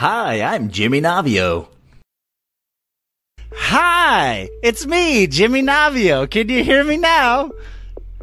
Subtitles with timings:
[0.00, 1.68] Hi, I'm Jimmy Navio.
[3.52, 6.24] Hi, it's me, Jimmy Navio.
[6.30, 7.50] Can you hear me now?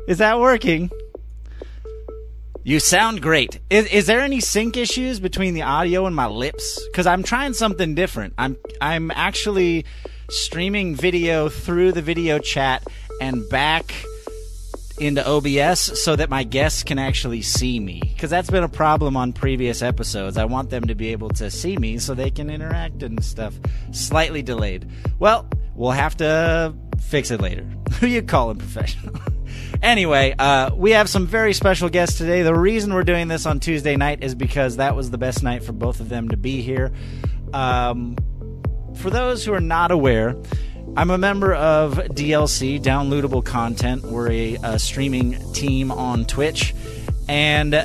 [0.07, 0.89] Is that working?
[2.63, 3.59] You sound great.
[3.69, 6.83] Is, is there any sync issues between the audio and my lips?
[6.87, 8.33] Because I'm trying something different.
[8.39, 9.85] I'm I'm actually
[10.31, 12.81] streaming video through the video chat
[13.21, 13.93] and back
[14.99, 18.01] into OBS so that my guests can actually see me.
[18.01, 20.37] Because that's been a problem on previous episodes.
[20.37, 23.53] I want them to be able to see me so they can interact and stuff.
[23.91, 24.89] Slightly delayed.
[25.19, 27.65] Well, we'll have to fix it later.
[27.99, 29.15] Who you calling professional?
[29.81, 32.41] anyway, uh, we have some very special guests today.
[32.41, 35.63] The reason we're doing this on Tuesday night is because that was the best night
[35.63, 36.91] for both of them to be here.
[37.53, 38.15] Um,
[38.95, 40.35] for those who are not aware,
[40.97, 44.01] I'm a member of DLC, Downloadable Content.
[44.01, 46.73] We're a, a streaming team on Twitch.
[47.29, 47.75] And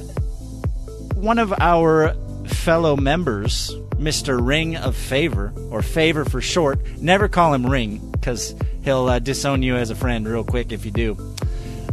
[1.16, 2.14] one of our
[2.46, 4.40] fellow members, Mr.
[4.42, 9.62] Ring of Favor, or Favor for short, never call him Ring because he'll uh, disown
[9.62, 11.34] you as a friend real quick if you do.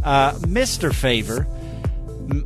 [0.02, 0.90] Uh, Mr.
[0.90, 1.46] Favor,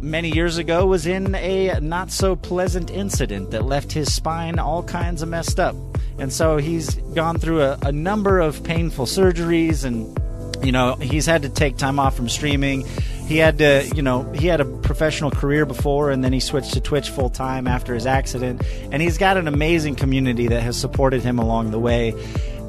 [0.01, 4.83] many years ago, was in a not so pleasant incident that left his spine all
[4.83, 5.77] kinds of messed up.
[6.19, 10.19] And so he's gone through a, a number of painful surgeries and
[10.65, 12.87] you know he's had to take time off from streaming.
[13.27, 16.75] He had to you know he had a professional career before and then he switched
[16.75, 18.63] to twitch full time after his accident.
[18.93, 22.15] And he's got an amazing community that has supported him along the way.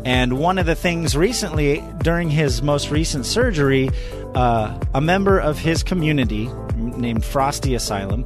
[0.06, 3.90] And one of the things recently during his most recent surgery
[4.36, 6.50] uh, a member of his community
[6.98, 8.26] named frosty asylum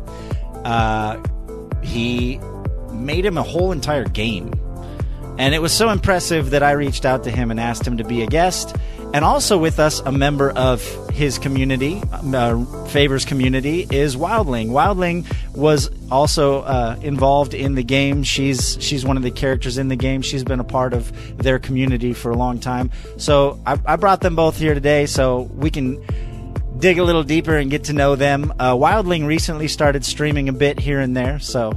[0.65, 1.21] uh,
[1.81, 2.39] he
[2.91, 4.51] made him a whole entire game
[5.39, 8.03] and it was so impressive that I reached out to him and asked him to
[8.03, 8.75] be a guest.
[9.13, 14.67] And also with us, a member of his community, uh, Favors community, is Wildling.
[14.71, 15.25] Wildling
[15.55, 18.21] was also uh, involved in the game.
[18.23, 20.21] She's she's one of the characters in the game.
[20.21, 22.91] She's been a part of their community for a long time.
[23.15, 26.03] So I, I brought them both here today so we can
[26.79, 28.53] dig a little deeper and get to know them.
[28.57, 31.73] Uh, Wildling recently started streaming a bit here and there, so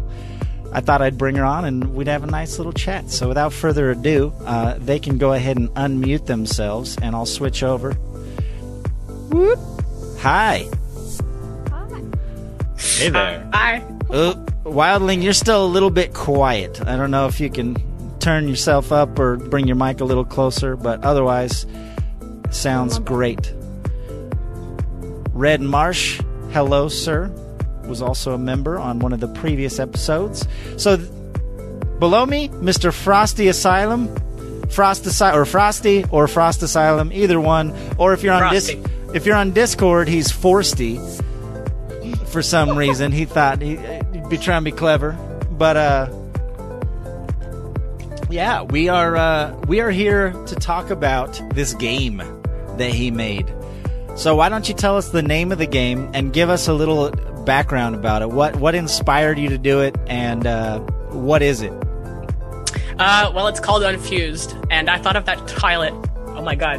[0.72, 3.10] I thought I'd bring her on and we'd have a nice little chat.
[3.10, 7.62] So without further ado, uh, they can go ahead and unmute themselves, and I'll switch
[7.62, 7.92] over.
[9.30, 9.58] Whoop.
[10.20, 10.68] Hi.
[12.78, 13.48] Hey there.
[13.52, 13.82] Hi.
[14.08, 16.80] Uh, Wildling, you're still a little bit quiet.
[16.86, 17.76] I don't know if you can
[18.20, 21.66] turn yourself up or bring your mic a little closer, but otherwise,
[22.50, 23.52] sounds great.
[25.32, 26.20] Red Marsh,
[26.50, 27.28] hello, sir.
[27.84, 30.47] Was also a member on one of the previous episodes.
[30.76, 31.09] So, th-
[31.98, 32.93] below me, Mr.
[32.93, 34.15] Frosty Asylum,
[34.71, 37.75] Frost or Frosty or Frost Asylum, either one.
[37.98, 38.75] Or if you're on dis-
[39.15, 40.98] if you're on Discord, he's Forsty.
[42.28, 45.12] For some reason, he thought he, he'd be trying to be clever,
[45.50, 46.09] but uh,
[48.31, 52.22] yeah, we are uh, we are here to talk about this game
[52.78, 53.53] that he made.
[54.14, 56.74] So why don't you tell us the name of the game and give us a
[56.74, 57.10] little
[57.44, 58.28] background about it?
[58.30, 60.80] What what inspired you to do it, and uh,
[61.10, 61.72] what is it?
[62.98, 65.94] Uh, well, it's called Unfused, and I thought of that toilet.
[66.28, 66.78] Oh my god,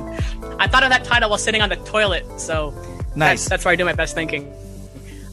[0.59, 2.23] I thought of that title while sitting on the toilet.
[2.39, 2.71] So
[3.15, 3.41] Nice.
[3.41, 4.53] that's, that's where I do my best thinking.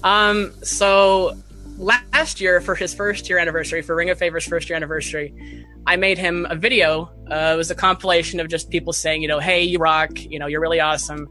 [0.02, 1.36] Um, so
[1.76, 5.96] last year for his first year anniversary, for Ring of Favor's first year anniversary, I
[5.96, 7.10] made him a video.
[7.30, 10.38] Uh, it was a compilation of just people saying, you know, hey, you rock, you
[10.38, 11.28] know, you're really awesome,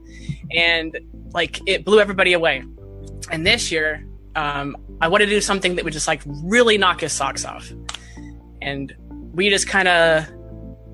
[0.54, 0.98] and
[1.32, 2.62] like it blew everybody away.
[3.30, 4.04] And this year,
[4.36, 7.72] um, I wanted to do something that would just like really knock his socks off.
[8.62, 8.94] And
[9.32, 10.26] we just kind of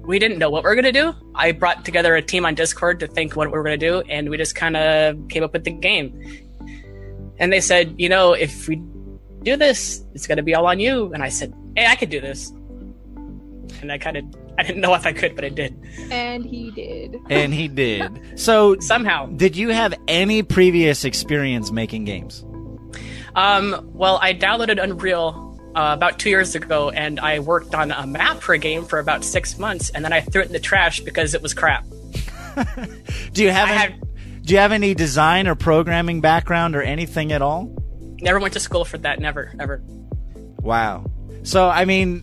[0.07, 1.15] we didn't know what we were gonna do.
[1.35, 4.31] I brought together a team on Discord to think what we were gonna do, and
[4.31, 6.43] we just kind of came up with the game.
[7.39, 8.77] And they said, you know, if we
[9.43, 11.13] do this, it's gonna be all on you.
[11.13, 12.51] And I said, hey, I could do this.
[13.81, 14.25] And I kind of
[14.59, 15.79] I didn't know if I could, but I did
[16.11, 17.17] And he did.
[17.31, 18.21] And he did.
[18.37, 19.27] So, somehow.
[19.27, 22.45] did you have any previous experience making games?
[23.35, 28.07] Um, well, I downloaded Unreal uh, about two years ago, and I worked on a
[28.07, 30.61] map for a game for about six months, and then I threw it in the
[30.61, 31.87] trash because it was crap.
[33.33, 34.01] Do you have any, had
[34.43, 37.75] do you have any design or programming background or anything at all?
[38.23, 39.19] never went to school for that.
[39.19, 39.83] Never, ever.
[40.61, 41.07] Wow.
[41.43, 42.23] So I mean,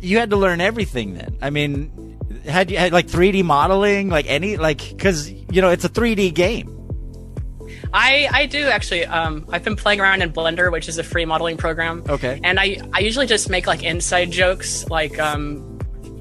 [0.00, 1.36] you had to learn everything then.
[1.40, 5.84] I mean, had you had like 3D modeling, like any like because you know it's
[5.84, 6.72] a 3D game.
[7.92, 9.06] I I do actually.
[9.06, 12.04] Um, I've been playing around in Blender, which is a free modeling program.
[12.08, 12.40] Okay.
[12.42, 15.72] And I I usually just make like inside jokes, like um.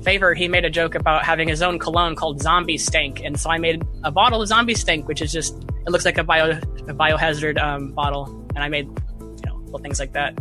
[0.03, 3.21] Favor, he made a joke about having his own cologne called Zombie Stink.
[3.23, 6.19] and so I made a bottle of Zombie Stink, which is just it looks like
[6.19, 10.39] a bio a biohazard um, bottle, and I made you know little things like that.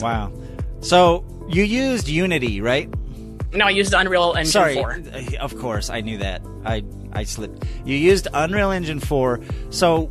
[0.00, 0.32] Wow.
[0.80, 1.22] So
[1.52, 2.88] you used Unity, right?
[3.52, 4.92] No, I used Unreal Engine Sorry, 4.
[4.92, 6.42] uh, of course I knew that.
[6.64, 6.82] I
[7.12, 7.64] I slipped.
[7.84, 9.40] You used Unreal Engine 4.
[9.70, 10.04] So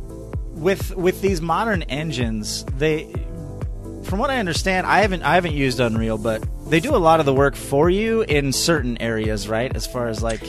[0.50, 3.12] with with these modern engines, they
[4.04, 7.18] from what I understand, I haven't I haven't used Unreal, but they do a lot
[7.20, 9.74] of the work for you in certain areas, right?
[9.74, 10.42] As far as like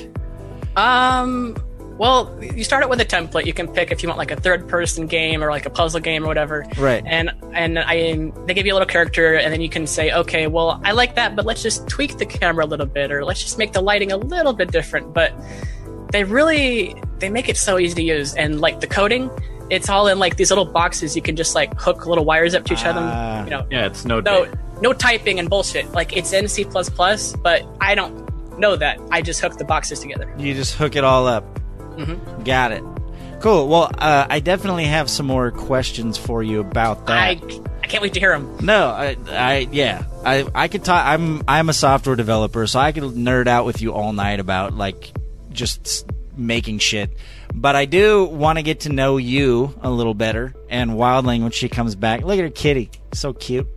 [0.75, 1.55] Um,
[1.97, 3.45] well, you start out with a template.
[3.45, 6.23] You can pick if you want like a third-person game or like a puzzle game
[6.23, 6.65] or whatever.
[6.77, 7.03] Right.
[7.05, 10.47] And and I they give you a little character, and then you can say, okay,
[10.47, 13.41] well, I like that, but let's just tweak the camera a little bit, or let's
[13.41, 15.13] just make the lighting a little bit different.
[15.13, 15.33] But
[16.11, 19.29] they really they make it so easy to use, and like the coding,
[19.69, 21.15] it's all in like these little boxes.
[21.15, 22.89] You can just like hook little wires up to each Ah.
[22.89, 23.43] other.
[23.45, 24.19] You know, Yeah, it's no.
[24.19, 24.53] no date.
[24.81, 25.91] no typing and bullshit.
[25.91, 28.99] Like it's in C++, but I don't know that.
[29.11, 30.31] I just hook the boxes together.
[30.37, 31.59] you just hook it all up.
[31.97, 32.45] Mhm.
[32.45, 32.83] Got it.
[33.41, 33.67] Cool.
[33.67, 37.17] Well, uh, I definitely have some more questions for you about that.
[37.17, 37.39] I
[37.83, 38.57] I can't wait to hear them.
[38.61, 41.05] No, I, I, yeah, I, I could talk.
[41.05, 44.73] I'm, I'm a software developer, so I could nerd out with you all night about
[44.73, 45.11] like
[45.51, 47.11] just making shit.
[47.53, 50.55] But I do want to get to know you a little better.
[50.69, 53.67] And Wildling, when she comes back, look at her kitty, so cute.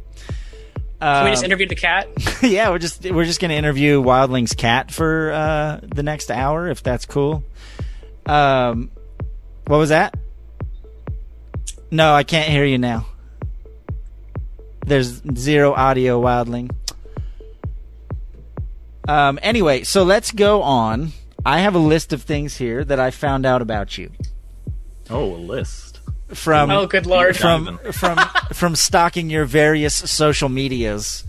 [1.01, 2.09] Can we Um, just interview the cat?
[2.43, 6.83] yeah, we're just we're just gonna interview Wildling's cat for uh, the next hour, if
[6.83, 7.43] that's cool.
[8.27, 8.91] Um,
[9.67, 10.15] what was that?
[11.91, 13.07] No, I can't hear you now.
[14.85, 16.71] There's zero audio, Wildling.
[19.09, 21.13] Um, anyway, so let's go on.
[21.45, 24.11] I have a list of things here that I found out about you
[25.11, 26.01] Oh, a list.
[26.35, 27.37] from Oh, good lord!
[27.37, 28.19] from from
[28.53, 31.23] from stalking your various social medias.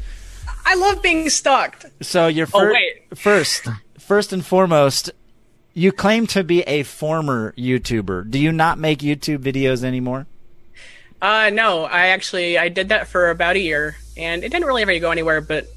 [0.65, 1.85] I love being stalked.
[2.01, 3.15] So you're Oh, wait.
[3.17, 3.67] first,
[3.99, 5.11] first and foremost,
[5.77, 8.31] you claim to be a former YouTuber.
[8.31, 10.25] Do you not make YouTube videos anymore?
[11.21, 14.81] Uh, no, I actually I did that for about a year, and it didn't really
[14.81, 15.39] ever go anywhere.
[15.39, 15.67] But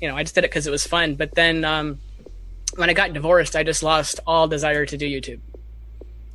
[0.00, 1.14] you know, I just did it because it was fun.
[1.14, 1.98] But then um,
[2.76, 5.40] when I got divorced, I just lost all desire to do YouTube.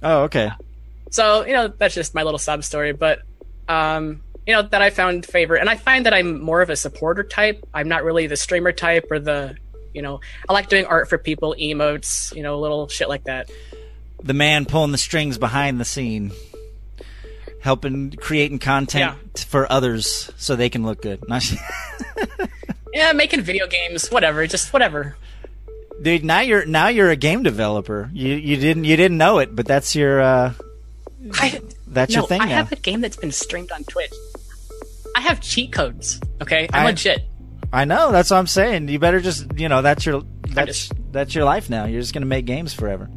[0.04, 0.52] Oh, okay.
[1.10, 2.94] So you know, that's just my little sub story.
[2.94, 3.24] But
[3.68, 6.76] um, you know, that I found favorite, and I find that I'm more of a
[6.76, 7.68] supporter type.
[7.74, 9.58] I'm not really the streamer type or the
[9.96, 13.50] you know, I like doing art for people, emotes, you know, little shit like that.
[14.22, 16.32] The man pulling the strings behind the scene,
[17.62, 21.24] helping creating content for others so they can look good.
[22.96, 25.18] Yeah, making video games, whatever, just whatever.
[26.02, 28.10] Dude, now you're now you're a game developer.
[28.14, 30.54] You you didn't you didn't know it, but that's your uh,
[31.34, 32.56] I, that's no, your thing I now.
[32.56, 34.14] have a game that's been streamed on Twitch.
[35.14, 36.22] I have cheat codes.
[36.42, 37.26] Okay, I'm I- legit.
[37.74, 38.12] I know.
[38.12, 38.88] That's what I'm saying.
[38.88, 41.86] You better just, you know, that's your that's that's your life now.
[41.86, 43.10] You're just gonna make games forever.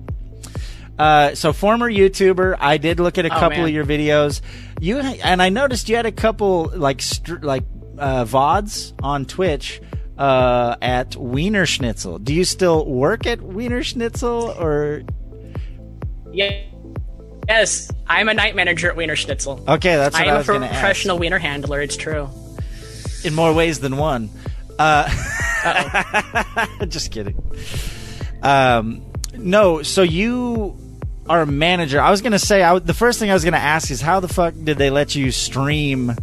[0.98, 3.64] Uh, so former YouTuber, I did look at a Oh, couple man.
[3.66, 4.40] of your videos.
[4.80, 7.62] You and I noticed you had a couple like str- like
[7.98, 9.80] uh, vods on Twitch
[10.16, 12.18] uh, at Wiener Schnitzel.
[12.18, 15.02] Do you still work at Wiener Schnitzel or?
[16.32, 16.62] Yeah.
[17.48, 19.64] Yes, I'm a night manager at Wiener Schnitzel.
[19.66, 21.80] Okay, that's what I I, am a was to professional wiener handler.
[21.80, 22.28] It's true.
[23.24, 24.30] In more ways than one.
[24.78, 25.08] Uh,
[26.88, 27.36] just kidding.
[28.42, 29.04] Um,
[29.36, 30.76] no, so you
[31.28, 32.00] are a manager.
[32.00, 34.28] I was gonna say, I, the first thing I was gonna ask is how the
[34.28, 36.14] fuck did they let you stream?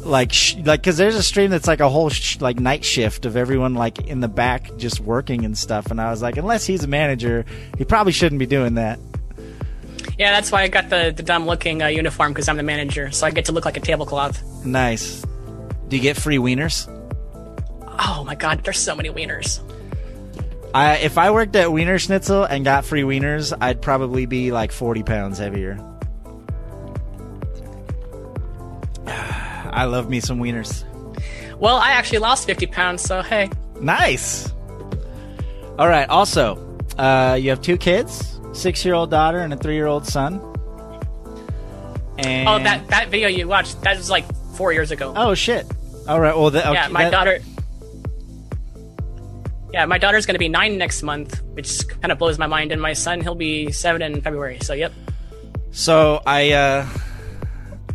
[0.00, 3.26] Like, sh- like, cause there's a stream that's like a whole sh- like night shift
[3.26, 5.90] of everyone like in the back just working and stuff.
[5.90, 7.44] And I was like, unless he's a manager,
[7.76, 8.98] he probably shouldn't be doing that.
[10.18, 13.10] Yeah, that's why I got the, the dumb looking uh, uniform because I'm the manager,
[13.10, 14.42] so I get to look like a tablecloth.
[14.64, 15.24] Nice.
[15.90, 16.88] Do you get free wieners?
[17.98, 19.60] Oh my god, there's so many wieners.
[20.72, 24.70] I, if I worked at Wiener Schnitzel and got free wieners, I'd probably be like
[24.70, 25.84] 40 pounds heavier.
[29.06, 30.84] I love me some wieners.
[31.58, 33.50] Well, I actually lost 50 pounds, so hey.
[33.80, 34.52] Nice.
[35.76, 36.08] All right.
[36.08, 40.40] Also, uh, you have two kids, six-year-old daughter and a three-year-old son.
[42.18, 45.12] And Oh, that that video you watched, that was like four years ago.
[45.16, 45.66] Oh shit.
[46.10, 46.36] All right.
[46.36, 47.38] Well, the, okay, yeah, my that- daughter.
[49.72, 52.72] Yeah, my daughter's going to be nine next month, which kind of blows my mind,
[52.72, 54.58] and my son he'll be seven in February.
[54.60, 54.92] So yep.
[55.70, 56.88] So I uh,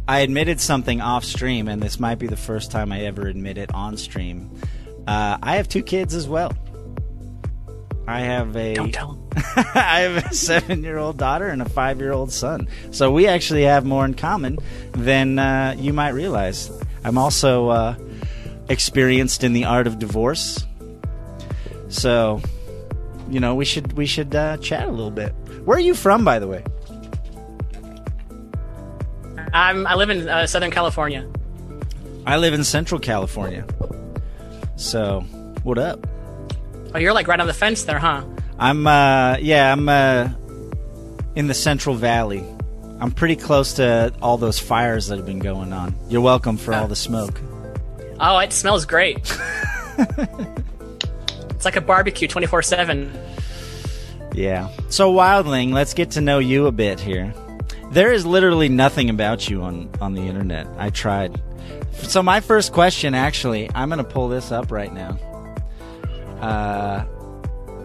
[0.08, 3.58] I admitted something off stream, and this might be the first time I ever admit
[3.58, 4.50] it on stream.
[5.06, 6.54] Uh, I have two kids as well.
[8.08, 9.24] I have a Don't tell him.
[9.76, 12.70] I have a seven-year-old daughter and a five-year-old son.
[12.92, 14.60] So we actually have more in common
[14.94, 16.72] than uh, you might realize.
[17.04, 17.96] I'm also uh,
[18.70, 20.66] experienced in the art of divorce.
[21.90, 22.42] So,
[23.30, 25.30] you know, we should we should uh, chat a little bit.
[25.66, 26.64] Where are you from, by the way?
[29.54, 31.26] I'm, I live in uh, Southern California.
[32.26, 33.66] I live in Central California.
[34.76, 35.22] So,
[35.64, 36.06] what up?
[36.94, 38.24] Oh, you're like right on the fence there, huh?
[38.58, 40.30] I'm uh yeah, I'm uh
[41.36, 42.44] in the Central Valley.
[43.00, 45.96] I'm pretty close to all those fires that have been going on.
[46.10, 47.40] You're welcome for all the smoke.
[48.20, 49.18] Oh, it smells great.
[49.98, 53.12] it's like a barbecue 24 7.
[54.34, 54.70] Yeah.
[54.90, 57.34] So Wildling, let's get to know you a bit here.
[57.92, 60.68] There is literally nothing about you on on the internet.
[60.78, 61.42] I tried.
[61.94, 65.18] So my first question actually, I'm going to pull this up right now.
[66.42, 67.06] Uh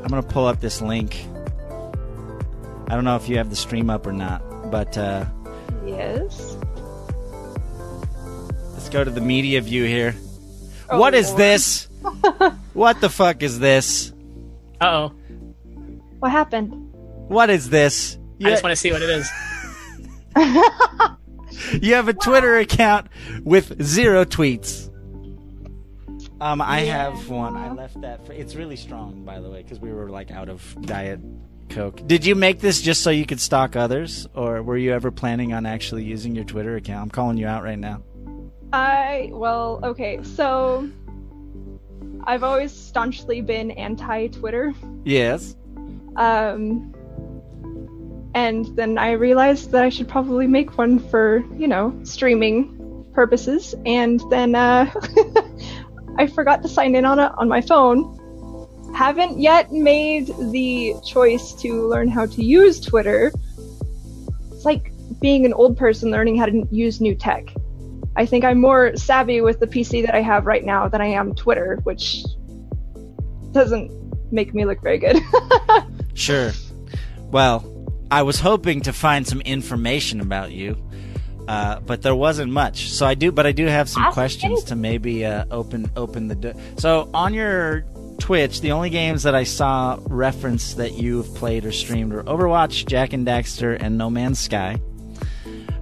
[0.03, 1.25] I'm going to pull up this link.
[2.89, 5.27] I don't know if you have the stream up or not, but uh
[5.87, 6.57] Yes.
[8.91, 10.17] Let's go to the media view here.
[10.89, 11.39] Oh, what is Lord.
[11.39, 11.89] this?
[12.73, 14.13] what the fuck is this?
[14.81, 15.09] Uh oh.
[16.19, 16.73] What happened?
[17.29, 18.19] What is this?
[18.39, 19.31] You, I just want to see what it is.
[21.83, 23.07] you have a Twitter account
[23.45, 24.89] with zero tweets.
[26.41, 27.57] Um, I have one.
[27.57, 28.27] I left that.
[28.27, 31.21] For, it's really strong, by the way, because we were like out of diet
[31.69, 32.05] coke.
[32.09, 35.53] Did you make this just so you could stalk others, or were you ever planning
[35.53, 37.03] on actually using your Twitter account?
[37.03, 38.03] I'm calling you out right now.
[38.73, 40.89] I well, okay, so
[42.25, 44.73] I've always staunchly been anti-Twitter.
[45.05, 45.57] Yes.
[46.17, 46.95] Um
[48.35, 53.75] and then I realized that I should probably make one for, you know, streaming purposes
[53.87, 54.91] and then uh
[56.19, 58.17] I forgot to sign in on it on my phone.
[58.95, 63.33] Haven't yet made the choice to learn how to use Twitter.
[64.53, 67.53] It's like being an old person learning how to use new tech.
[68.17, 71.07] I think I'm more savvy with the PC that I have right now than I
[71.07, 72.25] am Twitter, which
[73.53, 73.91] doesn't
[74.33, 75.17] make me look very good.
[76.15, 76.53] Sure.
[77.31, 80.77] Well, I was hoping to find some information about you,
[81.49, 82.91] uh, but there wasn't much.
[82.91, 86.29] So I do, but I do have some Ask questions to maybe uh, open open
[86.29, 86.35] the.
[86.35, 87.87] Do- so on your
[88.19, 92.85] Twitch, the only games that I saw reference that you've played or streamed were Overwatch,
[92.87, 94.79] Jak and Daxter, and No Man's Sky.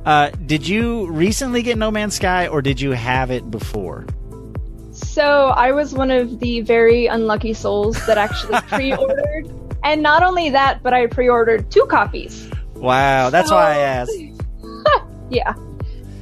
[0.05, 4.07] Uh, did you recently get No Man's Sky, or did you have it before?
[4.93, 9.49] so I was one of the very unlucky souls that actually pre-ordered,
[9.85, 12.51] and not only that, but I pre-ordered two copies.
[12.75, 14.13] Wow, that's why I asked.
[15.31, 15.53] Yeah,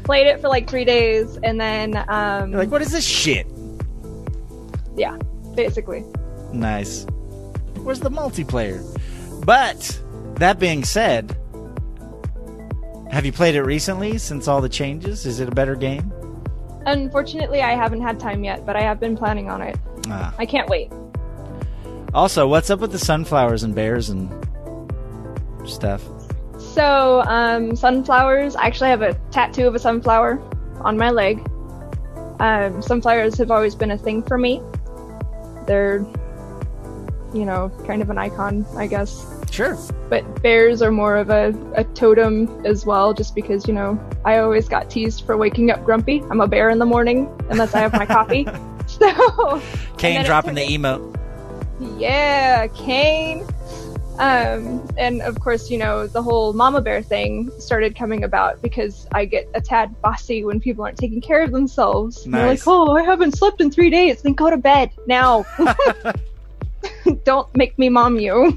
[0.02, 3.46] played it for like three days, and then um, You're like, what is this shit?
[4.96, 5.16] yeah,
[5.54, 6.04] basically.
[6.52, 7.04] Nice.
[7.76, 8.82] Where's the multiplayer?
[9.44, 10.00] But
[10.36, 11.36] that being said,
[13.16, 15.24] have you played it recently since all the changes?
[15.24, 16.12] Is it a better game?
[16.84, 19.74] Unfortunately, I haven't had time yet, but I have been planning on it.
[20.08, 20.34] Ah.
[20.36, 20.92] I can't wait.
[22.12, 24.28] Also, what's up with the sunflowers and bears and
[25.64, 26.04] stuff?
[26.58, 28.54] So, um, sunflowers.
[28.54, 30.38] I actually have a tattoo of a sunflower
[30.82, 31.38] on my leg.
[32.38, 34.60] Um, sunflowers have always been a thing for me.
[35.66, 36.00] They're,
[37.32, 39.35] you know, kind of an icon, I guess.
[39.56, 39.78] Sure.
[40.10, 44.36] But bears are more of a, a totem as well, just because, you know, I
[44.36, 46.22] always got teased for waking up grumpy.
[46.28, 48.46] I'm a bear in the morning, unless I have my coffee.
[48.88, 49.60] So,
[49.98, 51.18] Kane dropping the emote.
[51.98, 53.44] yeah, Kane.
[54.20, 59.08] Um, and of course, you know, the whole mama bear thing started coming about because
[59.10, 62.24] I get a tad bossy when people aren't taking care of themselves.
[62.24, 64.22] And They're like, oh, I haven't slept in three days.
[64.22, 65.44] Then go to bed now.
[67.24, 68.56] Don't make me mom you.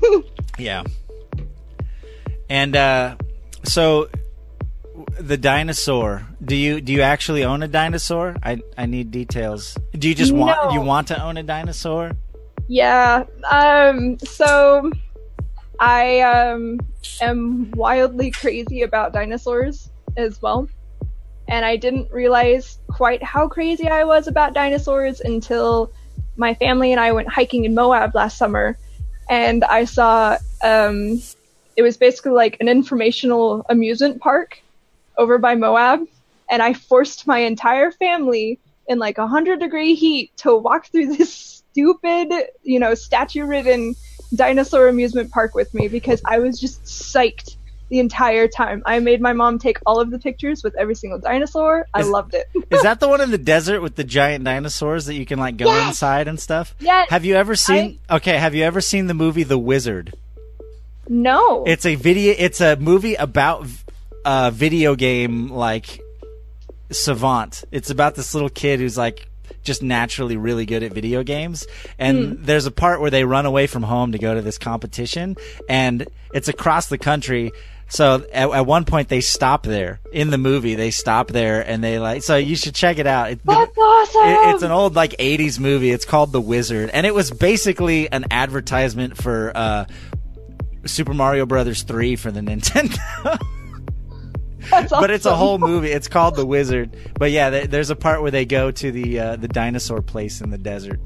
[0.59, 0.83] Yeah.
[2.49, 3.15] And uh,
[3.63, 4.09] so
[5.19, 6.25] the dinosaur.
[6.43, 8.35] Do you do you actually own a dinosaur?
[8.43, 9.77] I I need details.
[9.93, 12.11] Do you just want you want to own a dinosaur?
[12.69, 13.25] yeah.
[13.49, 14.91] Um, so
[15.79, 16.79] I um,
[17.19, 20.69] am wildly crazy about dinosaurs as well.
[21.47, 25.91] And I didn't realize quite how crazy I was about dinosaurs until
[26.37, 28.77] my family and I went hiking in Moab last summer.
[29.29, 31.21] And I saw, um,
[31.77, 34.61] it was basically like an informational amusement park
[35.17, 36.07] over by Moab.
[36.49, 41.15] And I forced my entire family in like a hundred degree heat to walk through
[41.17, 42.33] this stupid,
[42.63, 43.95] you know, statue ridden
[44.35, 47.55] dinosaur amusement park with me because I was just psyched
[47.89, 48.81] the entire time.
[48.85, 51.87] I made my mom take all of the pictures with every single dinosaur.
[51.93, 52.47] I Is- loved it.
[52.71, 55.57] Is that the one in the desert with the giant dinosaurs that you can like
[55.57, 55.89] go Yes!
[55.89, 56.75] inside and stuff?
[56.79, 57.09] Yes.
[57.09, 57.99] Have you ever seen?
[58.09, 60.13] Okay, have you ever seen the movie The Wizard?
[61.07, 61.63] no.
[61.65, 62.35] It's a video.
[62.37, 63.67] It's a movie about
[64.23, 65.99] a video game like
[66.91, 67.63] savant.
[67.71, 69.27] It's about this little kid who's like
[69.63, 71.67] just naturally really good at video games.
[71.97, 72.43] And hmm.
[72.43, 75.35] there's a part where they run away from home to go to this competition,
[75.67, 77.51] and it's across the country.
[77.91, 80.75] So at, at one point they stop there in the movie.
[80.75, 82.21] They stop there and they like.
[82.23, 83.31] So you should check it out.
[83.31, 84.21] It- the- That's awesome.
[84.29, 85.89] it- it's an old like '80s movie.
[85.91, 89.85] It's called The Wizard, and it was basically an advertisement for uh,
[90.85, 92.97] Super Mario Brothers 3 for the Nintendo.
[94.69, 95.89] That's but it's a whole movie.
[95.89, 96.95] It's called The Wizard.
[97.17, 100.41] But yeah, there- there's a part where they go to the uh, the dinosaur place
[100.41, 100.99] in the desert.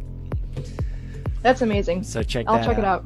[1.43, 2.03] That's amazing.
[2.03, 3.05] So check I'll that check it out.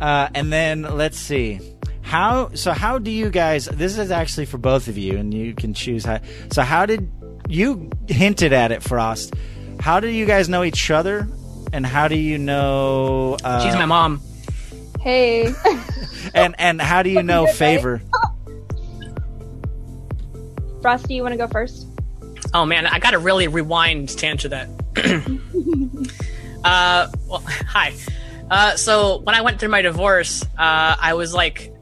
[0.00, 1.60] Uh, and then let's see.
[2.08, 5.54] How so how do you guys this is actually for both of you and you
[5.54, 7.12] can choose how so how did
[7.50, 9.34] you hinted at it Frost
[9.78, 11.28] how do you guys know each other
[11.70, 14.22] and how do you know uh, She's my mom.
[15.00, 15.52] Hey.
[16.34, 17.56] and and how do you know Good, right?
[17.56, 18.00] favor
[20.80, 21.86] Frosty, you want to go first?
[22.54, 24.70] Oh man, I gotta really rewind to answer that.
[26.64, 27.92] uh, well, hi.
[28.50, 31.74] Uh, so when I went through my divorce, uh, I was like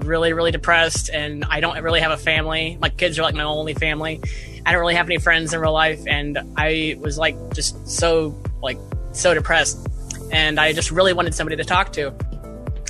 [0.00, 2.78] really, really depressed, and I don't really have a family.
[2.80, 4.20] My kids are like my only family.
[4.66, 8.40] I don't really have any friends in real life, and I was like just so
[8.62, 8.78] like
[9.12, 9.86] so depressed,
[10.32, 12.12] and I just really wanted somebody to talk to.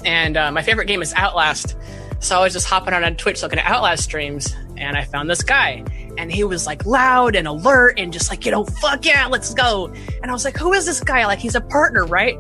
[0.05, 1.77] And uh, my favorite game is Outlast,
[2.21, 5.31] so I was just hopping around on Twitch looking at Outlast streams, and I found
[5.31, 5.85] this guy,
[6.19, 9.55] and he was like loud and alert and just like you know fuck yeah let's
[9.55, 9.87] go.
[10.23, 11.27] And i was like who is this guy?
[11.27, 12.39] Like he's a partner right?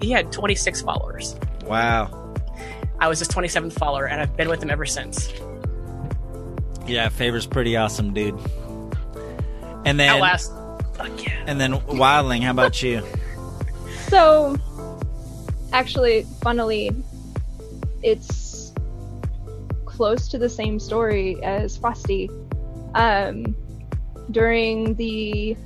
[0.00, 1.36] He had 26 followers.
[1.64, 2.21] Wow
[3.02, 5.32] i was his 27th follower and i've been with him ever since.
[6.86, 8.38] Yeah favor's pretty awesome dude.
[9.84, 10.52] And then outlast
[10.94, 11.44] fuck yeah.
[11.46, 13.02] and then wildling how about you?
[14.08, 14.56] So,
[15.72, 16.90] actually, funnily,
[18.02, 18.74] it's
[19.86, 22.28] close to the same story as Frosty.
[22.94, 23.56] Um,
[24.30, 25.56] during the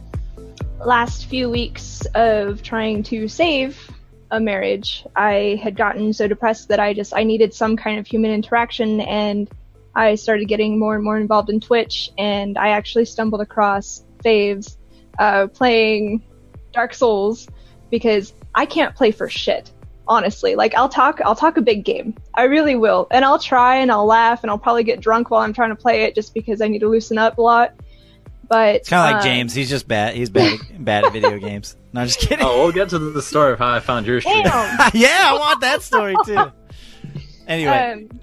[0.85, 3.91] last few weeks of trying to save
[4.31, 8.07] a marriage, I had gotten so depressed that I just I needed some kind of
[8.07, 9.51] human interaction, and
[9.95, 14.77] I started getting more and more involved in Twitch, and I actually stumbled across Faves
[15.19, 16.23] uh, playing
[16.73, 17.49] Dark Souls
[17.91, 19.73] because I can't play for shit.
[20.09, 22.15] Honestly, like I'll talk, I'll talk a big game.
[22.35, 25.41] I really will, and I'll try and I'll laugh and I'll probably get drunk while
[25.41, 27.75] I'm trying to play it just because I need to loosen up a lot.
[28.49, 31.39] But it's kind of like uh, James he's just bad he's bad bad at video
[31.39, 34.07] games no I'm just kidding Oh, we'll get to the story of how I found
[34.07, 34.45] your stream.
[34.45, 34.91] Damn.
[34.95, 36.53] yeah I want that story too
[37.47, 38.21] anyway Um,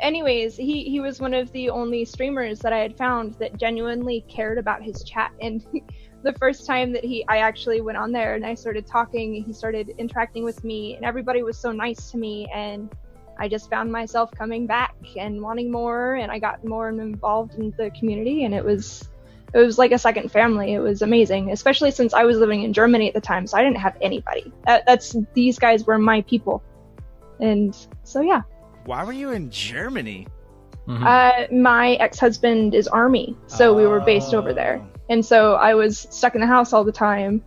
[0.00, 4.24] anyways, he he was one of the only streamers that I had found that genuinely
[4.28, 5.32] cared about his chat.
[5.40, 5.64] And
[6.22, 9.52] the first time that he, I actually went on there and I started talking, he
[9.52, 12.48] started interacting with me, and everybody was so nice to me.
[12.54, 12.90] And
[13.38, 17.72] I just found myself coming back and wanting more, and I got more involved in
[17.76, 19.08] the community, and it was.
[19.54, 20.74] It was like a second family.
[20.74, 23.62] It was amazing, especially since I was living in Germany at the time, so I
[23.62, 24.52] didn't have anybody.
[24.66, 26.62] That, that's these guys were my people,
[27.40, 28.42] and so yeah.
[28.84, 30.26] why were you in Germany
[30.86, 31.04] Mhm.
[31.04, 35.00] Uh, my ex-husband is army, so we were based over there, Oh.
[35.10, 37.42] and so I was stuck in the house all the time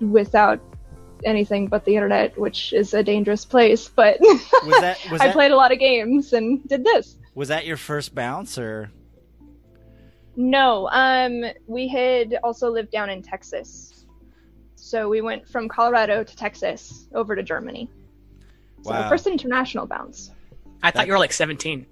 [0.00, 0.60] without
[1.24, 3.88] anything but the internet, which is a dangerous place.
[3.88, 7.16] But was that was I that played a lot of games and did this.
[7.34, 8.90] was that your first bounce or
[10.36, 14.06] No, um, we had also lived down in Texas,
[14.74, 17.88] so we went from Colorado to Texas over to Germany.
[18.82, 19.08] So Wow.
[19.08, 20.30] first international bounce.
[20.82, 21.86] i thought you were like 17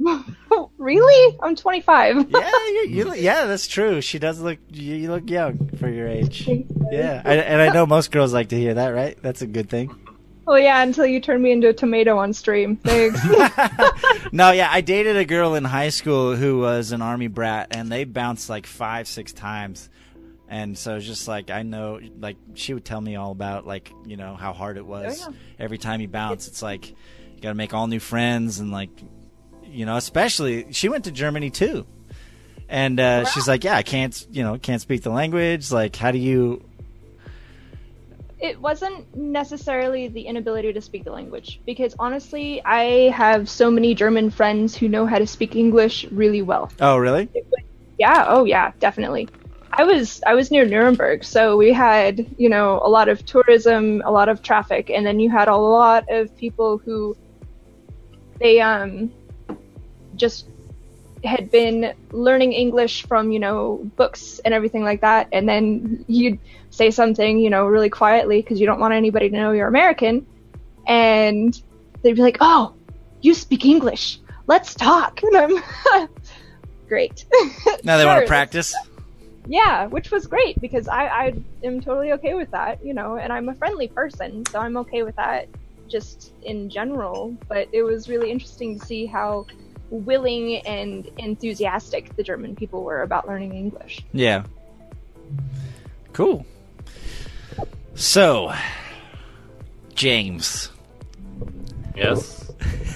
[0.00, 1.38] Oh, really?
[1.42, 2.30] I'm 25.
[2.30, 4.00] yeah, you, you yeah, that's true.
[4.00, 6.48] She does look you, you look young for your age.
[6.90, 9.18] Yeah, I, and I know most girls like to hear that, right?
[9.22, 9.90] That's a good thing.
[10.46, 12.76] Well, yeah, until you turn me into a tomato on stream.
[12.76, 13.18] Thanks.
[14.32, 17.90] no, yeah, I dated a girl in high school who was an army brat, and
[17.90, 19.88] they bounced like five, six times.
[20.48, 23.90] And so it's just like I know, like she would tell me all about like
[24.06, 25.36] you know how hard it was Oh, yeah.
[25.58, 26.46] every time you bounce.
[26.46, 28.90] It's like you got to make all new friends and like
[29.64, 31.86] you know, especially she went to Germany too,
[32.68, 35.72] and uh, she's like, yeah, I can't you know can't speak the language.
[35.72, 36.62] Like, how do you?
[38.44, 43.94] It wasn't necessarily the inability to speak the language because honestly i have so many
[43.94, 47.30] german friends who know how to speak english really well Oh, really?
[47.98, 49.26] yeah oh yeah definitely
[49.72, 54.02] i was i was near nuremberg so we had you know a lot of tourism
[54.04, 57.16] a lot of traffic and then you had a lot of people who
[58.40, 59.10] they um
[60.16, 60.48] just
[61.24, 66.38] had been learning english from you know books and everything like that and then you'd
[66.70, 70.26] say something you know really quietly because you don't want anybody to know you're american
[70.86, 71.62] and
[72.02, 72.74] they'd be like oh
[73.22, 76.08] you speak english let's talk and i'm
[76.88, 77.24] great
[77.82, 78.74] Now they want to practice.
[79.46, 83.32] yeah, which was great because I, I am totally okay with that, you know, and
[83.32, 85.48] I'm a friendly person, so I'm okay with that.
[85.88, 87.36] just in general.
[87.48, 89.46] But it was really interesting to see how
[89.90, 94.00] willing and enthusiastic the German people were about learning English.
[94.12, 94.44] Yeah.
[96.12, 96.44] Cool.
[97.94, 98.52] So,
[99.94, 100.70] James,
[101.96, 102.50] Yes.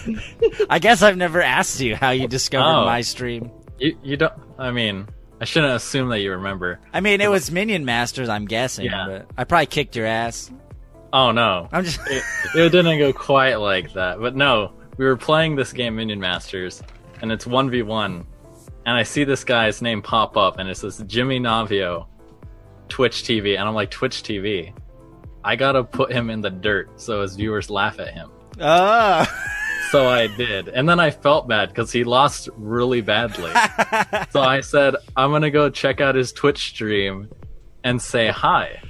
[0.70, 2.84] I guess I've never asked you how you discovered Oh.
[2.84, 3.50] my stream.
[3.78, 4.32] You you don't.
[4.58, 5.06] I mean,
[5.40, 6.80] I shouldn't assume that you remember.
[6.92, 9.04] I mean, it was Minion Masters, I'm guessing, Yeah.
[9.06, 10.50] but I probably kicked your ass.
[11.12, 11.68] Oh no.
[11.70, 12.24] I'm just it,
[12.56, 14.18] it didn't go quite like that.
[14.20, 16.82] But no, we were playing this game Minion Masters,
[17.22, 18.26] and it's one v one,
[18.84, 22.06] and I see this guy's name pop up, and it says Jimmy Navio,
[22.88, 24.74] Twitch TV, and I'm like Twitch TV.
[25.44, 28.30] I gotta put him in the dirt so his viewers laugh at him.
[28.60, 29.26] Oh.
[29.90, 33.50] So I did, and then I felt bad because he lost really badly.
[34.30, 37.30] so I said, I'm gonna go check out his Twitch stream
[37.84, 38.82] and say hi.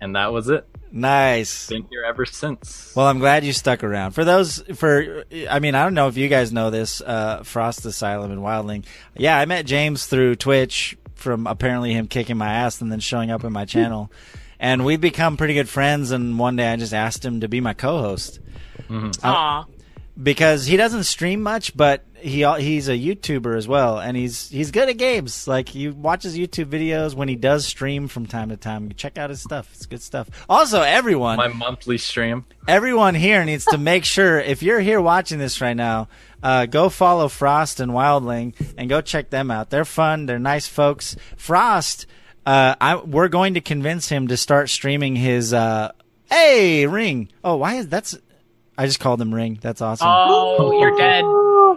[0.00, 0.66] And that was it.
[0.92, 1.68] Nice.
[1.68, 2.92] Been here ever since.
[2.94, 4.12] Well, I'm glad you stuck around.
[4.12, 7.84] For those, for I mean, I don't know if you guys know this, uh, Frost
[7.84, 8.84] Asylum and Wildling.
[9.16, 13.30] Yeah, I met James through Twitch from apparently him kicking my ass and then showing
[13.30, 14.10] up in my channel,
[14.60, 16.10] and we've become pretty good friends.
[16.10, 18.40] And one day I just asked him to be my co-host
[19.22, 19.64] Aw.
[20.20, 24.70] Because he doesn't stream much, but he he's a YouTuber as well, and he's he's
[24.70, 25.48] good at games.
[25.48, 28.92] Like he watches YouTube videos when he does stream from time to time.
[28.94, 30.28] Check out his stuff; it's good stuff.
[30.48, 32.44] Also, everyone, My monthly stream.
[32.68, 36.08] everyone here needs to make sure if you're here watching this right now,
[36.42, 39.70] uh, go follow Frost and Wildling and go check them out.
[39.70, 40.26] They're fun.
[40.26, 41.16] They're nice folks.
[41.36, 42.06] Frost,
[42.46, 45.52] uh, I, we're going to convince him to start streaming his.
[45.52, 45.92] Uh,
[46.30, 47.30] hey, ring.
[47.42, 48.16] Oh, why is that's?
[48.76, 49.58] I just called him ring.
[49.60, 50.06] That's awesome.
[50.10, 51.24] Oh, you're dead.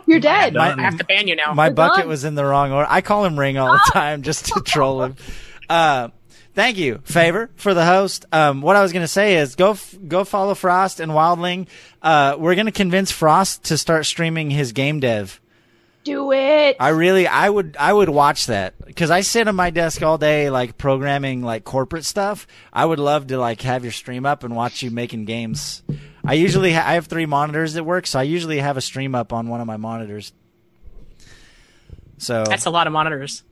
[0.07, 0.55] You're dead.
[0.57, 1.53] I have to ban you now.
[1.53, 2.07] My We're bucket done.
[2.09, 2.87] was in the wrong order.
[2.89, 5.15] I call him Ring all the time just to troll him.
[5.69, 6.09] Uh,
[6.53, 8.25] thank you, favor for the host.
[8.31, 11.67] Um, what I was going to say is go f- go follow Frost and Wildling.
[12.01, 15.41] Uh, we're going to convince Frost to start streaming his game dev.
[16.05, 16.77] Do it.
[16.79, 20.19] I really, I would, I would watch that because I sit on my desk all
[20.19, 22.45] day, like programming, like corporate stuff.
[22.71, 25.81] I would love to like have your stream up and watch you making games.
[26.23, 29.15] I usually, ha- I have three monitors at work, so I usually have a stream
[29.15, 30.31] up on one of my monitors.
[32.19, 33.43] So That's a lot of monitors.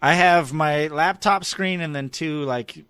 [0.00, 2.82] I have my laptop screen and then two like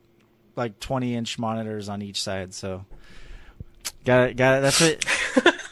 [0.57, 2.55] like 20 inch monitors on each side.
[2.55, 2.85] So
[4.05, 4.61] got it, got it.
[4.63, 5.05] That's it.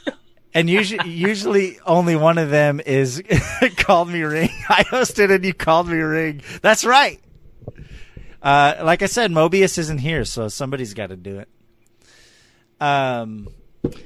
[0.55, 3.23] and usually, usually only one of them is
[3.77, 4.51] called me ring.
[4.69, 6.43] I hosted and you called me ring.
[6.61, 7.21] That's right.
[8.43, 11.49] Uh, like I said, Mobius isn't here, so somebody's got to do it.
[12.81, 13.49] Um,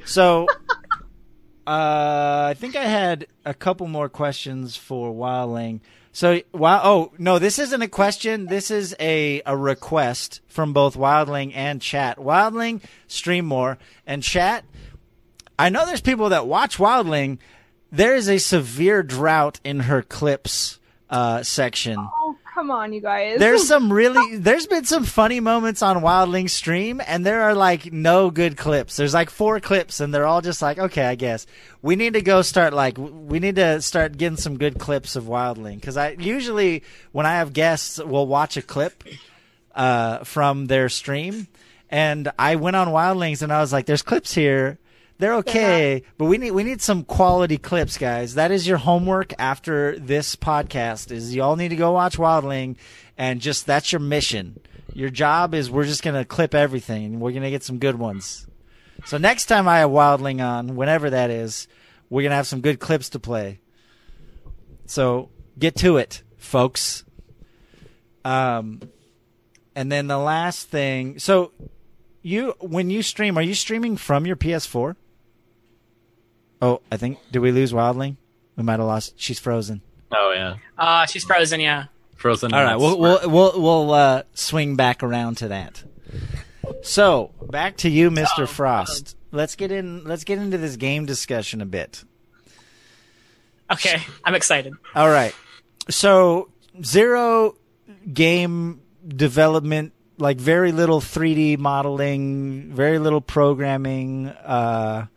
[0.04, 0.46] so
[1.66, 5.80] uh, I think I had a couple more questions for Wildling.
[6.12, 8.46] So, wow, oh no, this isn't a question.
[8.46, 12.16] This is a a request from both Wildling and Chat.
[12.18, 14.64] Wildling, stream more, and Chat.
[15.58, 17.38] I know there's people that watch Wildling.
[17.90, 21.96] There is a severe drought in her clips uh, section.
[21.98, 23.38] oh, come on, you guys.
[23.38, 27.92] There's some really, there's been some funny moments on Wildling stream, and there are like
[27.92, 28.96] no good clips.
[28.96, 31.46] There's like four clips, and they're all just like, okay, I guess
[31.80, 35.24] we need to go start like, we need to start getting some good clips of
[35.24, 39.04] Wildling because I usually when I have guests, we'll watch a clip
[39.74, 41.46] uh, from their stream,
[41.88, 44.78] and I went on Wildlings and I was like, there's clips here.
[45.18, 48.34] They're okay, but we need we need some quality clips, guys.
[48.34, 51.10] That is your homework after this podcast.
[51.10, 52.76] Is you all need to go watch Wildling,
[53.16, 54.60] and just that's your mission.
[54.92, 58.46] Your job is we're just gonna clip everything, and we're gonna get some good ones.
[59.06, 61.66] So next time I have Wildling on, whenever that is,
[62.10, 63.60] we're gonna have some good clips to play.
[64.84, 67.04] So get to it, folks.
[68.22, 68.82] Um,
[69.74, 71.18] and then the last thing.
[71.18, 71.52] So
[72.20, 74.96] you when you stream, are you streaming from your PS4?
[76.62, 78.16] Oh, I think did we lose Wildling?
[78.56, 79.14] We might have lost.
[79.16, 79.82] She's frozen.
[80.12, 81.60] Oh yeah, Uh, she's frozen.
[81.60, 81.84] Yeah.
[82.16, 82.54] Frozen.
[82.54, 85.82] All right, we'll we'll we'll, we'll uh, swing back around to that.
[86.82, 89.16] So back to you, Mister Oh, Frost.
[89.32, 90.04] Let's get in.
[90.04, 92.04] Let's get into this game discussion a bit.
[93.70, 94.72] Okay, I'm excited.
[94.94, 95.34] All right.
[95.90, 96.50] So
[96.82, 97.56] zero
[98.12, 104.28] game development, like very little 3D modeling, very little programming.
[104.28, 105.08] Uh, d-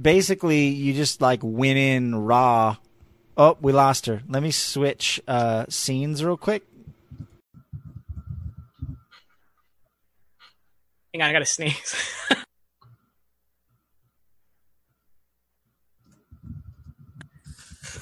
[0.00, 2.76] basically, you just like went in raw.
[3.36, 4.22] Oh, we lost her.
[4.28, 6.66] Let me switch uh, scenes real quick.
[11.12, 11.94] Hang on, I gotta sneeze.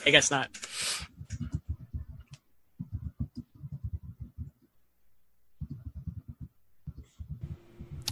[0.07, 0.51] I guess not.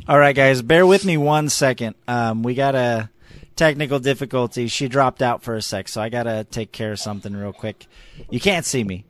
[0.08, 1.94] All right, guys, bear with me one second.
[2.08, 3.08] Um, we got a
[3.56, 4.68] technical difficulty.
[4.68, 7.86] She dropped out for a sec, so I gotta take care of something real quick.
[8.30, 9.04] You can't see me,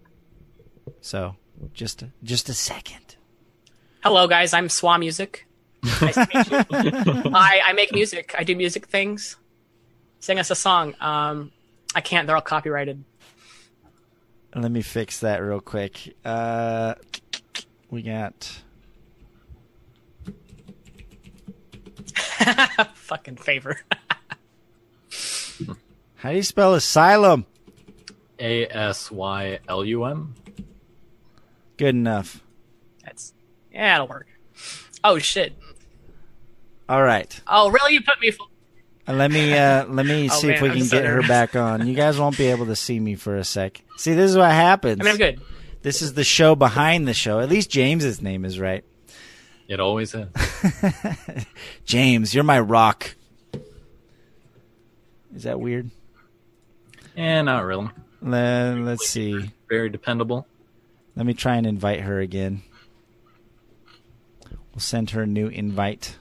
[1.00, 1.36] so
[1.74, 3.16] just just a second.
[4.02, 4.52] Hello, guys.
[4.52, 5.46] I'm Swa Music.
[6.00, 7.30] Nice to meet you.
[7.34, 8.34] I, I make music.
[8.38, 9.36] I do music things.
[10.20, 10.94] Sing us a song.
[11.00, 11.52] Um,
[11.94, 12.26] I can't.
[12.26, 13.02] They're all copyrighted.
[14.54, 16.14] Let me fix that real quick.
[16.24, 16.94] Uh,
[17.90, 18.62] we got
[22.94, 23.80] Fucking favor.
[26.16, 27.46] How do you spell asylum?
[28.38, 30.34] A S Y L U M.
[31.76, 32.42] Good enough.
[33.04, 33.32] That's
[33.72, 34.26] yeah, it'll work.
[35.04, 35.54] Oh shit.
[36.88, 37.40] All right.
[37.46, 37.94] Oh really?
[37.94, 38.30] You put me.
[38.30, 38.50] Full-
[39.08, 41.56] Let me uh, let me Oh, see if we I'm can so get her back
[41.56, 41.86] on.
[41.86, 43.82] You guys won't be able to see me for a sec.
[43.96, 45.00] See, this is what happens.
[45.00, 45.40] I mean, I'm good.
[45.82, 47.40] This is the show behind the show.
[47.40, 48.84] At least James's name is right.
[49.68, 50.28] It always is.
[51.84, 53.14] James, you're my rock.
[55.34, 55.90] Is that weird?
[57.16, 57.88] Eh, not really.
[58.20, 59.50] Let, let's see.
[59.68, 60.46] Very dependable.
[61.16, 62.62] Let me try and invite her again.
[64.72, 66.16] We'll send her a new invite.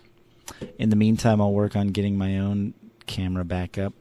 [0.77, 2.73] In the meantime, I'll work on getting my own
[3.07, 3.93] camera back up.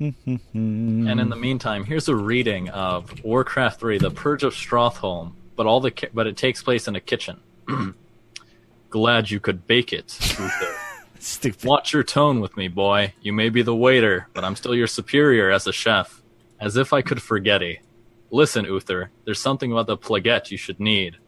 [0.00, 0.40] And
[1.20, 5.78] in the meantime, here's a reading of Warcraft 3: The Purge of Stratholme, but all
[5.80, 7.38] the ki- but it takes place in a kitchen.
[8.90, 10.18] Glad you could bake it.
[11.22, 11.64] Stupid.
[11.64, 13.14] Watch your tone with me, boy.
[13.22, 16.20] You may be the waiter, but I'm still your superior as a chef.
[16.58, 17.78] As if I could forget it.
[18.32, 21.18] Listen, Uther, there's something about the plaguette you should need.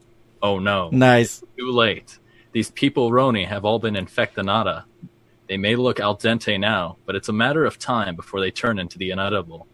[0.43, 0.91] Oh no.
[0.91, 1.45] Nice.
[1.57, 2.19] Too late.
[2.51, 4.83] These people Roni have all been infectinata.
[5.49, 8.81] They may look al dente now, but it's a matter of time before they turn
[8.81, 9.69] into the inedible.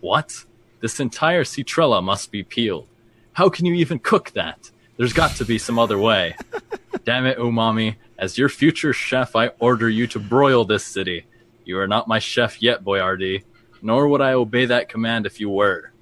[0.00, 0.46] What?
[0.80, 2.88] This entire citrella must be peeled.
[3.34, 4.70] How can you even cook that?
[4.96, 6.34] There's got to be some other way.
[7.04, 7.96] Damn it, Umami.
[8.18, 11.26] As your future chef, I order you to broil this city.
[11.64, 13.44] You are not my chef yet, Boyardee,
[13.82, 15.92] nor would I obey that command if you were.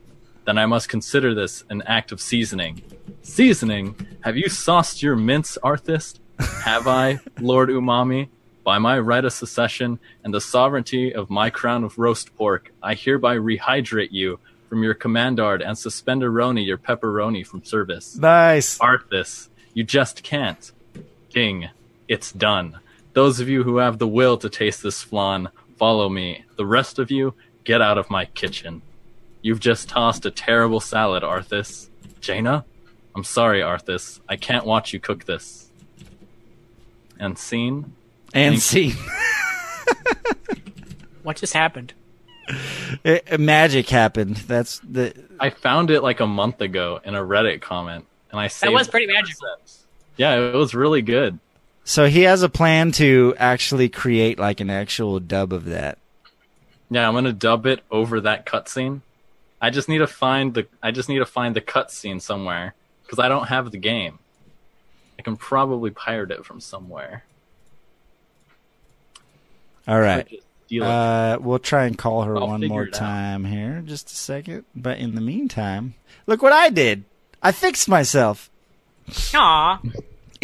[0.44, 2.82] Then I must consider this an act of seasoning.
[3.22, 3.96] Seasoning?
[4.20, 6.20] Have you sauced your mince, Arthist?
[6.38, 8.28] Have I, Lord Umami?
[8.62, 12.94] By my right of secession and the sovereignty of my crown of roast pork, I
[12.94, 18.16] hereby rehydrate you from your commandard and suspend Aroni your pepperoni from service.
[18.16, 18.78] Nice.
[18.78, 20.72] Arthas, you just can't.
[21.28, 21.68] King,
[22.08, 22.78] it's done.
[23.12, 26.44] Those of you who have the will to taste this flan, follow me.
[26.56, 28.82] The rest of you, get out of my kitchen.
[29.42, 31.88] You've just tossed a terrible salad, Arthas.
[32.20, 32.64] Jaina?
[33.14, 34.20] I'm sorry, Arthas.
[34.28, 35.70] I can't watch you cook this.
[37.20, 37.92] And scene?
[38.32, 38.94] And Thank see,
[41.22, 41.94] What just happened?
[43.04, 44.36] It- magic happened.
[44.36, 45.14] That's the.
[45.40, 48.88] I found it like a month ago in a Reddit comment, and I saved was
[48.88, 49.48] pretty the magical.
[50.16, 51.38] Yeah, it was really good.
[51.84, 55.98] So he has a plan to actually create like an actual dub of that.
[56.90, 59.02] Yeah, I'm gonna dub it over that cutscene.
[59.60, 63.18] I just need to find the I just need to find the cutscene somewhere because
[63.18, 64.18] I don't have the game.
[65.18, 67.24] I can probably pirate it from somewhere.
[69.86, 70.26] All right.
[70.26, 70.88] Just steal it.
[70.88, 72.98] Uh, we'll try and call her I'll one more it out.
[72.98, 73.82] time here.
[73.84, 74.64] Just a second.
[74.74, 75.94] But in the meantime,
[76.26, 77.04] look what I did.
[77.42, 78.50] I fixed myself
[79.34, 79.80] Aw.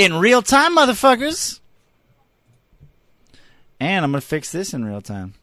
[0.01, 1.61] In real time, motherfuckers.
[3.79, 5.35] And I'm gonna fix this in real time.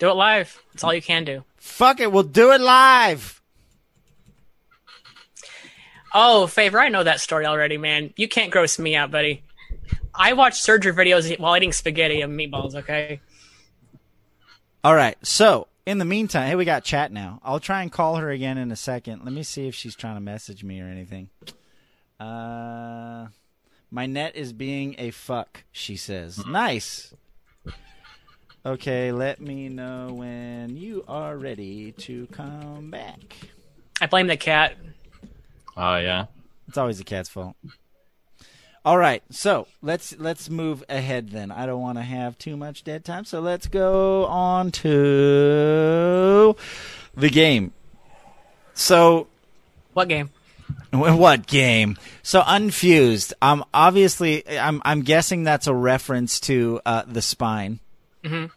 [0.00, 0.60] Do it live.
[0.72, 1.44] That's all you can do.
[1.56, 3.40] Fuck it, we'll do it live.
[6.12, 8.12] Oh, favor, I know that story already, man.
[8.16, 9.44] You can't gross me out, buddy.
[10.12, 12.74] I watch surgery videos while eating spaghetti and meatballs.
[12.74, 13.20] Okay.
[14.82, 15.16] All right.
[15.24, 17.40] So in the meantime, hey, we got chat now.
[17.44, 19.22] I'll try and call her again in a second.
[19.24, 21.28] Let me see if she's trying to message me or anything.
[22.20, 23.28] Uh,
[23.90, 25.64] my net is being a fuck.
[25.72, 26.46] She says.
[26.46, 27.14] Nice.
[28.64, 33.48] Okay, let me know when you are ready to come back.
[34.02, 34.76] I blame the cat.
[35.76, 36.26] Oh yeah.
[36.68, 37.56] It's always the cat's fault.
[38.84, 41.50] All right, so let's let's move ahead then.
[41.50, 46.56] I don't want to have too much dead time, so let's go on to
[47.14, 47.72] the game.
[48.74, 49.26] So
[49.94, 50.30] What game?
[50.92, 51.96] Wh- What game?
[52.22, 53.34] So unfused.
[53.42, 57.80] Um, obviously, I'm I'm guessing that's a reference to uh, the spine,
[58.24, 58.50] Mhm.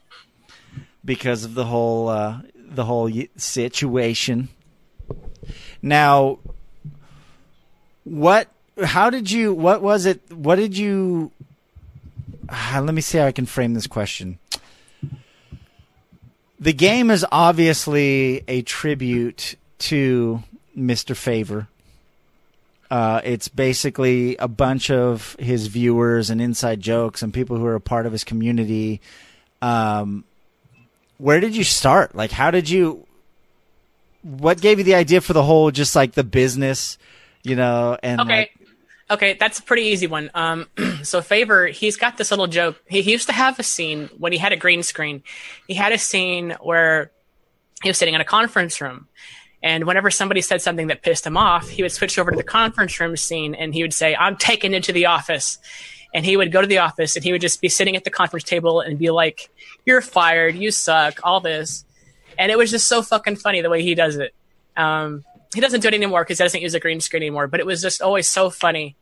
[1.05, 4.49] because of the whole uh, the whole situation.
[5.81, 6.39] Now,
[8.03, 8.47] what?
[8.83, 9.53] How did you?
[9.53, 10.21] What was it?
[10.31, 11.31] What did you?
[12.49, 14.39] Ah, let me see how I can frame this question.
[16.59, 20.43] The game is obviously a tribute to
[20.77, 21.15] Mr.
[21.15, 21.67] Favor
[22.93, 27.73] Uh, it's basically a bunch of his viewers and inside jokes and people who are
[27.73, 29.01] a part of his community.
[29.63, 30.25] Um,
[31.17, 32.13] where did you start?
[32.13, 33.07] Like, how did you?
[34.21, 36.99] What gave you the idea for the whole, just like the business,
[37.41, 37.97] you know?
[38.03, 38.37] And Okay.
[38.37, 38.51] like,
[39.09, 40.29] Okay, that's a pretty easy one.
[40.35, 40.67] Um,
[41.01, 42.79] so Favor, he's got this little joke.
[42.87, 45.23] He, he used to have a scene when he had a green screen.
[45.67, 47.09] He had a scene where
[47.81, 49.07] he was sitting in a conference room,
[49.63, 52.43] and whenever somebody said something that pissed him off, he would switch over to the
[52.43, 55.57] conference room scene and he would say, "I'm taken into the office."
[56.13, 58.11] And he would go to the office and he would just be sitting at the
[58.11, 59.49] conference table and be like,
[59.85, 60.55] "You're fired.
[60.55, 61.21] You suck.
[61.23, 61.85] All this."
[62.37, 64.35] And it was just so fucking funny the way he does it.
[64.75, 65.23] Um,
[65.55, 67.47] he doesn't do it anymore because he doesn't use a green screen anymore.
[67.47, 68.97] But it was just always so funny,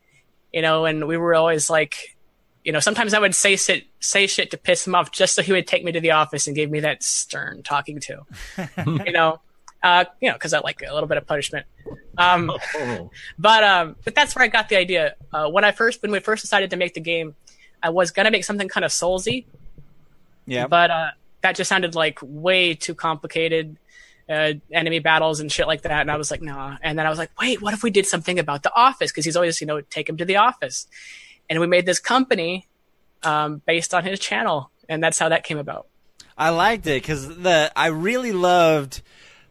[0.54, 0.86] you know.
[0.86, 2.16] And we were always like,
[2.64, 5.42] you know, sometimes I would say shit, say shit to piss him off, just so
[5.42, 8.22] he would take me to the office and give me that stern talking to,
[9.06, 9.42] you know,
[9.84, 11.66] uh, you know, because I like a little bit of punishment.
[12.18, 13.10] Um, Oh.
[13.40, 15.16] but um, but that's where I got the idea.
[15.34, 17.36] Uh, when I first when we first decided to make the game,
[17.82, 19.46] I was gonna make something kind of soulsy,
[20.46, 20.68] yeah.
[20.68, 21.08] but uh,
[21.42, 23.78] that just sounded like way too complicated.
[24.30, 26.78] Uh, enemy battles and shit like that, and I was like, nah.
[26.82, 29.12] And then I was like, wait, what if we did something about the office?
[29.12, 30.88] Because he's always, you know, take him to the office.
[31.50, 32.66] And we made this company
[33.24, 35.88] um, based on his channel, and that's how that came about.
[36.38, 39.02] I liked it because the I really loved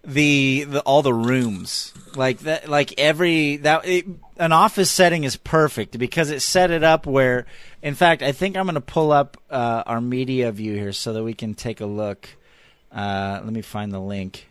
[0.05, 4.07] the, the all the rooms like that like every that it,
[4.39, 7.47] an office setting is perfect because it set it up where
[7.83, 11.13] in fact I think I'm going to pull up uh, our media view here so
[11.13, 12.29] that we can take a look.
[12.91, 14.49] Uh, let me find the link.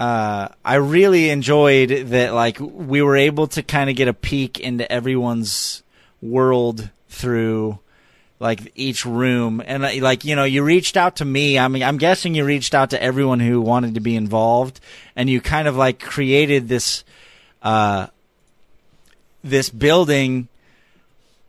[0.00, 4.60] Uh, I really enjoyed that like we were able to kind of get a peek
[4.60, 5.82] into everyone's
[6.22, 7.78] world through
[8.40, 9.62] like each room.
[9.64, 11.58] And uh, like you know you reached out to me.
[11.58, 14.80] I mean i'm guessing you reached out to everyone who wanted to be involved.
[15.16, 17.04] And you kind of like created this
[17.62, 18.08] uh
[19.42, 20.48] this building.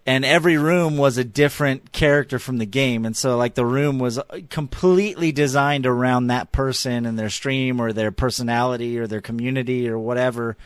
[0.05, 3.05] And every room was a different character from the game.
[3.05, 7.93] And so like the room was completely designed around that person and their stream or
[7.93, 10.57] their personality or their community or whatever.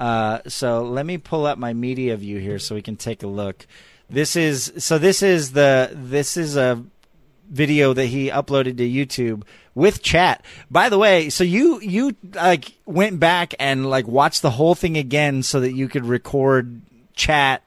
[0.00, 3.26] Uh, so let me pull up my media view here so we can take a
[3.26, 3.66] look
[4.10, 6.82] this is so this is the this is a
[7.50, 9.42] video that he uploaded to YouTube
[9.74, 10.44] with chat.
[10.70, 14.96] By the way, so you you like went back and like watched the whole thing
[14.96, 16.82] again so that you could record
[17.14, 17.62] chat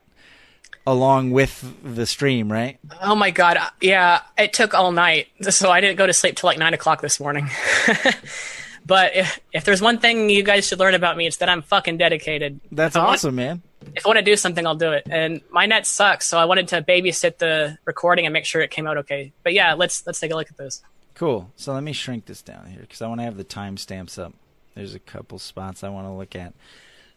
[0.88, 2.80] along with the stream, right?
[3.02, 6.36] Oh my god, uh, yeah, it took all night, so I didn't go to sleep
[6.38, 7.50] till like nine o'clock this morning.
[8.86, 11.62] but if if there's one thing you guys should learn about me, it's that I'm
[11.62, 12.60] fucking dedicated.
[12.72, 13.62] That's If I want- awesome, man.
[13.96, 15.08] If I want to do something, I'll do it.
[15.10, 18.72] And my net sucks, so I wanted to babysit the recording and make sure it
[18.72, 19.34] came out okay.
[19.44, 20.82] But yeah, let's let's take a look at this.
[21.16, 21.52] Cool.
[21.56, 24.34] So let me shrink this down here because I want to have the timestamps up.
[24.76, 26.54] There's a couple spots I want to look at.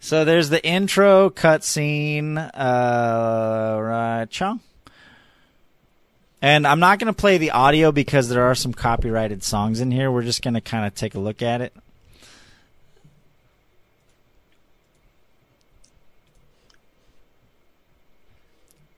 [0.01, 4.61] So there's the intro cutscene, uh, right, Chung.
[6.43, 9.91] And I'm not going to play the audio because there are some copyrighted songs in
[9.91, 10.11] here.
[10.11, 11.73] We're just going to kind of take a look at it.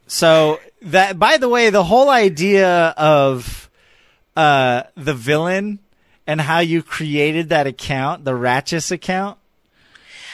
[0.06, 3.70] So that, by the way, the whole idea of
[4.36, 5.80] uh, the villain
[6.26, 9.38] and how you created that account, the Ratchus account.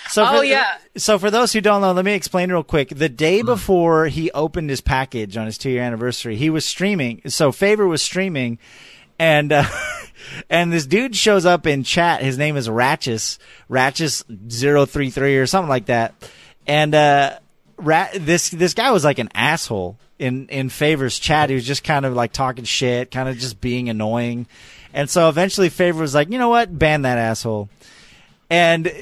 [0.09, 0.77] So Oh, for, yeah.
[0.97, 2.91] So for those who don't know, let me explain real quick.
[2.91, 7.23] The day before he opened his package on his two year anniversary, he was streaming.
[7.29, 8.59] So Favor was streaming,
[9.19, 9.65] and uh,
[10.51, 12.23] and this dude shows up in chat.
[12.23, 13.39] His name is Ratchus,
[13.71, 16.15] Ratchus 033 or something like that,
[16.67, 17.39] and uh,
[17.83, 21.49] Rat this this guy was like an asshole in in Favor's chat.
[21.49, 24.47] He was just kind of like talking shit, kind of just being annoying.
[24.95, 26.79] And so eventually Favor was like, "You know what?
[26.79, 27.69] Ban that asshole."
[28.51, 28.93] And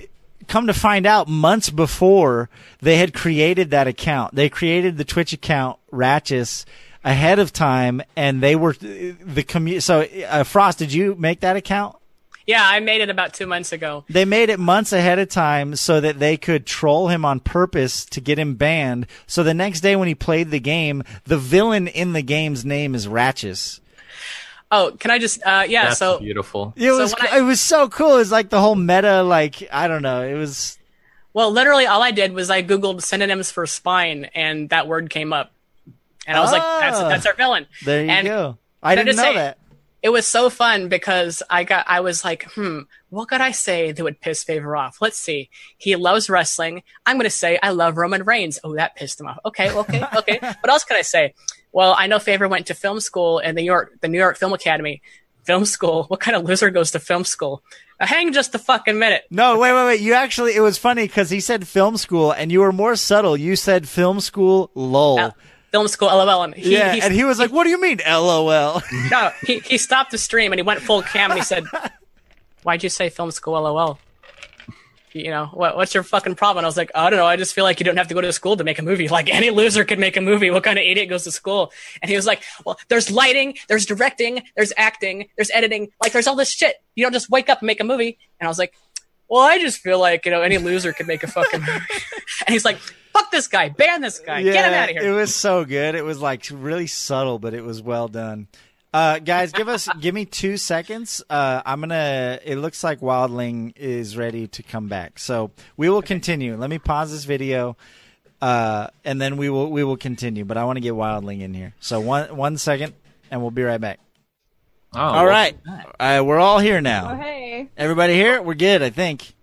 [0.46, 4.34] come to find out months before they had created that account.
[4.34, 6.64] They created the Twitch account Ratchus
[7.04, 11.56] ahead of time and they were the commu so uh, Frost, did you make that
[11.56, 11.96] account?
[12.50, 14.04] Yeah, I made it about two months ago.
[14.08, 18.04] They made it months ahead of time so that they could troll him on purpose
[18.06, 19.06] to get him banned.
[19.28, 22.94] So the next day when he played the game, the villain in the game's name
[22.96, 23.78] is Ratchus.
[24.72, 25.40] Oh, can I just?
[25.44, 25.84] Uh, yeah.
[25.86, 26.72] That's so beautiful.
[26.76, 28.14] It was when I- it was so cool.
[28.14, 30.22] It was like the whole meta like I don't know.
[30.22, 30.76] It was
[31.32, 35.32] Well, literally, all I did was I googled synonyms for spine, and that word came
[35.32, 35.52] up,
[36.26, 37.08] and I was like, "That's Ah.
[37.08, 38.58] that's our villain." there you And go.
[38.82, 39.58] I didn't know just say- that.
[40.02, 42.80] It was so fun because I got I was like, "Hmm,
[43.10, 45.50] what could I say that would piss Favor off?" Let's see.
[45.76, 46.82] He loves wrestling.
[47.04, 48.58] I'm going to say I love Roman Reigns.
[48.64, 49.38] Oh, that pissed him off.
[49.44, 50.38] Okay, okay, okay.
[50.40, 51.34] what else can I say?
[51.72, 54.38] Well, I know Favor went to film school in the New York, the New York
[54.38, 55.02] Film Academy.
[55.44, 56.04] Film school?
[56.08, 57.62] What kind of loser goes to film school?
[57.98, 59.24] Uh, hang just a fucking minute.
[59.30, 60.00] No, wait, wait, wait.
[60.00, 63.36] You actually, it was funny because he said film school and you were more subtle.
[63.36, 65.18] You said film school, lol.
[65.18, 65.30] Uh,
[65.70, 66.42] film school, lol.
[66.42, 68.82] And he, yeah, he, and he was like, what do you mean, lol?
[69.10, 71.64] no, he, he stopped the stream and he went full cam and he said,
[72.62, 73.98] why'd you say film school, lol?
[75.12, 76.58] you know, what, what's your fucking problem?
[76.58, 77.26] And I was like, I don't know.
[77.26, 79.08] I just feel like you don't have to go to school to make a movie.
[79.08, 80.50] Like any loser could make a movie.
[80.50, 81.72] What kind of idiot goes to school?
[82.02, 85.88] And he was like, well, there's lighting, there's directing, there's acting, there's editing.
[86.02, 86.76] Like there's all this shit.
[86.94, 88.18] You don't just wake up and make a movie.
[88.38, 88.74] And I was like,
[89.28, 91.80] well, I just feel like, you know, any loser could make a fucking movie.
[92.46, 92.78] and he's like,
[93.12, 95.10] fuck this guy, ban this guy, get him out of here.
[95.10, 95.94] It was so good.
[95.94, 98.48] It was like really subtle, but it was well done.
[98.92, 101.22] Uh, guys, give us give me two seconds.
[101.30, 102.40] Uh, I'm gonna.
[102.44, 106.56] It looks like Wildling is ready to come back, so we will continue.
[106.56, 107.76] Let me pause this video,
[108.42, 110.44] uh, and then we will we will continue.
[110.44, 111.72] But I want to get Wildling in here.
[111.78, 112.94] So one one second,
[113.30, 114.00] and we'll be right back.
[114.92, 115.56] Oh, all right,
[116.00, 117.14] uh, we're all here Oh, now.
[117.14, 117.68] hey.
[117.76, 118.42] Everybody here?
[118.42, 119.34] We're good, I think.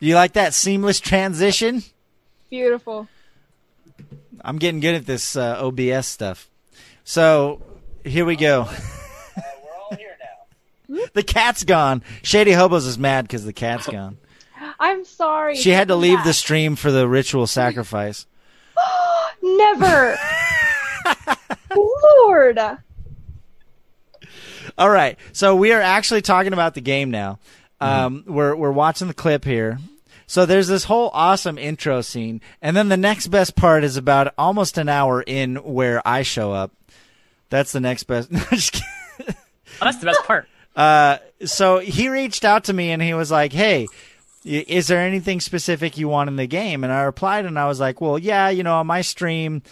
[0.00, 1.84] Do you like that seamless transition?
[2.50, 3.08] Beautiful.
[4.40, 6.48] I'm getting good at this uh, OBS stuff.
[7.04, 7.60] So
[8.04, 8.62] here we go.
[8.62, 8.72] Uh,
[9.36, 10.16] we're all here
[10.88, 11.04] now.
[11.12, 12.02] the cat's gone.
[12.22, 14.18] Shady Hobos is mad because the cat's gone.
[14.80, 15.56] I'm sorry.
[15.56, 16.26] She had to Come leave back.
[16.26, 18.26] the stream for the ritual sacrifice.
[19.42, 20.16] Never.
[21.76, 22.58] Lord.
[24.76, 27.40] All right, so we are actually talking about the game now.
[27.80, 29.78] Um, We're we're watching the clip here.
[30.28, 34.34] So there's this whole awesome intro scene, and then the next best part is about
[34.36, 36.70] almost an hour in where I show up.
[37.48, 38.30] That's the next best.
[38.32, 38.40] No.
[39.80, 40.46] Oh, that's the best part.
[40.76, 43.88] Uh, so he reached out to me and he was like, "Hey,
[44.44, 47.80] is there anything specific you want in the game?" And I replied and I was
[47.80, 49.62] like, "Well, yeah, you know, on my stream,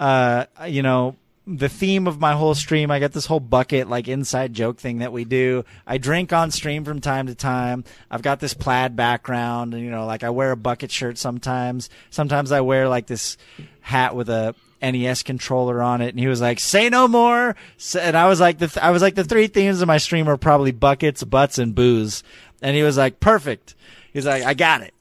[0.00, 1.16] uh, you know,
[1.46, 4.98] the theme of my whole stream, I got this whole bucket like inside joke thing
[4.98, 5.64] that we do.
[5.86, 7.84] I drink on stream from time to time.
[8.10, 11.90] I've got this plaid background and you know, like I wear a bucket shirt sometimes.
[12.10, 13.36] Sometimes I wear like this
[13.80, 17.56] hat with a NES controller on it, and he was like, "Say no more."
[17.98, 20.28] And I was like, "The th- I was like, the three themes of my stream
[20.28, 22.22] are probably buckets, butts, and booze."
[22.60, 23.74] And he was like, "Perfect."
[24.12, 24.92] He's like, "I got it,"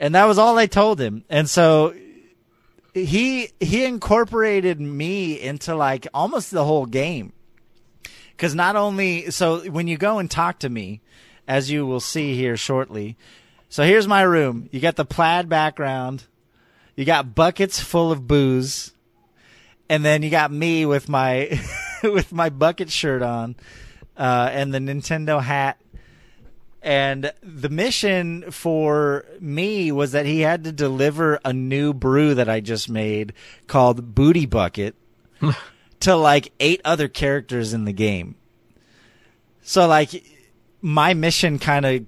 [0.00, 1.24] and that was all I told him.
[1.30, 1.94] And so
[2.94, 7.32] he he incorporated me into like almost the whole game.
[8.30, 11.00] Because not only so when you go and talk to me
[11.46, 13.16] as you will see here shortly
[13.72, 14.68] so here's my room.
[14.70, 16.24] You got the plaid background.
[16.94, 18.92] You got buckets full of booze.
[19.88, 21.58] And then you got me with my
[22.02, 23.56] with my bucket shirt on
[24.14, 25.80] uh, and the nintendo hat
[26.82, 32.48] and the mission for me was that he had to deliver a new brew that
[32.48, 33.32] I just made
[33.68, 34.96] called Booty Bucket
[36.00, 38.34] to like eight other characters in the game.
[39.62, 40.10] So like
[40.80, 42.06] my mission kind of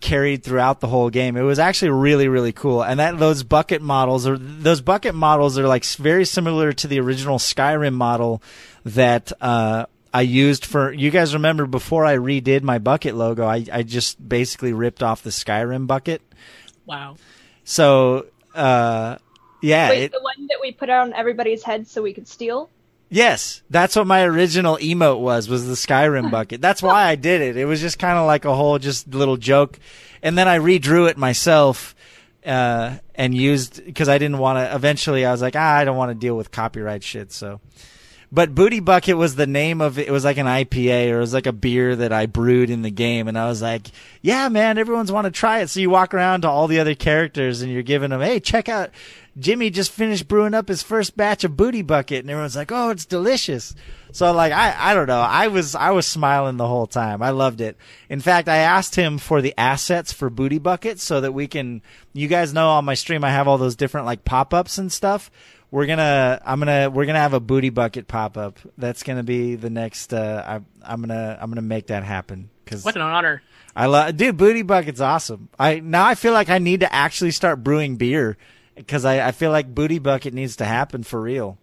[0.00, 1.36] carried throughout the whole game.
[1.36, 2.82] It was actually really really cool.
[2.82, 7.00] And that those bucket models are those bucket models are like very similar to the
[7.00, 8.42] original Skyrim model
[8.84, 13.64] that uh I used for you guys remember before I redid my bucket logo, I,
[13.72, 16.20] I just basically ripped off the Skyrim bucket.
[16.84, 17.16] Wow.
[17.64, 19.16] So uh
[19.62, 22.68] yeah, Wait, it, the one that we put on everybody's head so we could steal?
[23.08, 26.60] yes, that's what my original emote was was the Skyrim bucket.
[26.60, 27.56] That's why I did it.
[27.56, 29.78] It was just kind of like a whole just little joke.
[30.22, 31.94] And then I redrew it myself
[32.44, 35.96] uh and used cuz I didn't want to eventually I was like, ah, I don't
[35.96, 37.60] want to deal with copyright shit, so
[38.34, 40.08] But Booty Bucket was the name of it.
[40.08, 42.80] It was like an IPA or it was like a beer that I brewed in
[42.80, 43.28] the game.
[43.28, 43.88] And I was like,
[44.22, 45.68] yeah, man, everyone's want to try it.
[45.68, 48.70] So you walk around to all the other characters and you're giving them, hey, check
[48.70, 48.88] out
[49.38, 52.20] Jimmy just finished brewing up his first batch of Booty Bucket.
[52.20, 53.74] And everyone's like, oh, it's delicious.
[54.12, 55.20] So like, I, I don't know.
[55.20, 57.22] I was, I was smiling the whole time.
[57.22, 57.76] I loved it.
[58.08, 61.82] In fact, I asked him for the assets for Booty Bucket so that we can,
[62.14, 65.30] you guys know on my stream, I have all those different like pop-ups and stuff
[65.72, 69.56] we're gonna i'm gonna we're gonna have a booty bucket pop up that's gonna be
[69.56, 70.54] the next uh I,
[70.92, 73.42] i'm gonna i'm gonna make that happen because What an honor.
[73.74, 77.32] i love dude booty bucket's awesome i now i feel like i need to actually
[77.32, 78.36] start brewing beer
[78.76, 81.58] because I, I feel like booty bucket needs to happen for real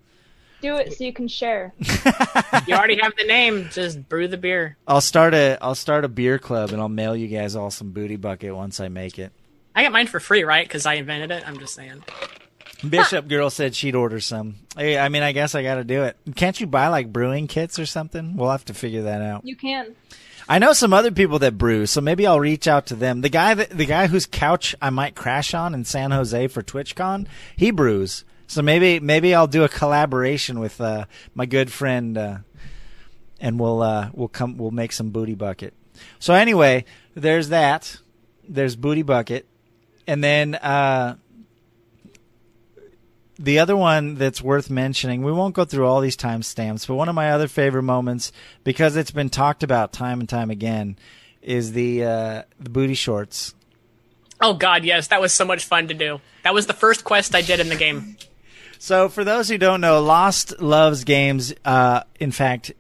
[0.62, 1.74] Do it so you can share.
[2.68, 3.70] You already have the name.
[3.72, 4.76] Just brew the beer.
[4.88, 7.92] i'll start a i'll start a beer club and i'll mail you guys all some
[7.92, 9.32] booty bucket once i make it
[9.76, 10.68] I got mine for free, right?
[10.68, 11.48] Because I invented it.
[11.48, 12.04] I'm just saying.
[12.88, 16.16] Bishop girl said she'd order some hey, i mean i guess i gotta do it
[16.36, 19.56] can't you buy like brewing kits or something we'll have to figure that out You
[19.56, 19.96] can.
[20.48, 23.22] I know some other people that brew, so maybe I'll reach out to them.
[23.22, 26.64] The guy that the guy whose couch I might crash on in San Jose for
[26.64, 28.26] TwitchCon, he brews.
[28.48, 31.06] So maybe maybe I'll do a collaboration with uh,
[31.36, 32.38] my good friend uh,
[33.40, 35.76] and we'll uh, we'll come we'll make some booty bucket.
[36.18, 37.98] So anyway, there's that.
[38.48, 39.46] There's booty bucket,
[40.08, 41.18] and then uh,
[43.40, 45.24] the other one that's worth mentioning.
[45.24, 48.34] We won't go through all these timestamps, but one of my other favorite moments
[48.66, 50.98] because it's been talked about time and time again
[51.42, 53.56] is the uh, the booty shorts.
[54.42, 56.20] Oh God, yes, that was so much fun to do.
[56.44, 58.18] That was the first quest I did in the game.
[58.82, 62.72] So, for those who don't know, Lost Loves Games, uh, in fact,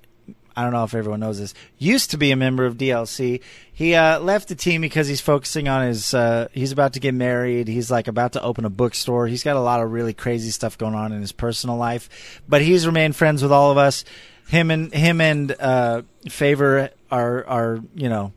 [0.60, 3.40] I don't know if everyone knows this, used to be a member of DLC.
[3.72, 6.14] He uh, left the team because he's focusing on his.
[6.14, 7.70] Uh, he's about to get married.
[7.70, 9.28] He's like about to open a bookstore.
[9.28, 12.62] He's got a lot of really crazy stuff going on in his personal life, but
[12.62, 14.04] he's remained friends with all of us.
[14.50, 18.34] Him and him and uh, Favor are are you know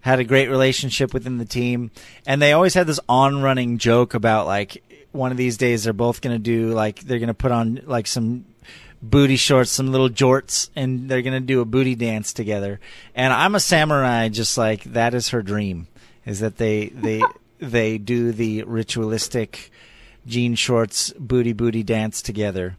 [0.00, 1.90] had a great relationship within the team,
[2.26, 5.92] and they always had this on running joke about like one of these days they're
[5.92, 8.46] both gonna do like they're gonna put on like some
[9.02, 12.80] booty shorts, some little jorts, and they're gonna do a booty dance together.
[13.14, 15.88] And I'm a samurai, just like that is her dream,
[16.24, 17.22] is that they they
[17.58, 19.70] they do the ritualistic
[20.26, 22.76] jean shorts booty booty dance together.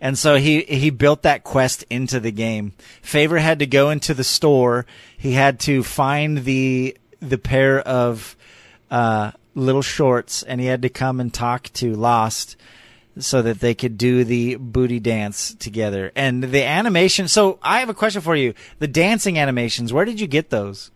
[0.00, 2.72] And so he he built that quest into the game.
[3.00, 4.86] Favor had to go into the store.
[5.16, 8.36] He had to find the the pair of
[8.90, 12.56] uh, little shorts, and he had to come and talk to Lost
[13.18, 16.12] so that they could do the booty dance together.
[16.16, 17.28] And the animation.
[17.28, 19.92] So I have a question for you: the dancing animations.
[19.92, 20.90] Where did you get those?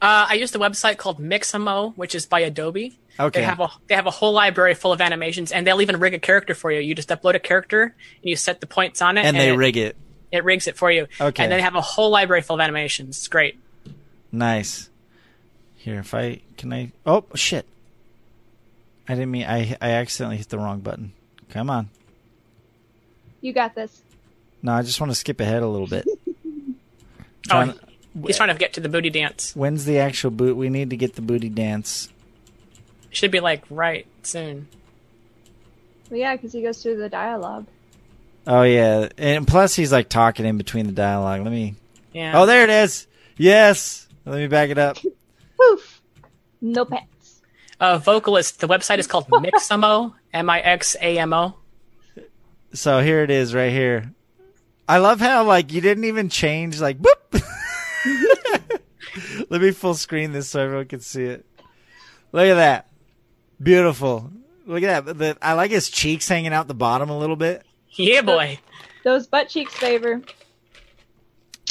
[0.00, 2.98] Uh, I used a website called Mixamo, which is by Adobe.
[3.18, 3.40] Okay.
[3.40, 6.14] They have a they have a whole library full of animations, and they'll even rig
[6.14, 6.80] a character for you.
[6.80, 9.56] You just upload a character, and you set the points on it, And they it,
[9.56, 9.96] rig it.
[10.30, 11.08] it rigs it for you.
[11.20, 11.42] Okay.
[11.42, 13.16] And then they have a whole library full of animations.
[13.18, 13.58] It's great.
[14.30, 14.88] Nice.
[15.74, 16.92] Here, if I can I.
[17.04, 17.66] Oh shit!
[19.08, 19.46] I didn't mean.
[19.46, 21.12] I I accidentally hit the wrong button.
[21.50, 21.88] Come on.
[23.40, 24.02] You got this.
[24.62, 26.06] No, I just want to skip ahead a little bit.
[27.50, 27.72] Oh,
[28.26, 29.56] He's trying to get to the booty dance.
[29.56, 30.54] When's the actual boot?
[30.58, 32.10] We need to get the booty dance.
[33.08, 34.68] Should be like right soon.
[36.10, 37.66] Well, yeah, because he goes through the dialogue.
[38.46, 41.40] Oh yeah, and plus he's like talking in between the dialogue.
[41.42, 41.76] Let me.
[42.12, 42.38] Yeah.
[42.38, 43.06] Oh, there it is.
[43.38, 44.06] Yes.
[44.26, 44.98] Let me back it up.
[45.58, 46.02] Poof!
[46.60, 47.40] No pants.
[47.80, 48.60] uh, vocalist.
[48.60, 50.12] The website is called Mixamo.
[50.32, 51.54] M I X A M O.
[52.72, 54.12] So here it is, right here.
[54.88, 57.42] I love how like you didn't even change like boop.
[59.50, 61.44] Let me full screen this so everyone can see it.
[62.32, 62.88] Look at that,
[63.62, 64.30] beautiful.
[64.66, 65.18] Look at that.
[65.18, 67.62] The, I like his cheeks hanging out the bottom a little bit.
[67.92, 68.58] Yeah, boy.
[69.04, 70.20] Those butt cheeks favor.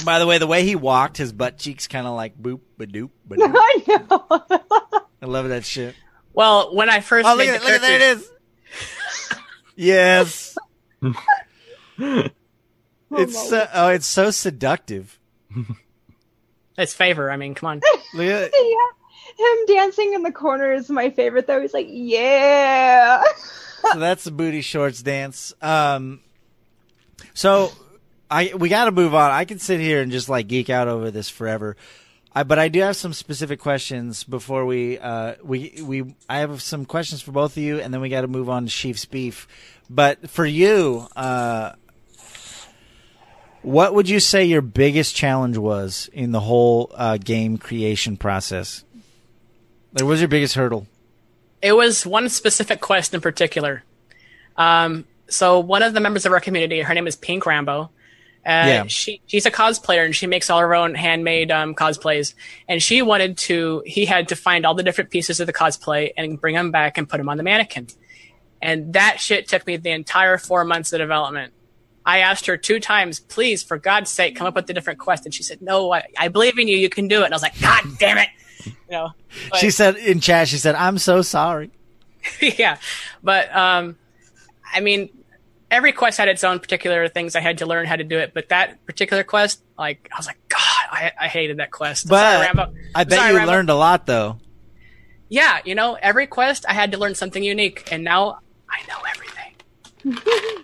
[0.03, 2.88] By the way, the way he walked, his butt cheeks kind of like boop, ba
[2.88, 3.53] doop, ba doop.
[3.55, 5.01] I know.
[5.22, 5.95] I love that shit.
[6.34, 8.32] Well, when I first Oh, look at, the look at there it characters- is.
[9.78, 10.58] Yes,
[11.98, 15.18] it's so, oh, it's so seductive.
[16.78, 17.32] It's favor.
[17.32, 17.82] I mean, come on.
[18.14, 18.48] Yeah.
[19.38, 21.62] Him dancing in the corner is my favorite though.
[21.62, 23.22] He's like, yeah.
[23.92, 25.54] so that's the booty shorts dance.
[25.62, 26.22] Um,
[27.36, 27.72] so
[28.32, 29.32] I we got to move on.
[29.32, 31.78] I can sit here and just like geek out over this forever.
[32.38, 36.62] I, but I do have some specific questions before we uh, we we I have
[36.62, 39.06] some questions for both of you, and then we got to move on to Chief's
[39.06, 39.48] beef.
[39.90, 41.72] But for you, uh,
[43.64, 48.84] what would you say your biggest challenge was in the whole uh, game creation process?
[49.94, 50.86] Like, what was your biggest hurdle?
[51.64, 53.84] It was one specific quest in particular.
[54.58, 57.90] Um, so one of the members of our community, her name is Pink Rambo.
[58.48, 58.84] Uh, Yeah.
[58.88, 62.34] she she's a cosplayer and she makes all her own handmade um, cosplays.
[62.70, 66.12] And she wanted to, he had to find all the different pieces of the cosplay
[66.18, 67.88] and bring them back and put them on the mannequin.
[68.62, 71.54] And that shit took me the entire four months of development.
[72.06, 75.26] I asked her two times, please, for God's sake, come up with a different quest.
[75.26, 76.78] And she said, no, I, I believe in you.
[76.78, 77.26] You can do it.
[77.26, 78.30] And I was like, God damn it.
[78.66, 79.10] You know,
[79.52, 81.70] but- She said in chat, she said, "I'm so sorry."
[82.41, 82.78] yeah,
[83.24, 83.98] but um,
[84.74, 85.10] I mean,
[85.70, 88.34] every quest had its own particular things I had to learn how to do it.
[88.34, 90.59] But that particular quest, like, I was like, God,
[90.91, 92.07] I, I hated that quest.
[92.07, 92.70] But Sorry.
[92.95, 93.51] I bet Sorry, you Rambo.
[93.51, 94.39] learned a lot though.
[95.30, 98.39] Yeah, you know, every quest I had to learn something unique, and now
[98.70, 100.63] I know everything.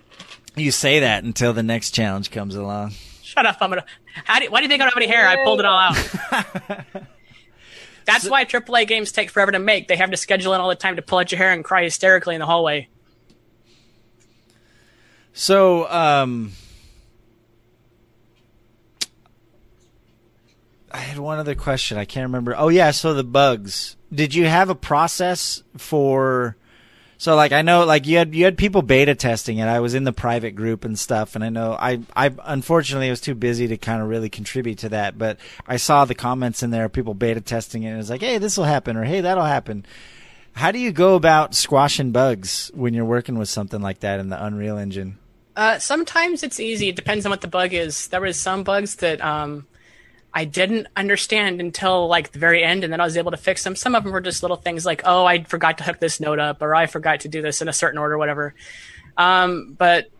[0.56, 2.92] You say that until the next challenge comes along.
[3.22, 3.56] Shut up!
[3.60, 3.84] I'm gonna.
[4.24, 5.26] How do, why do you think I don't have any hair?
[5.26, 5.96] I pulled it all out.
[8.04, 9.88] That's why AAA games take forever to make.
[9.88, 11.82] They have to schedule in all the time to pull out your hair and cry
[11.82, 12.88] hysterically in the hallway.
[15.34, 16.52] So, um,
[20.94, 21.98] I had one other question.
[21.98, 22.54] I can't remember.
[22.56, 23.96] Oh yeah, so the bugs.
[24.12, 26.56] Did you have a process for?
[27.18, 29.66] So like I know like you had you had people beta testing it.
[29.66, 33.10] I was in the private group and stuff, and I know I I unfortunately I
[33.10, 35.18] was too busy to kind of really contribute to that.
[35.18, 38.20] But I saw the comments in there, people beta testing it, and it was like,
[38.20, 39.84] hey, this will happen, or hey, that'll happen.
[40.52, 44.28] How do you go about squashing bugs when you're working with something like that in
[44.28, 45.18] the Unreal Engine?
[45.56, 46.88] Uh, sometimes it's easy.
[46.88, 48.08] It depends on what the bug is.
[48.08, 49.66] There was some bugs that um,
[50.32, 53.62] I didn't understand until like the very end, and then I was able to fix
[53.62, 53.76] them.
[53.76, 56.40] Some of them were just little things like, oh, I forgot to hook this node
[56.40, 58.54] up, or I forgot to do this in a certain order, whatever.
[59.16, 60.10] Um, but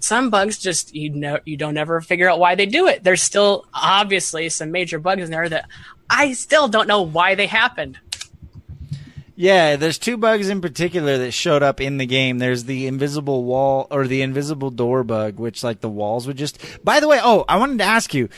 [0.00, 3.04] some bugs just you know you don't ever figure out why they do it.
[3.04, 5.68] There's still obviously some major bugs in there that
[6.08, 7.98] I still don't know why they happened.
[9.40, 12.40] Yeah, there's two bugs in particular that showed up in the game.
[12.40, 16.58] There's the invisible wall or the invisible door bug, which like the walls would just.
[16.84, 18.28] By the way, oh, I wanted to ask you.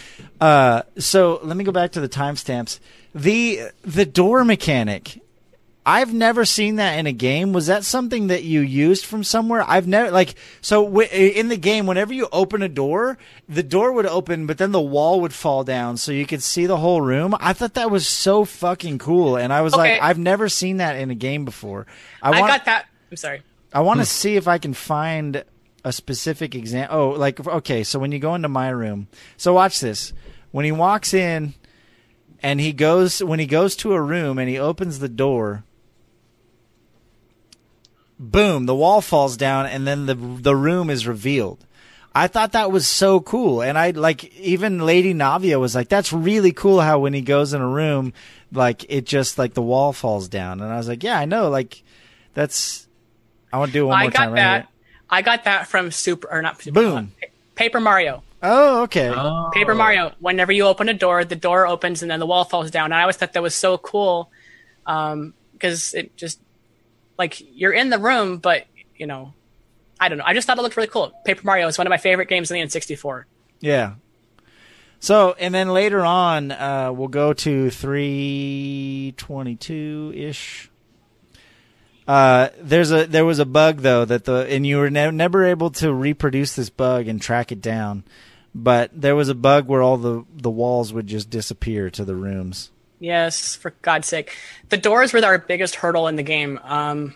[0.40, 2.78] Uh, so let me go back to the timestamps.
[3.16, 5.20] The the door mechanic
[5.85, 7.53] I've never seen that in a game.
[7.53, 9.64] Was that something that you used from somewhere?
[9.66, 11.87] I've never like so w- in the game.
[11.87, 13.18] Whenever you open a door,
[13.49, 16.66] the door would open, but then the wall would fall down, so you could see
[16.66, 17.35] the whole room.
[17.41, 19.95] I thought that was so fucking cool, and I was Okay.
[19.95, 21.87] like, I've never seen that in a game before.
[22.22, 22.87] I, I want, got that.
[23.11, 23.43] I'm sorry.
[23.72, 24.09] I want to hmm.
[24.09, 25.45] see if I can find
[25.85, 26.97] a specific example.
[26.97, 30.12] Oh, like okay, so when you go into my room, so watch this.
[30.53, 31.55] When he walks in,
[32.43, 35.64] and he goes when he goes to a room and he opens the door.
[38.23, 38.66] Boom!
[38.66, 41.66] The wall falls down, and then the the room is revealed.
[42.14, 46.12] I thought that was so cool, and I like even Lady Navia was like, "That's
[46.12, 48.12] really cool." How when he goes in a room,
[48.53, 51.49] like it just like the wall falls down, and I was like, "Yeah, I know."
[51.51, 51.83] Like
[52.35, 52.87] that's
[53.53, 54.29] I want to do it one I more got time.
[54.31, 54.61] right that.
[54.62, 54.68] here.
[55.11, 56.81] I got that from Super or not Super.
[56.81, 57.12] Boom.
[57.23, 58.23] uh, Paper Mario.
[58.43, 59.09] Oh, okay.
[59.11, 59.51] Oh.
[59.53, 60.12] Paper Mario.
[60.20, 62.87] Whenever you open a door, the door opens and then the wall falls down.
[62.87, 64.31] And I always thought that was so cool
[64.87, 66.41] Um because it just
[67.23, 68.66] like you're in the room, but
[68.97, 69.33] you know,
[70.01, 70.25] I don't know.
[70.27, 71.12] I just thought it looked really cool.
[71.25, 73.27] Paper Mario is one of my favorite games in the N64.
[73.61, 73.95] Yeah.
[74.99, 80.68] So, and then later on, uh, we'll go to 322 ish.
[82.09, 85.45] Uh, there's a there was a bug though that the and you were ne- never
[85.45, 88.03] able to reproduce this bug and track it down,
[88.53, 92.16] but there was a bug where all the the walls would just disappear to the
[92.16, 92.73] rooms.
[93.03, 94.36] Yes, for God's sake.
[94.68, 96.61] The doors were our biggest hurdle in the game.
[96.62, 97.14] Um,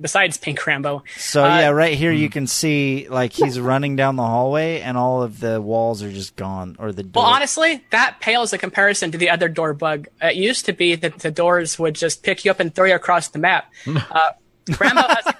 [0.00, 1.02] besides Pink Rambo.
[1.16, 4.96] So Uh, yeah, right here you can see like he's running down the hallway and
[4.96, 7.22] all of the walls are just gone or the door.
[7.22, 10.08] Well, honestly, that pales in comparison to the other door bug.
[10.20, 12.94] It used to be that the doors would just pick you up and throw you
[12.94, 13.72] across the map.
[13.86, 14.32] Uh,
[14.80, 15.34] Rambo has,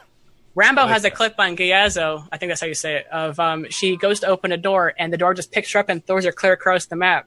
[0.54, 3.66] Rambo has a clip on Gyazo, I think that's how you say it, of um,
[3.70, 6.24] she goes to open a door and the door just picks her up and throws
[6.24, 7.26] her clear across the map.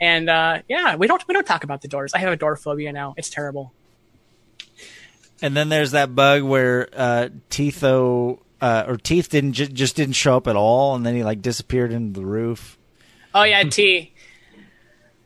[0.00, 2.14] And uh, yeah, we don't we don't talk about the doors.
[2.14, 3.14] I have a door phobia now.
[3.16, 3.72] It's terrible.
[5.42, 10.14] And then there's that bug where uh, Teetho uh, or Teeth didn't ju- just didn't
[10.14, 12.78] show up at all, and then he like disappeared into the roof.
[13.34, 14.12] Oh yeah, T.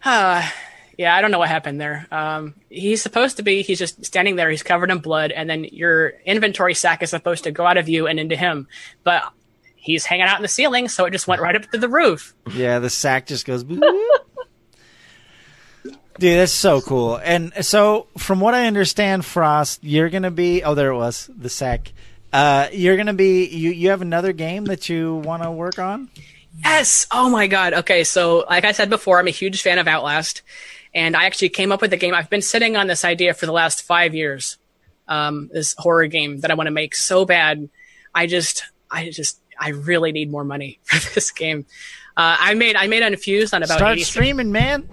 [0.04, 0.48] Uh,
[0.96, 2.06] yeah, I don't know what happened there.
[2.12, 3.62] Um, he's supposed to be.
[3.62, 4.48] He's just standing there.
[4.48, 7.88] He's covered in blood, and then your inventory sack is supposed to go out of
[7.88, 8.68] you and into him,
[9.02, 9.24] but
[9.74, 12.32] he's hanging out in the ceiling, so it just went right up to the roof.
[12.52, 13.64] Yeah, the sack just goes.
[16.18, 17.16] Dude, that's so cool.
[17.16, 20.64] And so, from what I understand, Frost, you're gonna be.
[20.64, 21.92] Oh, there it was, the sack.
[22.32, 23.46] Uh, you're gonna be.
[23.46, 26.08] You you have another game that you want to work on.
[26.64, 27.06] Yes.
[27.12, 27.72] Oh my god.
[27.72, 30.42] Okay, so like I said before, I'm a huge fan of Outlast,
[30.92, 32.14] and I actually came up with a game.
[32.14, 34.58] I've been sitting on this idea for the last five years.
[35.06, 37.68] Um, this horror game that I want to make so bad.
[38.14, 41.64] I just, I just, I really need more money for this game.
[42.16, 44.88] Uh, I made, I made Unfused on about Start 86 streaming, man.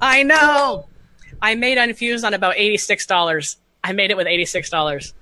[0.00, 0.88] I know.
[1.40, 3.56] I made Unfused on about eighty six dollars.
[3.82, 5.14] I made it with eighty six dollars.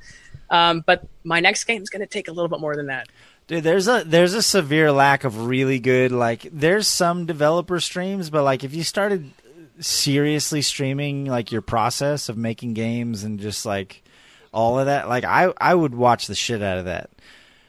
[0.50, 3.08] Um, but my next game is going to take a little bit more than that.
[3.46, 8.30] Dude, there's a there's a severe lack of really good like there's some developer streams,
[8.30, 9.30] but like if you started
[9.80, 14.02] seriously streaming like your process of making games and just like
[14.52, 17.10] all of that, like I I would watch the shit out of that.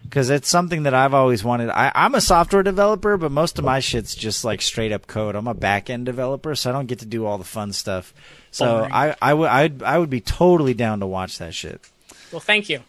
[0.10, 1.70] Cuz it's something that I've always wanted.
[1.70, 5.36] I I'm a software developer, but most of my shit's just like straight up code.
[5.36, 8.14] I'm a back end developer, so I don't get to do all the fun stuff.
[8.52, 8.92] So Boring.
[8.94, 11.82] I I would I'd, I would be totally down to watch that shit.
[12.32, 12.82] Well, thank you.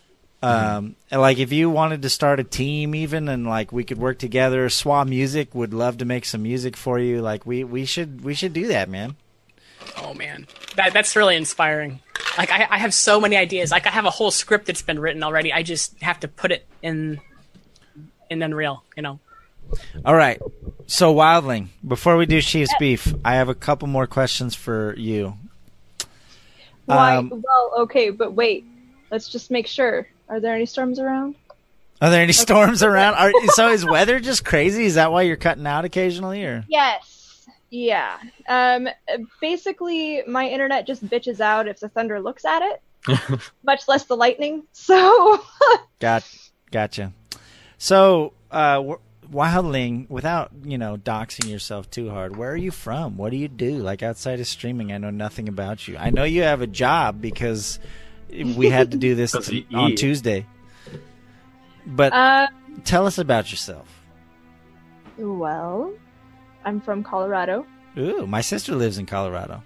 [0.44, 3.98] Um, and like if you wanted to start a team even and like we could
[3.98, 7.22] work together, Swa Music would love to make some music for you.
[7.22, 9.16] Like we, we should we should do that, man.
[9.99, 12.01] Oh man, that that's really inspiring.
[12.37, 13.70] Like I, I have so many ideas.
[13.70, 15.53] Like I have a whole script that's been written already.
[15.53, 17.20] I just have to put it in
[18.30, 18.85] in Unreal.
[18.97, 19.20] You know.
[20.05, 20.41] All right.
[20.87, 25.35] So Wildling, before we do Chief's beef, I have a couple more questions for you.
[26.85, 27.16] Why?
[27.16, 28.64] Um, well, okay, but wait.
[29.11, 30.09] Let's just make sure.
[30.28, 31.37] Are there any storms around?
[32.01, 33.14] Are there any storms around?
[33.14, 34.85] Are, so is weather just crazy?
[34.85, 37.13] Is that why you're cutting out occasionally, or Yes.
[37.75, 38.18] Yeah.
[38.49, 38.89] Um.
[39.41, 44.16] Basically, my internet just bitches out if the thunder looks at it, much less the
[44.16, 44.62] lightning.
[44.72, 45.43] So.
[45.99, 46.25] got
[46.70, 47.12] gotcha?
[47.79, 48.81] So, uh,
[49.29, 53.16] Wildling, without you know doxing yourself too hard, where are you from?
[53.16, 53.79] What do you do?
[53.79, 55.97] Like outside of streaming, I know nothing about you.
[55.99, 57.81] I know you have a job because
[58.31, 59.97] we had to do this t- on.
[59.97, 60.47] Tuesday.
[61.87, 62.47] But Uh.
[62.85, 63.89] tell us about yourself.
[65.18, 65.93] Well,
[66.64, 67.66] I'm from Colorado.
[67.98, 69.62] Ooh, my sister lives in Colorado.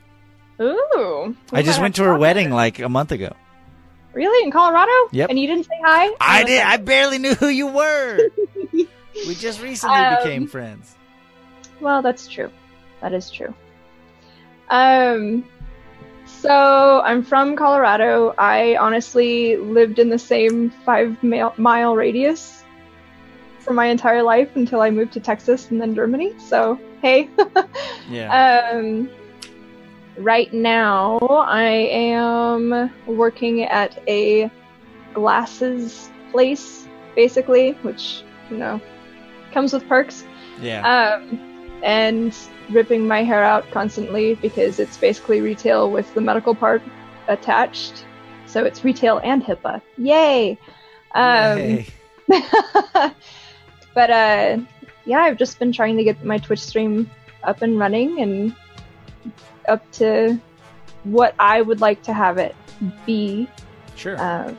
[0.60, 1.36] Ooh.
[1.52, 3.34] I just went to her wedding like a month ago.
[4.12, 4.44] Really?
[4.44, 4.90] In Colorado?
[5.12, 5.30] Yep.
[5.30, 6.14] And you didn't say hi?
[6.20, 6.62] I Oh, did.
[6.62, 8.18] I barely knew who you were.
[8.74, 10.96] we just recently Um, became friends.
[11.80, 12.50] Well, that's true.
[13.00, 13.54] That is true.
[14.70, 15.44] Um,
[16.26, 18.34] so I'm from Colorado.
[18.36, 22.64] I honestly lived in the same five mile, mile radius
[23.60, 26.34] for my entire life until I moved to Texas and then Germany.
[26.38, 27.28] So hey.
[28.10, 28.70] Yeah.
[28.72, 29.10] Um,
[30.16, 34.50] right now, I am working at a
[35.12, 38.80] glasses place, basically, which you know
[39.52, 40.24] comes with perks.
[40.62, 41.20] yeah.
[41.20, 41.38] Um,
[41.82, 42.34] and
[42.70, 46.82] ripping my hair out constantly because it's basically retail with the medical part
[47.28, 48.04] attached.
[48.46, 49.82] So it's retail and HIPAA.
[49.98, 50.58] Yay!
[51.14, 51.86] Um, Yay.
[53.94, 54.58] but uh,
[55.08, 57.10] yeah, I've just been trying to get my Twitch stream
[57.42, 58.54] up and running and
[59.66, 60.38] up to
[61.04, 62.54] what I would like to have it
[63.06, 63.48] be,
[63.96, 64.18] Sure.
[64.20, 64.54] uh,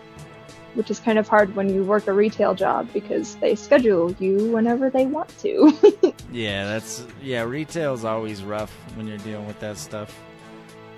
[0.74, 4.52] which is kind of hard when you work a retail job because they schedule you
[4.52, 5.72] whenever they want to.
[6.32, 7.44] yeah, that's yeah.
[7.44, 10.18] Retail's always rough when you're dealing with that stuff.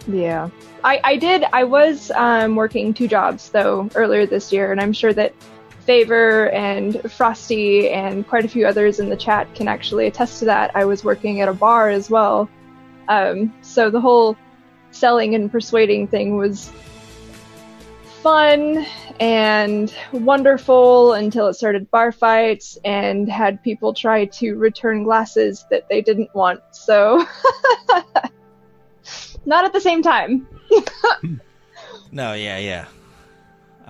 [0.08, 0.50] Yeah.
[0.84, 4.94] I, I did, I was um, working two jobs though earlier this year, and I'm
[4.94, 5.34] sure that
[5.92, 10.46] Favor and Frosty and quite a few others in the chat can actually attest to
[10.46, 10.74] that.
[10.74, 12.50] I was working at a bar as well.
[13.10, 14.38] Um, so the whole
[14.92, 16.72] selling and persuading thing was
[18.24, 18.86] fun
[19.20, 25.90] and wonderful until it started bar fights and had people try to return glasses that
[25.90, 26.62] they didn't want.
[26.72, 27.26] So
[29.46, 30.48] not at the same time.
[32.14, 32.88] No, yeah, yeah.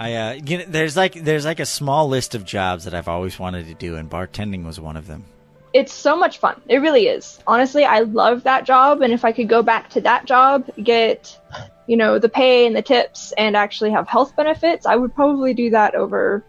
[0.01, 3.07] I uh, you know, there's like there's like a small list of jobs that I've
[3.07, 5.25] always wanted to do, and bartending was one of them.
[5.73, 6.59] It's so much fun.
[6.67, 7.39] It really is.
[7.45, 11.37] Honestly, I love that job, and if I could go back to that job, get
[11.85, 15.53] you know the pay and the tips, and actually have health benefits, I would probably
[15.53, 16.43] do that over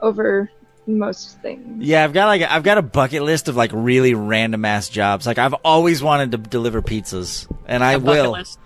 [0.00, 0.50] over
[0.88, 1.86] most things.
[1.86, 5.24] Yeah, I've got like I've got a bucket list of like really random ass jobs.
[5.24, 8.32] Like I've always wanted to deliver pizzas, and I bucket will.
[8.32, 8.58] list.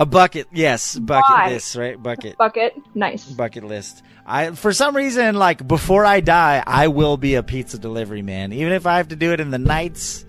[0.00, 1.48] A bucket, yes, bucket Why?
[1.50, 2.02] list, right?
[2.02, 2.36] Bucket.
[2.36, 3.24] Bucket, nice.
[3.30, 4.02] bucket list.
[4.26, 8.52] I for some reason like before I die, I will be a pizza delivery man,
[8.52, 10.24] even if I have to do it in the nights.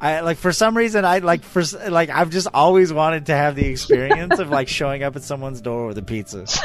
[0.00, 3.56] I like for some reason I like for like I've just always wanted to have
[3.56, 6.46] the experience of like showing up at someone's door with a pizza.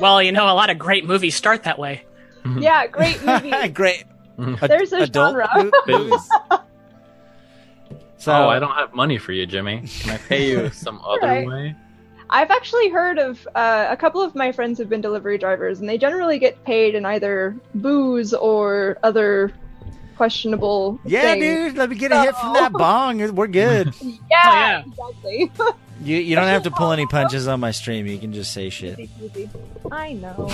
[0.00, 2.04] Well, you know, a lot of great movies start that way.
[2.56, 3.68] Yeah, great movie.
[3.70, 4.04] Great.
[4.38, 5.70] A- There's a adult genre.
[8.18, 8.24] mo- movies.
[8.24, 9.84] So oh, I don't have money for you, Jimmy.
[10.00, 11.46] Can I pay you some other Right.
[11.46, 11.76] way?
[12.30, 15.88] I've actually heard of uh, a couple of my friends who've been delivery drivers, and
[15.88, 19.50] they generally get paid in either booze or other
[20.16, 21.00] questionable.
[21.06, 21.42] Yeah, things.
[21.42, 23.34] dude, let me get a hit from that bong.
[23.34, 23.94] We're good.
[24.02, 24.12] Yeah,
[24.44, 24.82] Oh, yeah.
[24.86, 25.50] exactly.
[26.04, 28.06] You you don't have to pull any punches on my stream.
[28.06, 28.98] You can just say shit.
[28.98, 29.50] Easy, easy.
[29.90, 30.48] I know.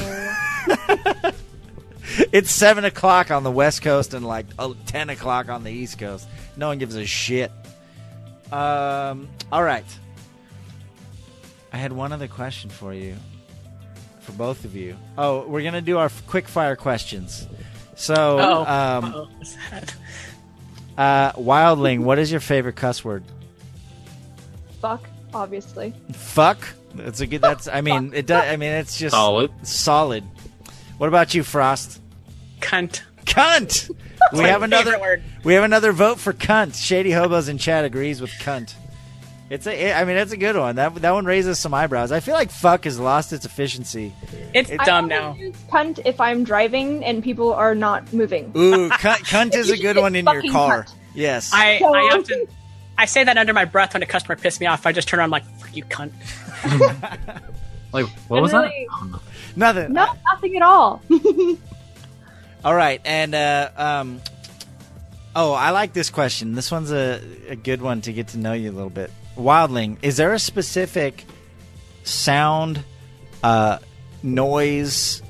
[2.33, 5.99] It's seven o'clock on the west coast and like oh, ten o'clock on the east
[5.99, 6.29] coast.
[6.57, 7.51] No one gives a shit.
[8.53, 9.29] Um.
[9.51, 9.85] All right.
[11.73, 13.17] I had one other question for you,
[14.21, 14.97] for both of you.
[15.19, 17.49] Oh, we're gonna do our quick fire questions.
[17.97, 19.29] So, Oh, um,
[20.97, 23.25] uh, Wildling, what is your favorite cuss word?
[24.81, 25.93] Fuck, obviously.
[26.13, 26.69] Fuck.
[26.95, 27.43] That's a good.
[27.43, 27.67] That's.
[27.67, 28.45] I mean, it does.
[28.45, 29.51] I mean, it's just Solid.
[29.67, 30.23] Solid.
[30.99, 32.01] What about you, Frost?
[32.61, 33.01] Cunt.
[33.25, 33.91] Cunt.
[34.33, 34.99] We have another.
[34.99, 35.23] word.
[35.45, 36.75] We have another vote for cunt.
[36.75, 38.75] Shady hobos in chat agrees with cunt.
[39.51, 39.93] It's a.
[39.93, 40.77] I mean, that's a good one.
[40.77, 42.11] That that one raises some eyebrows.
[42.13, 44.13] I feel like fuck has lost its efficiency.
[44.55, 45.29] It's It- dumb I now.
[45.31, 48.53] only use cunt if I'm driving and people are not moving.
[48.57, 50.85] Ooh, cunt, cunt is a good one in your car.
[50.85, 50.95] cunt.
[51.15, 51.51] Yes.
[51.53, 52.47] I, So- I often
[52.97, 54.87] I say that under my breath when a customer pisses me off.
[54.87, 56.13] I just turn around like, "Fuck you, cunt."
[57.93, 59.21] Like, what And was really- that?
[59.57, 59.93] Nothing.
[59.93, 61.01] No, nothing at all.
[62.65, 64.23] All right, and uh, um,
[65.37, 66.55] oh, I like this question.
[66.55, 69.11] This one's a, a good one to get to know you a little bit.
[69.37, 71.27] Wildling, is there a specific
[72.05, 72.83] sound,
[73.43, 73.81] uh,
[74.23, 75.23] noise,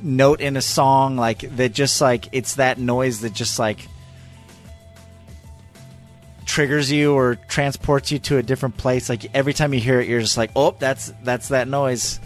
[0.00, 3.88] note in a song like that just like it's that noise that just like
[6.44, 10.08] triggers you or transports you to a different place like every time you hear it
[10.08, 12.18] you're just like oh that's that's that noise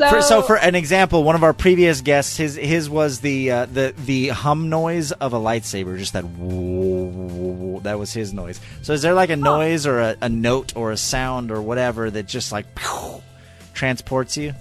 [0.00, 3.50] So, for, so for an example one of our previous guests his his was the
[3.50, 8.58] uh, the the hum noise of a lightsaber just that whoa, that was his noise
[8.80, 12.10] so is there like a noise or a, a note or a sound or whatever
[12.10, 12.64] that just like
[13.74, 14.54] transports you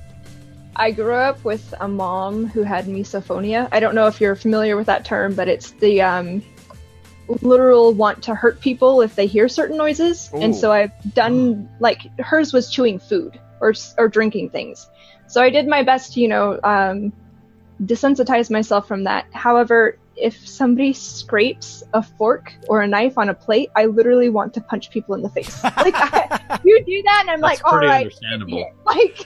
[0.76, 3.68] I grew up with a mom who had misophonia.
[3.74, 6.42] I don't know if you're familiar with that term, but it's the um,
[7.42, 10.30] literal want to hurt people if they hear certain noises.
[10.34, 14.88] And so I've done like hers was chewing food or or drinking things.
[15.30, 17.14] So I did my best to you know um,
[17.84, 19.26] desensitize myself from that.
[19.32, 24.54] However, if somebody scrapes a fork or a knife on a plate, I literally want
[24.56, 25.62] to punch people in the face.
[25.64, 28.72] Like I, you do that, and I'm That's like, all pretty understandable.
[28.86, 29.26] like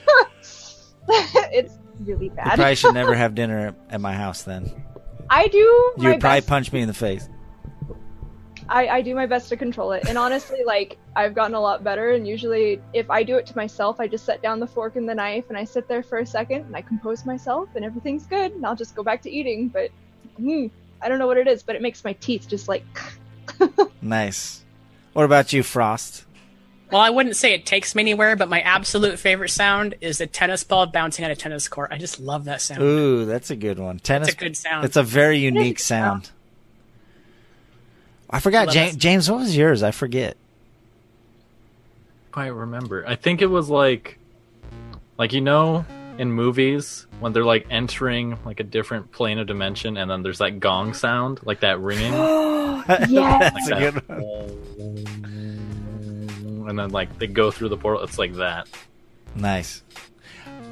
[1.52, 2.46] it's really bad.
[2.46, 4.84] you probably should never have dinner at- at my house then
[5.30, 6.48] I do You would probably best.
[6.48, 7.28] punch me in the face
[8.68, 11.84] I, I do my best to control it, and honestly, like I've gotten a lot
[11.84, 12.12] better.
[12.12, 15.08] And usually, if I do it to myself, I just set down the fork and
[15.08, 18.26] the knife, and I sit there for a second, and I compose myself, and everything's
[18.26, 19.68] good, and I'll just go back to eating.
[19.68, 19.90] But
[20.40, 20.70] mm,
[21.02, 22.84] I don't know what it is, but it makes my teeth just like.
[24.02, 24.64] nice
[25.12, 26.24] what about you frost
[26.90, 30.26] Well, I wouldn't say it takes me anywhere, but my absolute favorite sound is the
[30.26, 31.90] tennis ball bouncing on a tennis court.
[31.92, 32.82] I just love that sound.
[32.82, 33.98] Ooh, that's a good one.
[33.98, 34.28] Tennis.
[34.28, 34.84] It's a good sound.
[34.84, 36.30] It's a very unique sound.
[38.30, 38.96] I forgot, Love James.
[38.96, 39.82] James, what was yours?
[39.82, 40.36] I forget.
[42.32, 43.04] quite remember.
[43.06, 44.18] I think it was like,
[45.18, 45.84] like you know,
[46.18, 50.38] in movies when they're like entering like a different plane of dimension, and then there's
[50.38, 52.86] that gong sound, like that ringing, yes.
[52.86, 54.50] That's a like good that, one.
[56.68, 58.02] and then like they go through the portal.
[58.02, 58.68] It's like that.
[59.36, 59.82] Nice.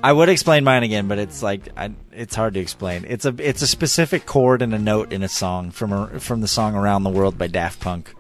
[0.03, 3.05] I would explain mine again, but it's like I, it's hard to explain.
[3.09, 6.41] It's a it's a specific chord and a note in a song from a, from
[6.41, 8.13] the song "Around the World" by Daft Punk.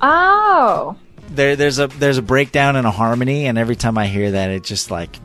[0.00, 0.96] Oh,
[1.30, 4.50] There there's a there's a breakdown and a harmony, and every time I hear that,
[4.50, 5.18] it just like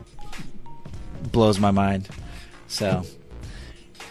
[1.32, 2.07] blows my mind.
[2.67, 3.03] So,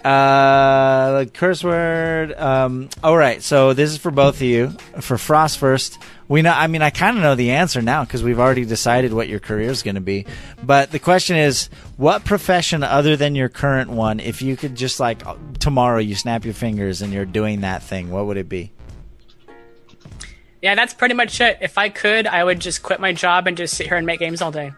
[0.05, 2.33] uh, curse word.
[2.39, 3.43] Um, all right.
[3.43, 4.71] So this is for both of you.
[5.01, 5.99] For Frost first,
[6.29, 6.53] we know.
[6.53, 9.41] I mean, I kind of know the answer now because we've already decided what your
[9.41, 10.27] career is going to be.
[10.63, 15.01] But the question is, what profession other than your current one, if you could just
[15.01, 18.49] like uh, tomorrow you snap your fingers and you're doing that thing, what would it
[18.49, 18.73] be?
[20.61, 21.59] Yeah, that's pretty much it.
[21.63, 24.19] If I could, I would just quit my job and just sit here and make
[24.21, 24.73] games all day.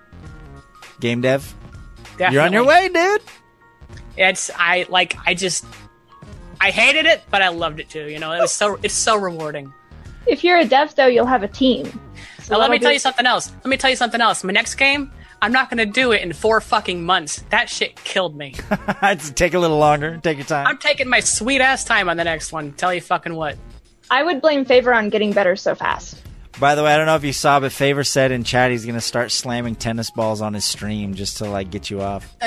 [1.00, 1.54] Game dev.
[2.18, 2.34] Definitely.
[2.34, 3.22] You're on your way, dude.
[4.16, 5.64] It's I like I just
[6.60, 8.06] I hated it, but I loved it too.
[8.06, 9.72] You know, it was so it's so rewarding.
[10.30, 11.86] If you're a dev though, you'll have a team.
[12.42, 13.52] So Now, let me that'll tell be- you something else.
[13.64, 14.42] Let me tell you something else.
[14.44, 15.10] My next game,
[15.42, 17.44] I'm not gonna do it in four fucking months.
[17.50, 18.54] That shit killed me.
[19.02, 20.18] It's take a little longer.
[20.22, 20.66] Take your time.
[20.66, 22.72] I'm taking my sweet ass time on the next one.
[22.72, 23.56] Tell you fucking what.
[24.10, 26.22] I would blame Favor on getting better so fast.
[26.58, 28.84] By the way, I don't know if you saw, but Favor said in chat he's
[28.84, 32.34] gonna start slamming tennis balls on his stream just to like get you off.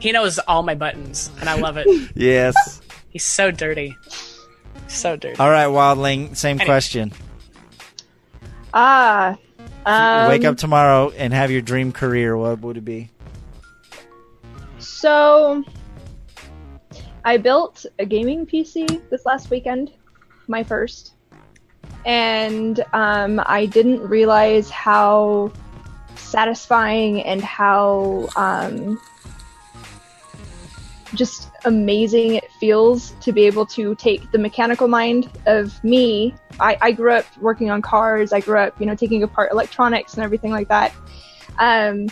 [0.00, 1.86] He knows all my buttons, and I love it.
[2.14, 2.80] Yes.
[3.08, 3.96] He's so dirty.
[4.88, 5.38] So dirty.
[5.38, 6.36] All right, Wildling.
[6.36, 6.66] Same Anyway.
[6.66, 7.12] question.
[8.72, 9.36] Ah,
[9.86, 12.36] um, Wake up tomorrow and have your dream career.
[12.36, 13.10] What would it be?
[14.78, 15.62] So,
[17.24, 19.92] I built a gaming PC this last weekend,
[20.48, 21.14] my first,
[22.04, 25.52] and um, I didn't realize how
[26.16, 29.00] satisfying and how um,
[31.14, 36.34] just amazing it feels to be able to take the mechanical mind of me.
[36.60, 38.32] I, I grew up working on cars.
[38.32, 40.94] I grew up, you know, taking apart electronics and everything like that.
[41.58, 42.08] Um,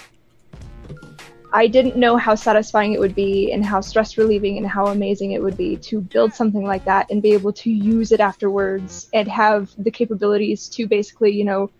[1.55, 5.33] I didn't know how satisfying it would be and how stress relieving and how amazing
[5.33, 9.09] it would be to build something like that and be able to use it afterwards
[9.13, 11.71] and have the capabilities to basically, you know,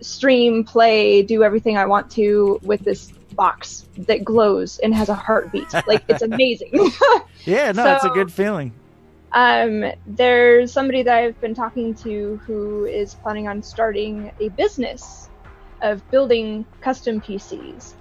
[0.00, 5.14] stream, play, do everything I want to with this box that glows and has a
[5.14, 5.72] heartbeat.
[5.86, 6.72] Like it's amazing.
[7.44, 8.74] Yeah, no, it's a good feeling.
[9.30, 15.28] Um, there's somebody that I've been talking to who is planning on starting a business
[15.82, 17.92] of building custom PCs.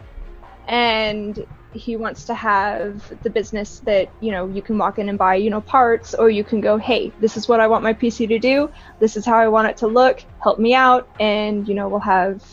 [0.67, 5.17] And he wants to have the business that, you know, you can walk in and
[5.17, 7.93] buy, you know, parts, or you can go, hey, this is what I want my
[7.93, 8.71] PC to do.
[8.99, 10.23] This is how I want it to look.
[10.41, 11.07] Help me out.
[11.19, 12.43] And, you know, we'll have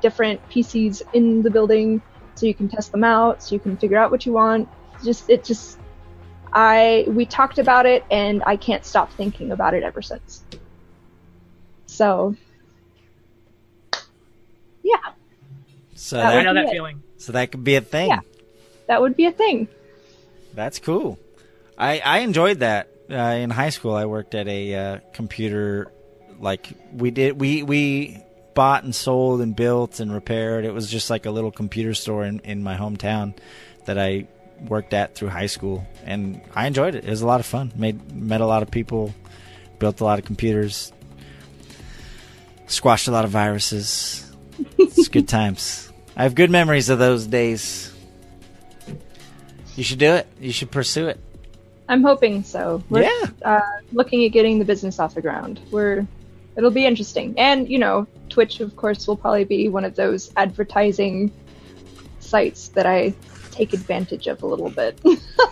[0.00, 2.02] different PCs in the building
[2.38, 4.68] so you can test them out, so you can figure out what you want.
[5.04, 5.78] Just, it just,
[6.52, 10.44] I we talked about it and I can't stop thinking about it ever since.
[11.86, 12.34] So
[14.82, 14.96] yeah,
[15.94, 16.70] So Uh, I know that Yeah.
[16.70, 17.02] feeling.
[17.18, 18.08] So that could be a thing.
[18.08, 18.20] Yeah.
[18.86, 19.68] That would be a thing.
[20.54, 21.18] That's cool.
[21.76, 22.88] I I enjoyed that.
[23.10, 25.92] Uh, in high school, I worked at a uh, computer.
[26.40, 28.18] Like we did, we we
[28.58, 30.64] bought and sold and built and repaired.
[30.64, 33.34] It was just like a little computer store in in my hometown
[33.86, 34.26] that I
[34.68, 37.04] worked at through high school, and I enjoyed it.
[37.04, 37.72] It was a lot of fun.
[37.76, 39.14] Made met a lot of people,
[39.78, 40.92] built a lot of computers,
[42.66, 44.24] squashed a lot of viruses.
[44.76, 45.92] it's good times.
[46.16, 47.94] I have good memories of those days.
[49.76, 50.26] You should do it.
[50.40, 51.20] You should pursue it.
[51.88, 52.82] I'm hoping so.
[52.90, 53.26] We're Yeah.
[53.44, 53.60] uh,
[53.92, 55.60] looking at getting the business off the ground.
[55.70, 56.06] We're
[56.58, 60.30] it'll be interesting, and you know, Twitch, of course, will probably be one of those
[60.36, 61.32] advertising
[62.20, 63.14] sites that I
[63.52, 65.00] take advantage of a little bit.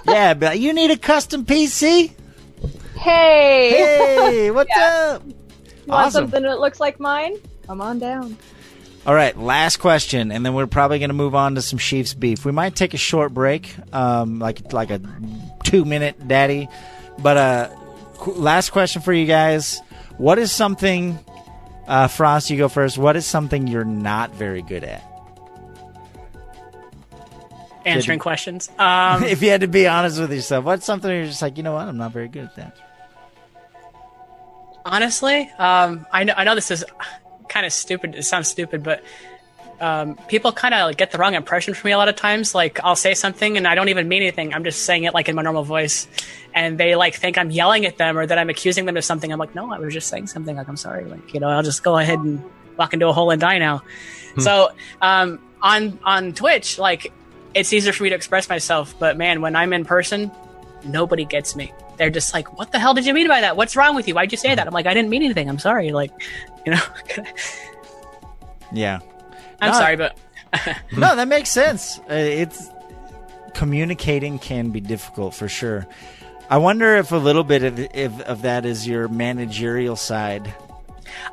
[0.06, 2.12] Yeah, but you need a custom PC?
[2.96, 5.22] hey, Hey, what's up?
[5.24, 5.34] want
[5.88, 6.24] awesome.
[6.24, 7.36] something that looks like mine?
[7.66, 8.36] Come on down.
[9.04, 12.14] All right, last question, and then we're probably going to move on to some Chiefs
[12.14, 12.44] beef.
[12.44, 15.00] We might take a short break, um, like like a
[15.64, 16.68] two minute daddy.
[17.18, 17.68] But uh,
[18.14, 19.80] qu- last question for you guys:
[20.18, 21.18] What is something,
[21.86, 22.50] uh, Frost?
[22.50, 22.96] You go first.
[22.98, 25.02] What is something you're not very good at?
[27.84, 28.70] Answering questions.
[28.78, 31.62] Um, if you had to be honest with yourself, what's something you're just like, you
[31.62, 32.76] know what, I'm not very good at that.
[34.84, 36.84] honestly, um, I know I know this is
[37.48, 38.14] kind of stupid.
[38.14, 39.02] It sounds stupid, but
[39.80, 42.54] um, people kind of like, get the wrong impression from me a lot of times.
[42.54, 44.54] Like I'll say something and I don't even mean anything.
[44.54, 46.08] I'm just saying it like in my normal voice,
[46.54, 49.32] and they like think I'm yelling at them or that I'm accusing them of something.
[49.32, 50.56] I'm like, no, I was just saying something.
[50.56, 51.04] Like I'm sorry.
[51.04, 52.42] Like you know, I'll just go ahead and
[52.76, 53.82] walk into a hole and die now.
[54.38, 54.70] So
[55.00, 57.12] um, on on Twitch, like
[57.54, 58.94] it's easier for me to express myself.
[58.98, 60.30] But man, when I'm in person,
[60.84, 61.72] nobody gets me.
[61.96, 63.56] They're just like, "What the hell did you mean by that?
[63.56, 64.14] What's wrong with you?
[64.14, 65.48] Why'd you say that?" I'm like, "I didn't mean anything.
[65.48, 66.10] I'm sorry." Like,
[66.66, 66.82] you know,
[68.72, 69.00] Yeah.
[69.60, 69.78] I'm No.
[69.78, 70.16] sorry, but
[70.92, 71.98] no, that makes sense.
[72.00, 72.68] Uh, it's
[73.54, 75.86] communicating can be difficult for sure.
[76.48, 80.54] I wonder if a little bit of, if, of that is your managerial side.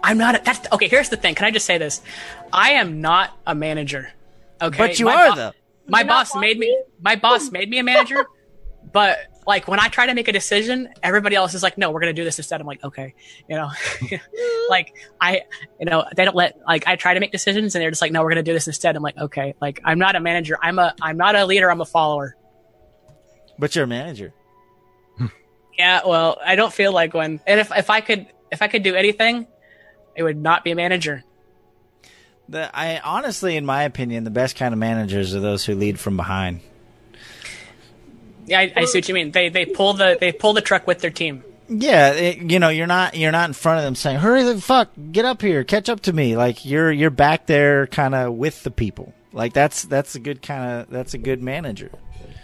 [0.03, 0.35] I'm not.
[0.35, 0.87] A, that's okay.
[0.87, 1.35] Here's the thing.
[1.35, 2.01] Can I just say this?
[2.51, 4.11] I am not a manager.
[4.61, 5.51] Okay, But you My are bo- though.
[5.87, 6.81] My You're boss made me.
[7.01, 8.25] My boss made me a manager,
[8.91, 11.99] but like when I try to make a decision, everybody else is like, "No, we're
[11.99, 13.13] gonna do this instead." I'm like, "Okay,"
[13.47, 13.69] you know,
[14.69, 15.41] like I,
[15.79, 18.11] you know, they don't let like I try to make decisions and they're just like,
[18.11, 20.57] "No, we're gonna do this instead." I'm like, "Okay," like I'm not a manager.
[20.61, 20.93] I'm a.
[21.01, 21.69] I'm not a leader.
[21.71, 22.35] I'm a follower.
[23.59, 24.33] But you're a manager.
[25.77, 27.39] Yeah, well, I don't feel like one.
[27.47, 29.47] And if if I could if I could do anything,
[30.15, 31.23] it would not be a manager.
[32.47, 35.99] The, I honestly, in my opinion, the best kind of managers are those who lead
[35.99, 36.61] from behind.
[38.45, 39.31] Yeah, I, I see what you mean.
[39.31, 41.43] They they pull the they pull the truck with their team.
[41.69, 44.59] Yeah, it, you know, you're not you're not in front of them saying, "Hurry the
[44.59, 48.33] fuck, get up here, catch up to me." Like you're you're back there, kind of
[48.33, 49.13] with the people.
[49.31, 51.91] Like that's that's a good kind of that's a good manager.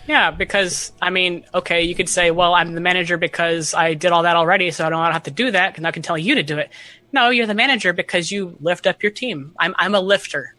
[0.07, 4.11] Yeah, because I mean, okay, you could say, well, I'm the manager because I did
[4.11, 6.35] all that already, so I don't have to do that, and I can tell you
[6.35, 6.71] to do it.
[7.11, 9.53] No, you're the manager because you lift up your team.
[9.59, 10.55] I'm I'm a lifter.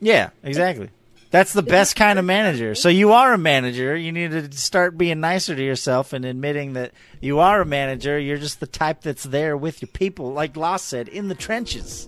[0.00, 0.90] Yeah, exactly.
[1.32, 2.74] That's the best kind of manager.
[2.74, 3.96] So you are a manager.
[3.96, 8.18] You need to start being nicer to yourself and admitting that you are a manager.
[8.18, 12.06] You're just the type that's there with your people, like Lost said, in the trenches.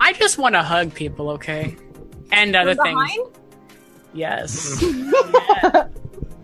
[0.00, 1.76] I just want to hug people, okay?
[2.32, 3.12] And other From things.
[3.12, 3.28] behind?
[4.12, 4.84] Yes.
[5.64, 5.88] Yeah.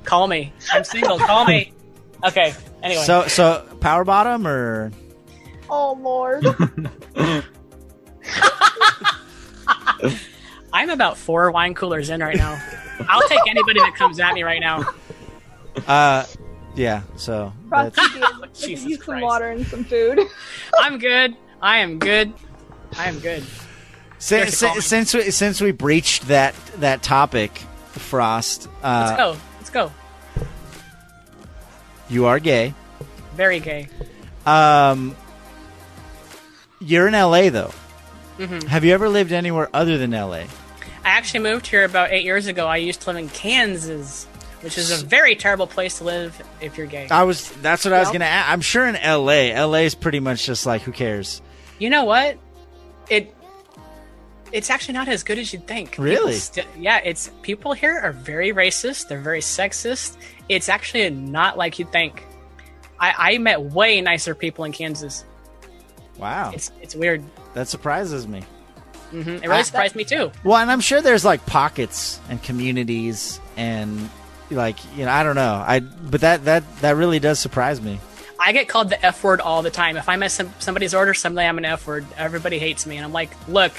[0.04, 0.52] Call me.
[0.72, 1.18] I'm single.
[1.18, 1.72] Call me.
[2.24, 2.54] Okay.
[2.82, 3.02] Anyway.
[3.02, 4.92] So, so power bottom or
[5.68, 6.44] Oh lord.
[10.72, 12.60] I'm about four wine coolers in right now.
[13.08, 14.84] I'll take anybody that comes at me right now.
[15.88, 16.24] uh,
[16.76, 17.02] yeah.
[17.16, 18.20] So that's, Frosty
[18.68, 19.22] Jesus you some Christ.
[19.24, 20.20] water and some food.
[20.78, 21.36] I'm good.
[21.62, 22.32] I am good.
[22.98, 23.44] I am good.
[24.18, 24.84] since, There's a comment.
[24.84, 27.52] since we since we breached that that topic,
[27.92, 29.36] Frost, Let's uh, go.
[29.58, 29.92] Let's go.
[32.08, 32.74] you are gay.
[33.34, 33.88] Very gay.
[34.46, 35.16] Um,
[36.80, 37.72] you're in LA though.
[38.38, 38.66] Mm-hmm.
[38.68, 40.44] Have you ever lived anywhere other than LA?
[41.04, 42.66] I actually moved here about eight years ago.
[42.66, 44.24] I used to live in Kansas,
[44.60, 47.08] which is a very terrible place to live if you're gay.
[47.10, 47.50] I was.
[47.62, 48.24] That's what I was Well- gonna.
[48.26, 48.50] Ask.
[48.50, 49.52] I'm sure in LA.
[49.54, 51.40] LA is pretty much just like who cares.
[51.78, 52.36] You know what?
[53.08, 53.34] It
[54.52, 55.92] it's actually not as good as you'd think.
[55.92, 56.34] People Really?
[56.34, 59.08] sti- yeah, it's people here are very racist.
[59.08, 60.16] They're very sexist.
[60.48, 62.24] It's actually not like you'd think.
[62.98, 65.24] I, I met way nicer people in Kansas.
[66.18, 67.22] Wow, It's it's weird.
[67.54, 68.42] that surprises me.
[69.10, 70.30] Hmm It really I- surprised me too.
[70.44, 74.08] Well, and I'm sure there's like pockets and communities and
[74.50, 78.00] like you know I don't know I but that that that really does surprise me.
[78.42, 79.96] I get called the F word all the time.
[79.98, 82.06] If I miss some, somebody's order, suddenly I'm an F word.
[82.16, 83.72] Everybody hates me, and I'm like, look,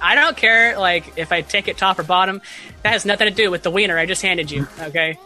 [0.00, 2.40] I don't care like if I take it top or bottom.
[2.82, 4.66] That has nothing to do with the wiener I just handed you.
[4.80, 5.18] Okay.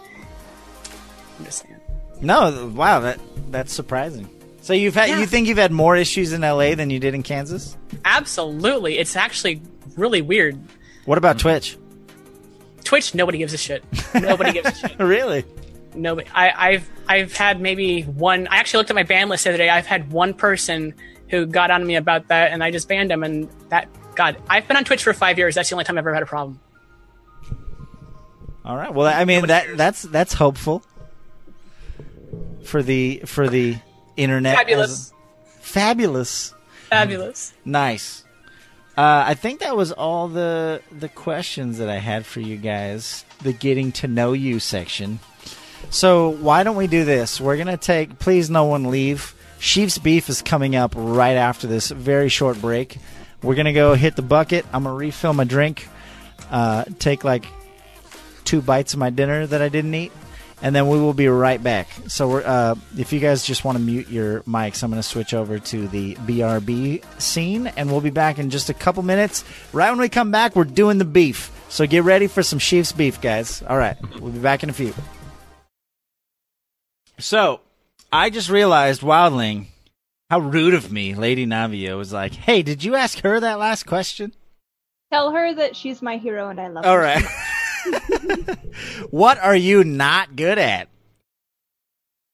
[1.38, 1.76] I'm just saying.
[2.20, 3.20] No, wow, that
[3.50, 4.28] that's surprising.
[4.68, 5.20] So you've had Yeah.
[5.20, 7.74] you think you've had more issues in LA than you did in Kansas?
[8.04, 9.62] Absolutely, it's actually
[9.96, 10.60] really weird.
[11.06, 11.78] What about Twitch?
[12.84, 13.82] Twitch, nobody gives a shit.
[14.12, 14.98] Nobody gives a shit.
[14.98, 15.46] Really?
[15.94, 16.28] Nobody.
[16.34, 18.46] I, I've I've had maybe one.
[18.48, 19.70] I actually looked at my ban list the other day.
[19.70, 20.92] I've had one person
[21.30, 23.22] who got on me about that, and I just banned him.
[23.22, 25.54] And that God, I've been on Twitch for five years.
[25.54, 26.60] That's the only time I've ever had a problem.
[28.66, 28.92] All right.
[28.92, 30.82] Well, I mean that that's that's hopeful
[32.64, 33.78] for the for the
[34.18, 34.56] internet.
[34.56, 35.12] Fabulous,
[35.60, 36.54] fabulous.
[36.90, 37.54] fabulous.
[37.64, 38.24] Nice.
[38.96, 43.24] Uh, I think that was all the the questions that I had for you guys.
[43.42, 45.20] The getting to know you section.
[45.90, 47.40] So why don't we do this?
[47.40, 48.18] We're gonna take.
[48.18, 49.34] Please, no one leave.
[49.60, 52.98] Chief's beef is coming up right after this very short break.
[53.42, 54.66] We're gonna go hit the bucket.
[54.72, 55.88] I'm gonna refill my drink.
[56.50, 57.44] Uh, take like
[58.44, 60.10] two bites of my dinner that I didn't eat,
[60.62, 61.88] and then we will be right back.
[62.08, 65.08] So we're, uh, if you guys just want to mute your mics, I'm going to
[65.08, 69.44] switch over to the BRB scene, and we'll be back in just a couple minutes.
[69.72, 71.52] Right when we come back, we're doing the beef.
[71.68, 73.62] So get ready for some Chiefs beef, guys.
[73.68, 74.94] All right, we'll be back in a few.
[77.18, 77.60] So
[78.12, 79.66] I just realized, Wildling,
[80.30, 83.84] how rude of me, Lady Navio was like, "Hey, did you ask her that last
[83.86, 84.34] question?"
[85.10, 87.00] Tell her that she's my hero and I love All her.
[87.00, 87.24] right.
[89.10, 90.88] what are you not good at?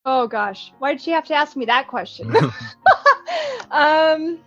[0.05, 2.35] Oh gosh, why did she have to ask me that question?
[3.71, 4.39] um,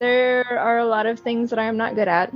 [0.00, 2.32] there are a lot of things that I am not good at,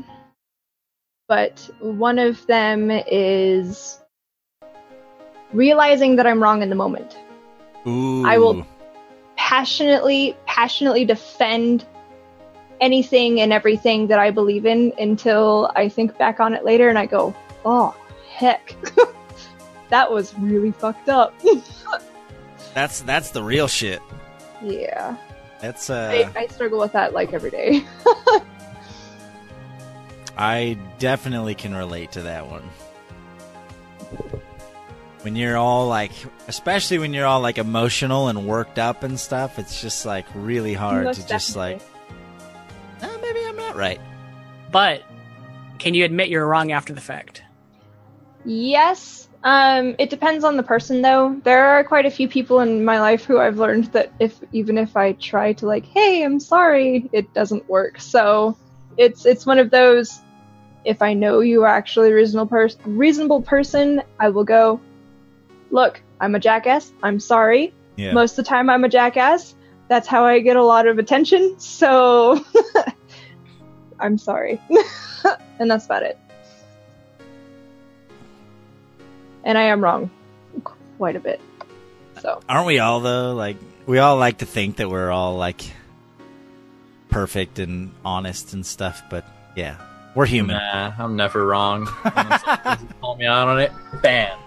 [1.28, 4.00] but one of them is
[5.52, 7.18] realizing that I'm wrong in the moment.
[7.86, 8.24] Ooh.
[8.26, 8.66] I will-
[9.36, 11.84] Passionately, passionately defend
[12.80, 16.98] anything and everything that I believe in until I think back on it later and
[16.98, 17.94] I go, oh
[18.28, 18.74] heck,
[19.90, 21.34] that was really fucked up.
[22.74, 24.00] That's that's the real shit.
[24.62, 25.16] Yeah,
[25.60, 27.84] That's I, uh I struggle with that like every day.
[30.36, 32.62] I definitely can relate to that one.
[35.22, 36.12] When you're all like
[36.46, 40.74] especially when you're all like emotional and worked up and stuff, it's just like really
[40.74, 41.80] hard Most to just like
[43.80, 44.00] right.
[44.70, 45.02] But
[45.78, 47.42] can you admit you're wrong after the fact?
[48.44, 49.28] Yes.
[49.42, 51.40] Um, it depends on the person though.
[51.44, 54.76] There are quite a few people in my life who I've learned that if even
[54.76, 58.00] if I try to like, hey, I'm sorry, it doesn't work.
[58.00, 58.56] So
[58.96, 60.20] it's it's one of those
[60.84, 64.80] if I know you are actually a reasonable person reasonable person, I will go,
[65.70, 67.72] look, I'm a jackass, I'm sorry.
[67.96, 68.12] Yeah.
[68.12, 69.54] Most of the time I'm a jackass.
[69.88, 72.44] That's how I get a lot of attention, so
[74.00, 74.60] I'm sorry.
[75.58, 76.18] and that's about it.
[79.44, 80.10] And I am wrong
[80.98, 81.40] quite a bit.
[82.20, 83.34] So, Aren't we all though?
[83.34, 85.62] Like we all like to think that we're all like
[87.08, 89.24] perfect and honest and stuff, but
[89.56, 89.76] yeah,
[90.14, 90.56] we're human.
[90.56, 91.86] Nah, I'm never wrong.
[92.02, 93.72] When someone Call me out on it.
[94.02, 94.38] Bam.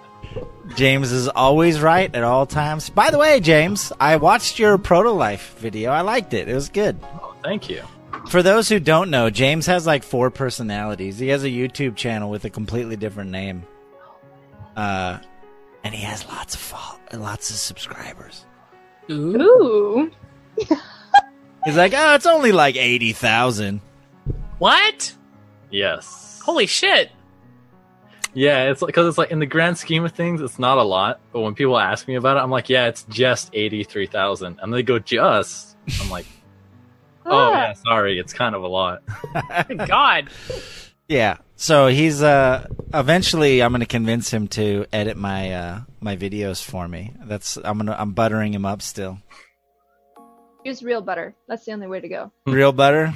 [0.76, 2.90] James is always right at all times.
[2.90, 5.92] By the way, James, I watched your Proto Life video.
[5.92, 6.48] I liked it.
[6.48, 6.98] It was good.
[7.04, 7.84] Oh, thank you.
[8.30, 11.20] For those who don't know, James has like four personalities.
[11.20, 13.66] He has a YouTube channel with a completely different name.
[14.76, 15.20] Uh,
[15.84, 18.46] and he has lots of fol- lots of subscribers.
[19.12, 20.12] ooh.
[21.66, 23.82] He's like, oh, it's only like eighty thousand.
[24.58, 25.16] What?
[25.72, 26.42] Yes.
[26.44, 27.12] Holy shit!
[28.34, 31.20] Yeah, it's because it's like in the grand scheme of things, it's not a lot.
[31.32, 34.60] But when people ask me about it, I'm like, yeah, it's just eighty three thousand,
[34.62, 35.78] and they go just.
[36.02, 36.26] I'm like,
[37.26, 37.52] oh Ah.
[37.52, 39.04] yeah, sorry, it's kind of a lot.
[39.88, 40.30] God.
[41.08, 41.38] Yeah.
[41.56, 46.88] So he's uh eventually I'm gonna convince him to edit my uh my videos for
[46.88, 47.14] me.
[47.26, 49.20] That's I'm gonna I'm buttering him up still.
[50.64, 51.36] Use real butter.
[51.48, 52.32] That's the only way to go.
[52.46, 53.14] Real butter.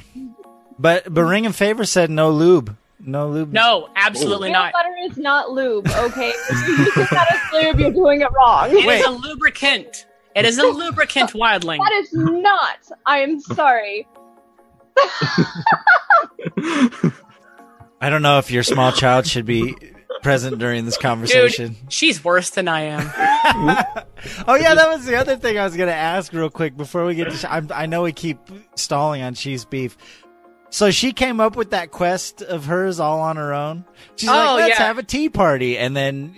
[0.78, 2.76] But but Ring of Favor said no lube.
[3.00, 3.52] No lube.
[3.52, 4.72] No, absolutely real not.
[4.74, 6.28] butter is not lube, okay?
[6.50, 8.68] if you use that as lube, you're doing it wrong.
[8.70, 9.04] It is Wait.
[9.06, 10.04] a lubricant.
[10.38, 11.78] It is a lubricant, wildling.
[11.78, 12.78] That is not.
[13.06, 14.06] I am sorry.
[18.00, 19.74] I don't know if your small child should be
[20.22, 21.76] present during this conversation.
[21.88, 23.94] She's worse than I am.
[24.48, 27.14] Oh yeah, that was the other thing I was gonna ask real quick before we
[27.14, 27.36] get to.
[27.36, 28.38] Sh- I'm, I know we keep
[28.74, 29.96] stalling on cheese beef.
[30.70, 33.84] So she came up with that quest of hers all on her own.
[34.16, 34.86] She's Oh, like, let's yeah.
[34.88, 36.36] have a tea party, and then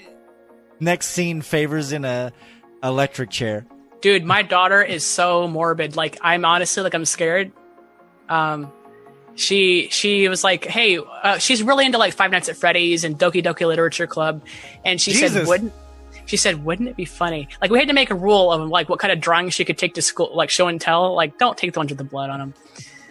[0.78, 2.32] next scene favors in a
[2.85, 3.64] electric chair.
[4.01, 5.97] Dude, my daughter is so morbid.
[5.97, 7.52] Like, I'm honestly like I'm scared.
[8.28, 8.72] Um,
[9.35, 13.18] she she was like, "Hey, uh, she's really into like Five Nights at Freddy's and
[13.18, 14.43] Doki Doki Literature Club,"
[14.85, 15.72] and she said, "Wouldn't."
[16.27, 17.48] She said, "Wouldn't it be funny?
[17.60, 19.78] Like we had to make a rule of like what kind of drawings she could
[19.78, 21.14] take to school, like show and tell.
[21.14, 22.55] Like don't take the ones with the blood on them."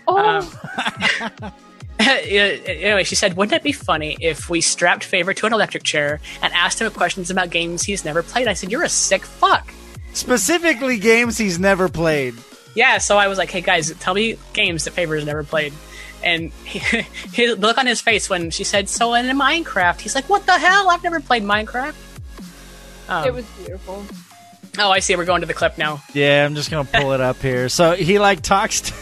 [0.07, 1.51] Oh, Um,
[1.99, 6.21] anyway, she said, "Wouldn't it be funny if we strapped Favor to an electric chair
[6.41, 9.73] and asked him questions about games he's never played?" I said, "You're a sick fuck."
[10.13, 12.35] Specifically, games he's never played.
[12.75, 15.73] Yeah, so I was like, "Hey guys, tell me games that Favor has never played."
[16.23, 16.79] And he,
[17.33, 20.57] his look on his face when she said, "So in Minecraft," he's like, "What the
[20.57, 20.89] hell?
[20.89, 21.95] I've never played Minecraft."
[23.07, 24.05] Um, it was beautiful.
[24.77, 25.15] oh, I see.
[25.15, 26.03] We're going to the clip now.
[26.13, 27.69] Yeah, I'm just gonna pull it up here.
[27.69, 28.81] So he like talks.
[28.81, 28.93] To,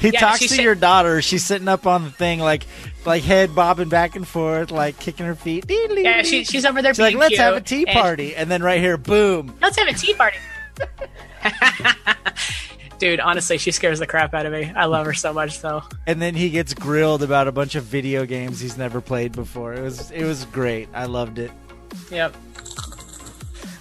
[0.00, 1.20] he Yeah, talks to said- your daughter.
[1.22, 2.64] She's sitting up on the thing, like
[3.04, 5.64] like head bobbing back and forth, like kicking her feet.
[5.68, 6.92] Yeah, she, she's over there.
[6.94, 9.56] She's like, let's have a cute, tea and- party, and then right here, boom.
[9.60, 10.36] Let's have a tea party.
[12.98, 14.72] Dude, honestly, she scares the crap out of me.
[14.74, 15.84] I love her so much, though.
[16.08, 19.72] And then he gets grilled about a bunch of video games he's never played before.
[19.72, 20.88] It was it was great.
[20.92, 21.52] I loved it.
[22.10, 22.34] Yep.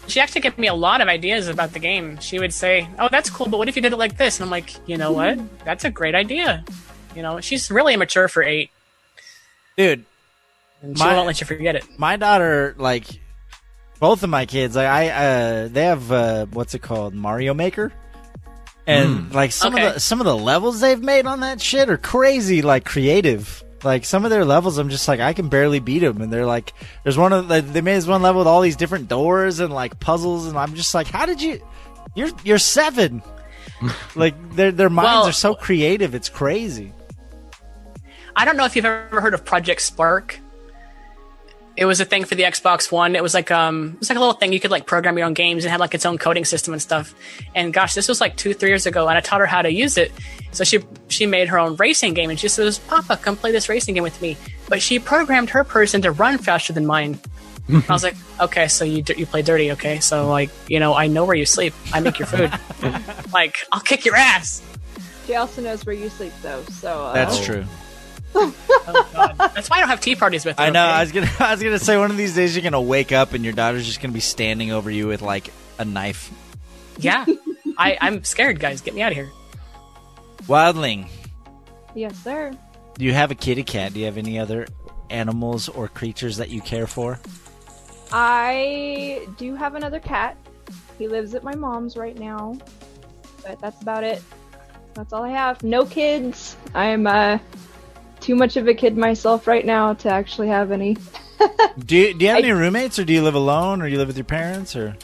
[0.07, 2.17] She actually gave me a lot of ideas about the game.
[2.19, 4.45] She would say, "Oh, that's cool, but what if you did it like this?" And
[4.45, 5.37] I'm like, "You know what?
[5.65, 6.63] That's a great idea."
[7.15, 8.69] You know, she's really immature for eight,
[9.77, 10.05] Dude,
[10.81, 11.83] and she My- won't let you forget it.
[11.97, 13.05] my daughter like
[13.99, 17.91] both of my kids like i uh they have uh what's it called mario maker
[18.85, 19.87] and like some Okay.
[19.87, 23.63] of the some of the levels they've made on that shit are crazy like creative
[23.83, 26.45] like some of their levels i'm just like i can barely beat them and they're
[26.45, 26.73] like
[27.03, 29.73] there's one of the, they made this one level with all these different doors and
[29.73, 31.59] like puzzles and i'm just like how did you
[32.15, 33.21] you're you're seven
[34.15, 36.93] like their their minds Well- are so creative it's crazy
[38.39, 40.39] I don't know if you've ever heard of Project Spark.
[41.77, 43.15] It was a thing for the Xbox One.
[43.15, 45.27] It was like um, it was like a little thing you could like program your
[45.27, 47.13] own games and had like its own coding system and stuff.
[47.53, 49.71] And gosh, this was like two, three years ago, and I taught her how to
[49.71, 50.11] use it.
[50.51, 53.69] So she she made her own racing game, and she says, "Papa, come play this
[53.69, 54.37] racing game with me."
[54.67, 57.19] But she programmed her person to run faster than mine.
[57.69, 59.99] I was like, "Okay, so you you play dirty, okay?
[59.99, 61.75] So like, you know, I know where you sleep.
[61.93, 62.51] I make your food.
[63.33, 64.63] like, I'll kick your ass."
[65.27, 66.63] She also knows where you sleep, though.
[66.63, 67.65] So uh, that's true
[68.39, 69.35] Oh, God.
[69.55, 70.63] That's why I don't have tea parties with her.
[70.63, 70.83] I know.
[70.85, 70.91] okay?
[70.93, 71.29] I was gonna.
[71.39, 73.85] I was gonna say one of these days you're gonna wake up and your daughter's
[73.85, 76.31] just gonna be standing over you with like a knife.
[76.99, 77.25] Yeah,
[77.77, 78.81] I, I'm scared, guys.
[78.81, 79.29] Get me out of here.
[80.43, 81.07] Wildling,
[81.95, 82.51] Yes, sir.
[82.97, 83.93] do you have a kitty cat?
[83.93, 84.67] Do you have any other
[85.09, 87.19] animals or creatures that you care for?
[88.11, 90.37] I do have another cat.
[90.97, 92.57] He lives at my mom's right now,
[93.43, 94.21] but that's about it.
[94.93, 95.61] That's all I have.
[95.63, 96.55] No kids.
[96.73, 97.37] I'm uh
[98.19, 100.97] too much of a kid myself right now to actually have any.
[101.79, 103.91] Do you, do you have I- any roommates, or do you live alone, or do
[103.91, 104.95] you live with your parents, or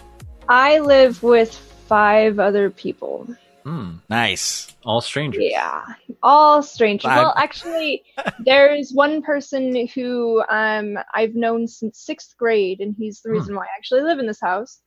[0.50, 1.54] I live with
[1.88, 3.28] five other people.
[3.64, 3.98] Hmm.
[4.10, 4.76] nice?
[4.84, 5.44] All strangers.
[5.46, 5.84] Yeah,
[6.24, 7.04] all strangers.
[7.04, 7.18] Five.
[7.18, 8.04] Well, actually,
[8.40, 13.64] there's one person who um I've known since sixth grade, and he's the reason why
[13.64, 14.82] I actually live in this house.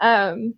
[0.00, 0.54] Um,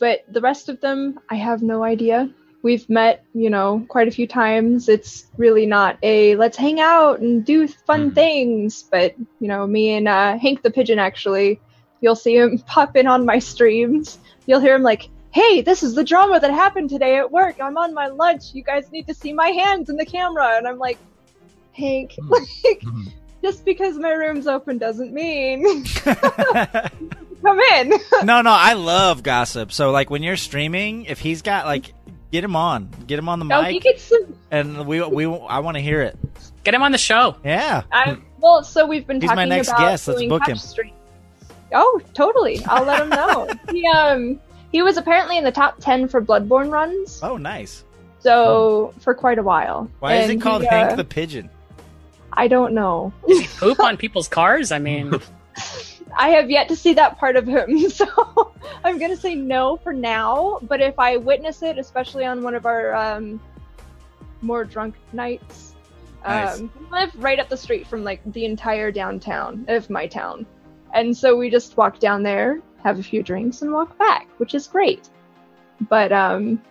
[0.00, 2.30] but the rest of them, I have no idea.
[2.66, 4.88] We've met, you know, quite a few times.
[4.88, 8.14] It's really not a let's hang out and do fun Mhm.
[8.14, 8.82] things.
[8.90, 11.60] But you know, me and uh, Hank the pigeon actually,
[12.00, 14.18] you'll see him pop in on my streams.
[14.46, 17.56] You'll hear him like, "Hey, this is the drama that happened today at work.
[17.62, 18.52] I'm on my lunch.
[18.52, 20.98] You guys need to see my hands in the camera." And I'm like,
[21.72, 22.28] Hank, Hmm.
[22.32, 23.12] like, Mhm.
[23.44, 25.84] just because my room's open doesn't mean
[27.42, 27.92] come in.
[28.24, 29.70] no, no, I love gossip.
[29.72, 31.92] So like when you're streaming, if he's got like,
[32.36, 34.36] get him on, get him on the no, he mic, gets some.
[34.50, 36.18] and we we I want to hear it.
[36.64, 37.36] Get him on the show.
[37.42, 37.84] Yeah.
[37.90, 39.40] I, well, so we've been talking about.
[39.42, 40.08] He's my next about guest.
[40.08, 40.56] Let's doing book him.
[40.58, 40.92] streams.
[41.72, 42.62] Oh, totally.
[42.66, 43.48] I'll let him know.
[43.72, 44.38] he um
[44.70, 47.84] he was apparently in the top ten for Bloodborne runs, Oh, nice.
[48.18, 49.90] so for quite a while.
[50.00, 51.48] Why is it called he, Hank uh, the Pigeon?
[52.34, 53.14] I don't know.
[53.26, 54.72] Does he poop on people's cars?
[54.72, 55.14] I mean,
[56.14, 58.06] I have yet to see that part of him, so
[58.84, 60.58] I'm gonna say no for now.
[60.62, 63.40] But if I witness it, especially on one of our um,
[64.42, 65.74] more drunk nights,
[66.24, 66.58] Nice.
[66.58, 70.46] um, we live right up the street from like the entire downtown of my town,
[70.94, 74.54] and so we just walk down there, have a few drinks, and walk back, which
[74.54, 75.08] is great.
[75.88, 76.62] But um,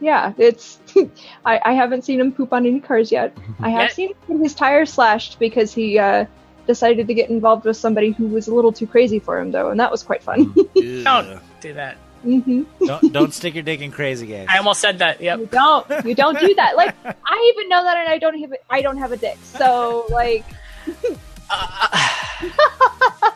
[0.00, 0.80] yeah, it's
[1.44, 3.36] I, I haven't seen him poop on any cars yet.
[3.60, 3.94] I have Yeah.
[3.94, 6.26] seen his tire slashed because he uh,
[6.66, 9.70] decided to get involved with somebody who was a little too crazy for him, though,
[9.70, 10.54] and that was quite fun.
[10.74, 11.96] don't do that.
[12.22, 14.48] hmm don't don't stick your dick in crazy games.
[14.52, 15.20] I almost said that.
[15.20, 15.38] Yep.
[15.40, 16.76] You don't, you don't do that.
[16.76, 19.38] Like I even know that, and I don't have, I don't have a dick.
[19.42, 20.44] So like,
[21.50, 22.00] Uh,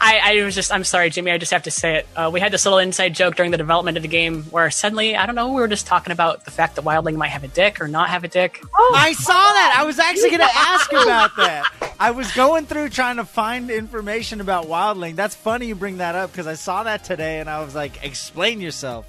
[0.00, 1.30] I I, was just, I'm sorry, Jimmy.
[1.30, 2.08] I just have to say it.
[2.14, 5.16] Uh, we had this little inside joke during the development of the game where suddenly,
[5.16, 7.48] I don't know, we were just talking about the fact that Wildling might have a
[7.48, 8.62] dick or not have a dick.
[8.74, 9.76] Oh, I saw that.
[9.78, 11.94] I was actually going to ask about that.
[11.98, 15.16] I was going through trying to find information about Wildling.
[15.16, 18.04] That's funny you bring that up because I saw that today and I was like,
[18.04, 19.06] explain yourself.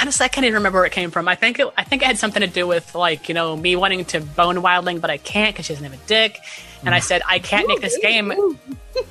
[0.00, 1.28] Honestly, I can't even remember where it came from.
[1.28, 3.76] I think it, I think it had something to do with like you know me
[3.76, 6.38] wanting to bone Wildling, but I can't because she doesn't have a dick.
[6.84, 7.02] And I mm.
[7.02, 8.32] said I can't make this game.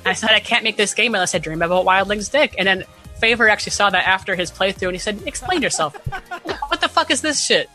[0.04, 2.54] I said I can't make this game unless I dream about Wildling's dick.
[2.58, 2.84] And then
[3.18, 5.94] Favor actually saw that after his playthrough, and he said, "Explain yourself.
[6.68, 7.68] what the fuck is this shit?"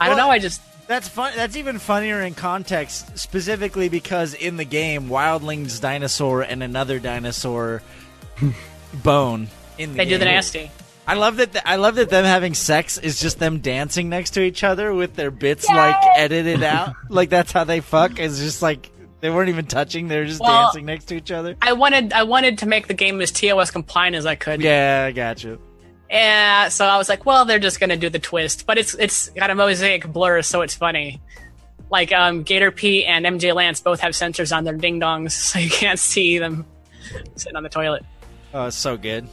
[0.00, 0.30] I don't know.
[0.30, 1.32] I just That's fun.
[1.36, 7.82] That's even funnier in context, specifically because in the game, Wildling's dinosaur and another dinosaur
[9.02, 10.70] bone in the they do the nasty.
[11.06, 11.62] I love that.
[11.66, 15.14] I love that them having sex is just them dancing next to each other with
[15.14, 16.94] their bits like edited out.
[17.10, 18.18] like that's how they fuck.
[18.18, 18.90] It's just like
[19.24, 20.06] they weren't even touching.
[20.08, 21.56] They were just Well- dancing next to each other.
[21.62, 24.60] I wanted I wanted to make the game as TOS compliant as I could.
[24.60, 25.58] Yeah, I got you.
[26.10, 29.30] Yeah, so I was like, well, they're just gonna do the twist, but it's it's
[29.30, 31.22] got a mosaic blur, so it's funny.
[31.88, 35.58] Like um, Gator P and MJ Lance both have censors on their ding dongs, so
[35.58, 36.66] you can't see them
[37.34, 38.04] sitting on the toilet.
[38.52, 39.26] Oh, it's so good.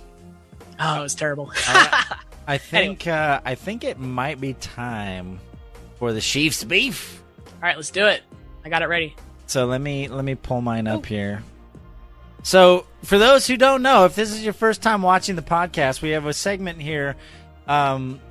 [0.79, 1.51] Oh, it was terrible.
[2.47, 3.07] I think.
[3.07, 5.41] Uh, I think it might be time
[5.99, 7.21] for the Chiefs beef.
[7.45, 8.21] All right, let's do it.
[8.63, 9.17] I got it ready.
[9.51, 11.43] So let me let me pull mine up here.
[12.41, 16.01] So for those who don't know, if this is your first time watching the podcast,
[16.01, 17.17] we have a segment here,
[17.67, 18.21] um,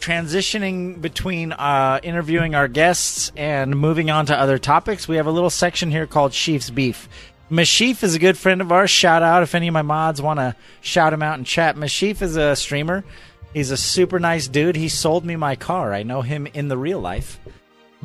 [0.00, 5.06] transitioning between uh, interviewing our guests and moving on to other topics.
[5.06, 7.06] We have a little section here called Chiefs Beef.
[7.50, 8.90] Mashif is a good friend of ours.
[8.90, 11.76] Shout out if any of my mods want to shout him out in chat.
[11.76, 13.04] Mashif is a streamer.
[13.52, 14.76] He's a super nice dude.
[14.76, 15.92] He sold me my car.
[15.92, 17.38] I know him in the real life.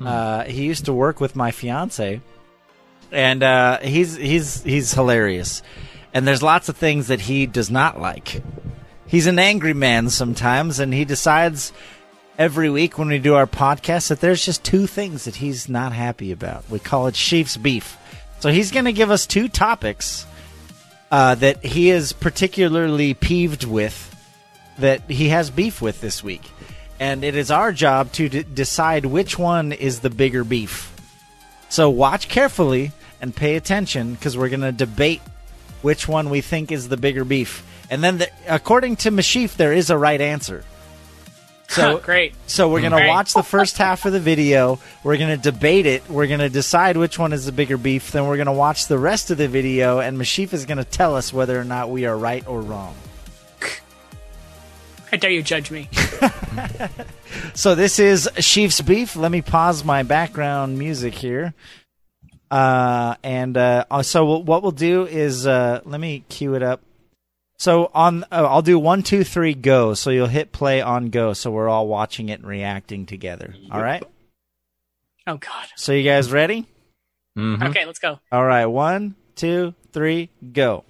[0.07, 2.21] Uh, he used to work with my fiance,
[3.11, 5.61] and uh, he's he's he's hilarious.
[6.13, 8.43] And there's lots of things that he does not like.
[9.07, 11.71] He's an angry man sometimes, and he decides
[12.37, 15.93] every week when we do our podcast that there's just two things that he's not
[15.93, 16.69] happy about.
[16.69, 17.97] We call it Chiefs beef.
[18.39, 20.25] So he's going to give us two topics
[21.11, 24.15] uh, that he is particularly peeved with,
[24.79, 26.49] that he has beef with this week.
[27.01, 30.93] And it is our job to d- decide which one is the bigger beef.
[31.67, 35.21] So watch carefully and pay attention because we're going to debate
[35.81, 37.65] which one we think is the bigger beef.
[37.89, 40.63] And then, the, according to Mashif, there is a right answer.
[41.71, 42.33] So Great.
[42.47, 43.07] so we're gonna Great.
[43.07, 44.77] watch the first half of the video.
[45.05, 46.03] We're gonna debate it.
[46.09, 48.11] We're gonna decide which one is the bigger beef.
[48.11, 51.31] Then we're gonna watch the rest of the video, and Mashif is gonna tell us
[51.31, 52.93] whether or not we are right or wrong.
[55.11, 55.89] How dare you judge me?
[57.53, 59.15] So this is Chief's beef.
[59.15, 61.53] Let me pause my background music here.
[62.49, 66.81] Uh, and uh, so what we'll do is uh, let me cue it up.
[67.57, 69.93] So on, uh, I'll do one, two, three, go.
[69.93, 71.33] So you'll hit play on go.
[71.33, 73.53] So we're all watching it and reacting together.
[73.71, 74.03] All right.
[75.27, 75.67] Oh God.
[75.75, 76.67] So you guys ready?
[77.37, 77.69] Mhm.
[77.69, 78.19] Okay, let's go.
[78.31, 80.83] All right, one, two, three, go.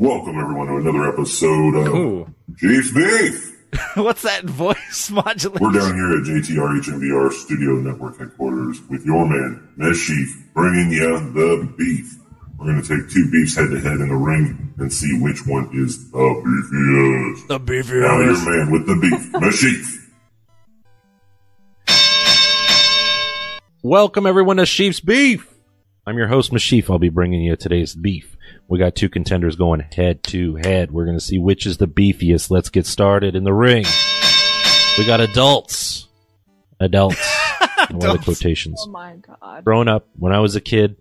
[0.00, 2.32] Welcome everyone to another episode of Ooh.
[2.56, 3.52] Chiefs Beef.
[3.96, 5.58] What's that voice modulation?
[5.60, 10.92] We're down here at JTR HMVR Studio Network headquarters with your man, Mesh Chief, bringing
[10.92, 12.14] you the beef.
[12.56, 15.44] We're going to take two beefs head to head in the ring and see which
[15.44, 17.48] one is the beefiest.
[17.48, 20.12] The beefy Now your man with the beef, Mesh Chief.
[23.82, 25.52] Welcome everyone to Chiefs Beef.
[26.06, 26.88] I'm your host Mashif.
[26.88, 28.36] I'll be bringing you today's beef.
[28.68, 30.90] We got two contenders going head to head.
[30.90, 32.50] We're going to see which is the beefiest.
[32.50, 33.84] Let's get started in the ring.
[34.98, 36.06] We got adults.
[36.78, 37.16] Adults.
[37.90, 38.82] One of the quotations.
[38.86, 39.64] Oh my god.
[39.64, 40.96] Growing up, when I was a kid,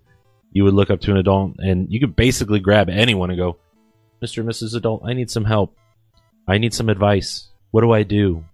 [0.51, 3.57] you would look up to an adult and you could basically grab anyone and go,
[4.23, 4.39] Mr.
[4.39, 4.75] and Mrs.
[4.75, 5.77] Adult, I need some help.
[6.47, 7.49] I need some advice.
[7.71, 8.45] What do I do?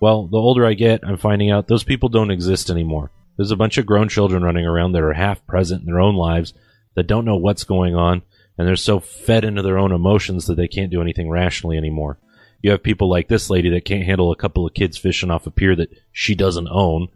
[0.00, 3.10] Well, the older I get, I'm finding out those people don't exist anymore.
[3.36, 6.16] There's a bunch of grown children running around that are half present in their own
[6.16, 6.54] lives
[6.94, 8.22] that don't know what's going on,
[8.58, 12.18] and they're so fed into their own emotions that they can't do anything rationally anymore.
[12.62, 15.46] You have people like this lady that can't handle a couple of kids fishing off
[15.46, 17.08] a pier that she doesn't own,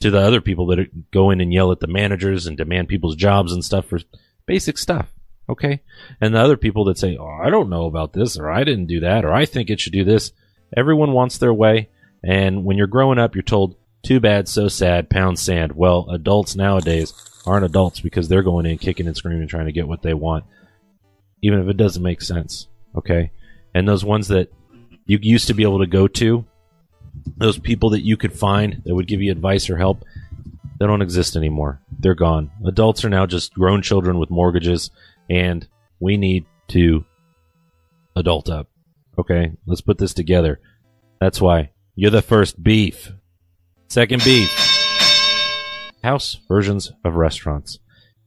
[0.00, 3.16] to the other people that go in and yell at the managers and demand people's
[3.16, 3.98] jobs and stuff for
[4.46, 5.12] basic stuff.
[5.48, 5.82] Okay.
[6.20, 8.86] And the other people that say, Oh, I don't know about this, or I didn't
[8.86, 10.32] do that, or I think it should do this.
[10.76, 11.88] Everyone wants their way.
[12.22, 15.72] And when you're growing up, you're told, too bad, so sad, pound sand.
[15.72, 17.12] Well, adults nowadays
[17.46, 20.44] aren't adults because they're going in kicking and screaming trying to get what they want.
[21.42, 22.68] Even if it doesn't make sense.
[22.96, 23.30] Okay.
[23.74, 24.52] And those ones that
[25.04, 26.44] you used to be able to go to,
[27.36, 30.04] those people that you could find that would give you advice or help,
[30.78, 31.80] They don't exist anymore.
[31.98, 32.50] They're gone.
[32.64, 34.90] Adults are now just grown children with mortgages,
[35.30, 35.66] and
[36.00, 37.04] we need to
[38.14, 38.68] adult up.
[39.18, 40.60] Okay, let's put this together.
[41.20, 43.12] That's why you're the first beef.
[43.88, 44.50] Second beef.
[46.02, 47.78] House versions of restaurants.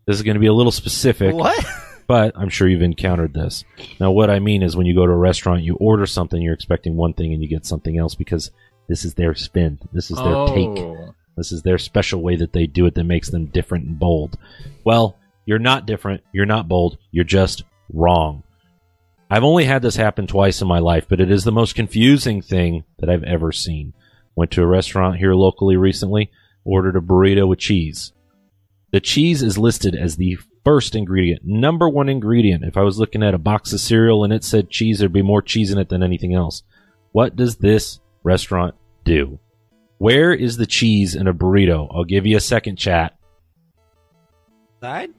[0.07, 1.64] This is going to be a little specific What?
[2.10, 3.64] But I'm sure you've encountered this.
[3.99, 6.56] Now, what I mean is when you go to a restaurant, you order something, you're
[6.56, 8.49] expecting one thing, and you get something else because
[8.88, 9.77] this is their spin.
[9.94, 10.48] This is their oh.
[10.48, 10.84] take.
[10.84, 11.14] Oh.
[11.38, 14.40] This is their special way that they do it that makes them different and bold.
[14.84, 16.23] Well, you're not different.
[16.34, 16.98] You're not bold.
[17.11, 17.64] You're just
[17.94, 18.41] wrong.
[19.30, 22.41] I've only had this happen twice in my life, but it is the most confusing
[22.41, 23.94] thing that I've ever seen.
[24.36, 26.31] Went to a restaurant here locally recently,
[26.65, 28.14] ordered a burrito with cheese.
[28.91, 32.63] The cheese is listed as the first ingredient, number one ingredient.
[32.63, 35.23] If I was looking at a box of cereal and it said cheese, there'd be
[35.23, 36.61] more cheese in it than anything else.
[37.11, 39.39] What does this restaurant do?
[39.97, 41.87] Where is the cheese in a burrito?
[41.91, 43.17] I'll give you a second chat.
[44.79, 45.09] Side?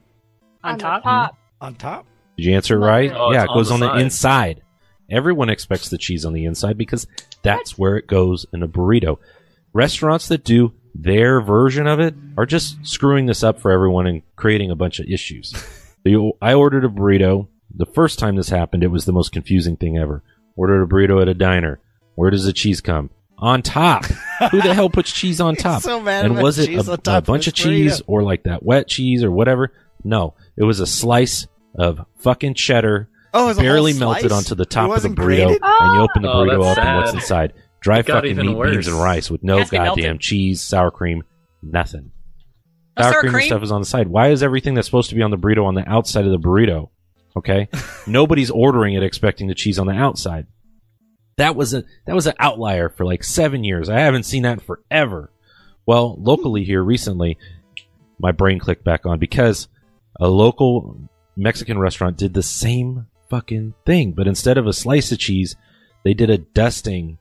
[0.63, 1.03] On the top?
[1.03, 1.37] top.
[1.61, 2.07] On top?
[2.37, 3.11] Did you answer it right?
[3.13, 4.63] Oh, yeah, it goes on on the the inside.
[5.11, 7.09] Everyone expects the cheese on the inside because
[7.43, 9.19] that's where it goes in a burrito.
[9.73, 14.23] Restaurants that do their version of it are just screwing this up for everyone and
[14.37, 15.53] creating a bunch of issues.
[16.03, 17.49] So you- I ordered a burrito.
[17.77, 20.23] The first time this happened, it was the most confusing thing ever.
[20.57, 21.79] Ordered a burrito at a diner.
[22.15, 23.11] Where does the cheese come?
[23.37, 24.07] On top.
[24.51, 25.83] Who the hell puts cheese on top?
[25.83, 28.05] so mad and was it a, a bunch of this cheese burrito.
[28.07, 29.75] or like that wet cheese or whatever?
[30.03, 34.01] No, it was a slice of fucking cheddar Oh, it was barely slice?
[34.23, 35.59] melted onto the top of the burrito, grated?
[35.63, 37.53] and you open the Oh, burrito that's up, and what's inside?
[37.81, 38.71] Dry fucking even meat, worse.
[38.73, 40.21] beans, and rice with no Has to be goddamn melted.
[40.21, 41.23] cheese, sour cream,
[41.63, 42.13] nothing.
[42.99, 43.47] No sour sour cream cream?
[43.47, 44.09] stuff is on the side.
[44.09, 46.39] Why is everything that's supposed to be on the burrito on the outside of the
[46.39, 46.91] burrito?
[47.37, 47.69] Okay,
[48.07, 50.47] nobody's ordering it expecting the cheese on the outside.
[51.37, 53.89] That was a that was an outlier for like seven years.
[53.89, 55.33] I haven't seen that forever.
[55.87, 57.39] Well, locally here recently,
[58.19, 59.69] my brain clicked back on because
[60.21, 65.19] a local Mexican restaurant did the same fucking thing, but instead of a slice of
[65.19, 65.57] cheese,
[66.05, 67.17] they did a dusting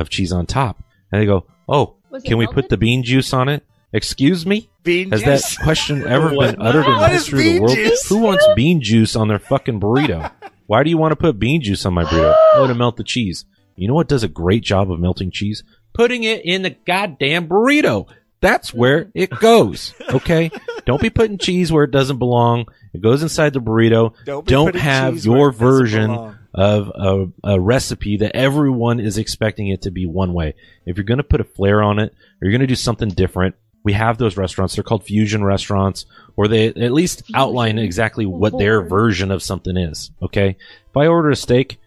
[0.00, 0.82] of cheese on top.
[1.12, 2.62] And they go, "Oh, Was it can we melted?
[2.64, 4.68] put the bean juice on it?" Excuse me?
[4.84, 5.56] Bean Has juice?
[5.56, 6.52] that question ever What?
[6.56, 7.74] been uttered in What the is history of the bean world?
[7.76, 8.08] juice?
[8.08, 10.30] Who wants bean juice on their fucking burrito?
[10.66, 12.34] Why do you want to put bean juice on my burrito?
[12.54, 13.44] Oh, to melt the cheese.
[13.74, 15.64] You know what does a great job of melting cheese?
[15.92, 18.06] Putting it in the goddamn burrito.
[18.40, 19.92] That's where it goes.
[20.08, 20.50] Okay?
[20.86, 22.66] Don't be putting cheese where it doesn't belong.
[22.94, 24.14] It goes inside the burrito.
[24.24, 26.38] Don't be Don't putting have cheese where your it doesn't version belong.
[26.54, 30.54] Of a, a recipe that everyone is expecting it to be one way.
[30.86, 33.08] If you're going to put a flair on it, or you're going to do something
[33.08, 34.74] different, we have those restaurants.
[34.74, 36.06] They're called fusion restaurants,
[36.36, 40.10] or they at least outline exactly what their version of something is.
[40.22, 40.56] Okay.
[40.88, 41.78] If I order a steak,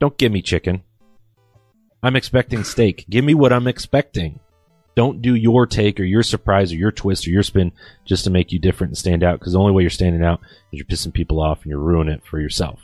[0.00, 0.82] don't give me chicken.
[2.02, 3.04] I'm expecting steak.
[3.08, 4.40] Give me what I'm expecting.
[4.94, 7.72] Don't do your take or your surprise or your twist or your spin
[8.04, 9.38] just to make you different and stand out.
[9.38, 10.40] Because the only way you're standing out
[10.72, 12.80] is you're pissing people off and you're ruining it for yourself.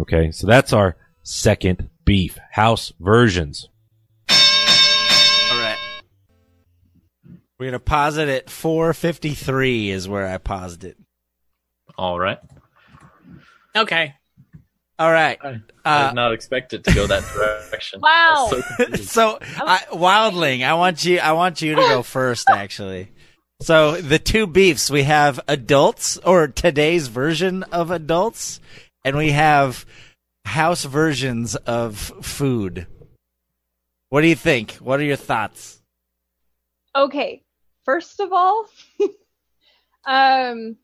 [0.00, 3.68] Okay, so that's our second beef house versions.
[4.30, 4.36] All
[5.60, 5.76] right.
[7.58, 10.96] We're gonna pause it at 4:53 is where I paused it.
[11.98, 12.38] All right.
[13.76, 14.14] Okay.
[14.98, 15.38] All right.
[15.42, 17.22] I Uh, did not expect it to go that
[17.70, 18.00] direction.
[18.02, 18.48] Wow.
[18.50, 21.18] So so, I, Wildling, I want you.
[21.18, 23.10] I want you to go first, actually.
[23.62, 28.60] So the two beefs we have adults or today's version of adults,
[29.04, 29.86] and we have
[30.44, 32.86] house versions of food.
[34.08, 34.72] What do you think?
[34.72, 35.80] What are your thoughts?
[36.94, 37.42] Okay,
[37.84, 38.66] first of all,
[40.04, 40.76] um,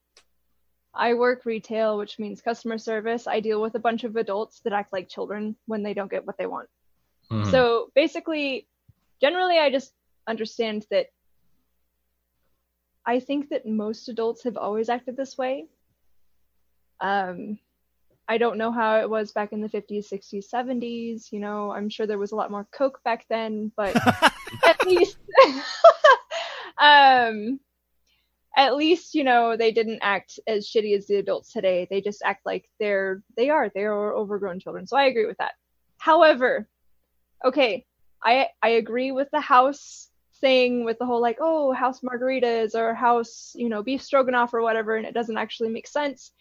[0.95, 3.27] I work retail, which means customer service.
[3.27, 6.27] I deal with a bunch of adults that act like children when they don't get
[6.27, 6.69] what they want.
[7.31, 7.51] Mhm.
[7.51, 8.69] So basically,
[9.21, 9.93] generally, I just
[10.29, 11.07] understand that
[13.05, 15.67] I think that most adults have always acted this way.
[17.01, 17.59] Um,
[18.29, 21.31] I don't know how it was back in the 50s, 60s, 70s.
[21.31, 23.95] You know, I'm sure there was a lot more Coke back then, but
[24.67, 25.19] at least,
[26.79, 27.61] um,
[28.57, 31.87] at least you know they didn't act as shitty as the adults today.
[31.89, 34.87] They just act like they're they are they are overgrown children.
[34.87, 35.53] So I agree with that.
[35.99, 36.69] However,
[37.45, 37.85] okay,
[38.25, 40.09] I I agree with the house
[40.41, 44.63] thing with the whole like oh house margaritas or house you know beef stroganoff or
[44.63, 46.33] whatever, and it doesn't actually make sense.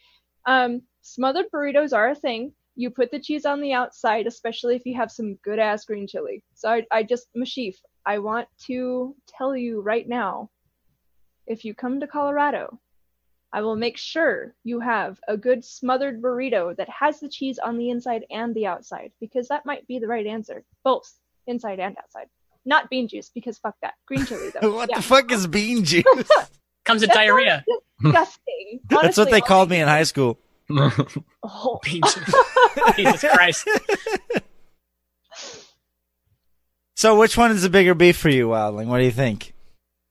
[0.46, 2.52] Um, smothered burritos are a thing.
[2.76, 6.06] You put the cheese on the outside, especially if you have some good ass green
[6.06, 6.42] chili.
[6.54, 10.50] So I, I just Mashif, I want to tell you right now,
[11.46, 12.78] if you come to Colorado,
[13.52, 17.78] I will make sure you have a good smothered burrito that has the cheese on
[17.78, 21.10] the inside and the outside, because that might be the right answer, both
[21.46, 22.26] inside and outside.
[22.64, 23.94] not bean juice because fuck that.
[24.06, 24.72] Green chili though.
[24.74, 24.96] what yeah.
[24.96, 26.04] the fuck is bean juice?
[26.84, 27.64] Comes with diarrhea.
[27.68, 28.80] sounds Disgusting.
[28.88, 30.38] That's what they all called me in high school.
[30.70, 31.80] Oh.
[32.96, 33.68] Jesus Christ.
[36.96, 38.86] So, which one is the bigger beef for you, Wildling?
[38.86, 39.52] What do you think?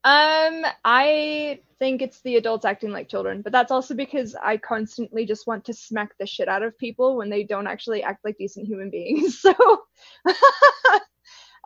[0.03, 5.26] Um, I think it's the adults acting like children, but that's also because I constantly
[5.26, 8.38] just want to smack the shit out of people when they don't actually act like
[8.38, 9.44] decent human beings.
[9.56, 9.82] So,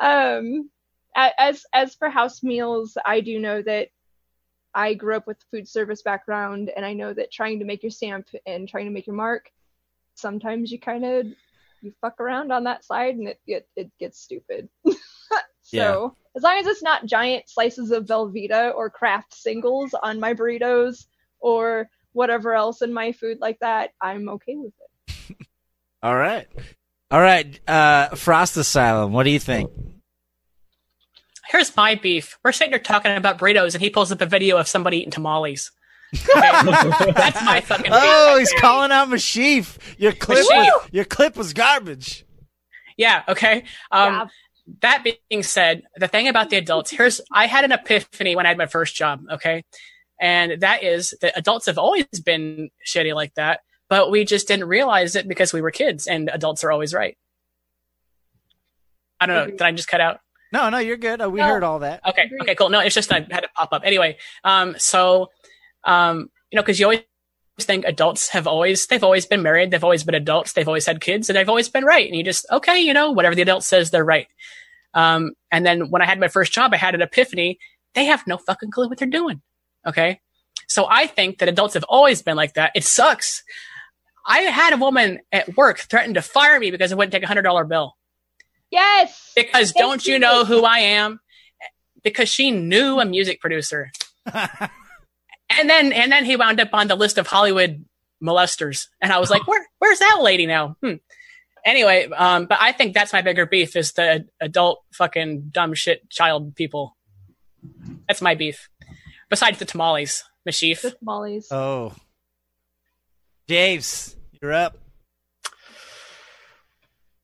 [0.02, 0.70] um,
[1.18, 3.90] as as for house meals, I do know that
[4.74, 7.90] I grew up with food service background, and I know that trying to make your
[7.90, 9.50] stamp and trying to make your mark,
[10.16, 11.26] sometimes you kind of
[11.82, 14.70] you fuck around on that side, and it it, it gets stupid.
[14.86, 14.94] so
[15.72, 16.08] Yeah.
[16.36, 21.06] as long as it's not giant slices of Velveeta or Kraft singles on my burritos
[21.40, 25.48] or whatever else in my food like that, I'm okay with it.
[26.04, 26.48] All right.
[27.12, 27.60] All right.
[27.68, 29.72] Uh, Frost Asylum, what do you think?
[31.50, 32.38] Here's my beef.
[32.44, 35.12] We're sitting here talking about burritos, and he pulls up a video of somebody eating
[35.12, 35.72] tamales.
[36.14, 36.26] Okay?
[37.14, 37.94] That's my fucking beef.
[37.94, 39.78] Oh, he's calling out Mashif.
[39.98, 40.48] Your clip, Mashif.
[40.48, 42.24] was, your clip was garbage.
[42.98, 43.64] Yeah, okay.
[43.92, 44.28] Um, yeah.
[44.82, 48.50] that being said, the thing about the adults, here's I had an epiphany when I
[48.50, 49.64] had my first job, okay?
[50.22, 54.68] And that is that adults have always been shitty like that, but we just didn't
[54.68, 57.18] realize it because we were kids and adults are always right.
[59.20, 59.52] I don't know.
[59.52, 60.20] Did I just cut out?
[60.52, 61.26] No, no, you're good.
[61.28, 61.48] We No.
[61.48, 62.02] heard all that.
[62.08, 62.24] Okay.
[62.24, 62.42] Agreed.
[62.42, 62.70] Okay, cool.
[62.70, 63.84] No, it's just I had to pop up.
[63.86, 65.30] Anyway, um, so,
[65.84, 67.02] um, you know, cause you always
[67.60, 69.70] think adults have always, they've always been married.
[69.72, 70.54] They've always been adults.
[70.54, 72.08] They've always had kids and they've always been right.
[72.08, 74.28] And you just, okay, you know, whatever the adult says, they're right.
[74.94, 77.60] Um, and then when I had my first job, I had an epiphany.
[77.94, 79.42] They have no fucking clue what they're doing.
[79.86, 80.20] Okay.
[80.68, 82.72] So I think that adults have always been like that.
[82.76, 83.44] It sucks.
[84.26, 87.28] I had a woman at work threaten to fire me because I wouldn't take a
[87.28, 87.96] hundred dollar bill
[88.72, 89.32] Yes.
[89.36, 90.20] because Thank don't you you.
[90.20, 91.20] know who I am?
[92.04, 93.91] Because she knew a music producer.
[95.58, 97.84] And then and then he wound up on the list of Hollywood
[98.24, 98.88] molesters.
[99.02, 100.78] And I was like, Where where's that lady now?
[100.84, 100.94] Hmm.
[101.66, 106.08] Anyway, um, but I think that's my bigger beef is the adult fucking dumb shit
[106.10, 106.96] child people.
[108.08, 108.70] That's my beef.
[109.30, 110.82] Besides the tamales, Mashif.
[110.82, 111.48] The tamales.
[111.52, 111.94] oh.
[113.48, 114.78] Javes, you're up.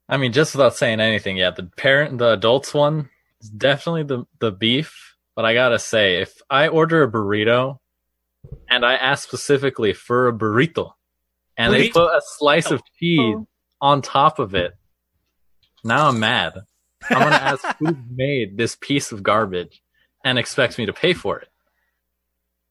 [0.08, 3.10] I mean, just without saying anything yet, the parent, the adults one
[3.42, 5.16] is definitely the the beef.
[5.36, 7.80] But I gotta say, if I order a burrito
[8.70, 10.94] and I ask specifically for a burrito,
[11.58, 13.38] and they put a slice of cheese
[13.82, 14.74] on top of it,
[15.84, 16.54] now I'm mad.
[17.10, 19.82] I'm gonna ask who made this piece of garbage
[20.24, 21.50] and expects me to pay for it.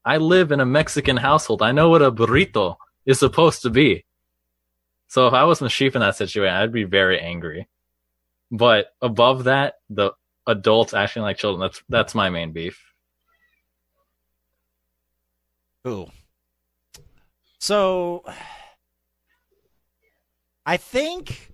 [0.04, 1.62] I live in a Mexican household.
[1.62, 4.04] I know what a burrito is supposed to be.
[5.14, 7.68] So if I was the sheep in that situation, I'd be very angry.
[8.50, 10.10] But above that, the
[10.44, 12.82] adults acting like children, that's that's my main beef.
[15.86, 16.10] Ooh.
[17.60, 18.24] So,
[20.66, 21.52] I think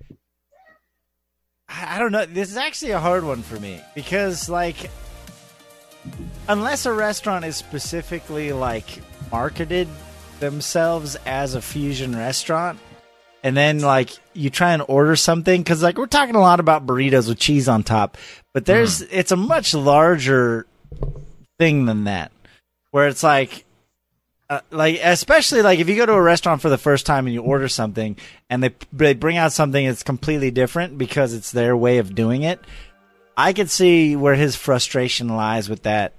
[1.69, 2.25] I I don't know.
[2.25, 4.89] This is actually a hard one for me because, like,
[6.49, 8.87] unless a restaurant is specifically like
[9.31, 9.87] marketed
[10.39, 12.79] themselves as a fusion restaurant,
[13.43, 16.87] and then like you try and order something because like we're talking a lot about
[16.87, 18.17] burritos with cheese on top,
[18.53, 20.67] but there's it's a much larger
[21.59, 22.33] thing than that,
[22.91, 23.65] where it's like
[24.49, 27.35] uh, like especially like if you go to a restaurant for the first time and
[27.35, 28.17] you order something
[28.49, 32.43] and they they bring out something that's completely different because it's their way of doing
[32.43, 32.59] it
[33.37, 36.15] i could see where his frustration lies with that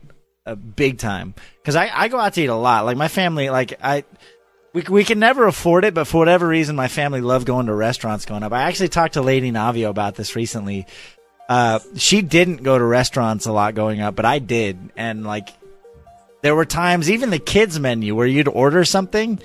[0.46, 1.34] uh, big time.
[1.62, 2.86] Because I, I go out to eat a lot.
[2.86, 4.04] Like my family like i
[4.74, 7.74] we, we can never afford it but for whatever reason my family loved going to
[7.74, 8.54] restaurants going up.
[8.54, 10.88] I actually talked to lady navio about this recently.
[11.50, 14.78] Uh, she didn't go to restaurants a lot going up but i did.
[14.96, 15.50] And like
[16.42, 19.40] there were times even the kids menu where you'd order something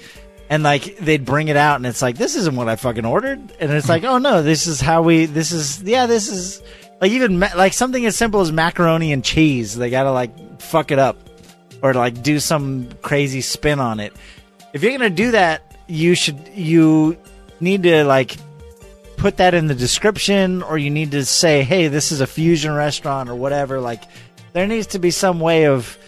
[0.49, 3.41] and like they'd bring it out and it's like this isn't what i fucking ordered.
[3.59, 6.63] And it's like oh no this is how we this is yeah this is
[7.01, 10.91] like even ma- like something as simple as macaroni and cheese they gotta like fuck
[10.91, 11.19] it up
[11.83, 14.13] or like do some crazy spin on it
[14.73, 17.17] if you're gonna do that you should you
[17.61, 18.37] need to like
[19.17, 22.73] put that in the description or you need to say hey this is a fusion
[22.75, 24.03] restaurant or whatever like
[24.53, 25.99] there needs to be some way of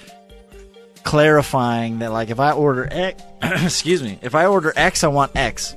[1.09, 5.35] clarifying that like if I order X, excuse me, if I order X, I want
[5.35, 5.75] X.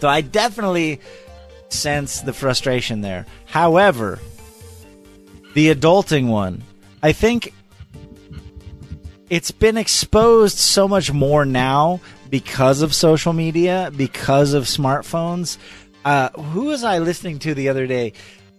[0.00, 1.00] So I definitely
[1.68, 3.26] sense the frustration there.
[3.46, 4.18] However,
[5.54, 6.64] the adulting one,
[7.02, 7.52] I think
[9.30, 15.56] it's been exposed so much more now because of social media, because of smartphones.
[16.04, 18.12] Uh, who was I listening to the other day?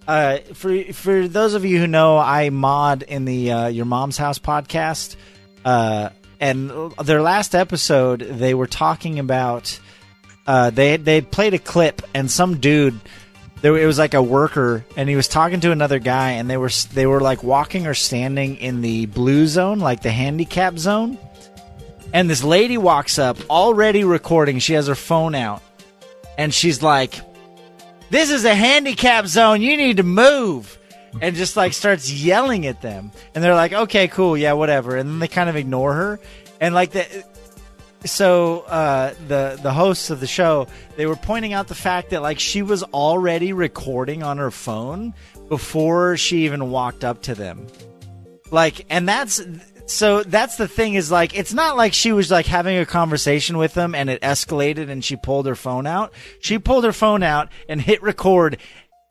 [0.08, 4.18] Uh, for for those of you who know, I mod in the uh, Your Mom's
[4.18, 5.16] House podcast,
[5.64, 6.72] uh, and
[7.04, 9.80] their last episode they were talking about
[10.48, 13.00] uh, they they played a clip and some dude
[13.62, 16.58] there it was like a worker and he was talking to another guy and they
[16.58, 21.18] were they were like walking or standing in the blue zone like the handicap zone.
[22.14, 24.60] And this lady walks up already recording.
[24.60, 25.62] She has her phone out.
[26.38, 27.22] And she's like
[28.10, 29.62] this is a handicap zone.
[29.62, 30.78] You need to move.
[31.22, 33.12] And just like starts yelling at them.
[33.36, 34.36] And they're like okay cool.
[34.36, 34.98] Yeah whatever.
[34.98, 36.20] And then they kind of ignore her.
[36.60, 37.24] And like the
[38.06, 42.22] so uh, the the hosts of the show they were pointing out the fact that
[42.22, 45.14] like she was already recording on her phone
[45.50, 47.68] before she even walked up to them.
[48.50, 49.42] Like and that's
[49.86, 53.58] so that's the thing is like it's not like she was like having a conversation
[53.58, 56.14] with them and it escalated and she pulled her phone out.
[56.40, 58.58] She pulled her phone out and hit record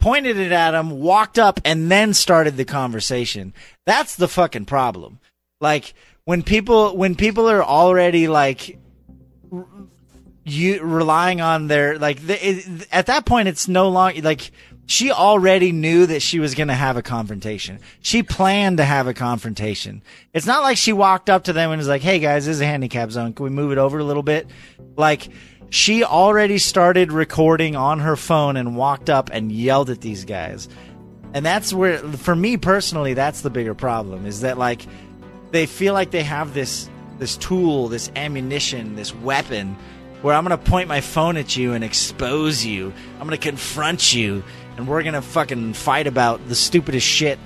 [0.00, 3.54] pointed it at him walked up and then started the conversation.
[3.86, 5.20] That's the fucking problem.
[5.60, 5.92] Like
[6.24, 8.78] when people when people are already like
[10.44, 14.50] you relying on their like the, it, at that point it's no longer like
[14.86, 17.78] she already knew that she was going to have a confrontation.
[18.02, 20.02] She planned to have a confrontation.
[20.32, 22.60] It's not like she walked up to them and was like, "Hey guys, this is
[22.60, 23.32] a handicap zone.
[23.32, 24.48] Can we move it over a little bit?"
[24.96, 25.28] Like
[25.70, 30.68] she already started recording on her phone and walked up and yelled at these guys.
[31.32, 34.84] And that's where for me personally that's the bigger problem is that like
[35.50, 39.76] they feel like they have this this tool, this ammunition, this weapon
[40.22, 42.92] where I'm going to point my phone at you and expose you.
[43.14, 44.42] I'm going to confront you
[44.76, 47.38] and we're going to fucking fight about the stupidest shit.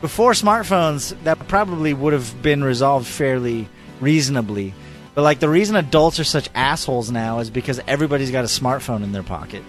[0.00, 3.68] Before smartphones, that probably would have been resolved fairly
[4.00, 4.74] reasonably.
[5.14, 9.02] But like the reason adults are such assholes now is because everybody's got a smartphone
[9.02, 9.62] in their pocket.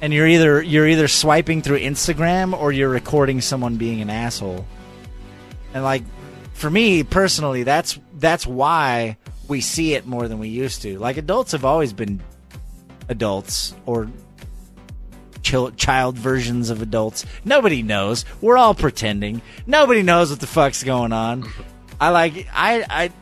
[0.00, 4.64] And you're either you're either swiping through Instagram or you're recording someone being an asshole.
[5.74, 6.04] And like
[6.58, 9.16] for me personally, that's that's why
[9.46, 10.98] we see it more than we used to.
[10.98, 12.20] Like adults have always been
[13.08, 14.10] adults or
[15.42, 17.24] child versions of adults.
[17.44, 18.24] Nobody knows.
[18.42, 19.40] We're all pretending.
[19.66, 21.48] Nobody knows what the fuck's going on.
[22.00, 23.12] I like I I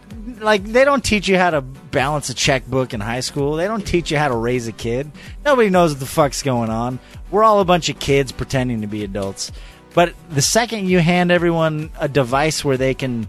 [0.40, 3.54] like they don't teach you how to balance a checkbook in high school.
[3.56, 5.10] They don't teach you how to raise a kid.
[5.44, 6.98] Nobody knows what the fuck's going on.
[7.30, 9.52] We're all a bunch of kids pretending to be adults.
[9.97, 13.28] But the second you hand everyone a device where they can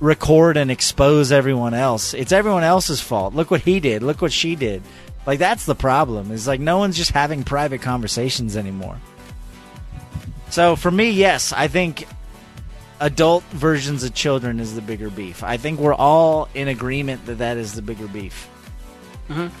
[0.00, 3.34] record and expose everyone else, it's everyone else's fault.
[3.34, 4.02] Look what he did.
[4.02, 4.82] Look what she did.
[5.26, 6.32] Like that's the problem.
[6.32, 8.98] Is like no one's just having private conversations anymore.
[10.50, 12.08] So for me, yes, I think
[12.98, 15.44] adult versions of children is the bigger beef.
[15.44, 18.48] I think we're all in agreement that that is the bigger beef.
[19.30, 19.52] Mhm.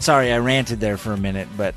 [0.00, 1.74] Sorry, I ranted there for a minute, but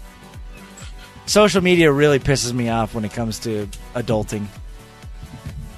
[1.25, 4.47] social media really pisses me off when it comes to adulting.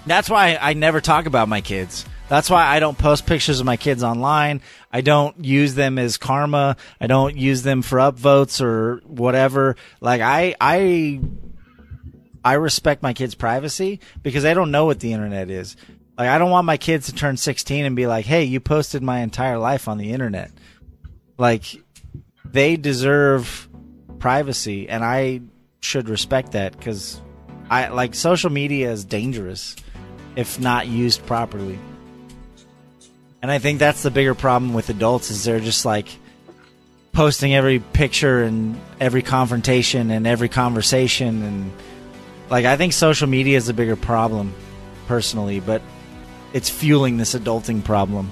[0.05, 2.05] That's why I never talk about my kids.
[2.27, 4.61] That's why I don't post pictures of my kids online.
[4.91, 6.77] I don't use them as karma.
[6.99, 9.75] I don't use them for upvotes or whatever.
[10.01, 11.21] Like I I
[12.43, 15.75] I respect my kids' privacy because they don't know what the internet is.
[16.17, 19.03] Like I don't want my kids to turn 16 and be like, "Hey, you posted
[19.03, 20.51] my entire life on the internet."
[21.37, 21.65] Like
[22.43, 23.67] they deserve
[24.25, 25.41] privacy and I
[25.81, 27.21] should respect that cuz
[27.69, 29.75] I like social media is dangerous
[30.35, 31.77] if not used properly.
[33.43, 36.07] And I think that's the bigger problem with adults is they're just like
[37.11, 41.71] posting every picture and every confrontation and every conversation and
[42.49, 44.55] like I think social media is a bigger problem
[45.05, 45.83] personally, but
[46.51, 48.31] it's fueling this adulting problem.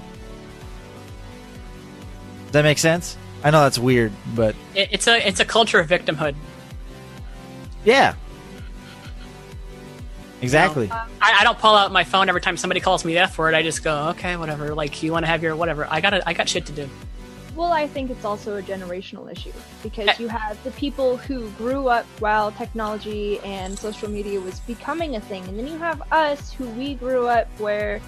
[2.45, 3.15] Does that make sense?
[3.44, 6.36] I know that's weird, but It, it's a it's a culture of victimhood.
[7.84, 8.15] yeah.
[10.41, 10.91] Exactly.
[10.91, 13.53] I, I don't pull out my phone every time somebody calls me the F word.
[13.53, 14.76] I just go, okay, whatever.
[14.76, 15.88] Like you want to have your whatever.
[15.90, 16.90] I got I got shit to do.
[17.56, 19.53] Well, I think it's also a generational issue
[19.84, 20.15] because eh.
[20.20, 25.22] you have the people who grew up while technology and social media was becoming a
[25.22, 28.02] thing, and then you have us who we grew up where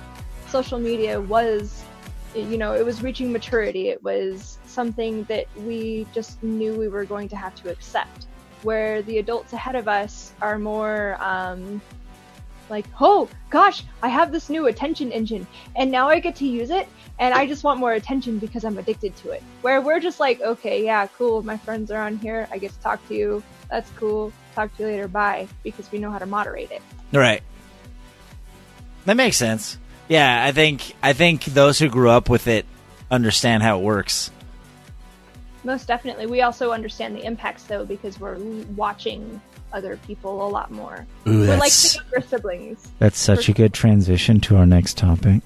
[0.50, 1.86] social media was,
[2.34, 3.90] you know, it was reaching maturity.
[3.90, 8.28] It was something that we just knew we were going to have to accept.
[8.62, 11.82] Where the adults ahead of us are more um,
[12.70, 16.72] like, oh gosh, I have this new attention engine, and now I get to use
[16.72, 16.88] it,
[17.20, 19.44] and I just want more attention because I'm addicted to it.
[19.62, 22.80] Where we're just like, okay, yeah, cool, my friends are on here, I get to
[22.80, 26.26] talk to you, that's cool, talk to you later, bye, because we know how to
[26.26, 26.82] moderate it.
[27.12, 27.44] Right.
[29.06, 29.78] That makes sense.
[30.08, 32.66] Yeah, I think I think those who grew up with it
[33.12, 34.32] understand how it works.
[35.66, 36.26] Most definitely.
[36.28, 38.38] We also understand the impacts though because we're
[38.76, 39.42] watching
[39.74, 41.06] other people a lot more.
[41.28, 42.92] Ooh, we're like that's the younger siblings.
[43.00, 45.42] that's such a good transition to our next topic.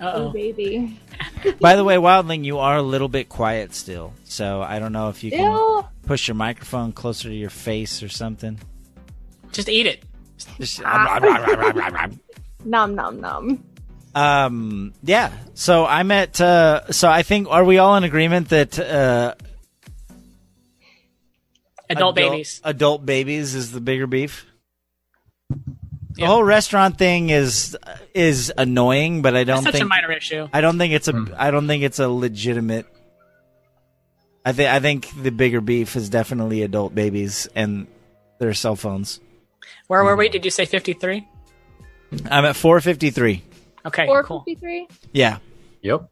[0.00, 0.98] Uh Oh baby.
[1.60, 5.10] By the way, Wildling, you are a little bit quiet still, so I don't know
[5.10, 5.84] if you can Ew.
[6.04, 8.58] push your microphone closer to your face or something.
[9.52, 10.02] Just eat it.
[10.58, 10.80] Just-
[12.64, 13.64] Nom nom nom.
[14.14, 15.32] um, yeah.
[15.54, 16.40] So I met.
[16.40, 19.34] Uh, so I think are we all in agreement that uh,
[21.90, 22.60] Adult babies.
[22.64, 24.46] adult babies is the bigger beef?
[25.50, 26.26] The Yeah.
[26.26, 27.76] whole restaurant thing is
[28.14, 30.48] is annoying, but I don't That's such think a minor issue.
[30.52, 31.32] I don't think it's a hmm.
[31.36, 32.86] I don't think it's a legitimate.
[34.44, 37.86] I think I think the bigger beef is definitely adult babies and
[38.38, 39.20] their cell phones.
[39.86, 40.26] Where were we?
[40.28, 40.32] Hmm.
[40.32, 41.26] Did you say 53?
[42.30, 43.42] I'm at 453.
[43.86, 44.86] Okay, four fifty three.
[44.88, 44.96] cool.
[45.12, 45.38] Yeah.
[45.82, 46.10] Yep.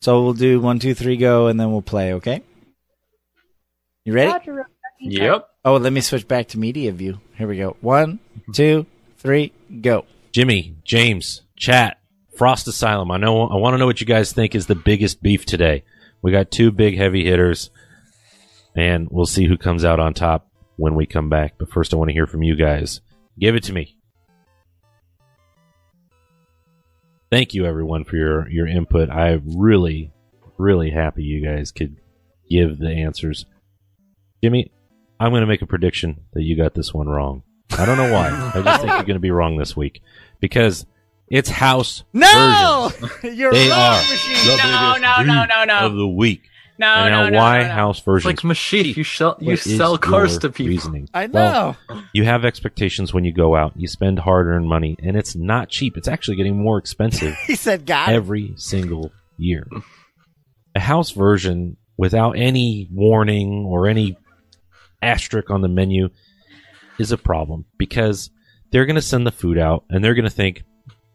[0.00, 2.14] So we'll do one, two, three, go, and then we'll play.
[2.14, 2.42] Okay.
[4.08, 4.32] You ready?
[5.00, 5.48] Yep.
[5.66, 7.20] Oh, let me switch back to media view.
[7.36, 7.76] Here we go.
[7.82, 8.52] One, mm-hmm.
[8.52, 8.86] two,
[9.18, 9.52] three,
[9.82, 10.06] go.
[10.32, 12.00] Jimmy, James, chat,
[12.34, 13.10] Frost Asylum.
[13.10, 13.42] I know.
[13.42, 15.84] I want to know what you guys think is the biggest beef today.
[16.22, 17.68] We got two big heavy hitters,
[18.74, 21.56] and we'll see who comes out on top when we come back.
[21.58, 23.02] But first, I want to hear from you guys.
[23.38, 23.98] Give it to me.
[27.30, 29.10] Thank you, everyone, for your your input.
[29.10, 30.12] I'm really,
[30.56, 31.98] really happy you guys could
[32.48, 33.44] give the answers.
[34.42, 34.70] Jimmy,
[35.20, 37.42] I'm going to make a prediction that you got this one wrong.
[37.72, 38.28] I don't know why.
[38.54, 40.00] I just think you're going to be wrong this week
[40.40, 40.86] because
[41.28, 42.90] it's house No,
[43.22, 44.46] you're They wrong, are machine.
[44.46, 45.78] the No, no, no, no, no.
[45.86, 46.42] of the week.
[46.80, 47.74] No, and no, now, no, why no, no.
[47.74, 48.24] house It's versions?
[48.44, 48.96] like Mashif.
[48.96, 50.68] You sell you What is sell cars to people.
[50.70, 51.08] Reasoning?
[51.12, 52.02] I Well, know.
[52.14, 53.72] you have expectations when you go out.
[53.76, 55.96] You spend hard-earned money, and it's not cheap.
[55.96, 59.66] It's actually getting more expensive he said, "God." every single year.
[60.76, 64.16] A house version without any warning or any
[65.02, 66.08] asterisk on the menu
[66.98, 68.30] is a problem because
[68.70, 70.64] they're going to send the food out and they're going to think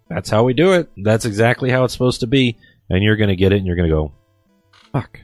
[0.09, 0.89] that's how we do it.
[0.97, 2.57] That's exactly how it's supposed to be.
[2.89, 4.11] And you're going to get it and you're going to go,
[4.91, 5.19] fuck,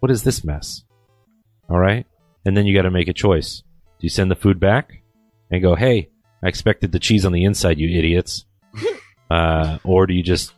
[0.00, 0.84] what is this mess?
[1.68, 2.06] All right.
[2.44, 3.62] And then you got to make a choice.
[3.98, 5.02] Do you send the food back
[5.50, 6.10] and go, hey,
[6.42, 8.44] I expected the cheese on the inside, you idiots?
[9.30, 10.52] uh, or do you just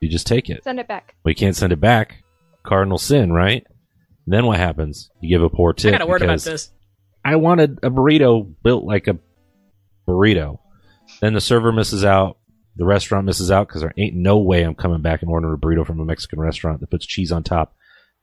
[0.00, 0.64] you just take it?
[0.64, 1.14] Send it back.
[1.24, 2.24] We can't send it back.
[2.64, 3.64] Cardinal sin, right?
[4.26, 5.10] Then what happens?
[5.20, 5.94] You give a poor tip.
[5.94, 6.70] I got a word about this.
[7.24, 9.18] I wanted a burrito built like a
[10.06, 10.58] burrito.
[11.20, 12.38] Then the server misses out.
[12.76, 15.58] The restaurant misses out because there ain't no way I'm coming back and ordering a
[15.58, 17.76] burrito from a Mexican restaurant that puts cheese on top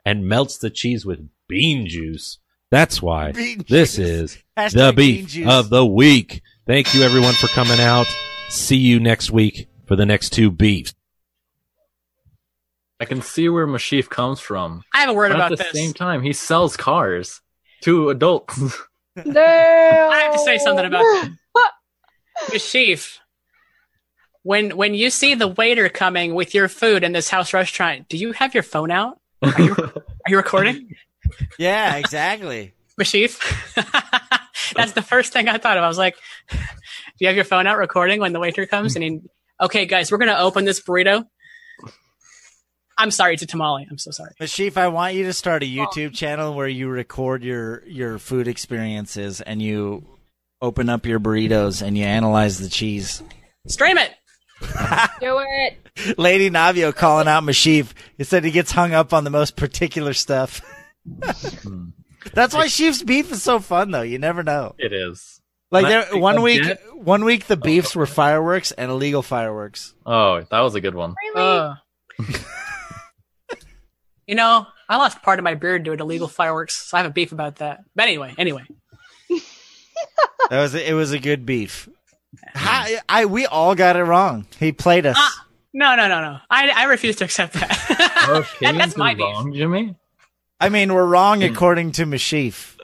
[0.05, 2.39] and melts the cheese with bean juice.
[2.71, 4.07] That's why Bean this juice.
[4.07, 6.41] is Hashtag the beef of the week.
[6.65, 8.07] Thank you everyone for coming out.
[8.49, 10.93] See you next week for the next two beefs.
[12.99, 14.83] I can see where Mashif comes from.
[14.93, 15.73] I have a word But about at the this.
[15.73, 17.41] same time, he sells cars
[17.81, 18.59] to adults.
[19.25, 19.41] No.
[19.41, 21.03] I have to say something about
[22.57, 23.19] Chief.
[24.43, 28.17] When when you see the waiter coming with your food in this house restaurant, do
[28.17, 29.19] you have your phone out?
[29.41, 30.95] Are you, are you recording,
[31.57, 32.73] Yeah, exactly.
[32.99, 33.39] Mashif?
[34.75, 35.83] That's the first thing I thought of.
[35.83, 36.15] I was like,
[36.49, 36.57] "Do
[37.19, 39.19] you have your phone out recording when the waiter comes?" And he,
[39.59, 41.25] okay, guys, we're gonna open this burrito.
[42.99, 43.87] I'm sorry, it's a tamale.
[43.89, 44.31] I'm so sorry.
[44.39, 48.47] Mashif, I want you to start a YouTube channel where you record your your food
[48.47, 50.05] experiences and you
[50.61, 53.23] open up your burritos and you analyze the cheese.
[53.67, 54.11] Stream it.
[55.21, 56.17] Do it.
[56.19, 57.93] Lady Navio calling out Mashif.
[58.17, 60.61] He said he gets hung up on the most particular stuff.
[62.33, 64.01] That's why Chief's beef is so fun, though.
[64.01, 64.75] You never know.
[64.77, 65.39] it is.
[65.71, 69.93] Like there, one week, get- one week the beefs were fireworks and illegal fireworks.
[70.05, 71.13] Oh, that was a good one.
[71.35, 71.47] Really?
[71.47, 71.75] Uh,
[74.29, 77.09] you know, I lost part of my beard due to illegal fireworks, so I have
[77.09, 77.79] a beef about that.
[77.95, 78.63] But anyway, anyway.
[80.49, 80.93] That was it.
[80.93, 81.89] Was a good beef.
[82.55, 84.47] I, I we all got it wrong.
[84.57, 85.17] He played us.
[85.19, 85.45] Ah.
[85.73, 86.37] No, no, no, no.
[86.49, 88.25] I, I refuse to accept that.
[88.29, 89.55] Our That- that's my are beef.
[89.55, 89.95] Jimmy.
[90.59, 92.77] I mean, we're wrong according to Mashif.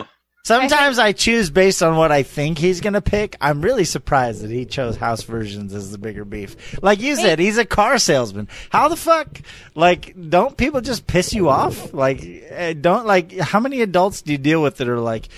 [0.45, 3.35] Sometimes I choose based on what I think he's gonna pick.
[3.41, 6.55] I'm really surprised that he chose house versions as the bigger beef.
[6.83, 8.47] Like you said, he's a car salesman.
[8.69, 9.41] How the fuck?
[9.73, 11.95] Like, don't people just piss you off?
[11.95, 13.35] Like, eh, don't like.
[13.39, 15.29] How many adults do you deal with that are like,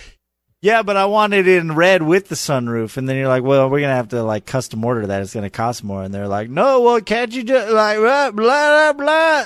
[0.61, 3.69] yeah, but I want it in red with the sunroof, and then you're like, well,
[3.69, 5.21] we're gonna have to like custom order that.
[5.21, 8.91] It's gonna cost more, and they're like, no, well, can't you just like blah blah
[8.91, 9.45] blah blah.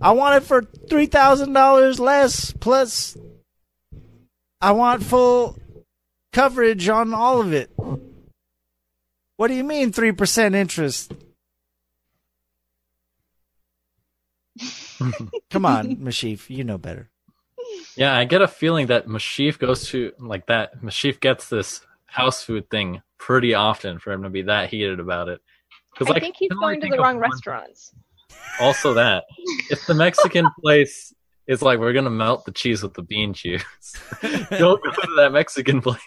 [0.00, 3.16] I want it for three thousand dollars less plus.
[4.60, 5.58] I want full
[6.32, 7.70] coverage on all of it.
[9.36, 11.12] What do you mean three percent interest?
[15.50, 17.10] Come on, Mashif, you know better.
[17.96, 20.82] Yeah, I get a feeling that Mashif goes to like that.
[20.82, 25.28] Mashif gets this house food thing pretty often for him to be that heated about
[25.28, 25.40] it.
[25.92, 27.92] Because I think he's going to the wrong restaurants.
[28.60, 29.24] Also, that
[29.70, 31.12] if the Mexican place
[31.46, 33.64] is like, we're gonna melt the cheese with the bean juice,
[34.22, 36.00] don't go to that Mexican place.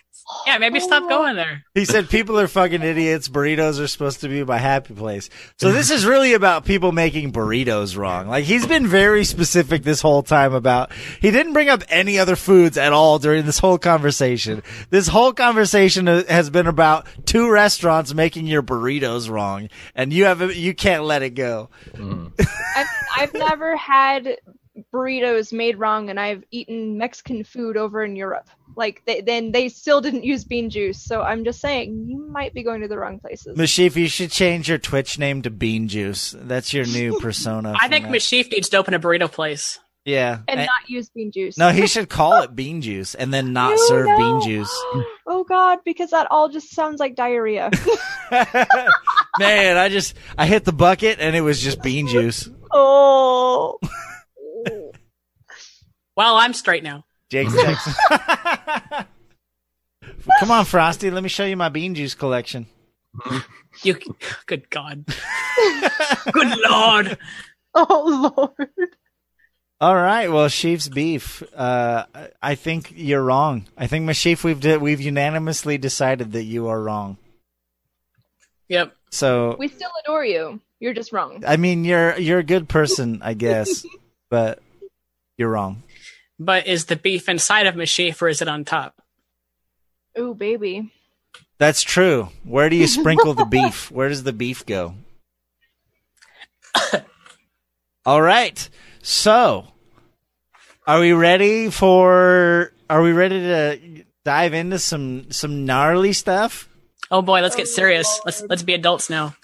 [0.46, 1.64] Yeah, maybe stop going there.
[1.74, 3.28] He said people are fucking idiots.
[3.30, 5.30] Burritos are supposed to be my happy place.
[5.58, 8.28] So this is really about people making burritos wrong.
[8.28, 12.36] Like he's been very specific this whole time about he didn't bring up any other
[12.36, 14.62] foods at all during this whole conversation.
[14.92, 20.56] This whole conversation has been about two restaurants making your burritos wrong and you have
[20.56, 21.70] you can't let it go.
[21.96, 22.28] Hmm.
[22.76, 22.88] I've,
[23.18, 24.38] I've never had
[24.94, 28.50] burritos made wrong, and I've eaten Mexican food over in Europe.
[28.76, 31.02] Like, they, then they still didn't use bean juice.
[31.04, 33.58] So I'm just saying, you might be going to the wrong places.
[33.58, 36.36] Mashif, you should change your Twitch name to Bean Juice.
[36.38, 37.76] That's your new persona.
[37.80, 38.12] I think that.
[38.14, 39.80] Mashif needs to open a burrito place.
[40.06, 40.40] Yeah.
[40.48, 41.58] and And- not use bean juice.
[41.58, 44.18] no, he should call it Bean Juice and then not No, serve no.
[44.18, 44.72] bean juice.
[45.28, 47.70] oh God, because that all just sounds like diarrhea.
[49.40, 52.50] Man, I just I hit the bucket and it was just bean juice.
[52.72, 53.78] oh.
[56.20, 57.06] Well, I'm straight now.
[57.30, 57.94] Jake's Jackson.
[60.42, 61.10] Come on, Frosty.
[61.12, 62.66] Let me show you my bean juice collection.
[63.84, 63.96] You,
[64.46, 65.06] good God,
[66.34, 67.18] good Lord.
[67.74, 68.70] Oh Lord.
[69.80, 70.30] All right.
[70.30, 71.42] Well, Chief's beef.
[71.56, 72.04] Uh,
[72.42, 73.68] I think you're wrong.
[73.78, 77.18] I think, Mashif, we've de- we've unanimously decided that you are wrong.
[78.68, 78.94] Yep.
[79.12, 80.60] So, We still adore you.
[80.82, 81.44] You're just wrong.
[81.48, 83.86] I mean, you're you're a good person, I guess,
[84.30, 84.60] but
[85.38, 85.84] you're wrong.
[86.40, 89.02] But is the beef inside of Mashif or is it on top?
[90.18, 90.92] Ooh, baby.
[91.58, 92.30] That's true.
[92.44, 93.92] Where do you sprinkle the beef?
[93.92, 94.96] Where does the beef go?
[98.06, 98.70] All right.
[99.04, 99.68] So,
[100.88, 106.70] are we ready for are we ready to dive into some some gnarly stuff?
[107.12, 108.22] Oh boy, let's get Oh, serious.
[108.26, 109.36] Let's let's be adults now.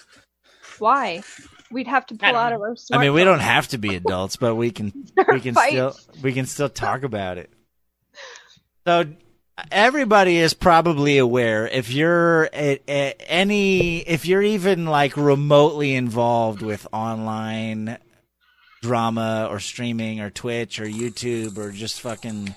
[0.78, 1.22] Why?
[1.70, 2.76] We'd have to pull out of our.
[2.92, 4.92] I mean, we don't have to be adults, but we can
[5.32, 5.72] we can fights.
[5.72, 7.50] still we can still talk about it.
[8.86, 9.04] So
[9.70, 16.62] everybody is probably aware if you're at, at any if you're even like remotely involved
[16.62, 17.98] with online
[18.82, 22.54] drama or streaming or Twitch or YouTube or just fucking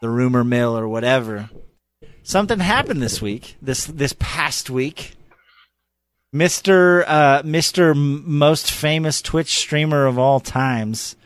[0.00, 1.50] the rumor mill or whatever.
[2.22, 3.56] Something happened this week.
[3.60, 5.14] This this past week.
[6.34, 7.04] Mr.
[7.06, 7.96] Uh, Mr.
[7.96, 11.16] Most famous Twitch streamer of all times,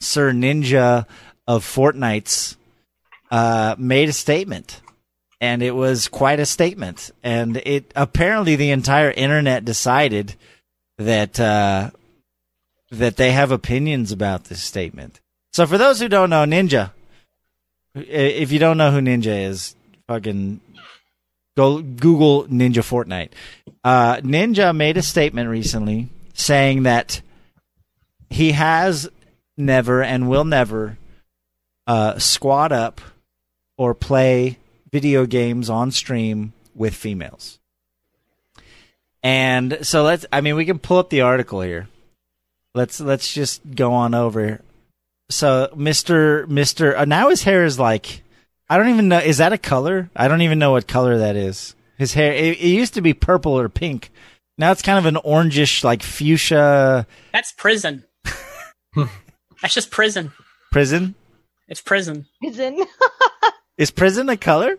[0.00, 1.06] Sir Ninja
[1.46, 2.56] of Fortnite's,
[3.30, 4.80] uh, made a statement.
[5.40, 7.10] And it was quite a statement.
[7.24, 10.36] And it apparently the entire internet decided
[10.98, 11.90] that uh,
[12.92, 15.20] that they have opinions about this statement.
[15.52, 16.92] So for those who don't know, Ninja,
[17.94, 19.74] if you don't know who Ninja is,
[20.06, 20.60] fucking
[21.56, 23.30] go Google Ninja Fortnite.
[23.84, 27.20] Uh, Ninja made a statement recently saying that
[28.30, 29.08] he has
[29.56, 30.98] never and will never
[31.86, 33.00] uh, squad up
[33.76, 34.58] or play
[34.90, 37.58] video games on stream with females.
[39.22, 41.88] And so let's I mean we can pull up the article here.
[42.74, 44.60] Let's let's just go on over.
[45.30, 46.46] So Mr.
[46.46, 46.96] Mr.
[46.96, 48.22] Uh, now his hair is like
[48.68, 50.10] I don't even know is that a color?
[50.16, 51.74] I don't even know what color that is.
[52.02, 54.10] His hair it, it used to be purple or pink.
[54.58, 58.02] Now it's kind of an orangish like fuchsia That's prison.
[59.62, 60.32] That's just prison.
[60.72, 61.14] prison.
[61.68, 62.26] It's prison.
[62.40, 62.84] Prison.
[63.78, 64.78] Is prison a color?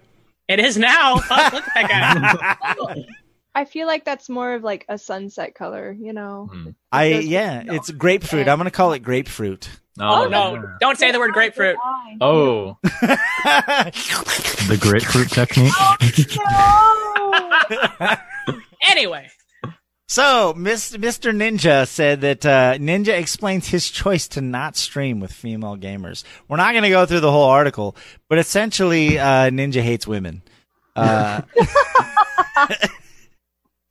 [0.49, 1.15] It is now.
[1.19, 3.05] Fuck, look at that guy.
[3.55, 6.49] I feel like that's more of like a sunset color, you know.
[6.51, 6.69] Hmm.
[6.91, 8.49] I yeah, the it's grapefruit.
[8.49, 9.69] I'm gonna call it grapefruit.
[9.97, 10.75] Oh no!
[10.81, 11.77] Don't say the word grapefruit.
[12.19, 12.77] Oh,
[14.67, 15.73] The grapefruit technique.
[15.77, 15.95] Oh,
[18.89, 19.29] Anyway,
[20.07, 21.33] So, Mr.
[21.33, 26.23] Ninja said that uh, Ninja explains his choice to not stream with female gamers.
[26.47, 27.95] We're not going to go through the whole article,
[28.29, 30.41] but essentially, uh, Ninja hates women.
[30.95, 31.41] Uh,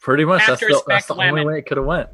[0.00, 0.46] pretty much.
[0.46, 2.08] That's the, that's the only way it could have went.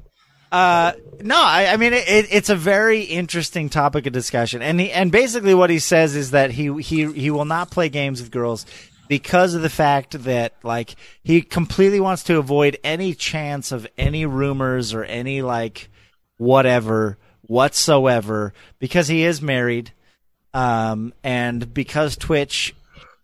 [0.53, 4.91] uh, no, I, I mean it, it's a very interesting topic of discussion, and he,
[4.91, 8.31] and basically what he says is that he he he will not play games with
[8.31, 8.65] girls
[9.09, 14.27] because of the fact that like he completely wants to avoid any chance of any
[14.27, 15.89] rumors or any like
[16.37, 19.93] whatever whatsoever because he is married
[20.55, 22.75] um and because Twitch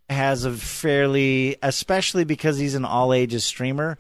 [0.09, 3.99] has a fairly especially because he's an all ages streamer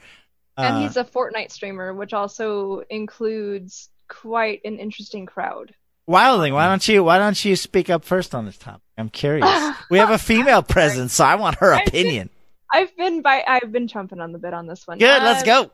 [0.56, 5.74] and uh, he's a Fortnite streamer, which also includes quite an interesting crowd.
[6.08, 8.82] Wildling, why don't you why don't you speak up first on this topic?
[8.98, 9.48] I'm curious.
[9.90, 12.30] we have a female presence, so I want her I've been- opinion.
[12.72, 13.44] I've been by.
[13.46, 14.98] I've been chomping on the bit on this one.
[14.98, 15.70] Good, let's Uh, go.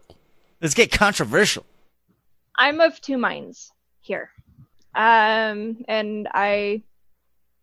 [0.61, 1.65] Let's get controversial.
[2.59, 4.31] I'm of two minds here.
[4.95, 6.83] Um, and I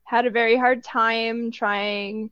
[0.05, 2.31] had a very hard time trying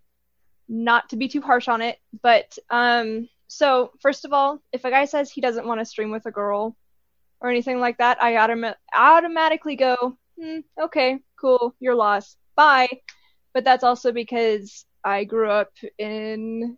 [0.67, 1.99] not to be too harsh on it.
[2.23, 6.09] But, um, so first of all, if a guy says he doesn't want to stream
[6.09, 6.75] with a girl
[7.39, 12.35] or anything like that, I autom- automatically go, hmm, okay, cool, your loss.
[12.55, 13.01] Bye.
[13.53, 16.77] But that's also because I grew up in,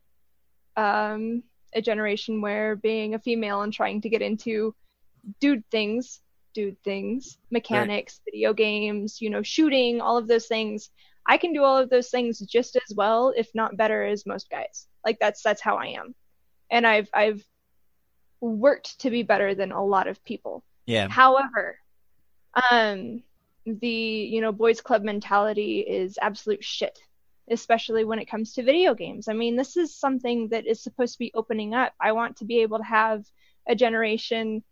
[0.75, 1.43] um,
[1.73, 4.75] a generation where being a female and trying to get into
[5.39, 6.21] dude things,
[6.53, 10.89] dude things, mechanics, video games, you know, shooting, all of those things.
[11.25, 14.49] I can do all of those things just as well, if not better, as most
[14.49, 14.87] guys.
[15.05, 16.15] Like that's that's how I am,
[16.71, 17.43] and I've I've
[18.39, 20.63] worked to be better than a lot of people.
[20.85, 21.09] Yeah.
[21.09, 21.77] However,
[22.71, 23.23] um,
[23.67, 26.97] the you know boys club mentality is absolute shit,
[27.49, 29.27] especially when it comes to video games.
[29.27, 31.93] I mean, this is something that is supposed to be opening up.
[31.99, 33.25] I want to be able to have
[33.67, 34.63] a generation,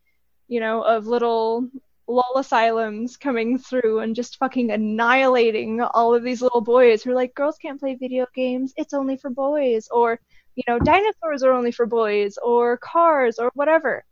[0.48, 1.70] you know, of little
[2.08, 7.16] lol asylums coming through and just fucking annihilating all of these little boys who are
[7.16, 8.74] like, girls can't play video games.
[8.78, 10.20] It's only for boys, or
[10.56, 14.06] you know, dinosaurs are only for boys, or cars, or whatever.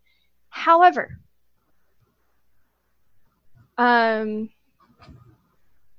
[0.50, 1.18] However,
[3.78, 4.50] um,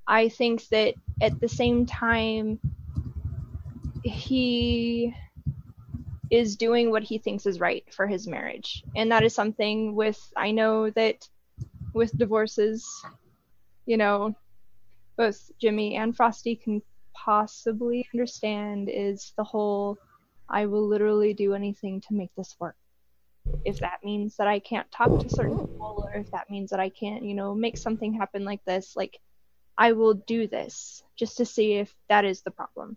[0.06, 2.60] I think that at the same time,
[4.02, 5.14] he
[6.30, 8.82] is doing what he thinks is right for his marriage.
[8.96, 11.28] And that is something with, I know that
[11.92, 12.86] with divorces,
[13.86, 14.34] you know,
[15.16, 16.82] both Jimmy and Frosty can
[17.14, 19.96] possibly understand is the whole
[20.48, 22.76] I will literally do anything to make this work.
[23.64, 26.80] If that means that I can't talk to certain people, or if that means that
[26.80, 29.18] I can't, you know, make something happen like this, like
[29.76, 32.96] I will do this just to see if that is the problem.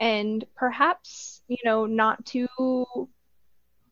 [0.00, 3.08] And perhaps, you know, not to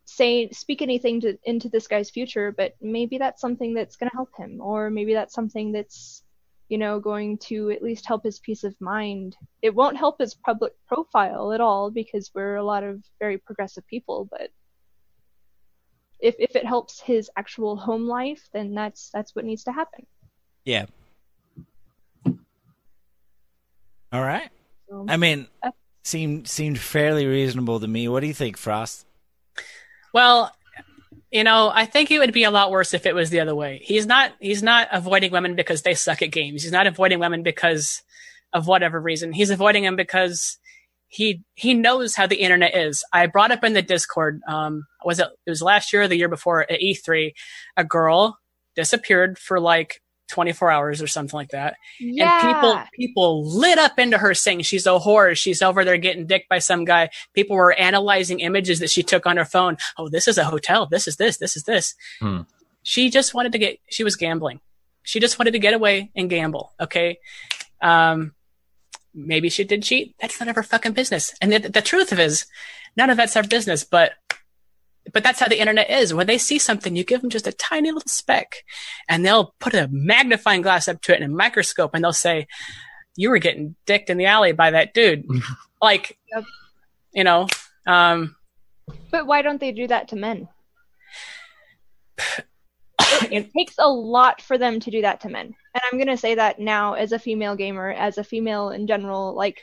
[0.05, 4.17] say speak anything to, into this guy's future, but maybe that's something that's going to
[4.17, 6.25] help him, or maybe that's something that's,
[6.69, 9.37] you know, going to at least help his peace of mind.
[9.63, 13.87] It won't help his public profile at all because we're a lot of very progressive
[13.87, 14.51] people, but
[16.19, 20.07] if if it helps his actual home life, then that's that's what needs to happen.
[20.65, 20.87] Yeah.
[24.13, 24.51] All right.
[24.89, 25.71] So, I mean, Uh,
[26.05, 28.09] seemed seemed fairly reasonable to me.
[28.09, 29.07] What do you think, Frost?
[30.13, 30.53] Well,
[31.31, 33.55] you know, I think it would be a lot worse if it was the other
[33.55, 33.81] way.
[33.85, 36.63] He's not he's not avoiding women because they suck at games.
[36.63, 38.03] He's not avoiding women because
[38.53, 39.33] of whatever reason.
[39.33, 40.59] He's avoiding them because
[41.07, 43.05] he he knows how the internet is.
[43.13, 46.17] I brought up in the Discord, um, was it it was last year or the
[46.17, 47.33] year before at E3,
[47.77, 48.39] a girl
[48.75, 50.01] disappeared for like
[50.31, 51.77] 24 hours or something like that.
[51.99, 52.47] yeah.
[52.47, 55.37] And people people lit up into her saying she's a whore.
[55.37, 57.11] She's over there getting dicked by some guy.
[57.35, 59.77] People were analyzing images that she took on her phone.
[59.99, 60.87] Oh, this is a hotel.
[60.87, 61.37] This is this.
[61.37, 61.95] This is this.
[62.21, 62.43] Hmm.
[62.83, 63.79] She just wanted to get.
[63.91, 64.61] She was gambling.
[65.03, 66.73] She just wanted to get away and gamble.
[66.81, 67.19] Okay.
[67.83, 68.35] Um,
[69.15, 70.15] maybe she did cheat.
[70.21, 71.35] That's none of her fucking business.
[71.41, 72.47] And the, the truth of it is,
[72.97, 73.85] none of that's our business.
[73.85, 74.13] But
[75.13, 76.15] but that's how the internet is.
[76.15, 78.65] When they see something, you give them just a tiny little speck
[79.09, 82.47] and they'll put a magnifying glass up to it and a microscope and they'll say,
[83.17, 85.25] you were getting dicked in the alley by that dude.
[85.83, 86.45] like, Yep.
[87.13, 87.47] you know,
[87.87, 88.37] um,
[89.11, 90.49] But why don't they do that to men?
[93.31, 95.55] it takes a lot for them to do that to men.
[95.75, 98.87] And I'm going to say that now as a female gamer, as a female in
[98.87, 99.61] general, like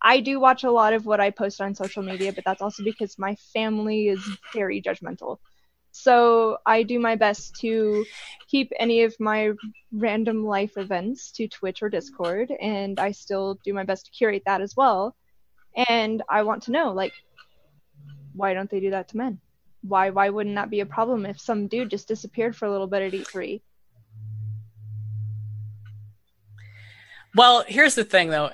[0.00, 2.84] I do watch a lot of what I post on social media, but that's also
[2.84, 4.20] because my family is
[4.54, 5.38] very judgmental.
[5.90, 8.04] So I do my best to
[8.48, 9.52] keep any of my
[9.92, 14.42] random life events to Twitch or Discord, and I still do my best to curate
[14.46, 15.16] that as well.
[15.88, 17.12] And I want to know, like,
[18.34, 19.40] why don't they do that to men?
[19.82, 22.86] Why why wouldn't that be a problem if some dude just disappeared for a little
[22.86, 23.60] bit at E3?
[27.34, 28.50] Well, here's the thing though.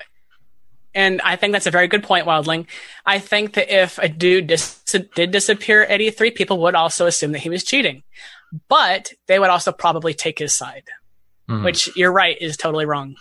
[0.95, 2.67] And I think that's a very good point, Wildling.
[3.05, 4.81] I think that if a dude dis-
[5.13, 8.03] did disappear at E3, people would also assume that he was cheating.
[8.69, 10.85] But they would also probably take his side,
[11.49, 11.65] Mhm.
[11.65, 13.15] which you're right is totally wrong.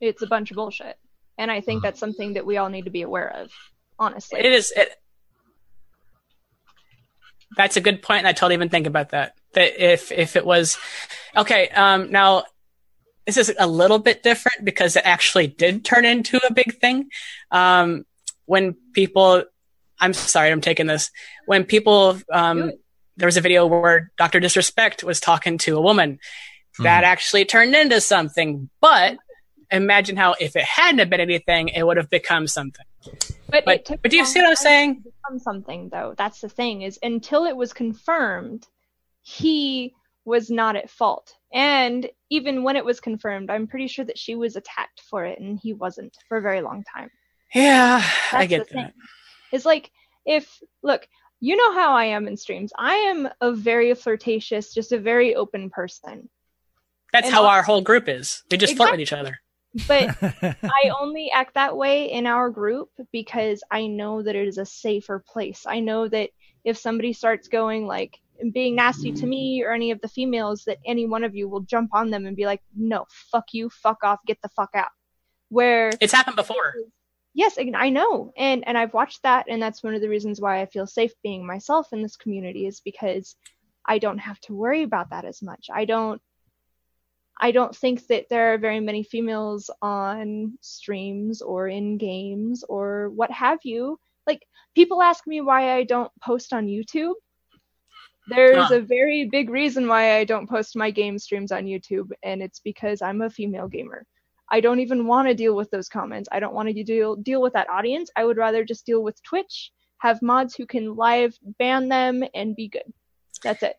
[0.00, 0.96] It's a bunch of bullshit.
[1.36, 3.50] And I think that's something that we all need to be aware of,
[3.98, 4.38] honestly.
[4.38, 4.72] It is.
[4.76, 4.92] It,
[7.56, 9.34] that's a good point, and I totally even think about that.
[9.54, 10.78] That if if it was
[11.36, 12.44] okay, um, now
[13.28, 17.10] this is a little bit different because it actually did turn into a big thing.
[17.50, 18.06] Um,
[18.46, 19.44] when people,
[20.00, 21.10] I'm sorry, I'm taking this.
[21.44, 22.72] When people, um,
[23.18, 26.20] there was a video where Doctor Disrespect was talking to a woman,
[26.78, 28.70] that actually turned into something.
[28.80, 29.18] But
[29.70, 32.86] imagine how if it hadn't have been anything, it would have become something.
[33.50, 35.04] But, But- it but do you see what I'm saying?
[35.04, 36.14] Become something though.
[36.16, 38.66] That's the thing is until it was confirmed,
[39.20, 39.92] he
[40.28, 41.34] was not at fault.
[41.52, 45.40] And even when it was confirmed, I'm pretty sure that she was attacked for it,
[45.40, 47.10] and he wasn't for a very long time.
[47.54, 48.02] Yeah,
[48.32, 48.82] I get the thing.
[48.82, 48.92] that.
[49.50, 49.90] It's like
[50.26, 51.08] if look,
[51.40, 52.72] you know how I am in streams.
[52.76, 56.28] I am a very flirtatious, just a very open person.
[57.12, 58.42] That's And how al- our whole group is.
[58.50, 59.38] We just flirt with each other.
[59.86, 64.56] But I only act that way in our group because I know that it is
[64.56, 65.66] a safer place.
[65.68, 66.30] I know that
[66.64, 68.18] if somebody starts going like
[68.52, 71.60] being nasty to me or any of the females, that any one of you will
[71.60, 74.90] jump on them and be like, "No, fuck you, fuck off, get the fuck out."
[75.48, 76.74] Where It's happened before.
[77.34, 80.40] yes, I I know, and and I've watched that, and that's one of the reasons
[80.40, 83.36] why I feel safe being myself in this community is because
[83.86, 85.68] I don't have to worry about that as much.
[85.72, 86.20] I don't.
[87.40, 93.10] I don't think that there are very many females on streams or in games or
[93.10, 93.98] what have you.
[94.26, 94.44] Like
[94.74, 97.14] people ask me why I don't post on YouTube.
[98.28, 98.74] There's Huh.
[98.76, 102.60] a very big reason why I don't post my game streams on YouTube, and it's
[102.60, 104.04] because I'm a female gamer.
[104.50, 106.28] I don't even want to deal with those comments.
[106.32, 108.10] I don't want to deal deal with that audience.
[108.16, 112.56] I would rather just deal with Twitch, have mods who can live ban them, and
[112.56, 112.92] be good.
[113.42, 113.76] That's it.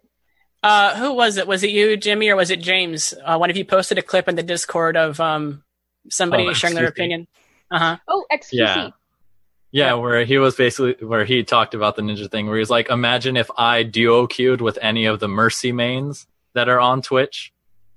[0.61, 1.47] Uh, who was it?
[1.47, 3.13] Was it you, Jimmy, or was it James?
[3.23, 5.63] Uh, one of you posted a clip in the Discord of um
[6.09, 7.27] somebody Oh, sharing their opinion.
[7.71, 7.97] Uh huh.
[8.07, 8.47] Oh, XQC.
[8.51, 8.89] Yeah.
[9.71, 12.89] Yeah, where he was basically where he talked about the ninja thing, where he's like,
[12.89, 17.53] imagine if I duo queued with any of the Mercy mains that are on Twitch,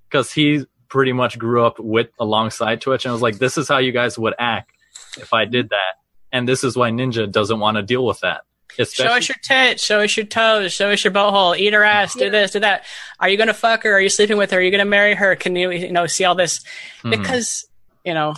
[0.08, 3.68] because he pretty much grew up with alongside Twitch, and I was like, this is
[3.68, 4.70] how you guys would act
[5.16, 5.94] if I did that,
[6.30, 8.42] and this is why Ninja doesn't want to deal with that.
[8.76, 12.14] Show us your tits, show us your toes, show us your butthole, eat her ass,
[12.14, 12.84] do this, do that.
[13.20, 13.92] Are you gonna fuck her?
[13.92, 14.58] Are you sleeping with her?
[14.58, 15.36] Are you gonna marry her?
[15.36, 16.64] Can you, you know, see all this?
[17.02, 17.10] Mhm.
[17.10, 17.66] Because,
[18.04, 18.34] you know,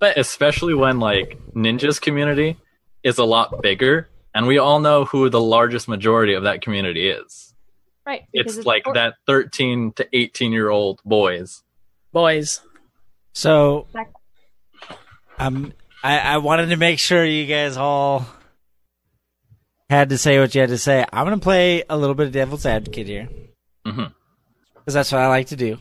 [0.00, 2.56] but especially when like Ninja's community
[3.02, 7.08] is a lot bigger, and we all know who the largest majority of that community
[7.10, 7.54] is.
[8.06, 8.22] Right.
[8.32, 11.62] because It's like for- that 13 to 18 year old boys.
[12.12, 12.62] boys,
[13.34, 13.86] So,
[15.38, 15.72] um,
[16.02, 18.26] I, I wanted to make sure you guys all
[19.90, 21.04] had to say what you had to say.
[21.12, 23.28] I'm going to play a little bit of devil's advocate here
[23.86, 24.12] Mhm.
[24.74, 25.78] because that's what I like to do.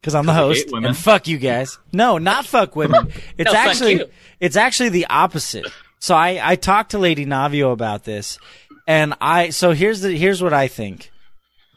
[0.00, 1.78] Because I'm the 'Cause you host, and fuck you guys.
[1.92, 3.12] No, not fuck women.
[3.38, 4.04] It's No, actually
[4.40, 5.66] it's actually the opposite.
[5.98, 8.38] So I I talked to Lady Navio about this,
[8.86, 11.10] and I so here's the here's what I think.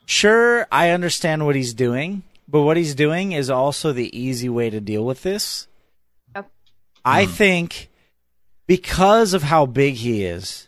[0.06, 4.70] Sure, I understand what he's doing, but what he's doing is also the easy way
[4.70, 5.68] to deal with this.
[6.36, 6.50] Yep.
[7.06, 7.32] I hmm.
[7.32, 7.90] think
[8.66, 10.68] because of how big he is,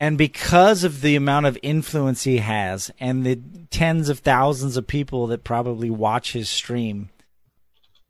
[0.00, 3.40] and because of the amount of influence he has, and the
[3.70, 7.10] tens of thousands of people that probably watch his stream,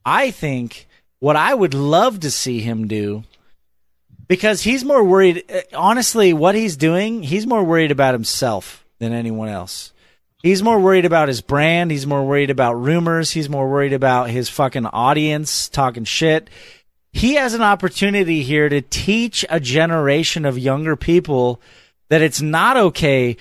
[0.05, 0.89] I think
[1.19, 3.25] what I would love to see him do,
[4.29, 5.45] because he's more worried,
[5.75, 9.93] honestly, what he's doing, he's more worried about himself than anyone else.
[10.43, 11.91] He's more worried about his brand.
[11.91, 13.31] He's more worried about rumors.
[13.31, 16.51] He's more worried about his fucking audience talking shit.
[17.13, 21.61] He has an opportunity here to teach a generation of younger people
[22.11, 23.37] that it's not okay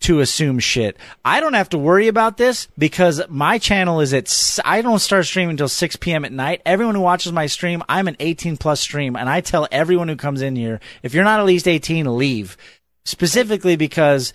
[0.00, 0.96] to assume shit.
[1.24, 5.24] I don't have to worry about this because my channel is at, I don't start
[5.24, 6.24] streaming until 6 p.m.
[6.24, 6.62] at night.
[6.66, 10.16] Everyone who watches my stream, I'm an 18 plus stream and I tell everyone who
[10.16, 12.56] comes in here, if you're not at least 18, leave.
[13.04, 14.32] Specifically because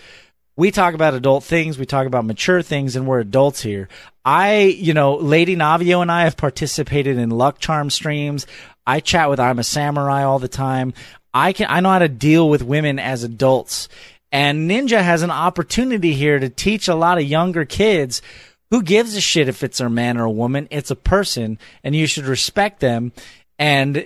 [0.55, 3.87] we talk about adult things, we talk about mature things, and we're adults here.
[4.23, 8.45] I, you know, Lady Navio and I have participated in luck charm streams.
[8.85, 10.93] I chat with I'm a Samurai all the time.
[11.33, 13.87] I can, I know how to deal with women as adults.
[14.31, 18.21] And Ninja has an opportunity here to teach a lot of younger kids
[18.69, 20.67] who gives a shit if it's a man or a woman.
[20.71, 23.11] It's a person and you should respect them.
[23.59, 24.05] And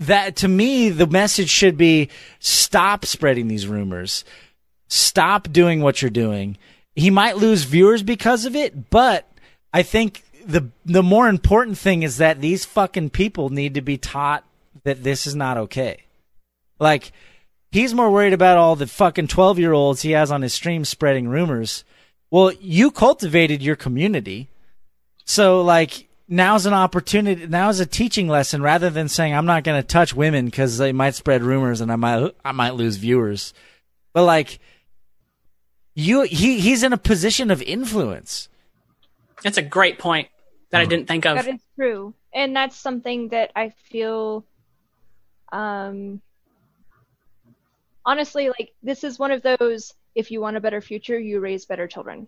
[0.00, 2.08] that to me, the message should be
[2.40, 4.24] stop spreading these rumors
[4.88, 6.58] stop doing what you're doing.
[6.96, 9.30] He might lose viewers because of it, but
[9.72, 13.98] I think the the more important thing is that these fucking people need to be
[13.98, 14.44] taught
[14.84, 16.04] that this is not okay.
[16.80, 17.12] Like
[17.70, 21.84] he's more worried about all the fucking 12-year-olds he has on his stream spreading rumors.
[22.30, 24.48] Well, you cultivated your community.
[25.24, 29.80] So like now's an opportunity now's a teaching lesson rather than saying I'm not going
[29.80, 33.54] to touch women cuz they might spread rumors and I might I might lose viewers.
[34.12, 34.58] But like
[35.94, 38.48] you he he's in a position of influence.
[39.42, 40.28] that's a great point
[40.70, 41.36] that I didn't think of.
[41.36, 42.14] That is true.
[42.32, 44.44] And that's something that I feel
[45.50, 46.20] um
[48.08, 51.66] honestly like this is one of those if you want a better future, you raise
[51.66, 52.26] better children.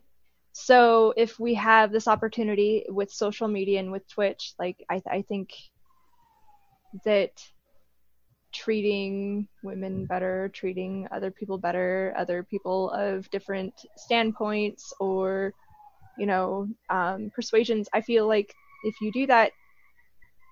[0.53, 5.23] So if we have this opportunity with social media and with Twitch, like I, I
[5.23, 5.51] think
[7.05, 7.33] that
[8.53, 15.53] treating women better, treating other people better, other people of different standpoints or,
[16.19, 18.53] you know, um, persuasions, I feel like
[18.85, 19.53] if you do that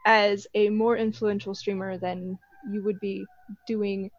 [0.07, 2.39] as a more influential streamer, then
[2.73, 3.27] you would be
[3.67, 4.11] doing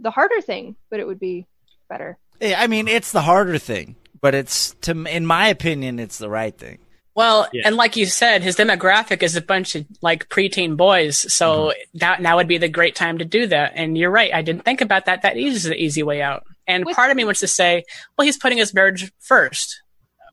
[0.00, 1.46] the harder thing, but it would be
[1.88, 2.18] better.
[2.40, 6.30] Yeah, I mean, it's the harder thing, but it's to, in my opinion, it's the
[6.30, 6.78] right thing.
[7.14, 7.64] Well, Yeah.
[7.66, 11.98] and like you said, his demographic is a bunch of like preteen boys, so mm-hmm.
[11.98, 13.72] that now would be the great time to do that.
[13.74, 15.22] And you're right, I didn't think about that.
[15.22, 16.44] That is the easy way out.
[16.66, 17.84] And With- part of me wants to say,
[18.16, 19.82] well, he's putting his marriage first.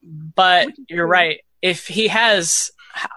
[0.02, 1.40] But you're right.
[1.60, 2.70] If he has,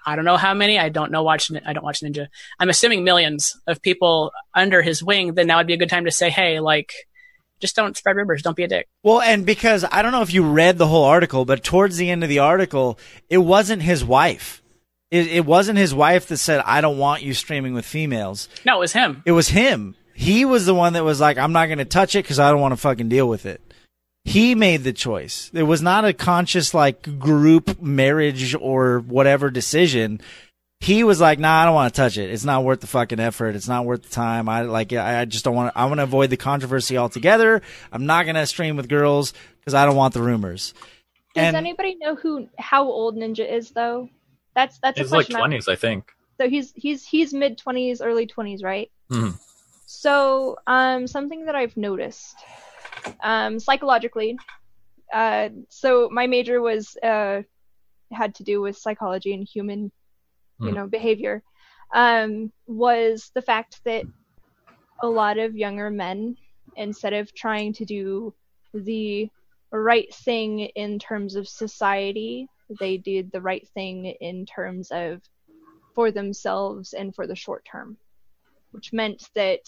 [0.05, 0.79] I don't know how many.
[0.79, 1.23] I don't know.
[1.23, 1.51] Watch.
[1.65, 2.27] I don't watch Ninja.
[2.59, 5.33] I'm assuming millions of people under his wing.
[5.33, 6.93] Then now would be a good time to say, hey, like,
[7.59, 8.41] just don't spread rumors.
[8.41, 8.87] Don't be a dick.
[9.03, 12.09] Well, and because I don't know if you read the whole article, but towards the
[12.09, 12.97] end of the article,
[13.29, 14.61] it wasn't his wife.
[15.11, 18.49] It, it wasn't his wife that said, I don't want you streaming with females.
[18.65, 19.21] No, it was him.
[19.25, 19.95] It was him.
[20.13, 22.49] He was the one that was like, I'm not going to touch it because I
[22.49, 23.61] don't want to fucking deal with it.
[24.23, 25.49] He made the choice.
[25.53, 30.21] It was not a conscious, like, group marriage or whatever decision.
[30.79, 32.29] He was like, nah, I don't want to touch it.
[32.31, 33.55] It's not worth the fucking effort.
[33.55, 34.47] It's not worth the time.
[34.49, 37.61] I like, I I just don't want to, I want to avoid the controversy altogether.
[37.91, 40.73] I'm not going to stream with girls because I don't want the rumors.
[41.35, 44.09] Does And- anybody know who how old Ninja is though?
[44.55, 45.35] That's that's a He's like question.
[45.35, 46.11] I- twenties, I think.
[46.39, 48.89] So he's he's he's mid twenties, early twenties, right?
[49.11, 49.37] Mhm.
[49.85, 52.35] So um, something that I've noticed,
[53.23, 54.37] um, psychologically.
[55.13, 57.41] Uh, so my major was uh,
[58.11, 59.91] had to do with psychology and human,
[60.61, 60.73] you Mhm.
[60.73, 61.43] know, behavior.
[61.93, 64.05] Um, was the fact that
[65.01, 66.35] a lot of younger men,
[66.75, 68.33] instead of trying to do
[68.73, 69.29] the
[69.71, 72.49] right thing in terms of society,
[72.79, 75.21] they did the right thing in terms of
[75.95, 77.97] for themselves and for the short term,
[78.71, 79.61] which meant that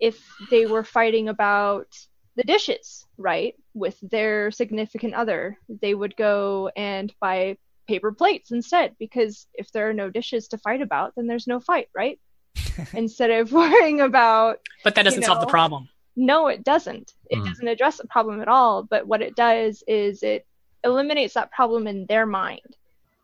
[0.00, 1.88] if they were fighting about
[2.36, 7.56] the dishes, right, with their significant other, they would go and buy
[7.88, 11.60] paper plates instead because if there are no dishes to fight about, then there's no
[11.60, 12.18] fight, right?
[12.94, 15.88] Instead of worrying about But that doesn't You solve the problem.
[16.16, 17.12] no, it doesn't.
[17.30, 17.46] It Mhm.
[17.46, 18.82] doesn't address the problem at all.
[18.82, 20.46] But what it does is it
[20.84, 22.76] eliminates that problem in their mind,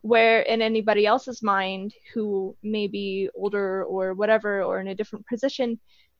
[0.02, 5.26] where in anybody else's mind who may be older or whatever or in a different
[5.26, 5.78] position,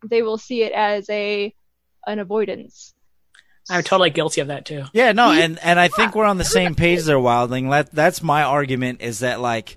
[0.08, 1.54] they will see it as a
[2.08, 2.94] an avoidance.
[3.70, 4.84] I'm totally guilty of that too.
[4.94, 7.70] Yeah, no, and and I think we're on the same page there, Wildling.
[7.70, 9.76] That that's my argument is that like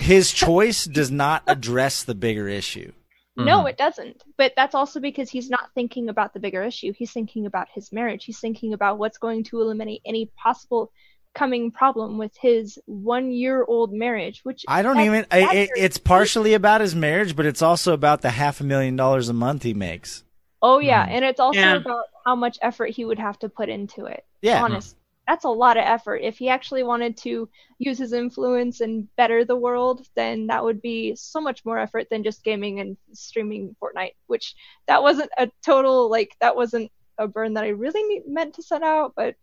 [0.00, 2.90] his choice does not address the bigger issue.
[3.36, 3.70] No, Mhm.
[3.70, 4.22] it doesn't.
[4.36, 6.92] But that's also because he's not thinking about the bigger issue.
[6.96, 8.24] He's thinking about his marriage.
[8.24, 10.92] He's thinking about what's going to eliminate any possible
[11.34, 15.26] coming problem with his one year old marriage, which I don't that's- even.
[15.50, 18.94] I, it, it's partially about his marriage, but it's also about the half a million
[18.96, 20.22] dollars a month he makes.
[20.66, 21.10] Oh yeah, Mhm.
[21.10, 21.76] and it's also Yeah.
[21.76, 24.24] about how much effort he would have to put into it.
[24.40, 24.96] Yeah, Honest.
[25.28, 26.22] That's a lot of effort.
[26.22, 30.80] If he actually wanted to use his influence and better the world, then that would
[30.82, 34.54] be so much more effort than just gaming and streaming Fortnite, which
[34.86, 38.82] that wasn't a total like that wasn't a burn that I really meant to set
[38.82, 39.34] out, but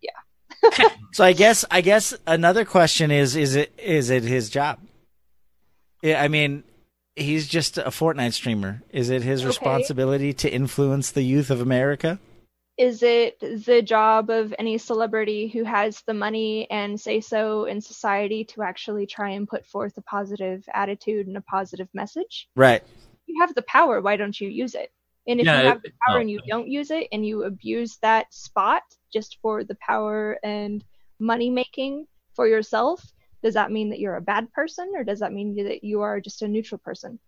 [0.00, 0.88] yeah.
[1.12, 4.78] So I guess I guess another question is is it is it his job?
[6.02, 6.62] Yeah, I mean,
[7.18, 8.82] he's just a Fortnite streamer.
[8.90, 9.48] Is it his Okay.
[9.48, 12.18] responsibility to influence the youth of America?
[12.78, 17.80] is it the job of any celebrity who has the money and say so in
[17.80, 22.48] society to actually try and put forth a positive attitude and a positive message?
[22.54, 22.82] Right.
[23.26, 24.92] you have the power, why don't you use it?
[25.26, 26.46] And if Yeah, you have the power oh, and you oh.
[26.48, 28.82] don't use it and you abuse that spot
[29.12, 30.84] just for the power and
[31.18, 33.12] money making for yourself,
[33.42, 36.20] does that mean that you're a bad person or does that mean that you are
[36.20, 37.18] just a neutral person?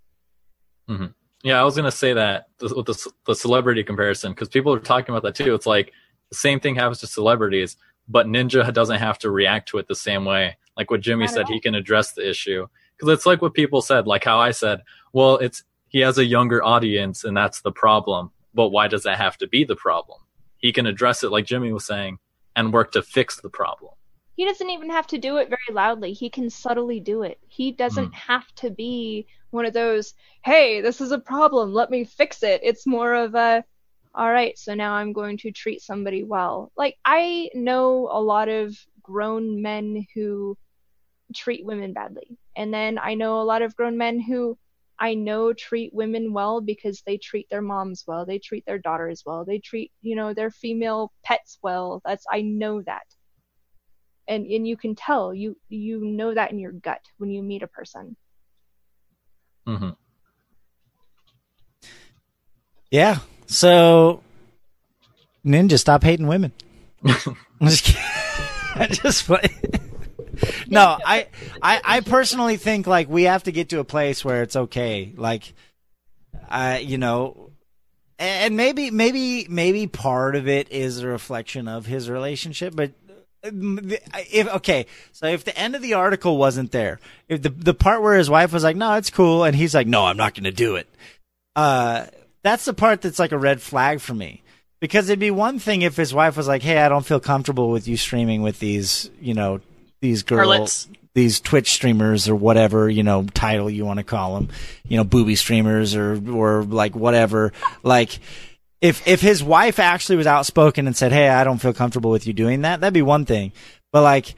[0.89, 1.07] Mm-hmm.
[1.43, 5.15] Yeah, I was gonna say that with the, the celebrity comparison because people are talking
[5.15, 5.55] about that too.
[5.55, 5.93] It's like
[6.31, 7.77] the same thing happens to celebrities,
[8.09, 10.57] but Ninja doesn't have to react to it the same way.
[10.77, 12.67] Like what Jimmy said, he can address the issue
[12.97, 14.83] because it's like what people said, like how I said,
[15.13, 18.31] well, it's he has a younger audience and that's the problem.
[18.55, 20.21] But why does that have to be the problem?
[20.59, 22.19] He can address it like Jimmy was saying
[22.57, 23.93] and work to fix the problem.
[24.41, 26.15] He doesn't even have to do it very loudly.
[26.15, 27.39] He can subtly do it.
[27.47, 28.33] He doesn't hmm.
[28.33, 32.63] have to be one of those, hey, this is a problem, let me fix it.
[32.65, 33.63] It's more of a,
[34.15, 36.73] all right, so now I'm going to treat somebody well.
[36.75, 40.57] Like, I know a lot of grown men who
[41.35, 42.39] treat women badly.
[42.57, 44.57] And then I know a lot of grown men who
[44.99, 49.23] I know treat women well because they treat their moms well, they treat their daughters
[49.27, 52.01] well, they treat, you know, their female pets well.
[52.07, 53.03] That's, I know that
[54.31, 57.63] and and you can tell you you know that in your gut when you meet
[57.63, 58.17] a person.
[59.67, 59.91] hmm
[62.91, 63.19] Yeah.
[63.47, 64.23] So,
[65.45, 66.53] Ninja, stop hating women.
[67.05, 67.37] I'm
[67.69, 68.03] just kidding.
[68.75, 69.43] I just play.
[70.69, 71.27] no, I,
[71.61, 75.13] I, I personally think like we have to get to a place where it's okay.
[75.17, 75.53] Like,
[76.49, 77.51] I, you know,
[78.19, 82.93] and maybe, maybe, maybe part of it is a reflection of his relationship, but
[83.43, 88.03] if okay, so if the end of the article wasn't there, if the the part
[88.03, 90.45] where his wife was like, "No, it's cool," and he's like, "No, I'm not going
[90.45, 90.89] to do it,"
[91.57, 92.07] uh,
[92.43, 94.43] that's the part that's like a red flag for me.
[94.81, 97.71] Because it'd be one thing if his wife was like, "Hey, I don't feel comfortable
[97.71, 99.61] with you streaming with these, you know,
[100.01, 104.49] these girls, these Twitch streamers or whatever, you know, title you want to call them,
[104.89, 107.53] you know, booby streamers or or like whatever."
[107.83, 108.21] Like
[108.81, 112.27] if if his wife actually was outspoken and said, "Hey, I don't feel comfortable with
[112.27, 113.53] you doing that," that'd be one thing.
[113.93, 114.35] But like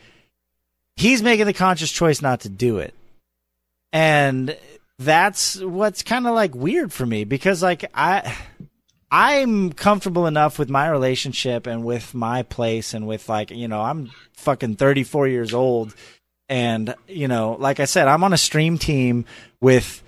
[0.96, 2.94] he's making the conscious choice not to do it.
[3.92, 4.56] And
[4.98, 8.36] that's what's kind of like weird for me because like I
[9.10, 13.82] I'm comfortable enough with my relationship and with my place and with like, you know,
[13.82, 15.94] I'm fucking 34 years old
[16.48, 19.24] and you know, like I said, I'm on a stream team
[19.60, 20.01] with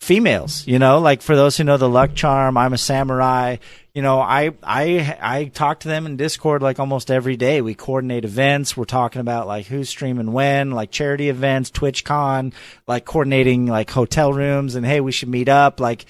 [0.00, 3.56] females, you know, like for those who know the luck charm, I'm a samurai.
[3.94, 7.60] You know, I I I talk to them in Discord like almost every day.
[7.60, 8.76] We coordinate events.
[8.76, 12.52] We're talking about like who's streaming when, like charity events, TwitchCon,
[12.86, 16.06] like coordinating like hotel rooms and hey, we should meet up like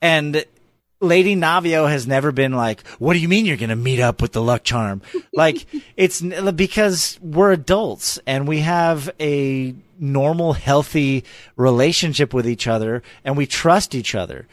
[0.00, 0.44] and
[1.04, 4.20] Lady Navio has never been like, "What do you mean you're going to meet up
[4.20, 5.02] with the luck charm?"
[5.32, 5.66] like
[5.96, 11.24] it's because we're adults and we have a normal, healthy
[11.56, 14.46] relationship with each other, and we trust each other.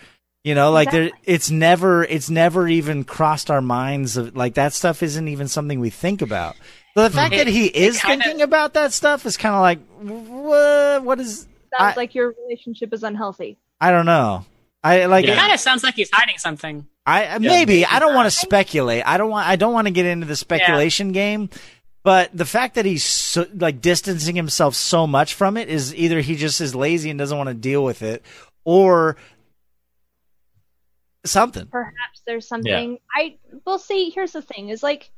[0.43, 4.17] You know, like there, it's never, it's never even crossed our minds.
[4.17, 6.55] Of, like that stuff isn't even something we think about.
[6.95, 7.15] So the hmm.
[7.15, 11.03] fact It- that he is kinda- thinking about that stuff is kind of like, what?
[11.03, 11.41] What is?
[11.77, 13.57] Sounds I- like your relationship is unhealthy.
[13.79, 14.45] I don't know.
[14.83, 15.25] I like.
[15.25, 16.87] It kind of sounds like he's hiding something.
[17.05, 19.03] I maybe I don't want to speculate.
[19.05, 21.49] I don't want I don't want to get into the speculation game.
[22.03, 26.19] But the fact that he's so, like distancing himself so much from it is either
[26.19, 28.23] he just is lazy and doesn't want to deal with it,
[28.63, 29.17] or
[31.25, 31.67] something.
[31.67, 33.35] perhaps there's something i
[33.65, 35.11] will see here's the thing is like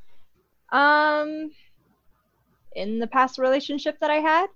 [0.74, 1.50] um
[2.76, 4.48] in the past relationship that i had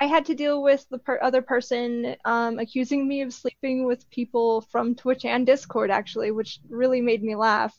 [0.00, 4.08] i had to deal with the per- other person um accusing me of sleeping with
[4.10, 7.76] people from twitch and discord actually which really made me laugh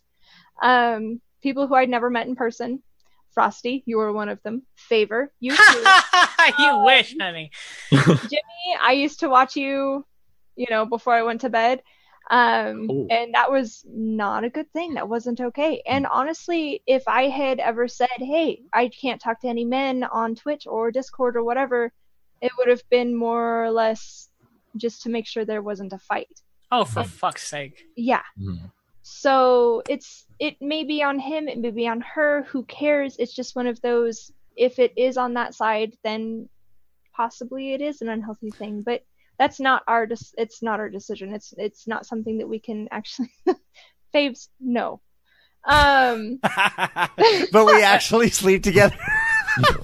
[0.62, 2.82] um people who i'd never met in person
[3.32, 5.84] frosty you were one of them favor you too
[6.60, 7.52] you wish, honey.
[7.92, 10.06] Jimmy, I used to watch you,
[10.56, 11.82] you know, before I went to bed.
[12.30, 13.08] Um, Ooh.
[13.10, 14.96] and that was not a good thing.
[14.96, 15.82] That wasn't okay.
[15.88, 20.36] And honestly, if I had ever said, Hey, I can't talk to any men on
[20.36, 21.92] Twitch or Discord or whatever,
[22.42, 24.30] it would have been more or less
[24.76, 26.42] just to make sure there wasn't a fight.
[26.72, 27.86] Oh, for fuck's sake.
[27.96, 28.24] Yeah.
[28.38, 28.72] Mhm.
[29.04, 32.44] So it's it may be on him, it may be on her.
[32.50, 33.16] Who cares?
[33.18, 34.32] It's just one of those.
[34.58, 36.50] If it is on that side, then
[37.16, 38.82] possibly it is an unhealthy thing.
[38.82, 39.04] But
[39.40, 40.06] that's not our.
[40.06, 41.34] Dis- it's not our decision.
[41.34, 43.32] It's it's not something that we can actually.
[44.14, 45.02] Faves, no.
[45.66, 46.40] Um.
[47.52, 48.98] but we actually sleep together.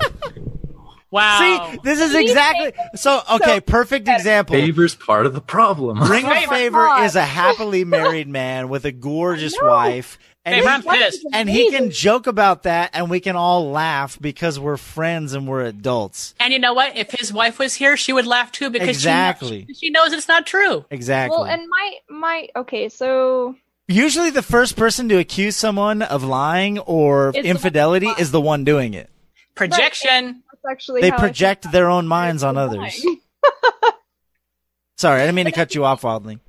[1.13, 1.69] Wow.
[1.69, 3.21] See, this is exactly so.
[3.33, 4.55] Okay, perfect example.
[4.55, 6.01] Favor's part of the problem.
[6.01, 10.55] Ring of Oh my Favor is a happily married man with a gorgeous wife, and
[10.55, 11.25] Favor, I'm he, pissed.
[11.33, 15.47] and he can joke about that, and we can all laugh because we're friends and
[15.47, 16.35] we're adults.
[16.39, 16.97] And you know what?
[16.97, 19.59] If his wife was here, she would laugh too because Exactly.
[19.61, 20.85] she, knows, she knows it's not true.
[20.91, 21.35] Exactly.
[21.37, 23.55] Well, and my my okay, so
[23.87, 28.19] Usually, the first person to accuse someone of lying or Is infidelity lying.
[28.19, 29.09] is the one doing it.
[29.55, 30.41] Projection.
[30.51, 33.05] that's actually They project their own minds on they're others.
[34.97, 36.39] Sorry, I didn't mean to cut you off, Wildling.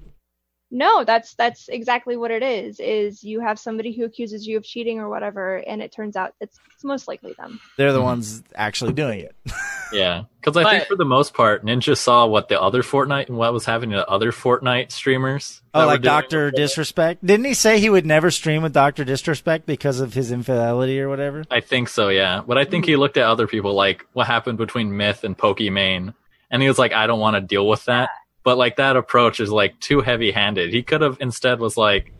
[0.74, 2.80] No, that's that's exactly what it is.
[2.80, 6.34] Is you have somebody who accuses you of cheating or whatever, and it turns out
[6.40, 7.60] it's, it's most likely them.
[7.76, 9.34] They're the ones actually doing it.
[9.92, 13.36] Yeah, because I think for the most part, Ninja saw what the other Fortnite and
[13.36, 15.62] what was happening to other Fortnite streamers.
[15.72, 16.51] Oh, like Doctor.
[16.51, 17.24] Disrespect.
[17.24, 21.09] Didn't he say he would never stream with Doctor Disrespect because of his infidelity or
[21.09, 21.44] whatever?
[21.48, 22.42] I think so, yeah.
[22.44, 26.12] But I think he looked at other people, like what happened between Myth and Pokimane,
[26.51, 28.10] and he was like, I don't want to deal with that.
[28.44, 30.72] But like that approach is like too heavy handed.
[30.72, 32.12] He could have instead was like,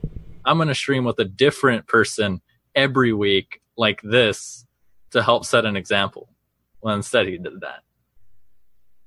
[0.45, 2.41] I'm going to stream with a different person
[2.75, 4.67] every week like this
[5.11, 6.29] to help set an example.
[6.81, 7.81] Well, instead he did that.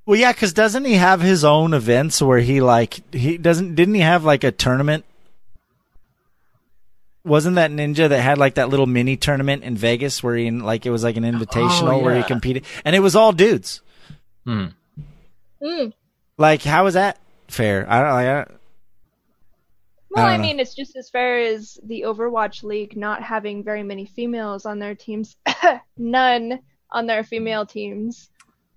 [0.05, 3.75] Well, yeah, because doesn't he have his own events where he like he doesn't?
[3.75, 5.03] Didn't he have like a tournament
[7.27, 10.85] wasn't that ninja that had like that little mini tournament in Vegas where he like
[10.85, 13.81] it was like an invitational where he competed and it was all dudes.
[14.45, 14.67] Hmm.
[15.61, 15.93] Mm.
[16.37, 17.85] Like how is that fair?
[17.89, 18.27] I don't like.
[18.27, 18.59] I don't,
[20.09, 20.47] Well, I I, don't know.
[20.47, 24.79] mean, it's just as fair as the Overwatch League not having very many females on
[24.79, 25.35] their teams.
[25.97, 26.59] None
[26.91, 28.29] on their female teams.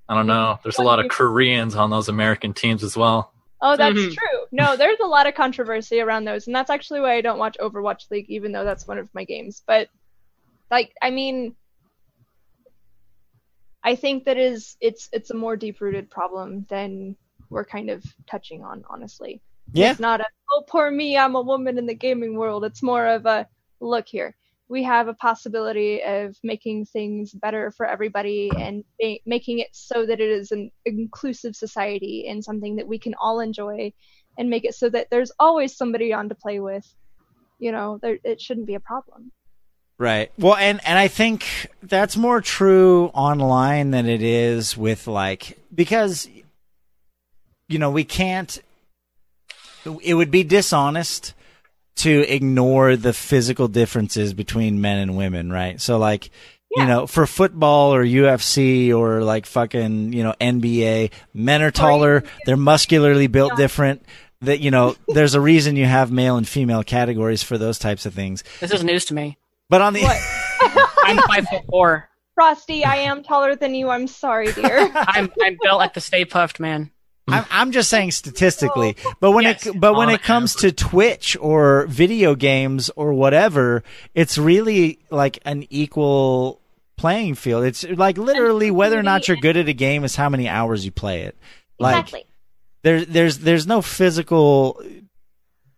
[0.09, 0.59] I don't know.
[0.63, 3.33] There's a lot of Koreans on those American teams as well.
[3.63, 4.15] Oh, that's Mhm.
[4.15, 4.47] true.
[4.51, 7.57] No, there's a lot of controversy around those, and that's actually why I don't watch
[7.61, 9.63] Overwatch League, even though that's one of my games.
[9.67, 9.89] But,
[10.71, 11.55] like, I mean,
[13.85, 17.17] I think that is it's it's a more deep rooted problem than
[17.51, 19.43] we're kind of touching on, honestly.
[19.73, 19.91] yeah.
[19.91, 22.65] It's not a oh poor me, I'm a woman in the gaming world.
[22.65, 23.47] It's more of a
[23.81, 24.37] look here.
[24.69, 30.07] We have a possibility of making things better for everybody and ma- making it so
[30.07, 33.93] that it is an inclusive society and something that we can all enjoy
[34.39, 36.87] and make it so that there's always somebody on to play with.
[37.59, 39.33] You know, there, it shouldn't be a problem.
[39.99, 40.33] Right.
[40.39, 46.27] Well, and and I think that's more true online than it is with like because
[47.71, 48.61] you know, we can't
[50.03, 51.35] it would be dishonest
[51.97, 55.81] to ignore the physical differences between men and women, right?
[55.81, 56.31] So like
[56.77, 62.23] you know, for football or UFC or like fucking, you know, NBA, men are taller,
[62.47, 64.05] they're muscularly built different.
[64.43, 68.07] That you know, there's a reason you have male and female categories for those types
[68.07, 68.45] of things.
[68.61, 69.37] This is news to me.
[69.69, 70.19] But on the What?
[71.05, 72.09] I'm five foot four.
[72.37, 73.91] Frosty, I am taller than you.
[73.91, 74.91] I'm sorry, dear.
[74.95, 76.91] I'm I'm built like the Stay Puft man.
[77.33, 80.73] I'm, I'm just saying statistically, but when Yes, it but when it oh, comes to
[80.73, 83.83] Twitch or video games or whatever,
[84.15, 86.61] it's really like an equal
[86.97, 87.65] playing field.
[87.65, 90.85] It's like literally whether or not you're good at a game is how many hours
[90.85, 91.37] you play it.
[91.79, 92.27] Like exactly.
[92.83, 94.83] there there's there's no physical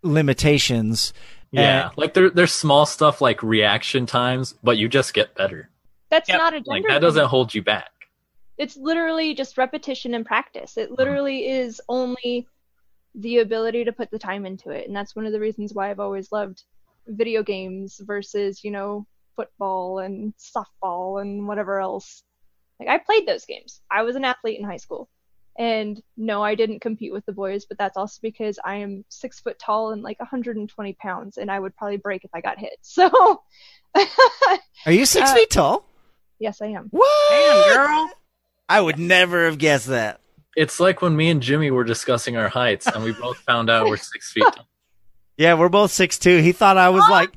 [0.03, 1.13] limitations.
[1.51, 5.69] Yeah, And- like there, there's small stuff like reaction times, but you just get better.
[6.11, 6.39] That's Yep.
[6.39, 6.71] not a gender.
[6.71, 7.91] Like that doesn't hold you back.
[8.63, 10.77] It's literally just repetition and practice.
[10.77, 12.47] It literally is only
[13.17, 14.87] the ability to put the time into it.
[14.87, 16.63] And that's one of the reasons why I've always loved
[17.09, 22.23] video games versus, you know, football and softball and whatever else.
[22.79, 23.81] Like I played those games.
[23.91, 25.09] I was an athlete in high school.
[25.59, 29.41] And no, I didn't compete with the boys, but that's also because I am six
[29.41, 32.79] foot tall and like 120 pounds, and I would probably break if I got hit.
[32.83, 33.43] So,
[34.87, 35.85] Are you six Uh, feet tall?
[36.39, 36.87] yes, I am.
[36.91, 37.07] What?
[37.31, 38.11] Damn, girl.
[38.69, 40.21] I would never have guessed that.
[40.57, 43.87] It's like when me and Jimmy were discussing our heights, and we both found out
[43.89, 44.67] we're six feet tall.
[45.37, 46.39] Yeah, we're both six two.
[46.43, 47.31] He thought I was like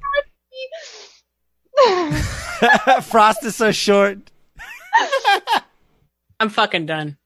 [3.04, 4.20] Frost is so short.
[6.40, 7.18] I'm fucking done.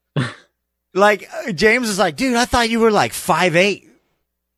[0.94, 3.88] Like uh, James is like, dude, I thought you were like five eight,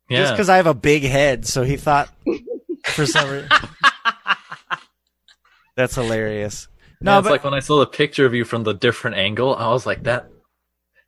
[0.08, 0.20] Yeah.
[0.22, 1.46] just because I have a big head.
[1.46, 2.08] So he thought
[2.86, 3.48] for some reason.
[5.76, 6.68] That's hilarious.
[7.04, 9.54] No, it's but like when I saw the picture of you from the different angle,
[9.54, 10.30] I was like, that,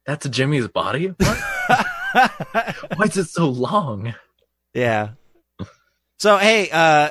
[0.06, 1.08] that's Jimmy's body.
[1.08, 1.38] What?
[2.96, 4.14] Why is it so long?
[4.72, 5.10] yeah.
[6.18, 7.10] So hey, uh,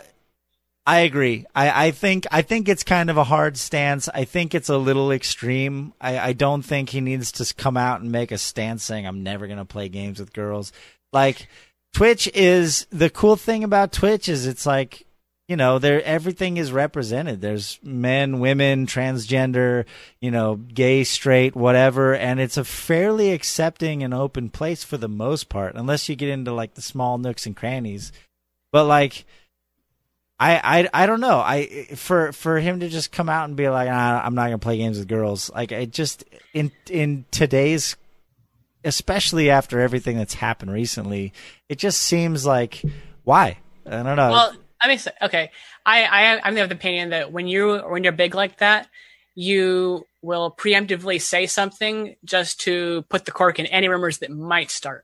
[0.86, 1.46] I agree.
[1.56, 4.10] I, I think I think it's kind of a hard stance.
[4.10, 5.94] I think it's a little extreme.
[6.02, 9.24] I, I don't think he needs to come out and make a stance saying I'm
[9.24, 10.74] never gonna play games with girls.
[11.12, 11.48] Like
[11.94, 15.06] Twitch is the cool thing about Twitch is it's like
[15.48, 17.42] you know there everything is represented.
[17.42, 19.86] There's men, women, transgender,
[20.22, 25.10] you know, gay, straight, whatever, and it's a fairly accepting and open place for the
[25.10, 28.12] most part, unless you get into like the small nooks and crannies.
[28.72, 29.26] But like
[30.40, 31.40] I, I I don't know.
[31.40, 34.60] I for for him to just come out and be like, ah, I'm not gonna
[34.60, 35.52] play games with girls.
[35.54, 37.96] Like it just in in today's,
[38.84, 41.34] especially after everything that's happened recently,
[41.70, 42.82] it just seems like
[43.24, 44.32] why I don't know.
[44.32, 45.52] Well, I mean, okay.
[45.86, 48.88] I, I I'm of the opinion that when you when you're big like that,
[49.36, 54.72] you will preemptively say something just to put the cork in any rumors that might
[54.72, 55.04] start.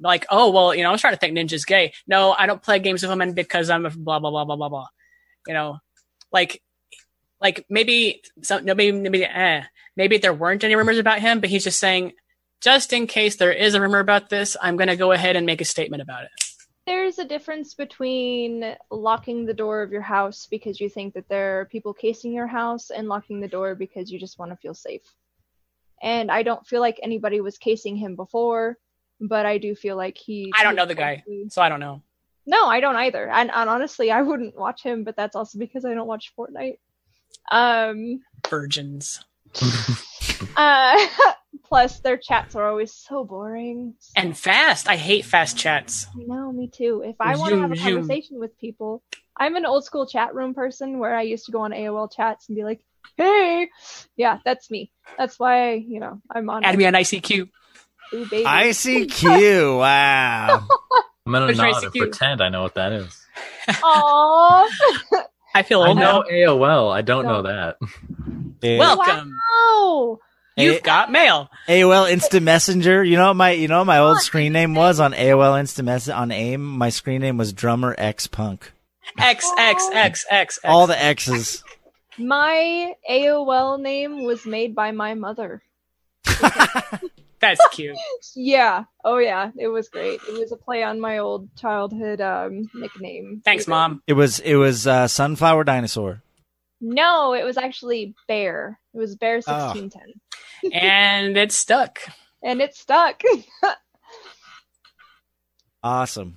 [0.00, 1.92] Like, oh well, you know, I'm starting to think Ninja's gay.
[2.06, 4.68] No, I don't play games with women because I'm a blah blah blah blah blah
[4.68, 4.86] blah.
[5.46, 5.78] You know,
[6.32, 6.62] like,
[7.40, 9.62] like maybe some nobody maybe eh,
[9.96, 12.12] maybe there weren't any rumors about him, but he's just saying,
[12.60, 15.46] just in case there is a rumor about this, I'm going to go ahead and
[15.46, 16.30] make a statement about it.
[16.86, 21.60] There's a difference between locking the door of your house because you think that there
[21.60, 24.74] are people casing your house and locking the door because you just want to feel
[24.74, 25.02] safe.
[26.00, 28.78] And I don't feel like anybody was casing him before,
[29.20, 30.52] but I do feel like he.
[30.56, 32.02] I don't know the guy, so I don't know.
[32.46, 33.28] No, I don't either.
[33.28, 36.78] And, and honestly, I wouldn't watch him, but that's also because I don't watch Fortnite.
[37.50, 39.24] Um, Virgins.
[40.56, 41.06] Uh,
[41.64, 43.94] plus, their chats are always so boring.
[44.14, 44.88] And fast.
[44.88, 46.06] I hate fast chats.
[46.14, 47.02] I know, me too.
[47.04, 47.94] If I want to have a Zoom, zoom.
[47.98, 49.02] conversation with people,
[49.36, 52.48] I'm an old school chat room person where I used to go on AOL chats
[52.48, 52.80] and be like,
[53.16, 53.68] "Hey,
[54.16, 54.92] yeah, that's me.
[55.18, 57.48] That's why you know I'm on." Add me on ICQ.
[58.14, 58.44] Ooh, baby.
[58.44, 59.78] ICQ.
[59.78, 60.66] Wow.
[61.26, 63.26] I'm gonna Which nod makes and pretend I know what that is.
[63.68, 64.68] Aww.
[65.56, 66.20] I feel I old now.
[66.20, 66.92] know AOL.
[66.94, 67.76] I don't know that.
[68.62, 69.32] Welcome.
[69.34, 70.18] Wow.
[70.56, 71.50] You've Hey- got mail.
[71.68, 73.04] AOL Instant Messenger.
[73.04, 76.30] You know my you know my old screen name was on AOL Instant Mess on
[76.30, 76.62] AIM.
[76.64, 78.72] My screen name was Drummer X Punk.
[79.18, 80.26] X X X X.
[80.30, 80.58] X.
[80.64, 81.62] All the X's.
[82.18, 85.62] My AOL name was made by my mother.
[87.38, 87.96] That's cute.
[88.34, 88.84] Yeah.
[89.04, 89.50] Oh yeah.
[89.58, 90.20] It was great.
[90.26, 93.42] It was a play on my old childhood um nickname.
[93.44, 94.02] Thanks, mom.
[94.06, 96.22] It was it was uh, Sunflower Dinosaur.
[96.80, 98.78] No, it was actually Bear.
[98.94, 99.72] It was Bear Oh.
[99.72, 102.00] sixteen ten, And it stuck.
[102.42, 103.22] and it stuck.
[105.82, 106.36] Awesome.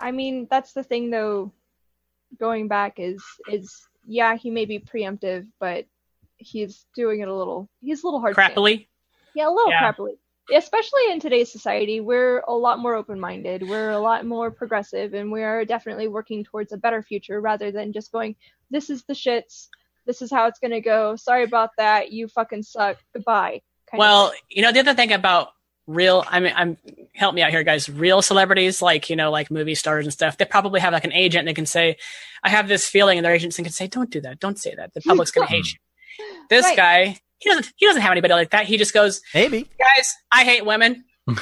[0.00, 1.52] I mean, that's the thing though.
[2.40, 5.84] Going back is is yeah, he may be preemptive, but
[6.38, 7.68] he's doing it a little.
[7.80, 8.34] He's a little hard.
[8.34, 8.54] to get.
[8.56, 8.88] Crappily.
[9.34, 9.92] Yeah, a little Yeah.
[9.92, 10.16] crappily.
[10.52, 15.14] Especially in today's society, we're a lot more open minded, we're a lot more progressive,
[15.14, 18.34] and we are definitely working towards a better future rather than just going,
[18.70, 19.68] this is the shits,
[20.06, 23.60] this is how it's gonna go, sorry about that, you fucking suck, goodbye.
[23.90, 25.50] kind Well, you know the other thing about
[25.86, 26.76] real I mean I'm
[27.14, 27.88] help me out here guys.
[27.88, 31.12] Real celebrities like, you know, like movie stars and stuff, they probably have like an
[31.12, 31.96] agent and they can say,
[32.42, 34.94] I have this feeling and their agents can say, Don't do that, don't say that.
[34.94, 35.78] The public's gonna hate you.
[36.50, 36.76] This Right.
[36.76, 38.66] guy, he doesn't he doesn't have anybody like that.
[38.66, 39.62] He just goes, Maybe.
[39.78, 41.04] Guys, I hate women.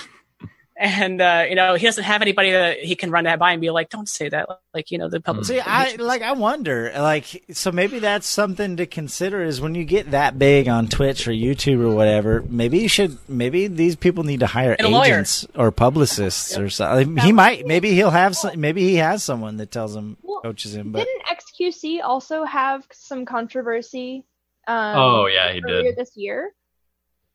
[0.76, 3.60] and uh, you know, he doesn't have anybody that he can run that by and
[3.60, 4.48] be like, Don't say that.
[4.72, 6.22] Like, you know, the public See, I like.
[6.22, 9.42] I wonder, like, so maybe that's something to consider.
[9.42, 13.18] Is when you get that big on Twitch or YouTube or whatever, maybe you should.
[13.28, 15.12] Maybe these people need to hire And a lawyer.
[15.14, 17.18] agents or publicists or something.
[17.18, 17.66] He might.
[17.66, 18.34] Maybe he'll have.
[18.34, 20.92] Some, maybe he has someone that tells him, Well, coaches him.
[20.92, 24.24] But Didn't XQC also have some controversy?
[24.66, 25.96] Um, Oh, yeah, he did.
[25.96, 26.52] this year.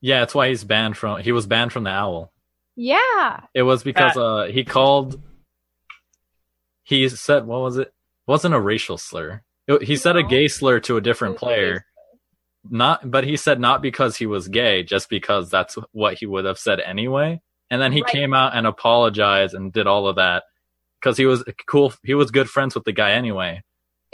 [0.02, 1.19] Yeah, that's why he's banned from.
[1.22, 2.31] He was banned from the OWL.
[2.76, 5.22] Yeah, It was because uh he called.
[6.84, 7.88] He said, "What was it?
[7.88, 7.93] It
[8.27, 9.41] wasn't a racial slur.
[9.68, 11.85] It- he said a gay slur to a different It was a player.
[12.69, 16.45] Not, but he said not because he was gay, just because that's what he would
[16.45, 17.41] have said anyway.
[17.69, 18.11] And then he Right.
[18.11, 20.43] came out and apologized and did all of that
[20.99, 21.93] because he was cool.
[22.03, 23.64] He was good friends with the guy anyway.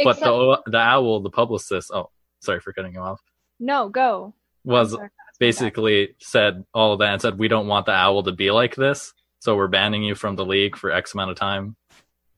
[0.03, 1.91] But the the OWL, the publicist.
[1.93, 2.11] Oh,
[2.41, 3.21] sorry for cutting you off.
[3.59, 4.33] no, go.
[4.63, 5.39] Was Sorry, that's my bad.
[5.39, 8.75] basically said all of that and said we don't want the OWL to be like
[8.75, 11.75] this, so we're banning you from the league for X amount of time,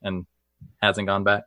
[0.02, 0.26] and
[0.82, 1.44] hasn't gone back.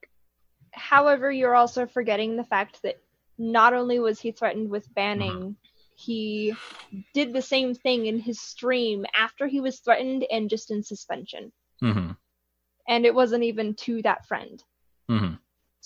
[0.72, 2.96] However, you're also forgetting the fact that
[3.38, 5.50] not only was he threatened with banning, Mm-hmm.
[5.94, 6.54] he
[7.14, 11.52] did the same thing in his stream after he was threatened and just in suspension.
[11.80, 12.10] hmm
[12.86, 14.62] And it wasn't even to that friend.
[15.08, 15.34] hmm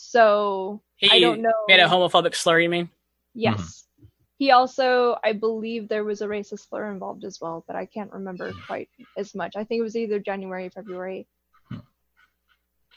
[0.02, 1.52] So He I don't know.
[1.68, 2.89] made a homophobic slur, you mean?
[3.35, 3.59] Yes.
[3.59, 4.06] Mm-hmm.
[4.39, 8.10] He also, I believe there was a racist slur involved as well, but I can't
[8.10, 9.55] remember quite as much.
[9.55, 11.27] I think it was either January or February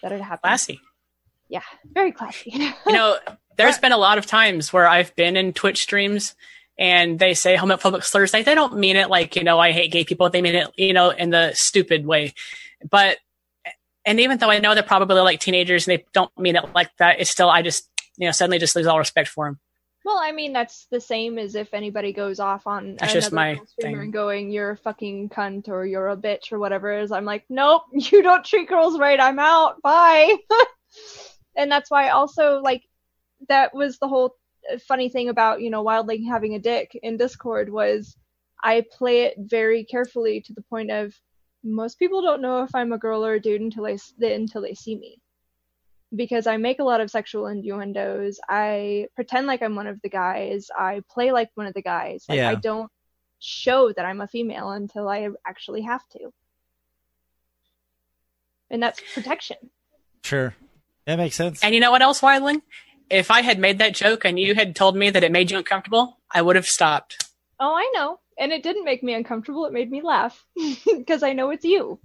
[0.02, 0.42] that it happened.
[0.50, 0.80] Classy.
[1.50, 1.62] Yeah,
[1.92, 2.52] very classy.
[2.54, 3.18] you know,
[3.58, 6.34] there's been a lot of times where I've been in Twitch streams
[6.80, 8.34] and they say homophobic slurs.
[8.34, 10.30] Like they don't mean it like, you know, I hate gay people.
[10.30, 12.34] They mean it, you know, in the stupid way.
[12.90, 13.18] But,
[14.06, 16.92] and even though I know they're probably like teenagers and they don't mean it like
[16.98, 19.60] that, it's still, I just, you know, suddenly just lose all respect for them.
[20.06, 23.32] Well, I mean, that's the same as if anybody goes off on That's another just
[23.32, 24.04] my streamer thing.
[24.04, 27.12] and going, "You're a fucking cunt" or "You're a bitch" or whatever it is.
[27.14, 29.20] I'm like, nope, you don't treat girls right.
[29.20, 29.82] I'm out.
[29.82, 30.36] Bye.
[31.56, 32.84] and that's why also like
[33.48, 34.36] that was the whole
[34.72, 38.18] uh, funny thing about you know Wildling having a dick in Discord was
[38.62, 41.14] I play it very carefully to the point of
[41.64, 44.74] most people don't know if I'm a girl or a dude until they until they
[44.74, 45.22] see me
[46.16, 48.40] because I make a lot of sexual innuendos.
[48.48, 50.68] I pretend like I'm one of the guys.
[50.78, 52.26] I play like one of the guys.
[52.28, 52.50] Like Yeah.
[52.50, 52.92] I don't
[53.40, 56.32] show that I'm a female until I actually have to.
[58.70, 59.58] And that's protection.
[60.24, 60.56] sure,
[61.06, 61.64] that makes sense.
[61.64, 62.62] And you know what else, Wildling?
[63.10, 65.58] If I had made that joke and you had told me that it made you
[65.58, 67.30] uncomfortable, I would have stopped.
[67.60, 68.20] Oh, I know.
[68.38, 69.66] And it didn't make me uncomfortable.
[69.66, 70.46] It made me laugh
[70.86, 72.00] because I know it's you.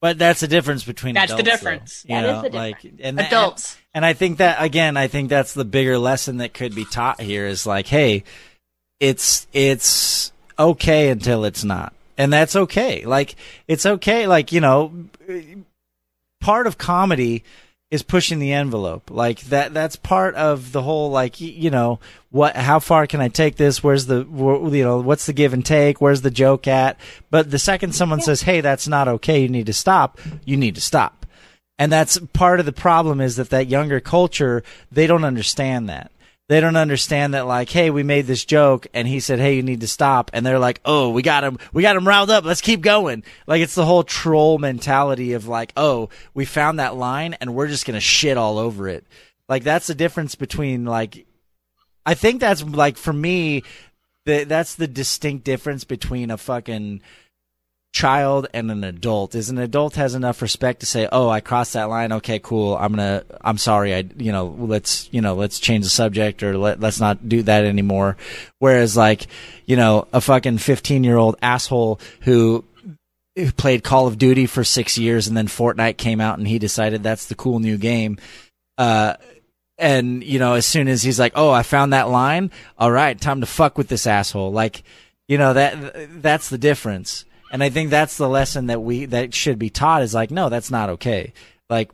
[0.00, 1.70] But that's the difference between That's the adults, though.
[1.70, 2.04] difference.
[2.08, 3.00] You That is know, the like difference.
[3.02, 3.76] and that- Adults.
[3.94, 7.20] And I think that again, I think that's the bigger lesson that could be taught
[7.20, 8.22] here is like, hey,
[9.00, 11.92] it's it's okay until it's not.
[12.16, 13.04] And that's okay.
[13.06, 13.34] Like
[13.66, 14.92] it's okay like, you know,
[16.40, 17.42] part of comedy
[17.90, 19.10] is pushing the envelope.
[19.10, 22.00] Like that that's part of the whole like you know,
[22.30, 23.82] what how far can I take this?
[23.82, 26.00] Where's the wh- you know, what's the give and take?
[26.00, 26.98] Where's the joke at?
[27.30, 29.40] But the second someone says, "Hey, that's not okay.
[29.40, 31.26] You need to stop." You need to stop.
[31.78, 36.10] And that's part of the problem is that that younger culture, they don't understand that.
[36.48, 39.62] They don't understand that like, hey, we made this joke and he said, hey, you
[39.62, 40.30] need to stop.
[40.32, 42.44] And they're like, oh, we got him, we got him riled up.
[42.44, 43.22] Let's keep going.
[43.46, 47.68] Like it's the whole troll mentality of like, oh, we found that line and we're
[47.68, 49.04] just to shit all over it.
[49.46, 51.26] Like that's the difference between like,
[52.06, 53.62] I think that's like for me,
[54.24, 57.02] the, that's the distinct difference between a fucking
[57.92, 59.34] child and an adult.
[59.34, 62.12] Is an adult has enough respect to say oh i crossed that line.
[62.12, 62.76] Okay cool.
[62.76, 63.94] I'm gonna i'm sorry.
[63.94, 67.42] I you know let's you know let's change the subject or let, let's not do
[67.42, 68.16] that anymore.
[68.58, 69.26] Whereas like
[69.66, 72.64] you know a fucking 15 year old asshole who
[73.36, 76.58] who played call of duty for six years and then fortnite came out and he
[76.58, 78.18] decided that's the cool new game
[78.78, 79.14] uh
[79.78, 82.50] and you know as soon as he's like oh i found that line?
[82.78, 84.52] All right time to fuck with this asshole.
[84.52, 84.82] Like
[85.26, 89.34] you know that that's the difference and i think that's the lesson that we that
[89.34, 91.32] should be taught is like no that's not okay.
[91.70, 91.90] Like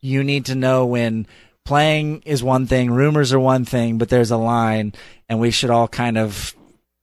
[0.00, 1.26] you need to know when
[1.64, 4.92] playing is one thing rumors are one thing but there's a line
[5.28, 6.54] and we should all kind of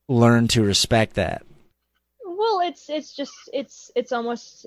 [0.10, 1.44] learn to respect that.
[2.26, 4.65] Well, it's it's just it's it's almost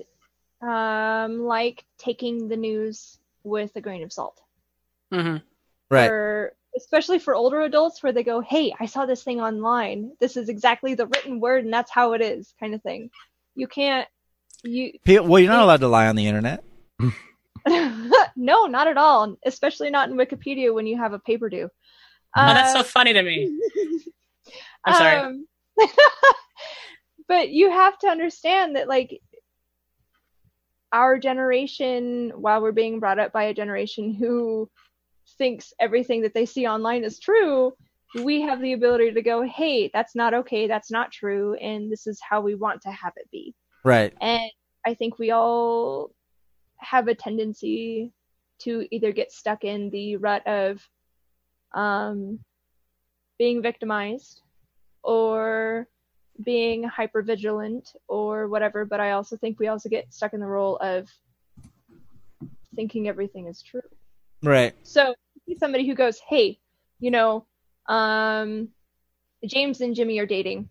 [0.61, 4.39] um like taking the news with a grain of salt.
[5.11, 5.37] hmm
[5.89, 6.07] right.
[6.07, 10.13] For, especially for older adults where they go, "Hey, I saw this thing online.
[10.19, 13.09] This is exactly the written word and that's how it is." kind of thing.
[13.55, 14.07] You can't
[14.63, 16.63] you well you're not allowed to lie on the internet
[18.35, 21.69] No, not at all, especially not in Wikipedia when you have a paper due.
[22.35, 23.59] Oh, that's so Uh, funny to me.
[24.85, 25.17] I'm sorry.
[25.17, 25.47] Um,
[27.27, 29.19] but you have to understand that, like,
[30.91, 34.69] our generation, while we're being brought up by a generation who
[35.41, 37.73] thinks everything that they see online is true,
[38.23, 42.05] we have the ability to go, hey, that's not okay, that's not true, and this
[42.05, 43.55] is how we want to have it be.
[43.83, 44.51] right And
[44.85, 46.11] I think we all
[46.77, 48.11] have a tendency
[48.59, 50.87] to either get stuck in the rut of
[51.73, 52.39] um,
[53.39, 54.43] being victimized
[55.01, 55.87] or
[56.43, 58.85] being hyper vigilant or whatever.
[58.85, 61.09] But I also think we also get stuck in the role of
[62.75, 63.89] thinking everything is true.
[64.43, 65.15] right So
[65.47, 66.59] see somebody who goes, "Hey,
[66.99, 67.45] you know,
[67.87, 68.69] um,
[69.45, 70.69] James and Jimmy are dating."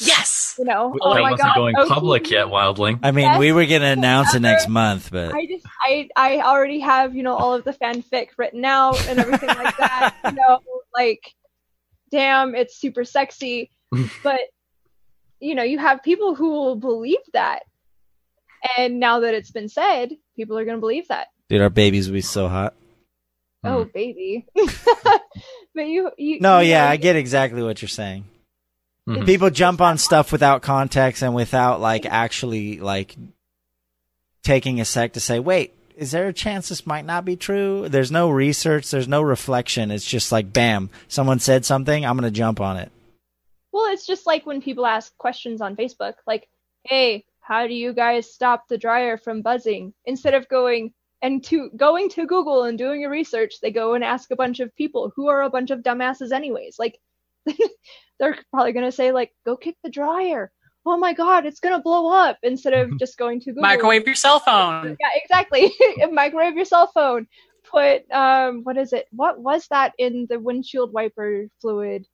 [0.00, 0.54] Yes.
[0.58, 1.88] You know, That oh my wasn't god, going okay.
[1.88, 2.98] public yet, Wildling.
[3.02, 3.38] i mean Yes.
[3.38, 7.22] we were gonna announce it next month but I just I I already have you
[7.22, 10.14] know all of the fanfic written out and everything like that.
[10.24, 10.60] You know,
[10.94, 11.22] like
[12.10, 13.70] damn, it's super sexy,
[14.22, 14.40] but
[15.40, 17.60] you know, you have people who will believe that,
[18.78, 21.28] and now that it's been said, people are gonna believe that.
[21.50, 22.74] dude our babies will be so hot
[23.64, 28.24] Oh baby, but you you no you yeah know, i get exactly what you're saying.
[29.08, 29.26] Mhm.
[29.26, 33.16] people jump on stuff without context and without like actually like
[34.44, 37.86] taking a sec to say wait is there a chance this might not be true?
[37.88, 39.90] There's no research there's no reflection.
[39.90, 42.90] It's just like bam someone said something i'm gonna jump on it.
[43.72, 46.48] Well, it's just like when people ask questions on Facebook, like,
[46.84, 50.92] "Hey, how do you guys stop the dryer from buzzing?" Instead of going
[51.22, 54.58] and to going to Google and doing a research, they go and ask a bunch
[54.58, 56.76] of people who are a bunch of dumbasses anyways.
[56.78, 56.98] Like,
[58.18, 60.50] they're probably gonna say like, "Go kick the dryer."
[60.84, 62.38] Oh my God, it's gonna blow up!
[62.42, 63.62] Instead of just going to Google.
[63.62, 64.96] Microwave your cell phone.
[65.00, 65.72] Yeah, exactly.
[66.12, 67.28] Microwave your cell phone.
[67.70, 69.06] Put um, what is it?
[69.12, 72.04] What was that in the windshield wiper fluid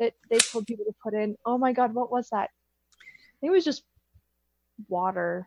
[0.00, 1.36] that they told people to put in?
[1.44, 2.48] Oh my god, what was that?
[2.48, 3.84] I think it was just
[4.88, 5.46] water,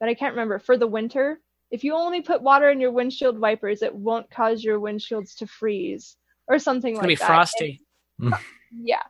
[0.00, 0.58] but I can't remember.
[0.58, 1.40] For the winter,
[1.70, 5.46] if you only put water in your windshield wipers, it won't cause your windshields to
[5.46, 6.16] freeze
[6.48, 7.26] or something It's like gonna be that.
[7.26, 7.80] frosty.
[8.72, 9.02] Yeah.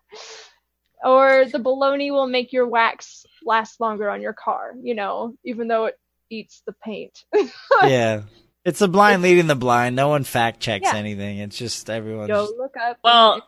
[1.05, 5.69] Or the baloney will make your wax last longer on your car, you know, even
[5.69, 5.99] though it
[6.31, 7.25] eats the paint.
[7.85, 8.23] yeah
[8.65, 10.97] it's the blind leading the blind no one fact checks Yeah.
[10.99, 12.99] anything it's just everyone Go look up.
[13.03, 13.43] Well,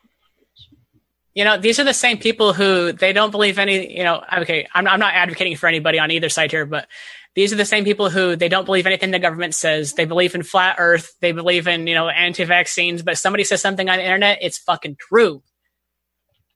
[1.35, 4.67] you know, these are the same people who they don't believe any, you know, okay,
[4.75, 6.89] I'm, I'm not advocating for anybody on either side here, but
[7.35, 9.95] these are the same people who they don't believe anything the government says.
[9.95, 11.15] They believe in flat earth.
[11.21, 14.97] They believe in, you know, anti-vaccines, but somebody says something on the internet, it's fucking
[14.97, 15.43] true.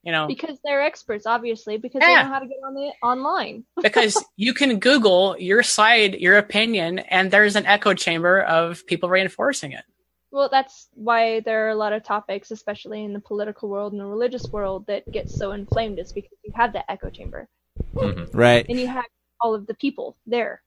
[0.03, 2.23] You know, because they're experts, obviously, because Yeah.
[2.23, 3.65] they know how to get on the online.
[3.83, 9.09] because you can Google your side, your opinion, and there's an echo chamber of people
[9.09, 9.83] reinforcing it.
[10.31, 14.01] Well, that's why there are a lot of topics, especially in the political world and
[14.01, 15.99] the religious world, that get so inflamed.
[15.99, 17.49] Is because you have that echo chamber
[17.95, 18.29] Mhm.
[18.33, 19.05] right and you have
[19.41, 20.63] all of the people there.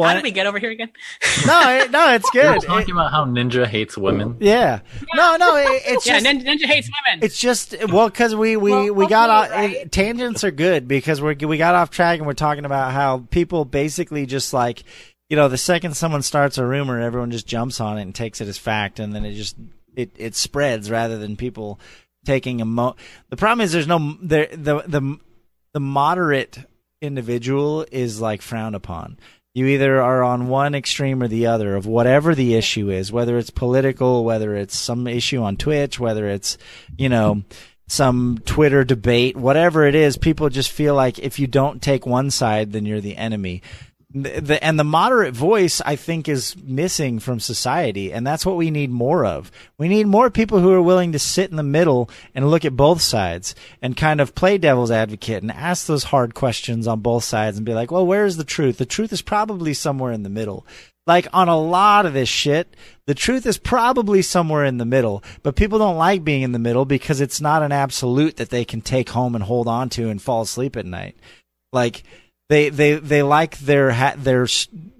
[0.00, 0.90] Well, How I- did we get over here again?
[1.46, 2.42] no, it, no, it's good.
[2.44, 2.66] We were good.
[2.66, 4.36] talking about how Ninja hates women.
[4.40, 4.80] yeah,
[5.14, 7.24] no, no, it, it's yeah, just Ninja, Ninja hates women.
[7.24, 9.92] It's just well because we we Well, we got off, hopefully, right?
[9.92, 13.64] tangents are good because we we got off track and we're talking about how people
[13.64, 14.82] basically just like
[15.28, 18.40] you know the second someone starts a rumor everyone just jumps on it and takes
[18.40, 19.56] it as fact and then it just
[19.96, 21.78] it it spreads rather than people
[22.24, 22.96] taking a mo.
[23.28, 25.18] The problem is there's no there the the
[25.72, 26.58] the moderate
[27.00, 29.18] individual is like frowned upon.
[29.52, 33.36] You either are on one extreme or the other of whatever the issue is, whether
[33.36, 36.56] it's political, whether it's some issue on Twitch, whether it's,
[36.96, 37.42] you know,
[37.88, 42.30] some Twitter debate, whatever it is, people just feel like if you don't take one
[42.30, 43.62] side, then you're the enemy.
[44.12, 48.72] The, and the moderate voice, I think, is missing from society, and that's what we
[48.72, 49.52] need more of.
[49.78, 52.74] We need more people who are willing to sit in the middle and look at
[52.74, 57.22] both sides and kind of play devil's advocate and ask those hard questions on both
[57.22, 58.78] sides and be like, well, where's the truth?
[58.78, 60.66] The truth is probably somewhere in the middle.
[61.06, 62.74] Like on a lot of this shit,
[63.06, 66.58] the truth is probably somewhere in the middle, but people don't like being in the
[66.58, 70.08] middle because it's not an absolute that they can take home and hold on to
[70.08, 71.16] and fall asleep at night.
[71.72, 72.02] Like,
[72.50, 74.44] they they they like their ha- their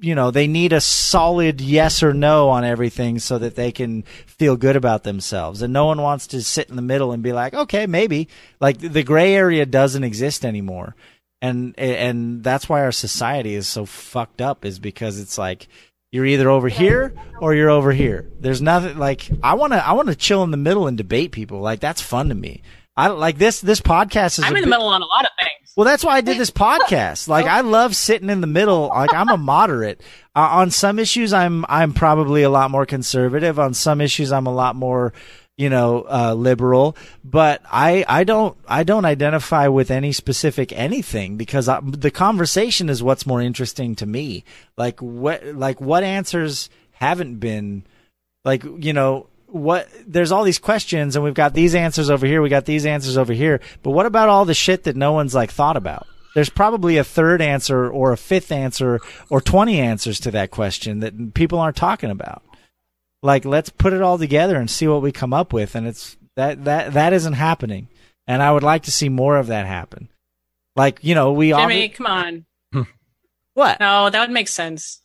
[0.00, 4.02] you know they need a solid yes or no on everything so that they can
[4.24, 5.60] feel good about themselves.
[5.60, 8.28] And no one wants to sit in the middle and be like okay maybe.
[8.60, 10.94] Like the gray area doesn't exist anymore.
[11.42, 15.66] And and that's why our society is so fucked up is because it's like
[16.12, 18.30] you're either over here or you're over here.
[18.38, 21.32] There's nothing like i want to i want to chill in the middle and debate
[21.32, 21.58] people.
[21.58, 22.62] Like that's fun to me
[23.00, 25.30] i don't like this this podcast is I'm in the middle on a lot of
[25.40, 25.72] things.
[25.76, 27.28] well, that's why I did this podcast.
[27.28, 28.88] Like, I love sitting in the middle.
[28.88, 30.00] Like, I'm a moderate.
[30.34, 33.58] Uh, on some issues, I'm I'm probably a lot more conservative.
[33.58, 35.12] On some issues, I'm a lot more,
[35.56, 36.96] you know, uh, liberal.
[37.24, 42.88] But I I don't I don't identify with any specific anything because I, the conversation
[42.88, 44.44] is what's more interesting to me.
[44.76, 47.84] Like what like what answers haven't been
[48.44, 52.40] like you know what there's all these questions and we've got these answers over here
[52.40, 55.34] we got these answers over here but what about all the shit that no one's
[55.34, 56.06] like thought about?
[56.34, 61.00] There's probably a third answer or a fifth answer or 20 answers to that question
[61.00, 62.42] that people aren't talking about.
[63.22, 66.16] Like let's put it all together and see what we come up with and it's
[66.36, 67.88] that that that isn't happening.
[68.26, 70.08] And i would like to see more of that happen.
[70.76, 72.46] Like you know we Jimmy, obvi- come on.
[73.54, 73.80] what?
[73.80, 75.00] No, that would make sense.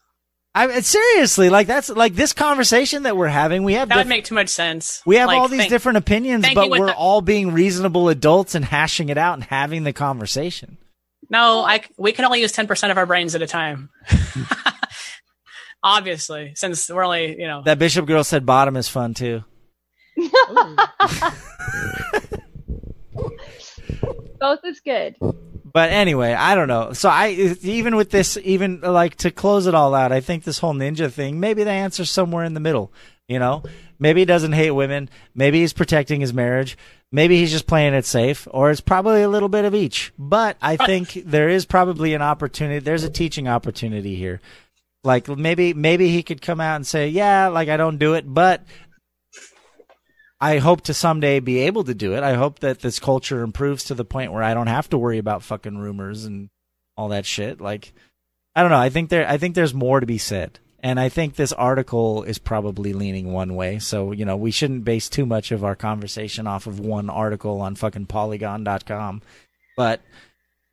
[0.57, 4.09] I seriously like that's like this conversation that we're having we have That diff- would
[4.09, 5.01] make too much sense.
[5.05, 8.55] We have Like, all these think- different opinions, but we're the- all being reasonable adults
[8.55, 10.77] and hashing it out and having the conversation.
[11.29, 13.89] No, I c- we can only use ten percent of our brains at a time.
[15.83, 17.61] Obviously, since we're only you know.
[17.65, 19.43] That Bishop girl said bottom is fun too.
[24.39, 25.15] Both is good.
[25.75, 26.93] But anyway, I don't know.
[26.93, 30.59] So I even with this, even like to close it all out, I think this
[30.59, 32.93] whole ninja thing, maybe the answer's somewhere in the middle.
[33.27, 33.61] You know,
[33.99, 35.09] maybe he doesn't hate women.
[35.33, 36.77] Maybe he's protecting his marriage.
[37.11, 40.13] Maybe he's just playing it safe, or it's probably a little bit of each.
[40.17, 42.79] But I think there is probably an opportunity.
[42.79, 44.39] There's a teaching opportunity here.
[45.03, 48.23] Like maybe maybe he could come out and say, "Yeah, like I don't do it,
[48.25, 48.63] but
[50.39, 52.23] I hope to someday be able to do it.
[52.23, 55.17] I hope that this culture improves to the point where I don't have to worry
[55.17, 56.49] about fucking rumors and
[56.97, 57.61] all that shit.
[57.61, 57.93] Like,
[58.55, 58.77] I don't know.
[58.77, 60.59] I think there, I think there's more to be said.
[60.83, 63.79] And I think this article is probably leaning one way.
[63.79, 67.59] So, you know, we shouldn't base too much of our conversation off of one article
[67.61, 69.23] on fucking polygon.com.
[69.75, 70.01] But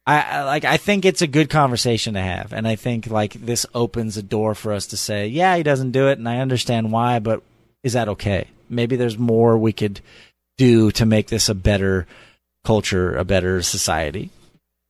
[0.07, 2.53] I, I like, I think it's a good conversation to have.
[2.53, 5.93] And I think like this opens a door for us to say, yeah, he doesn't
[5.93, 6.19] do it.
[6.19, 7.43] And I understand why, but
[7.83, 8.49] is that okay?
[8.73, 10.01] Maybe there's more we could
[10.57, 12.07] do to make this a better
[12.65, 14.31] culture, a better society.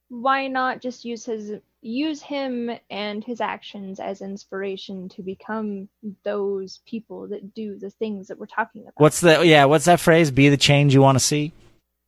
[0.08, 5.88] Why not just use his use him and his actions as inspiration to become
[6.24, 8.94] those people that do the things that we're talking about?
[8.96, 9.64] What's the yeah?
[9.64, 10.30] What's that phrase?
[10.30, 11.52] Be the change you want to see.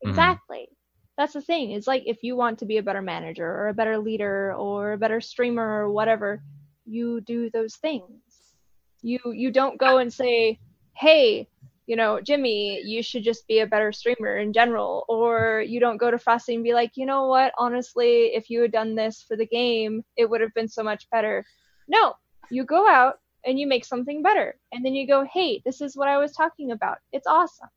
[0.03, 0.59] Exactly.
[0.59, 0.75] Mm-hmm.
[1.17, 1.71] That's the thing.
[1.71, 4.93] It's like if you want to be a better manager or a better leader or
[4.93, 6.43] a better streamer or whatever,
[6.85, 8.21] you do those things.
[9.03, 10.59] You you don't go and say,
[10.95, 11.49] "Hey,
[11.87, 15.97] you know, Jimmy, you should just be a better streamer in general." Or you don't
[15.97, 17.53] go to Frosty and be like, "You know what?
[17.59, 21.09] Honestly, if you had done this for the game, it would have been so much
[21.11, 21.45] better."
[21.89, 22.15] No,
[22.51, 24.59] you go out and you make something better.
[24.73, 26.99] And then you go, "Hey, this is what I was talking about.
[27.13, 27.69] It's awesome."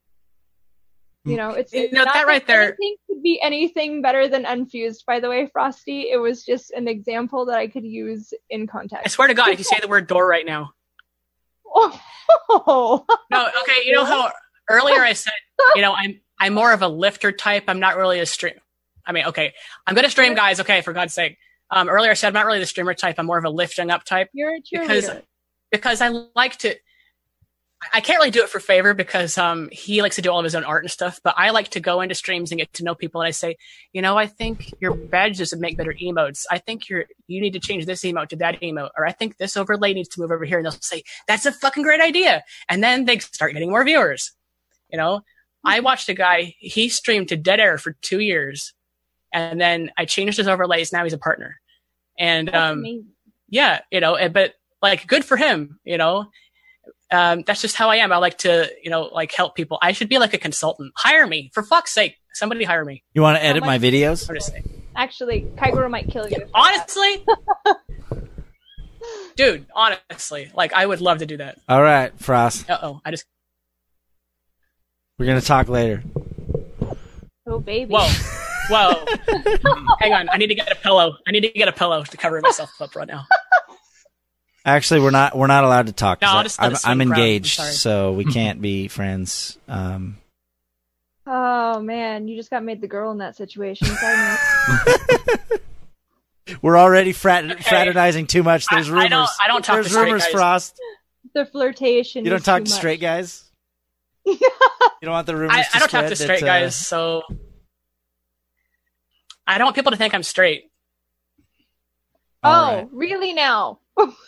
[1.26, 4.46] You know, it's, You know, not that right there- anything could be anything better than
[4.46, 5.06] unfused.
[5.06, 9.06] By the way, Frosty, it was just an example that I could use in context.
[9.06, 10.72] I swear to God, if you say the word door right now.
[11.74, 13.82] Oh, No, okay.
[13.86, 14.32] You know how
[14.70, 15.34] earlier I said,
[15.76, 17.66] you know, I'm I'm more of a lifter type.
[17.68, 18.56] I'm not really a stream.
[19.06, 19.54] I mean, okay,
[19.86, 20.60] I'm gonna stream, guys.
[20.60, 21.38] Okay, for God's sake.
[21.70, 23.16] Um, earlier I said I'm not really the streamer type.
[23.18, 25.10] I'm more of a lifting up type You're a because
[25.72, 26.76] because I like to.
[27.94, 30.44] I can't really do it for favor because um, he likes to do all of
[30.44, 31.20] his own art and stuff.
[31.24, 33.22] But I like to go into streams and get to know people.
[33.22, 33.56] And I say,
[33.94, 36.46] you know, I think your badges would make better emotes.
[36.50, 39.38] I think you're you need to change this emote to that emote, or I think
[39.38, 40.58] this overlay needs to move over here.
[40.58, 44.32] And they'll say that's a fucking great idea, and then they start getting more viewers.
[44.90, 45.22] You know,
[45.64, 46.56] I watched a guy.
[46.60, 48.74] He streamed to dead air for two years,
[49.32, 50.92] and then I changed his overlays.
[50.92, 51.60] Now he's a partner,
[52.18, 52.84] and um,
[53.50, 56.26] yeah, you know, but like good for him, you know.
[57.12, 58.12] Um, that's just how I am.
[58.12, 59.78] I like to, you know, like help people.
[59.82, 60.92] I should be like a consultant.
[60.98, 62.16] Hire me, for fuck's sake.
[62.34, 63.04] Somebody hire me.
[63.14, 64.30] You want to edit my much- videos?
[64.30, 64.84] I'm just saying.
[64.96, 66.38] Actually, Kaigoro might kill you.
[66.56, 67.24] Honestly,
[69.36, 71.60] dude, honestly, like I would love to do that.
[71.70, 72.70] All right, Frost.
[72.70, 73.26] Uh oh, I just
[75.20, 76.04] We're gonna talk later.
[77.46, 77.92] Oh baby.
[77.94, 78.08] whoa,
[78.70, 79.06] whoa.
[80.00, 81.16] Hang on, I need to get a pillow.
[81.28, 83.26] I need to get a pillow to cover myself up right now.
[84.68, 86.22] Actually, we're not we're not allowed to talk.
[86.22, 87.12] No, I'll just I, am it swing I'm around.
[87.14, 89.58] I'm engaged, so we can't be friends.
[89.68, 90.18] Um,
[91.26, 93.88] Oh man, you just got made the girl in that situation.
[93.88, 94.38] Sorry,
[96.62, 97.64] we're already frat- Okay.
[97.64, 98.66] fraternizing too much.
[98.72, 99.06] There's rumors.
[99.06, 100.32] I don't- I don't talk to There's straight rumors, guys.
[100.32, 100.82] Frost.
[101.34, 102.24] the flirtation.
[102.26, 102.78] You don't is talk too to much.
[102.78, 103.44] straight guys.
[105.00, 105.56] You don't want the rumors.
[105.56, 107.22] I, to I don't talk to straight that, uh, guys, so
[109.46, 110.72] I don't want people to think I'm straight.
[112.44, 112.88] Oh, All right.
[112.92, 113.80] really now?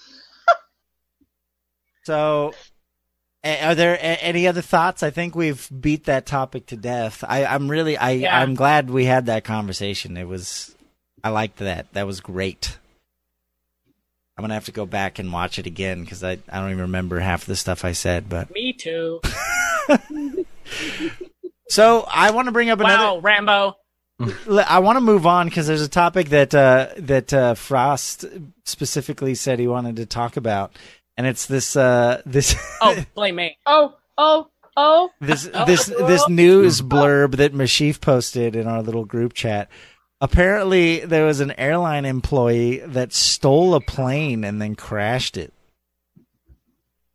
[2.10, 2.56] So,
[3.44, 5.04] are there a- any other thoughts?
[5.04, 7.24] I think we've beat that topic to death.
[7.28, 8.36] I, I'm really, I, Yeah.
[8.36, 10.18] I'm glad we had that conversation.
[10.18, 10.76] It was,
[11.24, 11.94] I liked that.
[11.94, 12.80] That was great.
[14.36, 16.82] I'm gonna have to go back and watch it again because I, I don't even
[16.82, 18.28] remember half the stuff I said.
[18.28, 19.22] But Me too.
[21.70, 23.04] so I want to bring up another.
[23.04, 23.76] Wow, Rambo.
[24.68, 28.26] I want to move on because there's a topic that uh, that uh, Frost
[28.66, 30.72] specifically said he wanted to talk about,
[31.20, 33.58] and it's this uh, this Oh, blame me.
[33.66, 35.10] Oh, oh, oh.
[35.20, 39.68] this this this news blurb that Mashif posted in our little group chat.
[40.22, 45.54] Apparently, there was an airline employee that stole a plane and then crashed it.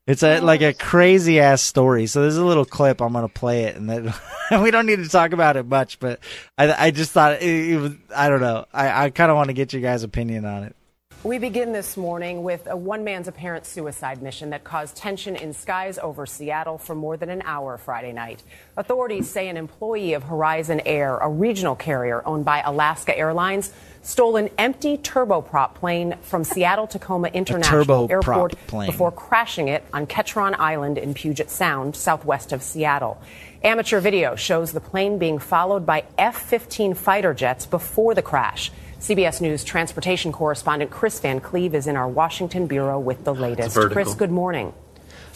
[0.07, 2.07] It's a like a crazy ass story.
[2.07, 3.01] So there's a little clip.
[3.01, 4.13] I'm gonna play it, and then
[4.63, 5.99] we don't need to talk about it much.
[5.99, 6.21] But
[6.59, 8.67] I I just thought it, it was I don't know.
[8.71, 10.77] I I kind of want to get your guys' opinion on it.
[11.25, 15.55] We begin this morning with a one man's apparent suicide mission that caused tension in
[15.55, 18.43] skies over Seattle for more than an hour Friday night.
[18.77, 23.73] Authorities say an employee of Horizon Air, a regional carrier owned by Alaska Airlines,
[24.03, 28.91] stole an empty turboprop plane from Seattle Tacoma International Airport plane.
[28.91, 33.19] before crashing it on Ketron Island in Puget Sound, southwest of Seattle.
[33.63, 38.71] Amateur video shows the plane being followed by F 15 fighter jets before the crash.
[39.05, 43.77] CBS News transportation correspondent Kris Van Cleave is in our Washington bureau with the latest.
[43.77, 44.73] Kris, good morning.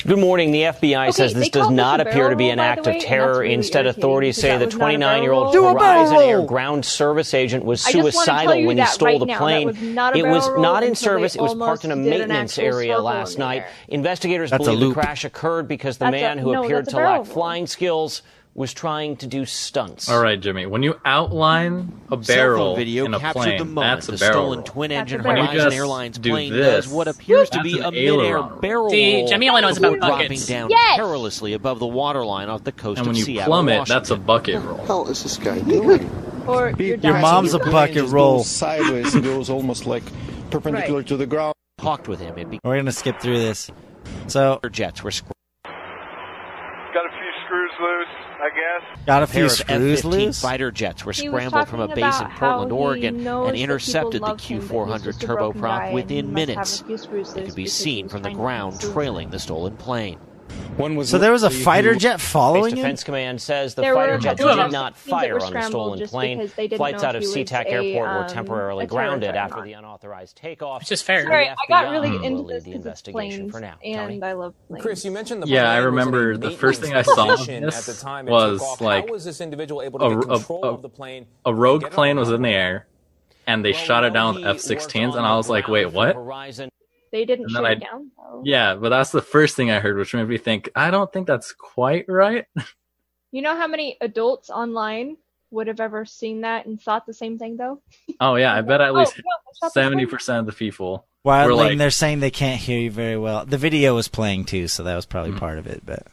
[0.06, 0.52] Good morning.
[0.52, 2.96] The FBI Okay, says this does not this a appear to be an act the
[2.96, 3.40] of terror.
[3.40, 5.72] really Instead, authorities say the was not a 29 year old barrel roll.
[5.72, 8.78] Do a barrel Horizon Air ground service agent was I just wanna tell suicidal when
[8.78, 9.38] he stole right the now.
[9.38, 9.66] Plane.
[9.66, 11.34] was it was not in service.
[11.34, 13.66] It was parked in a almost did an maintenance area last night.
[13.88, 16.96] Investigators That's believe the crash occurred because the That's a- man who no, appeared to
[16.96, 17.24] lack roll.
[17.26, 18.22] flying skills
[18.54, 20.08] was trying to do stunts.
[20.08, 20.66] All right, Jimmy.
[20.66, 24.08] When you outline a Cell barrel phone video in a captured plane, the moment that's
[24.08, 24.66] a the barrel stolen roll.
[24.66, 28.58] twin-engine barrel Horizon just Airlines plane this, does what appears to be a mid-air aileron.
[28.60, 30.46] barrel See, roll Jimmy only knows about dropping buckets.
[30.46, 30.96] down Yes!
[30.98, 33.94] perilously above the waterline off the coast And when of you Seattle, plummet, Washington.
[34.00, 34.78] that's a bucket roll.
[34.86, 36.10] hell is this guy doing?
[36.48, 38.42] Or your, Your mom's a bucket roll.
[38.42, 40.02] sideways and goes almost like
[40.50, 41.54] perpendicular to the ground.
[41.78, 42.36] talked with him.
[42.38, 43.70] It We're gonna skip through this.
[44.26, 45.30] So be- jets were scr-
[45.64, 48.08] Got a few screws loose,
[48.40, 49.06] I guess.
[49.06, 50.40] got a a few pair screws F-15 loose.
[50.40, 54.58] fighter jets were scrambled from a base in Portland, Oregon, and intercepted the love him,
[54.60, 56.78] but he's Q400 just a broken guy turboprop within minutes.
[56.78, 60.18] have a few screws It could be seen from the ground trailing the stolen plane.
[60.76, 62.76] One was So there was a fighter who- jet Space following him.
[62.76, 66.38] Defense Command says the There fighter a jets did not fire on the stolen plane.
[66.38, 69.34] because they didn't Flights out of if he SeaTac a, Airport were um, temporarily grounded
[69.34, 70.82] after the unauthorized takeoff.
[70.82, 71.22] It's just fair.
[71.22, 73.74] The Sorry, I got FBI really will into this the because investigation planes, for now.
[73.84, 74.22] and Tony?
[74.22, 74.82] I love planes.
[74.84, 77.02] Kris, you mentioned the Yeah, I plane was in a remember the first thing I
[77.02, 80.22] saw of this at the time was, like, How was this individual able to a-
[80.26, 81.26] control a- of the plane?
[81.44, 82.86] A rogue plane was in the air,
[83.48, 86.16] and they shot it down with F-16s, was and I was like, wait, what?
[87.10, 88.10] For Horizon They didn't And shoot then it down.
[88.16, 88.42] Though.
[88.44, 91.26] Yeah, but that's the first thing I heard, which made me think, I don't think
[91.26, 92.44] that's quite right.
[93.30, 95.18] You know how many adults online
[95.50, 97.82] would have ever seen that and thought the same thing though?
[98.20, 100.10] Oh yeah, I bet at Oh, least no, I shot the seventy plane.
[100.16, 103.44] percent of the people Wildling, like, they're saying they can't hear you very well.
[103.44, 105.40] The video was playing too, so that was probably Mhm.
[105.40, 105.82] part of it.
[105.84, 106.06] But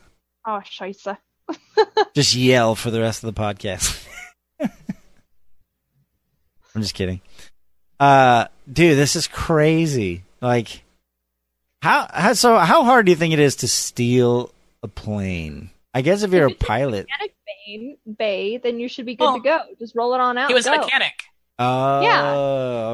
[0.45, 1.17] Oh, scheisse.
[2.14, 4.06] just yell for the rest of the podcast.
[6.75, 7.22] I'm just kidding.
[7.99, 10.24] Uh, dude, this is crazy.
[10.41, 10.83] Like,
[11.85, 12.57] how, how so?
[12.57, 14.51] How hard do you think it is to steal
[14.83, 15.69] a plane?
[15.93, 17.07] I guess if you're a pilot.
[17.09, 19.59] Mechanic bay, bay, then you should be good to go.
[19.80, 20.47] Just roll it on out.
[20.49, 21.14] He was a mechanic.
[21.57, 22.33] Oh, Yeah.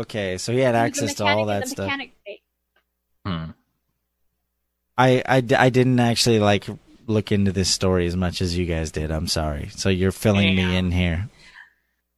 [0.02, 0.38] okay.
[0.38, 1.86] So he had He access to all that stuff.
[1.88, 2.42] mechanic bay.
[3.26, 3.52] Hmm.
[4.98, 6.66] I, I, d- I didn't actually like
[7.08, 9.10] look into this story as much as you guys did.
[9.10, 9.70] I'm sorry.
[9.72, 11.30] So you're filling me in here.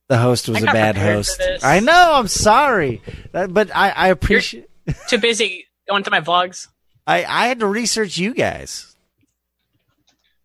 [0.09, 1.41] The host was a bad host.
[1.63, 2.11] I know.
[2.15, 4.67] I'm sorry, but I, I appreciate.
[5.07, 6.69] Too busy going to my vlogs.
[7.05, 8.95] I, I had to research you guys.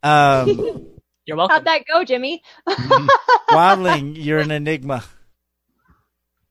[0.02, 0.46] Um,
[1.26, 1.54] You're welcome.
[1.56, 2.42] How'd that go, Jimmy?
[3.50, 5.04] Wildling, you're an enigma.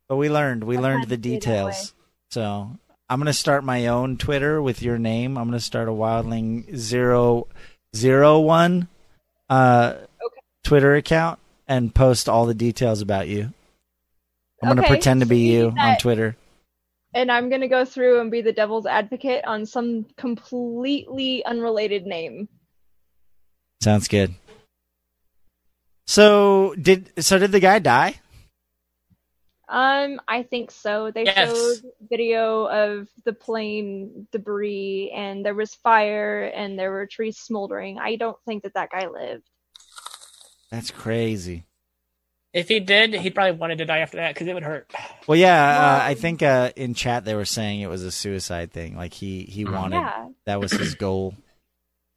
[0.08, 0.64] But we learned.
[0.64, 1.94] We learned the to be that details.
[2.30, 2.70] So
[3.10, 5.36] I'm gonna start my own Twitter with your name.
[5.36, 7.48] I'm gonna start a Wildling zero
[7.96, 8.88] zero one
[9.50, 9.96] uh
[10.64, 13.52] Twitter account and post all the details about you.
[14.62, 16.36] I'm gonna pretend to be you you on that- Twitter.
[17.14, 22.50] And I'm gonna go through and be the devil's advocate on some completely unrelated name.
[23.82, 24.34] Sounds good.
[26.06, 28.16] So did so did the guy die?
[29.70, 31.12] Um, I think so.
[31.12, 31.50] They Yes.
[31.50, 38.00] showed video of the plane debris, and there was fire, and there were trees smoldering.
[38.00, 39.44] I don't think that that guy lived.
[40.72, 41.66] That's crazy.
[42.58, 44.92] If he did, he'd probably wanted to die after that because it would hurt.
[45.28, 48.72] Well, yeah, uh, I think uh, in chat they were saying it was a suicide
[48.72, 48.96] thing.
[48.96, 50.30] Like he he wanted Yeah.
[50.46, 51.36] that was his goal.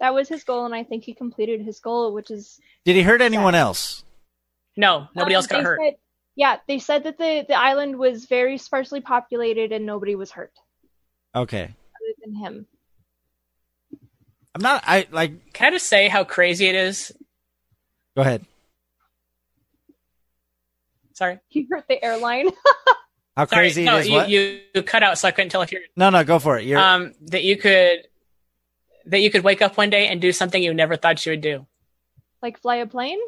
[0.01, 3.03] That was his goal, and I think he completed his goal, which is Did he
[3.03, 4.03] hurt anyone else?
[4.79, 5.79] No, nobody Um, else got hurt.
[5.79, 5.97] said-
[6.37, 10.53] yeah, they said that the the island was very sparsely populated and nobody was hurt
[11.35, 12.67] Okay, other than him.
[14.55, 14.83] I'm not.
[14.87, 15.53] I like.
[15.53, 17.13] Can I just say how crazy it is?
[18.17, 18.45] Go ahead.
[21.21, 21.39] Sorry.
[21.51, 22.49] You hurt the airline.
[23.37, 24.09] How Sorry, crazy no, it is?
[24.09, 24.29] you, what?
[24.31, 26.65] you you cut out, so I couldn't tell if you're No, no, go for it.
[26.65, 28.09] You're um that you could
[29.07, 31.41] that you could wake up one day and do something you never thought you would
[31.43, 31.67] do
[32.43, 33.19] like fly a plane?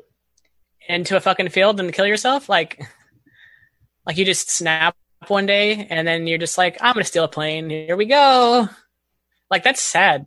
[0.88, 2.82] into a fucking field and kill yourself like
[4.06, 4.96] like you just snap
[5.28, 8.68] one day and then you're just like i'm gonna steal a plane here we go
[9.48, 10.26] like that's sad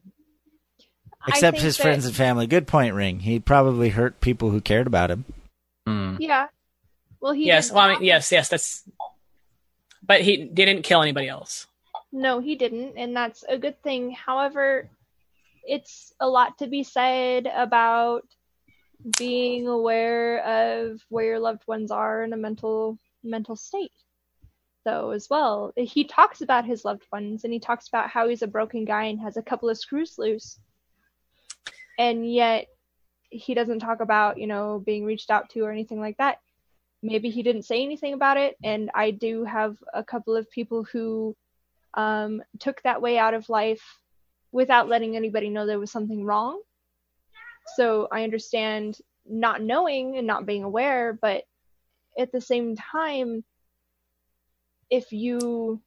[1.28, 2.48] except his that- friends and family.
[2.48, 3.20] Good point, Ring.
[3.20, 5.26] He probably hurt people who cared about him.
[5.86, 6.16] Hmm.
[6.20, 6.48] Yeah.
[7.26, 8.88] Well, he yes well i mean yes yes that's
[10.06, 11.66] but he didn't kill anybody else
[12.12, 14.12] No, he didn't, and that's a good thing.
[14.12, 14.90] However,
[15.64, 18.24] it's a lot to be said about
[19.18, 23.92] being aware of where your loved ones are in a mental mental state.
[24.86, 28.44] Though as well, he talks about his loved ones, and he talks about how he's
[28.44, 30.60] a broken guy and has a couple of screws loose,
[31.98, 32.68] and yet
[33.30, 36.38] he doesn't talk about you know being reached out to or anything like that
[37.06, 38.56] maybe he didn't say anything about it.
[38.64, 41.36] And i do have a couple of people who
[41.94, 43.84] um, took that way out of life
[44.52, 46.62] without letting anybody know there was something wrong.
[47.76, 51.44] So i understand not knowing and not being aware but
[52.18, 53.44] at the same time
[54.90, 55.82] if you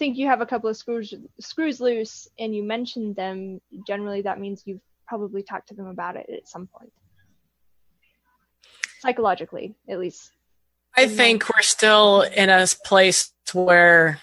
[0.00, 4.40] think you have a couple of screws screws loose and you mention them generally that
[4.40, 6.92] means you've probably talked to them about it at some point.
[9.00, 10.32] Psychologically at least
[11.02, 14.18] I think we're still in a place where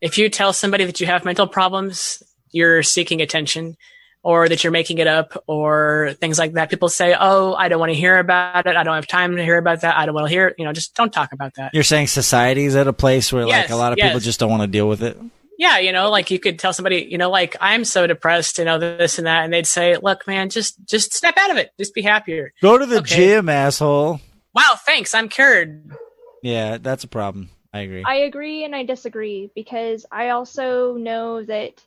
[0.00, 3.76] if you tell somebody that you have mental problems, you're seeking attention
[4.22, 6.70] or that you're making it up or things like that.
[6.70, 8.74] People say, Oh, I don't want to hear about it.
[8.76, 9.96] I don't have time to hear about that.
[9.96, 10.54] I don't want to hear it.
[10.58, 11.74] You know, just don't talk about that.
[11.74, 14.62] You're saying society's at a place where like a lot of people just don't want
[14.62, 15.18] to deal with it.
[15.58, 15.78] Yeah.
[15.78, 18.78] You know, like you could tell somebody, you know, like I'm so depressed, you know,
[18.78, 19.44] this and that.
[19.44, 21.70] And they'd say, look, man, just, just snap out of it.
[21.78, 22.52] Just be happier.
[22.62, 23.16] Go to the Okay.
[23.16, 24.20] gym, asshole.
[24.54, 24.74] Wow.
[24.86, 25.14] Thanks.
[25.14, 25.96] I'm cured.
[26.42, 27.50] Yeah, that's a problem.
[27.72, 28.04] I agree.
[28.06, 31.82] I agree and I disagree because I also know that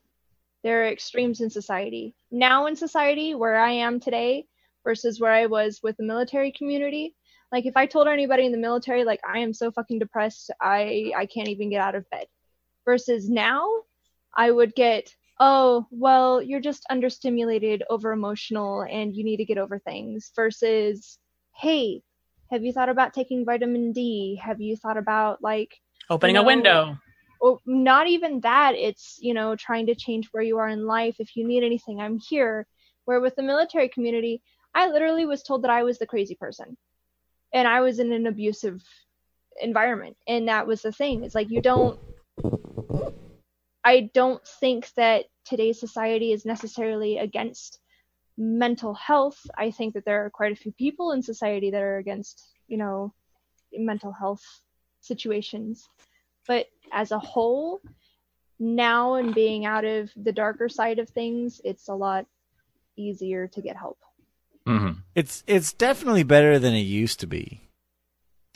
[0.64, 2.14] there are extremes in society.
[2.32, 4.48] Now, in society, where I am today
[4.84, 7.16] versus where I was with the military community,
[7.52, 11.14] like if I told anybody in the military, like, I am so fucking depressed, I,
[11.16, 12.26] I can't even get out of bed,
[12.84, 13.70] versus now,
[14.36, 19.58] I would get, oh, well, you're just understimulated, over emotional, and you need to get
[19.58, 21.18] over things, versus,
[21.56, 22.02] hey,
[22.50, 24.40] have you thought about taking vitamin D?
[24.44, 26.98] Have you thought about like Opening you a window.
[27.40, 28.76] Or not even that.
[28.76, 31.18] It's you know trying to change where you are in life.
[31.20, 32.66] If you need anything, I'm here.
[33.06, 34.42] Where with the military community,
[34.74, 36.78] I literally was told that I was the crazy person,
[37.54, 38.82] and I was in an abusive
[39.62, 41.24] environment, and that was the thing.
[41.24, 42.00] It's like you don't.
[43.84, 47.80] I don't think that today's society is necessarily against
[48.38, 49.46] mental health.
[49.58, 52.78] I think that there are quite a few people in society that are against, you
[52.78, 53.14] know,
[53.74, 54.44] mental health
[55.02, 55.88] situations.
[56.48, 57.82] but as a whole,
[58.60, 62.26] now and being out of the darker side of things, it's a lot
[62.96, 64.00] easier to get help.
[64.66, 65.00] Mm-hmm.
[65.16, 67.62] It's it's definitely better than it used to be.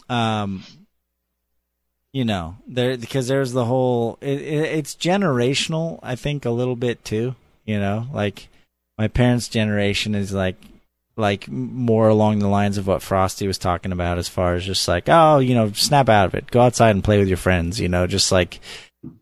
[0.09, 0.63] Um,
[2.11, 4.17] you know, there because there's the whole.
[4.21, 7.35] It, it, it's generational, I think, a little bit too.
[7.65, 8.49] You know, like
[9.01, 10.57] my parents' generation is like
[11.17, 14.87] like more along the lines of what Frosty was talking about, as far as just
[14.87, 17.79] like, oh, you know, snap out of it, go outside and play with your friends.
[17.79, 18.59] You know, just like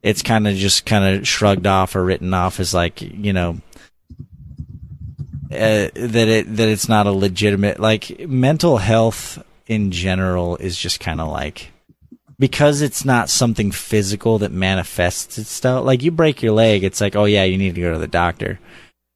[0.04, 3.62] it's kind of just kind of shrugged off or written off as like you know
[5.50, 11.00] uh, that it that it's not a legitimate like mental health in general is just
[11.00, 11.72] kind of like
[12.38, 17.16] because it's not something physical that manifests itself like you break your leg it's like
[17.16, 18.60] oh yeah you need to go to the doctor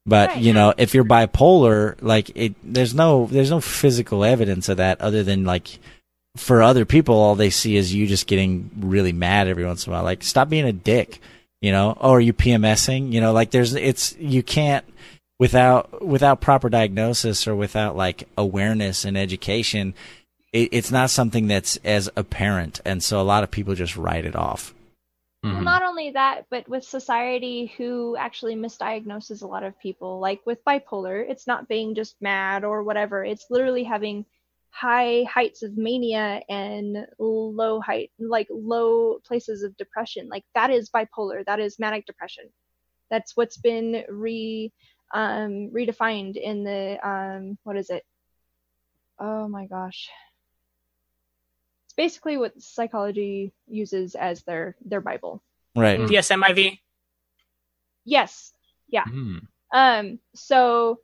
[0.06, 0.42] but Right.
[0.42, 5.00] you know if you're bipolar like it there's no there's no physical evidence of that
[5.00, 5.78] other than like
[6.36, 9.92] for other people all they see is you just getting really mad every once in
[9.92, 10.04] a while.
[10.04, 11.20] Like stop being a dick
[11.60, 14.84] you know oh are you pmsing you know like there's it's you can't
[15.38, 19.94] without without proper diagnosis or without like awareness and education
[20.52, 22.80] it, it's not something that's as apparent.
[22.84, 24.72] And so a lot of people just write it off
[25.50, 30.40] Well, not only that, but with society who actually misdiagnoses a lot of people, like
[30.46, 33.24] with bipolar, it's not being just mad or whatever.
[33.24, 34.24] It's literally having
[34.70, 40.28] high heights of mania and low height, like low places of depression.
[40.28, 41.44] Like that is bipolar.
[41.44, 42.44] That is manic depression.
[43.10, 44.72] That's what's been re
[45.14, 48.04] um, redefined in the um, what is it?
[49.18, 50.08] Oh my gosh.
[51.94, 55.42] It's basically what psychology uses as their their bible.
[55.76, 56.78] right DSM-IV.
[58.04, 58.52] Yes.
[58.88, 59.04] Yeah.
[59.04, 59.38] Hmm.
[59.72, 61.00] Um, so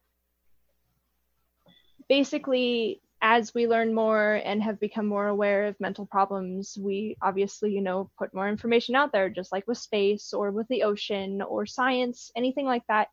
[2.09, 7.73] basically, as we learn more and have become more aware of mental problems, we obviously,
[7.73, 11.41] you know, put more information out there, just like with space or with the ocean
[11.41, 13.09] or science, anything like that.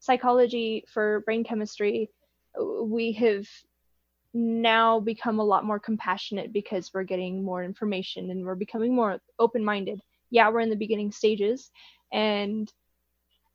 [0.00, 2.10] Psychology for brain chemistry,
[2.82, 3.46] we have
[4.34, 9.20] now become a lot more compassionate because we're getting more information and we're becoming more
[9.38, 10.00] open minded.
[10.30, 11.70] Yeah, we're in the beginning stages
[12.12, 12.70] and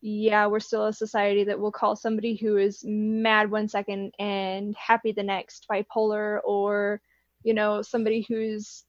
[0.02, 4.74] yeah, we're still a society that will call somebody who is mad one second and
[4.78, 7.02] happy the next, bipolar, or
[7.44, 8.86] you know, somebody who's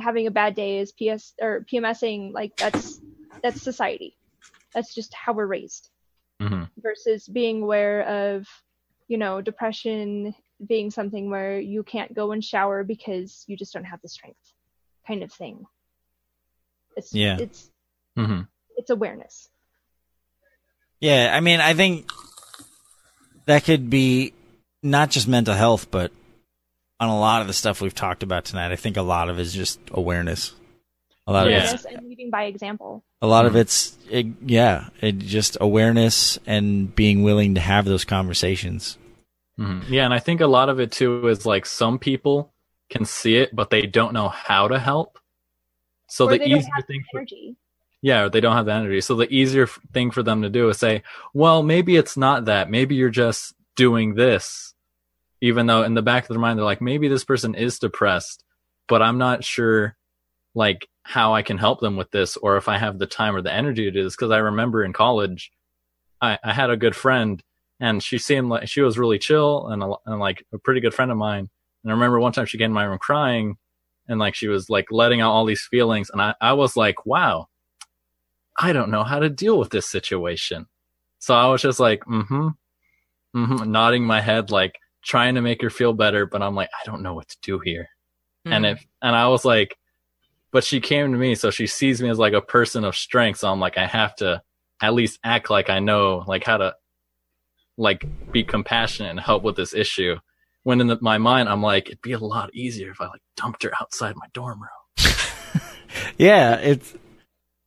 [0.00, 2.32] having a bad day is PS or PMSing.
[2.32, 3.00] Like that's
[3.42, 4.16] that's society.
[4.74, 5.90] That's just how we're raised.
[6.40, 6.64] Mm-hmm.
[6.78, 8.46] Versus being aware of,
[9.06, 10.34] you know, depression
[10.66, 14.38] being something where you can't go and shower because you just don't have the strength,
[15.06, 15.64] kind of thing.
[16.96, 17.38] It's Yeah.
[17.40, 17.70] it's
[18.16, 18.42] Mm-hmm.
[18.76, 19.48] it's awareness.
[21.00, 22.08] Yeah, I mean, I think
[23.46, 24.34] that could be
[24.82, 26.12] not just mental health, but
[27.00, 28.70] on a lot of the stuff we've talked about tonight.
[28.70, 30.52] I think a lot of it is just awareness.
[31.26, 31.62] A lot of Yeah.
[31.72, 33.02] it's Awareness and leading by example.
[33.20, 38.04] a lot of it's it, yeah, it just awareness and being willing to have those
[38.04, 38.98] conversations.
[39.58, 39.92] Mm-hmm.
[39.92, 42.52] Yeah, and I think a lot of it too is like some people
[42.90, 45.18] can see it, but they don't know how to help.
[46.08, 47.56] So or the they don't easier have thing, the energy.
[48.02, 49.00] yeah, or they don't have the energy.
[49.00, 51.02] So the easier thing for them to do is say,
[51.34, 52.70] "Well, maybe it's not that.
[52.70, 54.74] Maybe you're just doing this."
[55.40, 58.44] Even though in the back of their mind they're like, "Maybe this person is depressed,
[58.88, 59.96] but I'm not sure,
[60.54, 63.42] like how I can help them with this, or if I have the time or
[63.42, 65.52] the energy to do this." Because I remember in college,
[66.20, 67.42] I, I had a good friend
[67.82, 70.94] and she seemed like she was really chill and, a, and like a pretty good
[70.94, 71.50] friend of mine.
[71.82, 73.56] And I remember one time she came in my room crying
[74.08, 76.08] and like she was like letting out all these feelings.
[76.08, 77.48] And I, I was like, wow,
[78.56, 80.66] I don't know how to deal with this situation.
[81.18, 82.48] So I was just like, mm-hmm,
[83.36, 86.24] mm-hmm, nodding my head, like trying to make her feel better.
[86.24, 87.88] But I'm like, I don't know what to do here.
[88.44, 89.76] And if, and I was like,
[90.52, 91.34] but she came to me.
[91.34, 93.40] So she sees me as like a person of strength.
[93.40, 94.40] So I'm like, I have to
[94.80, 96.74] at least act like I know like how to
[97.82, 100.16] like be compassionate and help with this issue.
[100.62, 103.20] When in the, my mind, I'm like, it'd be a lot easier if I like
[103.36, 104.68] dumped her outside my dorm room.
[106.18, 106.94] Yeah, it's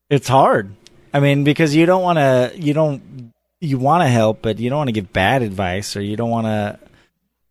[0.09, 0.71] it's hard.
[1.13, 4.69] I mean, because you don't want to, you don't, you want to help, but you
[4.69, 6.79] don't want to give bad advice, or you don't want to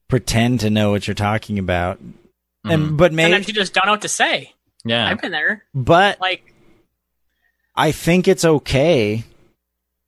[0.08, 1.98] pretend to know what you're talking about.
[2.64, 2.96] And mm-hmm.
[2.96, 4.52] but maybe, Sometimes you just don't know what to say.
[4.84, 5.06] Yeah.
[5.06, 5.64] I've been there.
[5.74, 6.52] but Like,
[7.74, 9.24] I think it's okay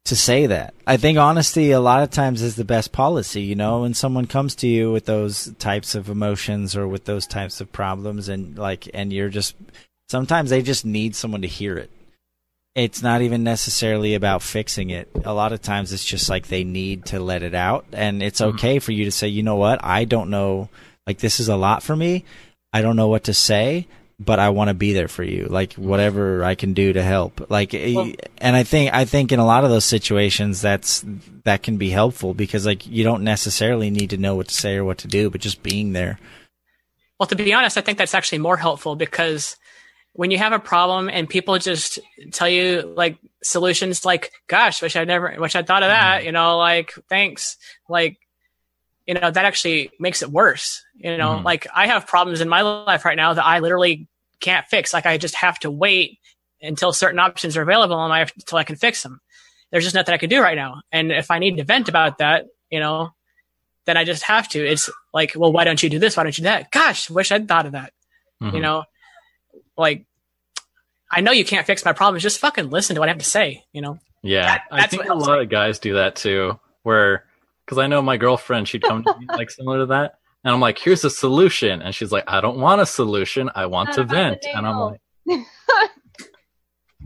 [0.07, 0.75] to say that.
[0.87, 4.27] I think honesty a lot of times is the best policy, you know, when someone
[4.27, 8.59] comes to you with those types of emotions or with those types of problems and
[8.59, 9.55] like and you're just
[10.09, 11.91] sometimes they just need someone to hear it.
[12.75, 15.09] It's not even necessarily about fixing it.
[15.25, 18.41] A lot of times it's just like they need to let it out and it's
[18.41, 18.55] mm-hmm.
[18.57, 19.85] okay for you to say, "You know what?
[19.85, 20.69] I don't know
[21.07, 22.25] like this is a lot for me.
[22.73, 23.87] I don't know what to say,
[24.19, 25.47] but I want to be there for you.
[25.47, 27.51] Like whatever I can do to help.
[27.51, 31.05] Like, eh, and I think I think in a lot of those situations, that's
[31.45, 34.77] that can be helpful because like you don't necessarily need to know what to say
[34.77, 36.19] or what to do, but just being there.
[37.19, 39.57] Well, to be honest, I think that's actually more helpful because
[40.17, 41.99] when you have a problem and people just
[42.33, 46.33] tell you like solutions like, gosh, wish I never, wish I thought of that, you
[46.33, 47.59] know, like, thanks.
[47.89, 48.19] Like,
[49.07, 50.83] you know, that actually makes it worse.
[50.99, 51.45] You know, Mhm.
[51.45, 54.09] like I have problems in my life right now that I literally
[54.41, 54.93] can't fix.
[54.95, 56.19] Like I just have to wait
[56.63, 59.21] until certain options are available and I have until I can fix them.
[59.71, 60.81] There's just nothing I can do right now.
[60.93, 63.11] And if I need to vent about that, you know,
[63.85, 64.67] then I just have to.
[64.67, 66.17] It's like, well, why don't you do this?
[66.17, 66.71] Why don't you do that?
[66.71, 67.93] Gosh, wish I'd thought of that.
[68.41, 68.61] You Mhm.
[68.63, 68.85] know,
[69.77, 70.07] like
[71.11, 72.23] I know you can't fix my problems.
[72.23, 73.65] Just fucking listen to what I have to say.
[73.73, 73.99] You know.
[74.23, 76.59] Yeah, I that's think a lot of guys do that too.
[76.83, 77.25] Where,
[77.65, 80.61] because I know my girlfriend, she'd come to me like similar to that, and I'm
[80.61, 83.51] like, "Here's a solution," and she's like, "I don't want a solution.
[83.57, 85.01] I want to vent," and I'm like,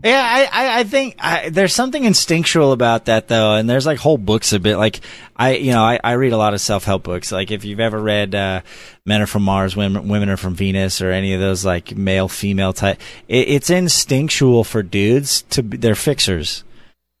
[0.03, 3.97] Yeah, I, I, I think I, there's something instinctual about that though, and there's like
[3.97, 4.99] whole books a bit like
[5.35, 7.31] I, you know, I, I read a lot of self help books.
[7.31, 8.61] Like if you've ever read uh,
[9.07, 12.27] Men Are From Mars, Women, Women Are From Venus, or any of those like male
[12.27, 16.63] female type, it, it's instinctual for dudes to be, they're fixers,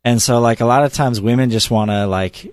[0.03, 2.51] and so like a lot of times women just want to like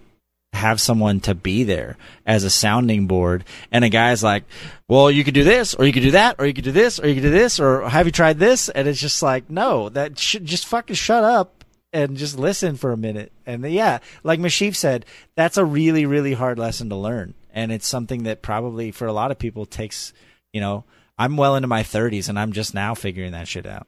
[0.52, 1.97] have someone to be there
[2.27, 3.44] as a sounding board.
[3.70, 4.44] And a guy's like,
[4.89, 6.99] well, you could do this, or you could do that, or you could do this,
[6.99, 8.68] or you could do this, or have you tried this?
[8.68, 12.93] And it's just like, no, that should just fucking shut up and just listen for
[12.93, 13.33] a minute.
[13.47, 17.35] And yeah, like Mashif said, that's a really, really hard lesson to learn.
[17.52, 20.12] And it's something that probably for a lot of people takes,
[20.52, 20.85] you know,
[21.18, 23.86] I'm well into my 30s and I'm just now figuring that shit out.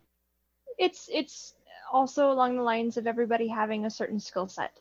[0.79, 1.55] It's it's
[1.93, 4.73] also along the lines of everybody having a certain skill set.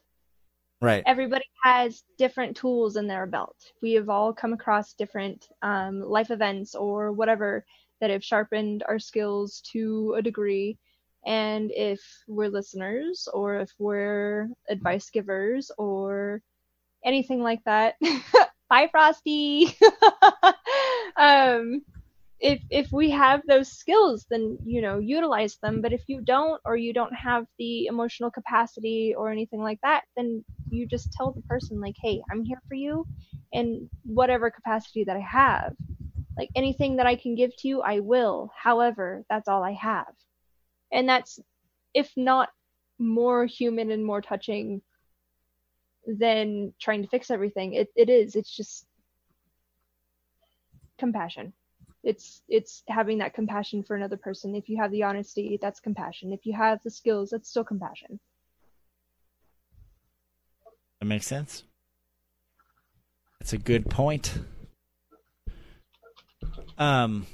[0.81, 1.03] Right.
[1.05, 3.57] Everybody has different tools in their belt.
[3.81, 7.65] We have all come across different um, life events or whatever
[7.99, 10.77] that have sharpened our skills to a degree.
[11.25, 16.41] And if we're listeners or if we're advice givers or
[17.03, 17.95] anything like that,
[18.69, 19.75] bye Frosty.
[21.17, 21.81] um,
[22.39, 25.81] if if we have those skills then you know utilize them.
[25.81, 30.03] But if you don't or you don't have the emotional capacity or anything like that
[30.15, 33.05] then you just tell the person like hey i'm here for you
[33.51, 35.73] in whatever capacity that i have.
[36.37, 38.51] Like anything that i can give to you i will.
[38.55, 40.13] However that's all i have.
[40.91, 41.39] And that's
[41.93, 42.49] if not
[42.99, 44.81] more human and more touching
[46.05, 48.35] than trying to fix everything it, it is.
[48.35, 48.85] It's just
[50.97, 51.53] compassion
[52.09, 56.33] it's it's having that compassion for another person if you have the honesty that's compassion
[56.33, 58.19] if you have the skills that's still compassion
[60.99, 61.63] That makes sense.
[63.39, 64.37] That's a good point.
[66.77, 67.25] Um,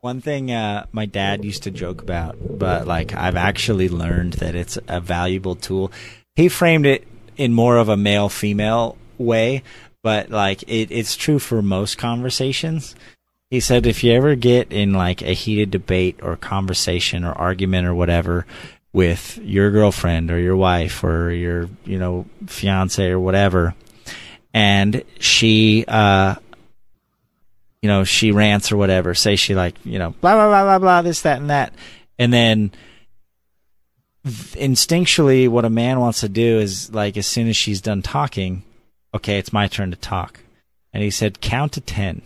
[0.00, 4.56] one thing uh, my dad used to joke about, but like I've actually learned that
[4.56, 5.92] it's a valuable tool.
[6.34, 9.62] He framed it in more of a male female way,
[10.02, 12.94] but like it, it's true for most conversations.
[13.50, 17.86] He said if you ever get in like a heated debate or conversation or argument
[17.86, 18.46] or whatever
[18.92, 23.74] with your girlfriend or your wife or your, you know, fiance or whatever,
[24.54, 26.34] and she, uh,
[27.82, 30.78] you know, she rants or whatever, say she like, you know, blah, blah, blah, blah,
[30.78, 31.72] blah, this, that, and that.
[32.18, 32.72] And then
[34.24, 38.62] instinctually, what a man wants to do is like, as soon as she's done talking,
[39.14, 40.40] okay, it's my turn to talk.
[40.92, 42.22] And he said, count to 10.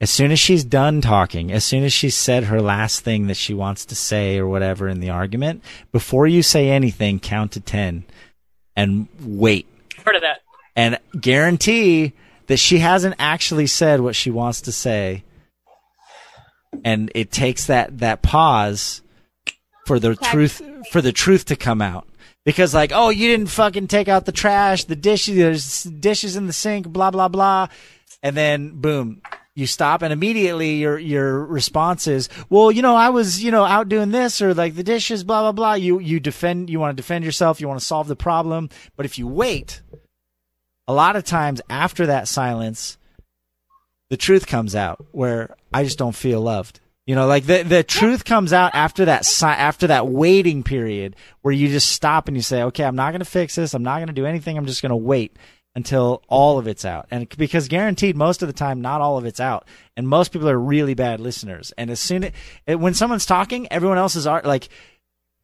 [0.00, 3.36] As soon as she's done talking, as soon as she's said her last thing that
[3.36, 7.60] she wants to say or whatever in the argument, before you say anything, count to
[7.60, 8.04] 10
[8.74, 9.66] and wait.
[10.04, 10.40] Heard of that?
[10.74, 12.14] And guarantee
[12.48, 15.22] that she hasn't actually said what she wants to say.
[16.84, 19.02] And it takes that, that pause
[19.86, 22.08] for the truth, for the truth to come out.
[22.44, 26.46] Because like, oh, you didn't fucking take out the trash, the dishes, there's dishes in
[26.46, 27.68] the sink, blah, blah, blah.
[28.22, 29.22] And then boom,
[29.54, 33.64] you stop and immediately your your response is, well, you know, I was, you know,
[33.64, 35.74] out doing this or like the dishes, blah blah blah.
[35.74, 38.70] You you defend, you want to defend yourself, you want to solve the problem.
[38.96, 39.82] But if you wait,
[40.88, 42.96] a lot of times after that silence,
[44.08, 46.80] the truth comes out where I just don't feel loved.
[47.06, 51.52] You know, like the the truth comes out after that after that waiting period where
[51.52, 53.74] you just stop and you say, okay, I'm not going to fix this.
[53.74, 54.56] I'm not going to do anything.
[54.56, 55.36] I'm just going to wait
[55.74, 57.08] until all of it's out.
[57.10, 59.66] And because guaranteed most of the time not all of it's out.
[59.96, 61.72] And most people are really bad listeners.
[61.76, 62.30] And as soon
[62.66, 64.68] as when someone's talking, everyone else is like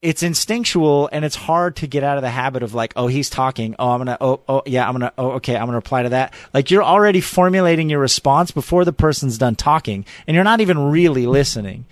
[0.01, 3.29] it's instinctual and it's hard to get out of the habit of like, oh, he's
[3.29, 3.75] talking.
[3.79, 4.17] Oh, I'm gonna.
[4.21, 5.13] Oh, oh, yeah, I'm gonna.
[5.19, 6.35] Oh, okay, I'm gonna reply to that.
[6.55, 10.91] Like you're already formulating your response before the person's done talking, and you're not even
[10.91, 11.87] really listening.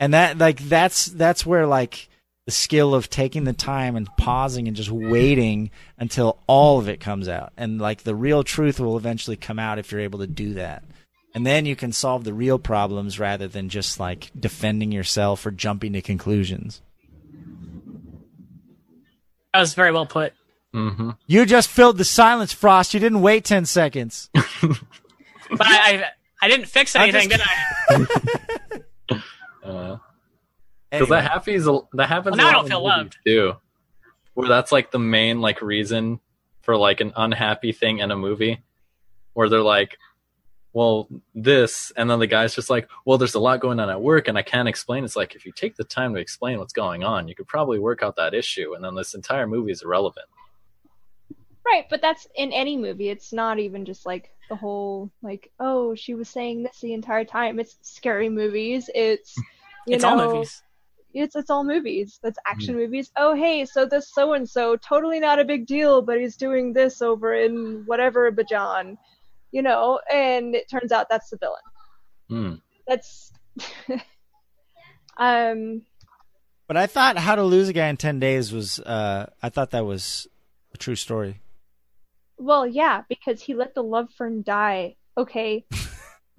[0.00, 2.08] And that, like, that's that's where like
[2.46, 7.00] the skill of taking the time and pausing and just waiting until all of it
[7.00, 10.28] comes out, and like the real truth will eventually come out if you're able to
[10.28, 10.84] do that.
[11.34, 15.50] And then you can solve the real problems rather than just like defending yourself or
[15.50, 16.80] jumping to conclusions.
[19.54, 20.32] That was very well put.
[20.74, 21.10] Mm-hmm.
[21.26, 22.92] You just filled the silence, Frost.
[22.94, 24.30] You didn't wait 10 seconds.
[25.50, 26.04] But I, I,
[26.42, 27.40] I didn't fix anything, just-
[27.88, 28.06] did
[28.68, 28.78] I?
[29.64, 29.96] Uh,
[30.90, 31.20] because Anyway.
[31.20, 31.64] that happens.
[31.94, 32.36] That happens.
[32.36, 33.16] Well, now a I lot don't feel loved.
[33.26, 33.56] too.
[34.34, 36.20] Where that's like the main like reason
[36.62, 38.62] for like an unhappy thing in a movie,
[39.34, 39.98] where they're like,
[40.72, 44.00] "Well, this," and then the guy's just like, "Well, there's a lot going on at
[44.00, 46.72] work, and I can't explain." It's like if you take the time to explain what's
[46.72, 49.82] going on, you could probably work out that issue, and then this entire movie is
[49.82, 50.26] irrelevant.
[51.66, 53.10] Right, but that's in any movie.
[53.10, 57.24] It's not even just like the whole like, oh, she was saying this the entire
[57.24, 57.60] time.
[57.60, 58.88] It's scary movies.
[58.94, 59.36] It's
[59.86, 60.62] you It's know, all movies.
[61.12, 62.18] It's it's all movies.
[62.22, 62.84] That's action mm-hmm.
[62.84, 63.10] movies.
[63.16, 66.72] Oh, hey, so this so and so totally not a big deal, but he's doing
[66.72, 68.96] this over in whatever Bajan,
[69.50, 71.60] you know, and it turns out that's the villain.
[72.28, 72.54] Hmm.
[72.86, 73.32] That's
[75.16, 75.82] um
[76.66, 79.70] But I thought How to Lose a Guy in 10 Days was, uh, I thought
[79.70, 80.28] that was
[80.74, 81.40] a true story.
[82.36, 84.96] Well, yeah, because he let the love fern die.
[85.16, 85.64] Okay.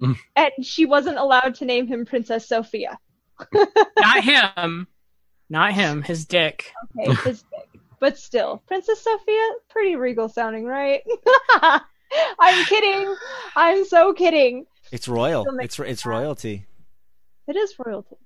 [0.36, 2.98] and she wasn't allowed to name him Princess Sophia.
[3.98, 4.86] Not him.
[5.48, 6.02] Not him.
[6.02, 6.72] His dick.
[6.98, 7.80] Okay, his dick.
[7.98, 11.02] But still, Princess Sophia, pretty regal sounding, right?
[12.38, 13.14] I'm kidding.
[13.56, 14.66] I'm so kidding.
[14.92, 15.46] It's royal.
[15.60, 16.66] It's it's royalty.
[17.46, 18.16] It is royalty.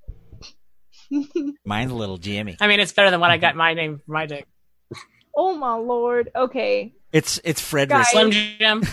[1.64, 2.56] Mine's a little Jimmy.
[2.60, 4.46] I mean, it's better than what I got my name for my dick.
[5.36, 6.30] Oh my lord.
[6.34, 6.94] Okay.
[7.12, 7.98] It's it's Frederick.
[7.98, 8.10] Guys.
[8.10, 8.82] Slim Jim.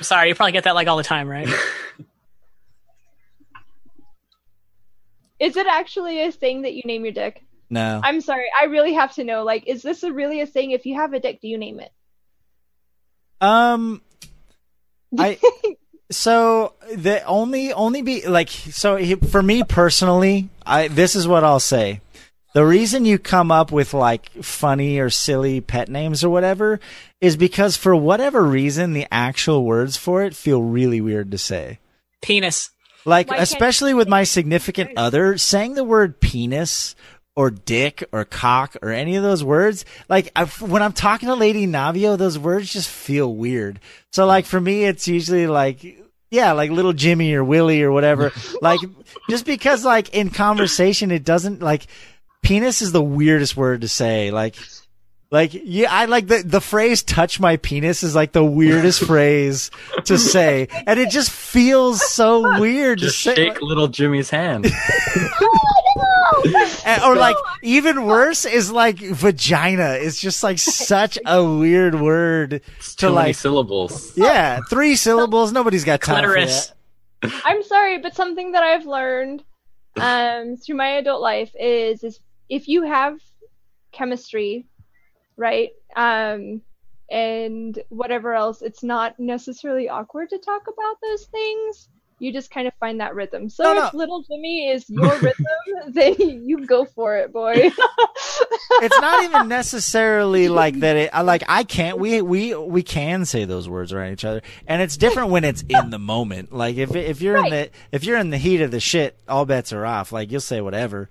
[0.00, 1.48] Sorry, you probably get that like all the time, right?
[5.38, 7.44] Is it actually a thing that you name your dick?
[7.70, 8.00] No.
[8.02, 8.46] I'm sorry.
[8.60, 9.44] I really have to know.
[9.44, 10.72] Like, is this a really a thing?
[10.72, 11.90] If you have a dick, do you name it?
[13.40, 14.02] Um,
[15.16, 15.38] I
[16.10, 21.44] so the only only be like so he, for me personally, I this is what
[21.44, 22.00] I'll say.
[22.54, 26.80] The reason you come up with like funny or silly pet names or whatever
[27.20, 31.78] is because for whatever reason the actual words for it feel really weird to say.
[32.22, 32.70] Penis.
[33.04, 36.96] Like Why especially with my significant other, saying the word penis
[37.38, 41.36] or dick or cock or any of those words, like i when I'm talking to
[41.36, 43.78] Lady Navio, those words just feel weird.
[44.10, 45.86] So like for me, it's usually like,
[46.32, 48.32] yeah, like little Jimmy or Willie or whatever.
[48.60, 48.80] like
[49.30, 51.86] just because like in conversation, it doesn't like
[52.42, 54.32] penis is the weirdest word to say.
[54.32, 54.56] Like,
[55.30, 59.70] like yeah, I like the the phrase "touch my penis" is like the weirdest phrase
[60.04, 63.34] to say, and it just feels so weird Just to say.
[63.34, 64.66] shake little Jimmy's hand.
[66.84, 72.50] And- or like even worse is like vagina is just like such a weird word
[72.80, 74.16] to Too many like syllables.
[74.16, 76.72] yeah three syllables nobody's got time for Clitoris.
[77.22, 79.42] that I'm sorry, but something that I've learned
[79.96, 83.18] um, through my adult life is is if you have
[83.92, 84.66] chemistry,
[85.38, 86.60] right, um,
[87.10, 91.88] and whatever else, it's not necessarily awkward to talk about those things.
[92.20, 93.48] You just kind of find that rhythm.
[93.48, 93.98] So No, if no.
[93.98, 97.54] little Jimmy is your rhythm, then you go for it, boy.
[98.82, 103.24] it's not even necessarily like that it I- like i can't we we we can
[103.24, 106.76] say those words around each other and it's different when it's in the moment like
[106.76, 109.72] if if you're in the if you're in the heat of the shit all bets
[109.72, 111.08] are off like you'll say whatever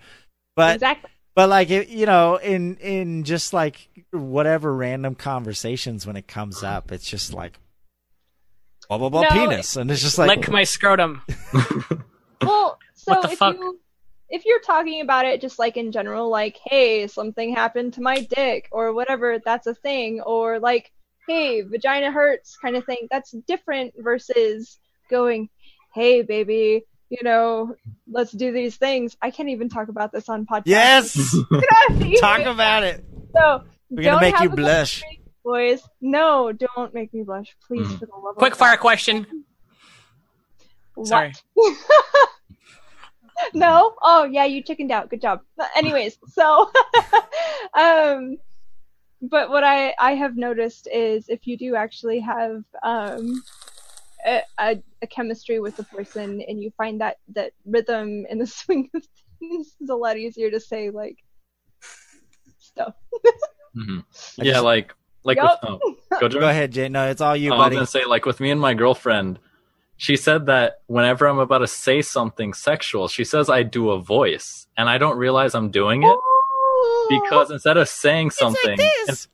[0.56, 1.10] but exactly.
[1.38, 6.64] But like it, you know, in in just like whatever random conversations when it comes
[6.64, 7.60] up, it's just like
[8.90, 11.22] blah blah blah No, penis, and it's just like Lick my scrotum.
[12.42, 13.56] Well, so What the if fuck?
[13.56, 13.80] you
[14.30, 18.22] if you're talking about it just like in general, like, hey, something happened to my
[18.22, 20.92] dick or whatever, that's a thing, or like,
[21.28, 25.50] hey, vagina hurts kind of thing, that's different versus going,
[25.94, 27.76] hey, baby, you know,
[28.10, 29.16] let's do these things.
[29.22, 30.64] I can't even talk about this on podcast.
[30.66, 31.36] yes,
[32.20, 33.04] talk about it.
[33.36, 35.02] So We're gonna make you blush.
[35.02, 35.82] chemistry, boys.
[36.02, 38.60] No, don't make me blush, please, for the love of Quick God.
[38.60, 39.46] fire question.
[40.96, 41.08] What?
[41.08, 41.34] Sorry.
[43.54, 43.94] no.
[44.02, 45.10] Oh yeah, you chickened out.
[45.10, 45.42] Good job.
[45.56, 46.72] But anyways, so
[47.78, 48.38] um
[49.22, 53.44] but what I I have noticed is if you do actually have um
[54.26, 58.48] a, a, a chemistry with the person and you find that that rhythm and the
[58.60, 59.04] swing of
[59.40, 61.18] things is a lot easier to say like
[62.60, 62.94] stuff.
[63.74, 64.00] hmm
[64.38, 65.60] Yeah, just- like like Yup.
[65.62, 66.88] with, oh, go, Go ahead, Jay.
[66.88, 67.76] No, it's all you, Oh, I was buddy.
[67.76, 69.40] gonna say, like with me and my girlfriend,
[69.98, 74.00] she said that whenever I'm about to say something sexual, she says I do a
[74.00, 76.18] voice, and I don't realize I'm doing it
[77.10, 79.28] because instead of saying something, it's-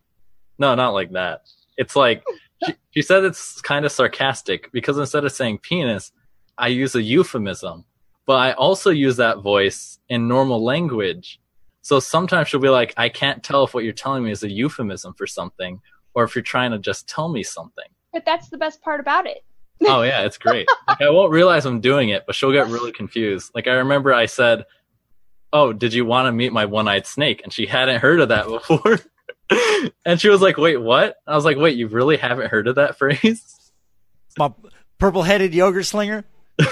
[0.57, 1.41] no, not like that.
[1.77, 2.23] It's like
[2.65, 6.11] she, she said it's kind of sarcastic because instead of saying penis,
[6.57, 7.85] I use a euphemism,
[8.25, 11.39] but I also use that voice in normal language.
[11.81, 14.49] So sometimes she'll be like, I can't tell if what you're telling me is a
[14.49, 15.81] euphemism for something
[16.13, 17.85] or if you're trying to just tell me something.
[18.13, 19.43] But that's the best part about it.
[19.85, 20.67] Oh yeah, it's great.
[20.87, 23.51] Like I won't realize I'm doing it, but she'll get really confused.
[23.53, 24.65] Like I remember I said,
[25.51, 28.47] "Oh, did you want to meet my one-eyed snake?" And she hadn't heard of that
[28.47, 28.99] before.
[30.05, 32.75] and she was like, "Wait, what?" I was like, "Wait, you really haven't heard of
[32.75, 33.71] that phrase?"
[34.37, 34.51] My
[34.99, 36.23] purple-headed yogurt slinger.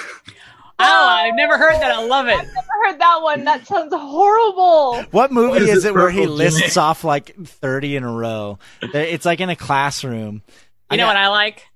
[0.83, 1.91] Oh, I've never heard that.
[1.91, 2.33] I love it.
[2.33, 3.43] I've never heard that one.
[3.43, 5.03] That sounds horrible.
[5.11, 6.83] What movie What is is it, it where he lists Jimmy?
[6.83, 8.57] off like thirty in a row?
[8.81, 10.41] It's like in a classroom.
[10.89, 11.67] You know what I like?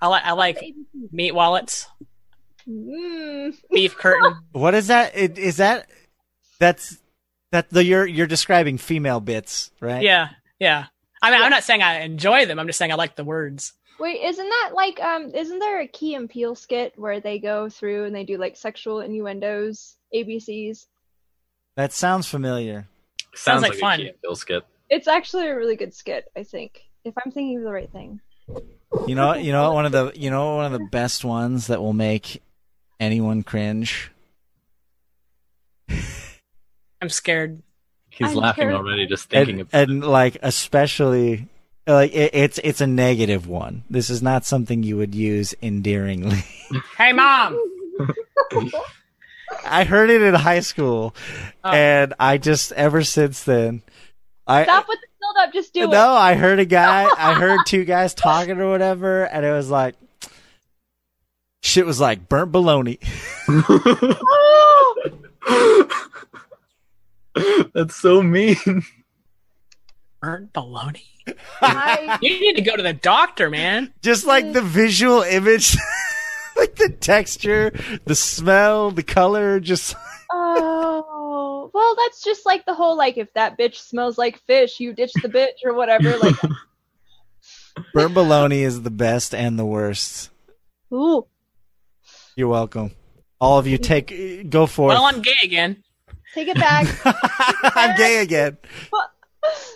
[0.00, 0.74] I like I like
[1.12, 1.86] meat wallets,
[2.68, 3.54] Mm.
[3.70, 4.34] beef curtain.
[4.50, 5.16] What is that?
[5.16, 5.88] It, is that
[6.58, 6.98] that's
[7.52, 10.02] that the you're you're describing female bits, right?
[10.02, 10.86] Yeah, yeah.
[11.22, 12.58] I mean, I'm not saying I enjoy them.
[12.58, 13.74] I'm just saying I like the words.
[14.00, 15.30] Wait, isn't that like um?
[15.34, 18.56] Isn't there a Key and Peele skit where they go through and they do like
[18.56, 20.86] sexual innuendos, ABCs?
[21.76, 22.88] That sounds familiar.
[23.34, 24.00] Sounds, like like, fun.
[24.00, 24.62] a Key and Peele skit.
[24.90, 28.20] It's actually a really good skit, I think, if I'm thinking of the right thing.
[29.06, 31.80] You know, you know one of the you know one of the best ones that
[31.80, 32.42] will make
[32.98, 34.10] anyone cringe.
[37.02, 37.60] I'm scared.
[38.10, 38.86] He's I'm laughing terrible.
[38.86, 41.48] already just thinking and, of and like especially
[41.86, 43.82] like it, it's it's a negative one.
[43.90, 46.44] This is not something you would use endearingly.
[46.96, 47.60] Hey, mom.
[49.66, 51.14] I heard it in high school,
[51.62, 51.70] Oh.
[51.70, 53.82] and I just ever since then.
[54.46, 55.52] I Stop with the build up.
[55.52, 55.90] Just do it.
[55.90, 57.04] no, I heard a guy.
[57.18, 59.96] I heard two guys talking or whatever, and it was like
[61.62, 62.98] shit was like burnt bologna.
[65.44, 65.88] Oh!
[67.74, 68.56] That's so mean.
[70.20, 71.04] Burnt baloney.
[71.60, 73.92] I- You need to go to the doctor, man.
[74.02, 75.76] Just like the visual image,
[76.56, 77.72] like the texture,
[78.04, 79.94] the smell, the color, just
[80.32, 84.92] oh, well, that's just like the whole like if that bitch smells like fish, you
[84.92, 86.16] ditch the bitch or whatever.
[86.18, 86.34] Like,
[87.94, 90.30] burnt baloney is the best and the worst.
[90.92, 91.26] ooh,
[92.36, 92.92] You're welcome.
[93.40, 95.00] All of you take go for Well, it.
[95.00, 95.82] Well, I'm gay again.
[96.34, 96.86] Take it back.
[97.76, 98.56] I'm gay again.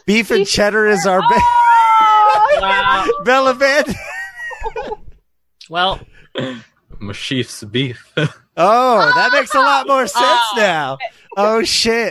[0.07, 1.27] Beef and cheddar is our be-
[1.99, 3.07] Oh, Wow.
[3.25, 3.95] Bella Band.
[5.69, 6.01] Well,
[7.01, 8.13] Mashif's beef.
[8.59, 10.55] Oh, that makes a lot more sense Oh.
[10.57, 10.99] now.
[11.37, 12.11] Oh shit.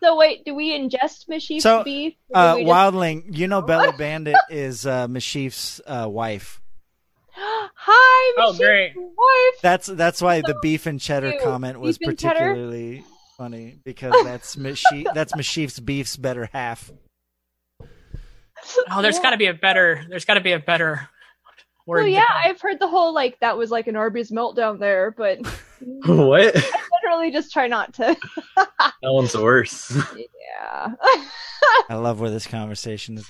[0.00, 2.14] so wait, do we ingest Mashif's So, beef?
[2.28, 6.60] or Uh, just- Wildling, you know Bella Bandit is uh, Mashif's uh, wife.
[7.34, 8.92] Hi, Oh, great.
[8.96, 9.60] wife.
[9.62, 11.42] That's that's why the beef and cheddar cute.
[11.42, 12.34] comment was Beef cheddar?
[12.38, 13.02] particularly
[13.40, 16.92] funny because that's Mashif that's Mashif's beef's better half.
[18.90, 20.04] oh, there's got to be a better.
[20.10, 21.08] There's got to be a better
[21.86, 22.00] word.
[22.00, 25.38] Well, yeah, I've heard the whole like that was like an Arby's meltdown there, but
[26.04, 26.54] what?
[26.54, 28.16] I literally just try not to.
[29.02, 29.96] That one's worse.
[30.36, 30.92] yeah.
[31.88, 33.26] I love where this conversation is.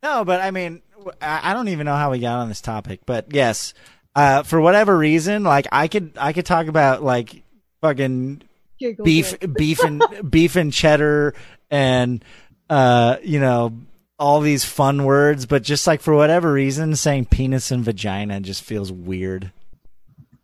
[0.00, 0.80] No, but I mean,
[1.20, 3.74] I don't even know how we got on this topic, but yes,
[4.14, 7.42] uh, for whatever reason, like I could, I could talk about like
[7.80, 8.42] fucking
[8.82, 11.34] Giggle beef, beef and beef and cheddar,
[11.70, 12.24] and
[12.70, 13.72] uh, you know,
[14.18, 18.62] all these fun words, but just like for whatever reason, saying penis and vagina just
[18.62, 19.52] feels weird.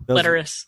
[0.07, 0.67] Those- Clitoris.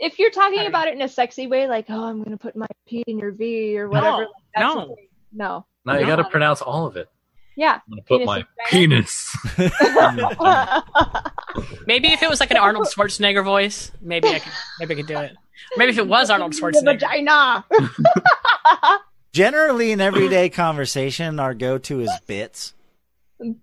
[0.00, 2.68] If you're talking about it in a sexy way, like "Oh, I'm gonna put my
[2.86, 4.80] P in your V" or whatever, No, like, that's no.
[4.92, 5.08] okay.
[5.32, 6.06] no, Now you No.
[6.06, 7.08] got to pronounce all of it.
[7.56, 7.80] yeah.
[7.84, 9.58] I'm gonna put my Penis penis.
[11.86, 14.52] Maybe if it was like an Arnold Schwarzenegger voice, maybe I could.
[14.78, 15.32] Maybe I could do it.
[15.76, 16.84] Maybe if it was Arnold The Schwarzenegger.
[17.00, 17.64] vagina.
[19.32, 22.74] Generally, in everyday conversation, our go-to is bits.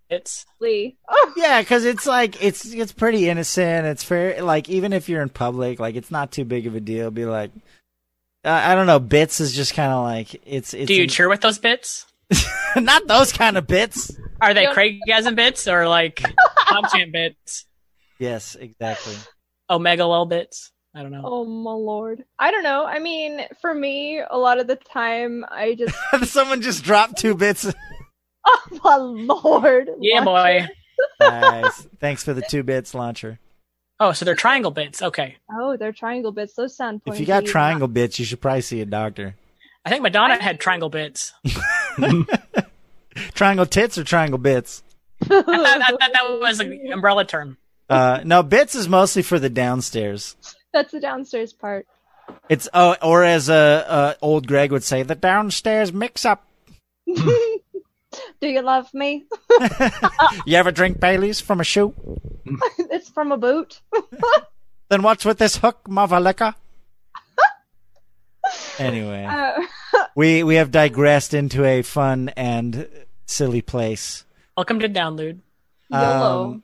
[0.09, 0.95] It's Lee.
[1.35, 3.85] Yeah, because it's like it's it's pretty innocent.
[3.87, 4.41] It's fair.
[4.41, 7.11] Like even if you're in public, like it's not too big of a deal.
[7.11, 7.51] Be like,
[8.45, 8.99] uh, I don't know.
[8.99, 10.73] Bits is just kind of like it's.
[10.73, 12.05] it's Do you an- cheer with those bits?
[12.77, 14.15] not those kind of bits.
[14.39, 16.15] Are they Don't- Kreygasm bits or like
[16.69, 17.65] PogChamp bits?
[18.17, 19.15] Yes, exactly.
[19.69, 20.71] Omega Lol bits?
[20.95, 21.21] I don't know.
[21.23, 22.23] Oh my lord.
[22.39, 22.85] I don't know.
[22.85, 25.95] I mean, for me, a lot of the time, I just.
[26.31, 27.71] Someone just dropped two bits.
[28.47, 29.89] Oh my lord.
[29.99, 30.67] Yeah, boy.
[31.19, 31.87] nice.
[31.99, 33.39] Thanks for the two bits launcher.
[33.99, 35.01] Oh, so they're triangle bits.
[35.01, 35.37] Okay.
[35.51, 36.53] Oh, they're triangle bits.
[36.53, 39.33] Those sound If you got triangle bits, you should probably see a doctor.
[39.83, 41.33] I think Madonna had triangle bits.
[43.33, 44.83] Triangle tits or triangle bits?
[45.23, 47.57] I thought that, that, that was an umbrella term.
[47.89, 50.35] Uh, no, bits is mostly for the downstairs.
[50.75, 51.87] That's the downstairs part.
[52.49, 56.45] It's oh, or as uh, uh, old Gregg would say, the downstairs mix up.
[57.07, 57.21] Do
[58.41, 59.25] you love me?
[60.45, 61.93] You ever drink Bailey's from a shoe?
[62.77, 63.79] it's from a boot.
[64.89, 66.55] Then what's with this hook, mother liquor?
[68.77, 69.61] Anyway, Uh,
[70.13, 72.89] we we have digressed into a fun and
[73.25, 74.25] silly place.
[74.57, 75.39] Welcome to Download.
[75.89, 76.63] Um,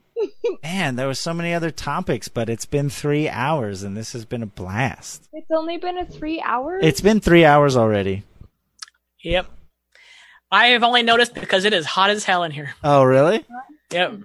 [0.63, 4.25] man, there were so many other topics, but it's been three hours, and this has
[4.25, 5.27] been a blast.
[5.33, 6.83] it's only been a three hours.
[6.83, 8.23] It's been three hours already.
[9.23, 9.47] Yep.
[10.51, 12.73] I have only noticed because it is hot as hell in here.
[12.83, 13.45] Oh, really?
[13.91, 14.15] Yep.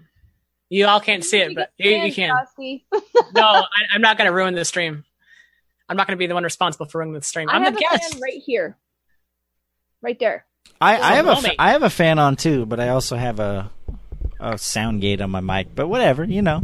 [0.68, 2.31] You all can't see it, but you, you can.
[2.31, 2.84] Frosty.
[3.34, 5.05] No, I, I'm not going to ruin the stream.
[5.89, 7.49] I'm not going to be the one responsible for ruining the stream.
[7.49, 8.15] I I'm have the a guest.
[8.15, 8.76] fan right here,
[10.02, 10.44] right there.
[10.81, 11.50] I, I have a Overwhelming.
[11.52, 13.70] fa- I have a fan on too, but I also have a
[14.40, 15.74] a sound gate on my mic.
[15.74, 16.62] But whatever, you know.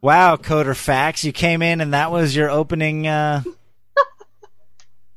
[0.00, 3.06] Wow, Coder Facts, you came in and that was your opening.
[3.06, 3.54] Uh, I feel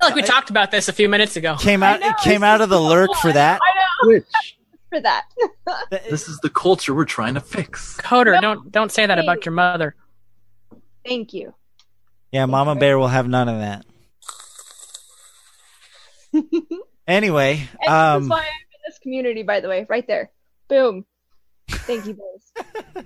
[0.02, 1.56] like we talked about this a few minutes ago.
[1.56, 3.60] came out know, came out of the lurk for that.
[3.64, 4.22] I know
[4.92, 5.24] for that.
[6.10, 7.98] This is the culture we're trying to fix.
[7.98, 9.96] Coder, don't don't say that about your mother.
[11.04, 11.56] Thank you.
[12.32, 13.86] Yeah, Mama Bear will have none of that.
[17.08, 18.40] Anyway, And this is um,
[18.86, 20.32] why this community, by the way, right there.
[20.68, 21.06] Boom.
[21.70, 23.06] Thank you, boys.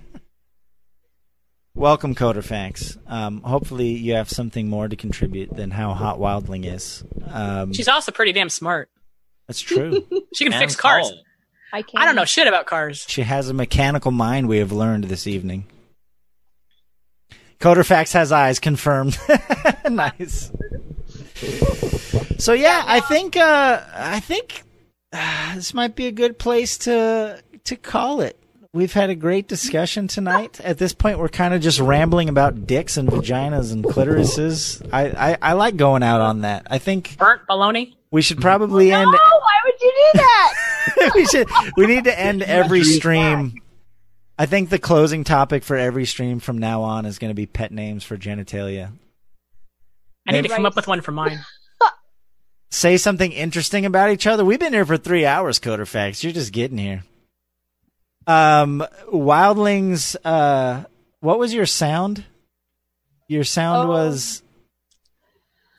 [1.74, 2.96] welcome, Coder Facts.
[3.06, 7.04] Um, hopefully, you have something more to contribute than how hot Wildling is.
[7.26, 8.90] Um, She's also pretty damn smart.
[9.46, 10.06] that's true.
[10.34, 11.08] She can And fix cars.
[11.08, 11.18] tall.
[11.72, 12.00] I can't.
[12.02, 13.04] I don't know shit about cars.
[13.08, 15.66] She has a mechanical mind, we have learned this evening.
[17.58, 19.18] Coderfax has eyes, confirmed.
[19.90, 20.50] nice.
[22.38, 24.62] So yeah, I think uh, I think
[25.12, 28.36] uh, this might be a good place to to call it.
[28.72, 30.60] We've had a great discussion tonight.
[30.60, 34.88] At this point, we're kind of just rambling about dicks and vaginas and clitorises.
[34.92, 36.68] I, I, I like going out on that.
[36.70, 37.94] I think Burnt baloney.
[38.12, 39.08] we should probably end.
[39.12, 41.12] Oh, why would you do that?
[41.16, 41.48] we should.
[41.76, 43.54] We need to end every stream.
[44.38, 47.46] I think the closing topic for every stream from now on is going to be
[47.46, 48.92] pet names for genitalia.
[50.28, 51.40] I need to Maybe- come up with one for mine.
[52.70, 54.44] Say something interesting about each other.
[54.44, 56.22] We've been here for three hours, Coder Facts.
[56.22, 57.02] You're just getting here.
[58.26, 60.14] Um, Wildlings.
[60.24, 60.84] Uh,
[61.20, 62.24] what was your sound?
[63.28, 63.92] Your sound Oh.
[63.92, 64.42] was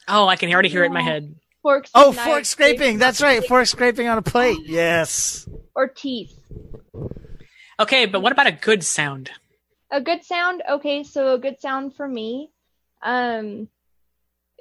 [0.08, 1.36] Oh, I can already hear it in my head.
[1.61, 1.92] Forks.
[1.94, 2.98] oh, fork knives, scraping.
[2.98, 4.58] That's right, fork scraping on a plate.
[4.66, 5.48] Yes.
[5.76, 6.34] Or teeth.
[7.80, 9.30] Okay, but what about a good sound?
[9.92, 10.64] A good sound.
[10.70, 12.50] Okay, so a good sound for me.
[13.03, 13.70] Um,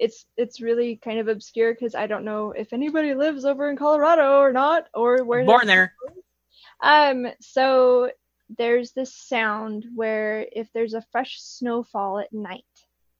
[0.00, 3.76] it's it's really kind of obscure because I don't know if anybody lives over in
[3.76, 5.44] Colorado or not, or where.
[5.44, 5.94] Born there.
[6.82, 8.10] Um, so
[8.56, 12.64] there's this sound where if there's a fresh snowfall at night,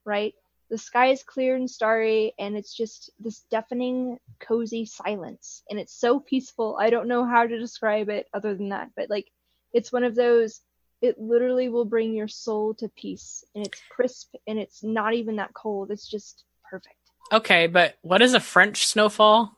[0.03, 0.33] right?
[0.71, 5.63] The sky is clear and starry, and it's just this deafening, cozy silence.
[5.69, 6.77] And it's so peaceful.
[6.79, 9.27] I don't know how to describe it other than that, but like,
[9.73, 10.61] it's one of those,
[11.01, 13.43] it literally will bring your soul to peace.
[13.53, 15.91] And it's crisp, and it's not even that cold.
[15.91, 16.95] It's just perfect.
[17.31, 19.55] Okay, but what is a French snowfall?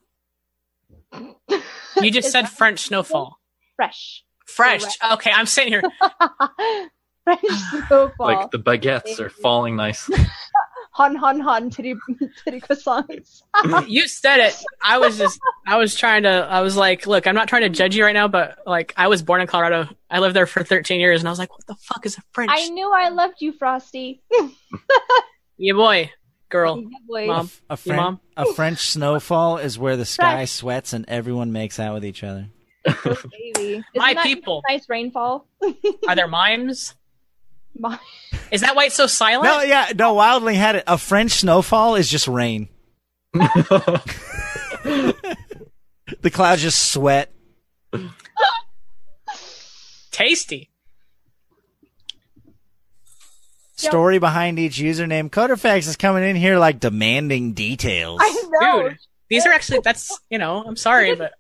[2.02, 3.40] You just said French snowfall.
[3.76, 4.24] fresh.
[4.46, 4.82] Fresh.
[4.82, 5.14] Correct.
[5.14, 5.84] Okay, I'm sitting here.
[7.24, 7.40] fresh
[7.88, 8.28] snowfall.
[8.28, 10.10] Like the baguettes are falling nice.
[10.96, 11.96] Hun hun hun titty
[12.46, 13.42] titty croissants.
[13.88, 14.56] you said it.
[14.84, 17.70] I was just, I was trying to, I was like, look, I'm not trying to
[17.70, 19.90] judge you right now, but like, I was born in Colorado.
[20.12, 22.22] I lived there for 13 years, and I was like, what the fuck is a
[22.32, 22.52] French?
[22.54, 24.22] I knew I loved you, Frosty.
[25.58, 26.12] Yeah, boy,
[26.54, 27.50] girl, Yeah, mom.
[27.70, 28.20] A, You Fren- mom?
[28.38, 30.52] a French snowfall is where the sky Fresh.
[30.52, 32.48] sweats and everyone makes out with each other.
[33.06, 33.18] Oh,
[33.56, 33.84] baby.
[33.96, 34.62] My people.
[34.70, 35.48] Nice rainfall.
[36.08, 36.96] Are there mimes?
[37.78, 37.98] My-
[38.52, 39.46] Is that why it's so silent?
[39.46, 40.14] No, yeah, no.
[40.14, 40.84] Wildly had it.
[40.88, 42.68] A French snowfall is just rain.
[43.34, 43.90] the
[46.32, 47.32] clouds just sweat.
[50.12, 50.70] Tasty.
[53.84, 55.30] Story behind each username.
[55.30, 58.20] Coderfax is coming in here like demanding details.
[58.22, 58.90] I know.
[58.90, 58.98] Dude,
[59.30, 61.34] these are actually, that's, you know, I'm sorry, but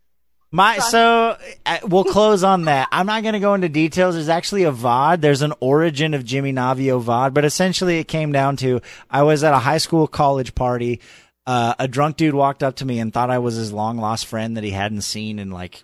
[0.52, 2.88] My so uh, we'll close on that.
[2.92, 4.16] I'm not going to go into details.
[4.16, 5.22] There's actually a VOD.
[5.22, 9.44] There's an origin of Jimmy Navio VOD, but essentially it came down to I was
[9.44, 11.02] at a high school college party.
[11.46, 14.28] Uh, a drunk dude walked up to me and thought I was his long lost
[14.28, 15.84] friend that he hadn't seen in like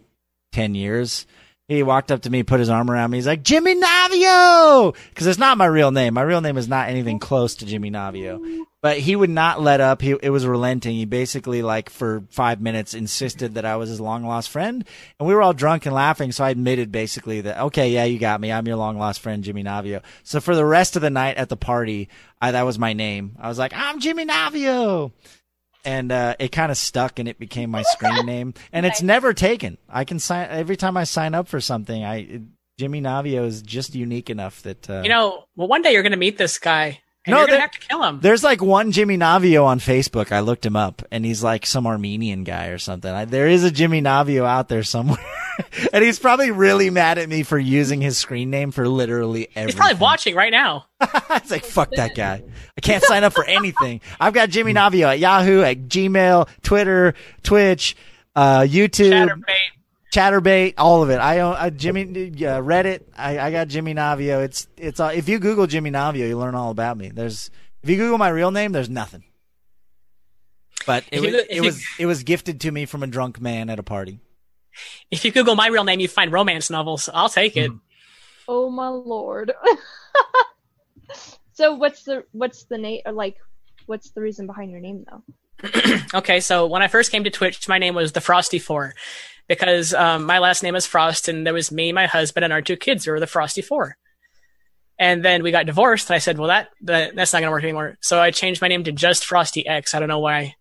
[0.52, 1.26] ten years,
[1.70, 3.20] He walked up to me, put his arm around me.
[3.20, 4.96] He's like, Jimmy Navio!
[5.14, 6.16] Cause it's not my real name.
[6.16, 8.66] My real name is not anything close to Jimmy Navio.
[8.82, 10.02] But he would not let up.
[10.02, 10.96] He, it was relenting.
[10.96, 14.84] He basically, like, for five minutes insisted that I was his long lost friend.
[15.20, 16.32] And we were all drunk and laughing.
[16.32, 18.52] So I admitted basically that, okay, yeah, you got me.
[18.52, 20.02] I'm your long lost friend, Jimmy Navio.
[20.24, 22.10] So for the rest of the night at the party,
[22.42, 23.36] I, that was my name.
[23.40, 25.12] I was like, I'm Jimmy Navio
[25.86, 28.54] and uh, it kind of stuck and it became my screen name.
[28.74, 29.78] And it's never taken.
[29.88, 32.42] I can sign every time i sign up for something i it,
[32.78, 36.12] jimmy navio is just unique enough that uh, You know, well, one day you're going
[36.12, 37.02] to meet this guy,
[37.32, 38.20] and No, you're gonna have to kill him.
[38.22, 41.86] there's like one jimmy navio on facebook i looked him up and he's like some
[41.88, 45.18] armenian guy or something I, there is a jimmy navio out there somewhere
[45.94, 49.76] and he's probably really mad at me for using his screen name for literally He's
[49.76, 50.86] probably watching right now.
[51.02, 52.44] it's like fuck that guy.
[52.78, 54.00] I can't sign up for anything.
[54.20, 57.96] I've got Jimmy Navio at Yahoo, at Gmail, Twitter, Twitch,
[58.36, 59.44] uh, YouTube, Chaturbate,
[60.18, 61.18] all of it.
[61.18, 63.04] I own uh, Jimmy uh, Reddit.
[63.18, 64.44] I, I got Jimmy Navio.
[64.44, 67.10] It's it's uh, if you Google Jimmy Navio, you learn all about me.
[67.10, 67.52] There's
[67.84, 69.24] if you Google my real name, there's nothing.
[70.86, 73.08] But it was you- if it you- was it was gifted to me from a
[73.08, 74.20] drunk man at a party.
[75.12, 77.10] If you Google my real name, you find romance novels.
[77.14, 77.72] I'll take it.
[78.48, 79.52] Oh my lord.
[81.54, 83.36] so what's the what's the name or like
[83.86, 85.24] what's the reason behind your name though?
[86.14, 88.96] Okay, so when I first came to Twitch, my name was the Frosty Four
[89.50, 92.62] because um, my last name is Frost, and there was me, my husband, and our
[92.62, 93.98] two kids who were the Frosty Four.
[94.98, 97.52] And then we got divorced, and I said, "Well, that, that that's not going to
[97.52, 99.94] work anymore." So I changed my name to just Frosty X.
[99.94, 100.56] I don't know why.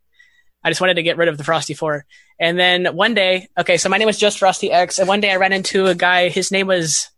[0.64, 2.06] I just wanted to get rid of the Frosty Four.
[2.40, 5.30] And then one day, okay, so my name was just Frosty X, and one day
[5.30, 6.30] I ran into a guy.
[6.30, 7.10] His name was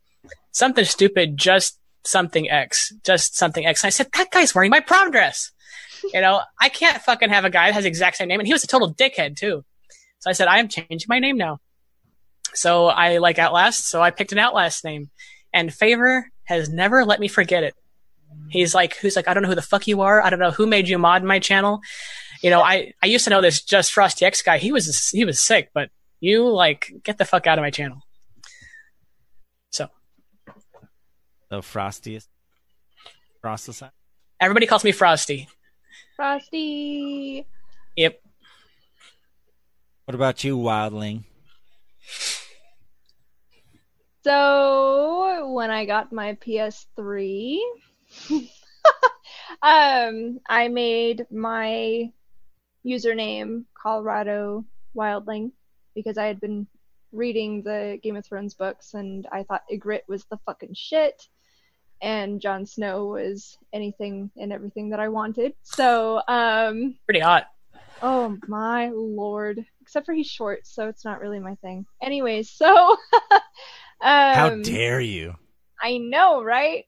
[0.50, 3.84] something stupid, just something X, just something X.
[3.84, 5.52] And I said, "That guy's wearing my prom dress."
[6.12, 8.46] You know, I can't fucking have a guy that has the exact same name, and
[8.46, 9.64] he was a total dickhead too.
[10.20, 11.58] So I said, I am changing my name now.
[12.54, 15.10] So I like Outlast, so I picked an Outlast name,
[15.52, 17.74] and Favor has never let me forget it.
[18.48, 20.22] He's like, who's like, I don't know who the fuck you are.
[20.22, 21.80] I don't know who made you mod my channel.
[22.42, 24.58] You know, I I used to know this just Frosty X guy.
[24.58, 25.90] He was he was sick, but
[26.20, 28.02] you like get the fuck out of my channel.
[29.70, 29.88] So
[31.50, 32.28] The frostiest,
[33.44, 33.90] frostest.
[34.40, 35.48] everybody calls me Frosty.
[36.16, 37.46] Frosty.
[37.96, 38.20] Yep.
[40.04, 41.24] What about you, Wildling?
[44.24, 47.58] So when I got my PS3,
[49.62, 52.12] um, I made my
[52.84, 54.64] username Colorado
[54.96, 55.52] Wildling
[55.94, 56.66] because I had been
[57.12, 61.28] reading the Game of Thrones books and I thought Ygritte was the fucking shit
[62.02, 65.54] and Jon Snow was anything and everything that I wanted.
[65.62, 67.46] So, um, Pretty hot.
[68.02, 69.64] Oh my lord.
[69.90, 71.84] Except for he's short, so it's not really my thing.
[72.00, 72.96] Anyways, so
[73.32, 73.40] um,
[74.00, 75.34] How dare you?
[75.82, 76.84] I know, right?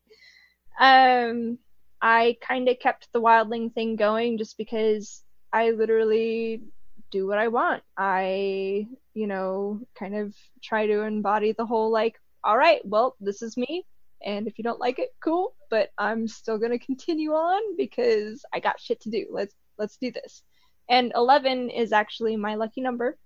[0.79, 1.59] Um
[2.01, 6.63] I kind of kept the wildling thing going just because I literally
[7.11, 7.83] do what I want.
[7.97, 10.33] I, you know, kind of
[10.63, 13.85] try to embody the whole like, all right, well, this is me,
[14.25, 18.45] and if you don't like it, cool, but I'm still going to continue on because
[18.55, 19.27] I got shit to do.
[19.29, 20.45] Let's let's do this.
[20.89, 23.19] And 11 is actually my lucky number.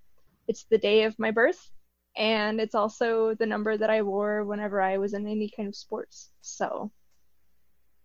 [0.49, 1.70] It's the day of my birth,
[2.17, 5.75] and it's also the number that I wore whenever I was in any kind of
[5.75, 6.31] sports.
[6.41, 6.93] So,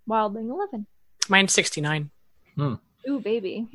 [0.09, 0.87] Wildling 11.
[1.29, 2.09] Mine's sixty nine.
[2.55, 2.75] Hmm.
[3.07, 3.67] Ooh, baby.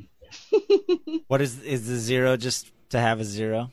[1.27, 3.71] What is is the zero just to have a zero?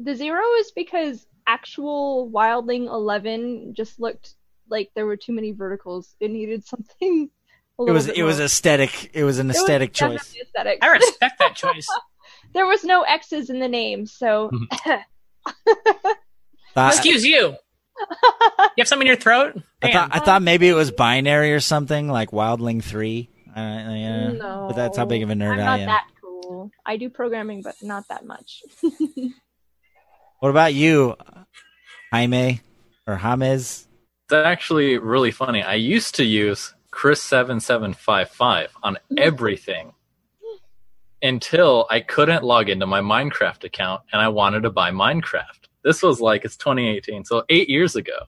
[0.00, 4.34] The zero is because actual Wildling 11 just looked
[4.68, 6.16] like there were too many verticals.
[6.20, 7.30] It needed something.
[7.80, 9.10] A It was bit it was aesthetic.
[9.14, 10.34] It was an It was aesthetic choice.
[10.40, 10.78] aesthetic.
[10.82, 11.86] I respect that choice.
[12.54, 14.50] there was no X's in the name, so
[16.74, 17.54] Thought- Excuse you.
[18.00, 19.60] You have something in your throat?
[19.82, 23.28] I thought I thought maybe it was binary or something like Wildling three.
[23.54, 24.28] Uh, yeah.
[24.32, 24.66] no.
[24.68, 25.86] But that's how big of a nerd I'm I am.
[25.86, 26.70] that cool.
[26.86, 28.62] I do programming, but not that much.
[30.40, 31.16] What about you,
[32.12, 32.62] Jaime
[33.06, 33.86] or James?
[34.24, 35.62] It's actually really funny.
[35.62, 39.92] I used to use Chris7755 on everything
[41.22, 45.68] until I couldn't log into my Minecraft account and I wanted to buy Minecraft.
[45.82, 48.26] This was like it's 2018, so 8 years ago.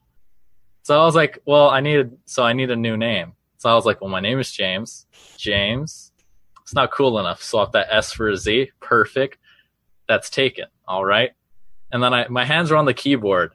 [0.83, 3.35] So I was like, well, I needed so I need a new name.
[3.59, 5.07] So I was like, well, my name is James.
[5.37, 6.13] James.
[6.63, 7.43] It's not cool enough.
[7.43, 8.71] Swap that S for a Z.
[8.81, 9.39] Perfect.
[10.09, 10.67] That's taken.
[10.87, 11.33] All right.
[11.93, 13.55] And then I my hands were on the keyboard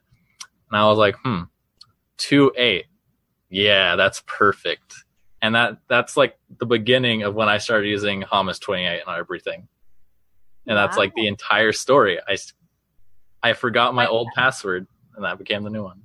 [0.70, 1.44] and I was like, hmm,
[2.18, 2.86] two eight.
[3.50, 4.96] Yeah, that's perfect.
[5.42, 9.16] And that that's like the beginning of when I started using Hamas twenty eight and
[9.16, 9.68] everything.
[10.66, 12.20] And that's like the entire story.
[12.28, 12.38] I
[13.42, 16.04] I forgot my old password and that became the new one.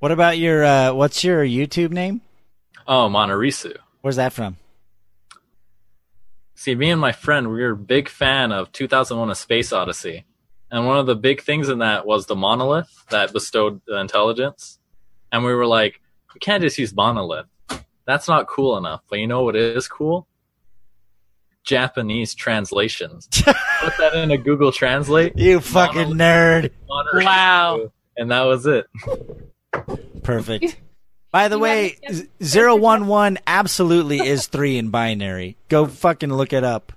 [0.00, 2.20] What about your uh, what's your YouTube name?
[2.86, 3.76] Oh, Monorisu.
[4.00, 4.56] Where's that from?
[6.54, 10.24] See, me and my friend, we were a big fan of 2001: A Space Odyssey,
[10.70, 14.79] and one of the big things in that was the monolith that bestowed the intelligence.
[15.32, 16.00] And we were like,
[16.34, 17.46] we can't just use monolith.
[18.06, 19.02] That's not cool enough.
[19.08, 20.26] But you know what is cool?
[21.62, 23.28] Japanese translations.
[23.44, 25.36] Put that in a Google Translate.
[25.36, 26.70] You fucking nerd.
[26.88, 27.92] Wow.
[28.16, 28.86] And that was it.
[30.22, 30.76] Perfect.
[31.30, 35.56] By the way, z- zero one one absolutely is three in binary.
[35.68, 36.92] Go fucking look it up.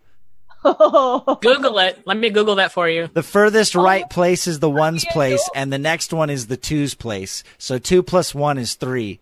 [1.42, 2.04] Google it.
[2.06, 3.10] Let me Google that for you.
[3.14, 3.84] The furthest oh.
[3.84, 7.44] right place is the ones place, and the next one is the twos place.
[7.58, 9.20] So two plus one is three.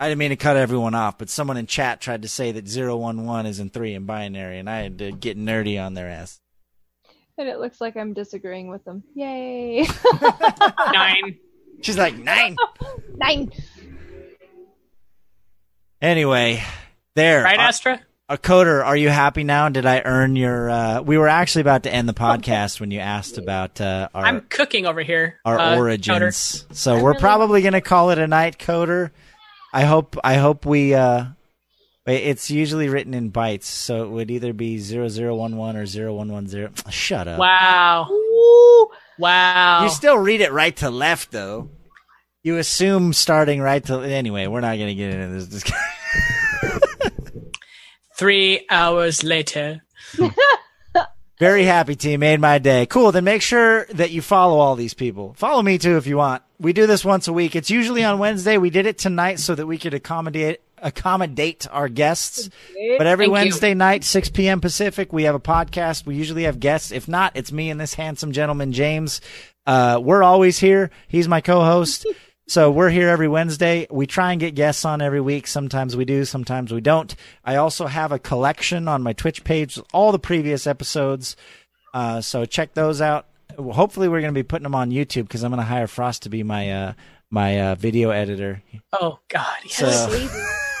[0.00, 2.68] I didn't mean to cut everyone off, but someone in chat tried to say that
[2.68, 5.94] zero one one is in three in binary, and I had to get nerdy on
[5.94, 6.40] their ass.
[7.36, 9.02] And it looks like I'm disagreeing with them.
[9.14, 9.86] Yay!
[10.92, 11.38] Nine.
[11.80, 12.56] She's like nine.
[13.16, 13.52] Nine.
[16.00, 16.62] Anyway,
[17.14, 17.42] there.
[17.44, 18.00] Right, Uh, Astra?
[18.28, 19.68] A coder, are you happy now?
[19.68, 20.70] Did I earn your?
[20.70, 24.24] Uh, we were actually about to end the podcast when you asked about uh, our
[24.24, 25.38] I'm cooking over here.
[25.44, 26.64] our uh, origins.
[26.70, 26.74] Coder.
[26.74, 29.10] So we're probably gonna call it a night, coder.
[29.74, 30.16] I hope.
[30.24, 30.94] I hope we.
[30.94, 31.26] Uh,
[32.06, 36.72] it's usually written in bytes, so it would either be 0011 or 0110.
[36.90, 37.38] Shut up.
[37.38, 38.08] Wow.
[39.18, 39.84] Wow.
[39.84, 41.68] You still read it right to left, though.
[42.42, 44.00] You assume starting right to.
[44.00, 45.46] Anyway, we're not gonna get into this.
[45.48, 45.78] discussion.
[48.16, 49.82] Three hours later.
[51.38, 52.86] Very happy team made my day.
[52.86, 53.10] Cool.
[53.10, 55.34] Then make sure that you follow all these people.
[55.36, 56.44] Follow me too if you want.
[56.60, 57.56] We do this once a week.
[57.56, 58.56] It's usually on Wednesday.
[58.56, 62.50] We did it tonight so that we could accommodate accommodate our guests.
[62.98, 63.32] But every Thank you.
[63.32, 64.60] Wednesday night, 6 p.m.
[64.60, 66.06] Pacific, we have a podcast.
[66.06, 66.92] We usually have guests.
[66.92, 69.20] If not, it's me and this handsome gentleman, James.
[69.66, 70.90] Uh, we're always here.
[71.08, 72.06] He's my co-host.
[72.46, 73.86] So we're here every Wednesday.
[73.90, 75.46] We try and get guests on every week.
[75.46, 77.14] Sometimes we do, sometimes we don't.
[77.44, 81.36] I also have a collection on my Twitch page, with all the previous episodes.
[81.94, 83.26] Uh, so check those out.
[83.58, 86.24] Hopefully, we're going to be putting them on YouTube because I'm going to hire Frost
[86.24, 86.92] to be my uh,
[87.30, 88.62] my uh, video editor.
[88.92, 89.56] Oh God.
[89.64, 89.78] Yes.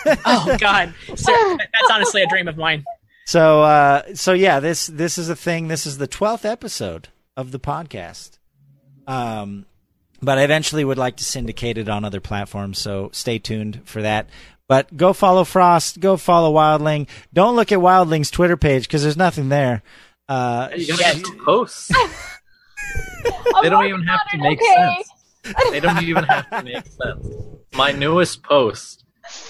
[0.04, 0.92] So, oh God.
[1.14, 2.84] Sir, that- that's honestly a dream of mine.
[3.26, 5.68] so, uh, so yeah, this this is a thing.
[5.68, 8.38] This is the twelfth episode of the podcast.
[9.06, 9.66] Um,
[10.24, 12.78] but I eventually would like to syndicate it on other platforms.
[12.78, 14.28] So stay tuned for that.
[14.66, 16.00] But go follow Frost.
[16.00, 17.06] Go follow Wildling.
[17.32, 19.82] Don't look at Wildling's Twitter page because there's nothing there.
[20.28, 21.88] Uh, You gotta get posts.
[23.62, 25.04] they don't even have to make okay.
[25.44, 25.70] sense.
[25.70, 27.26] They don't even have to make sense.
[27.74, 29.04] My newest post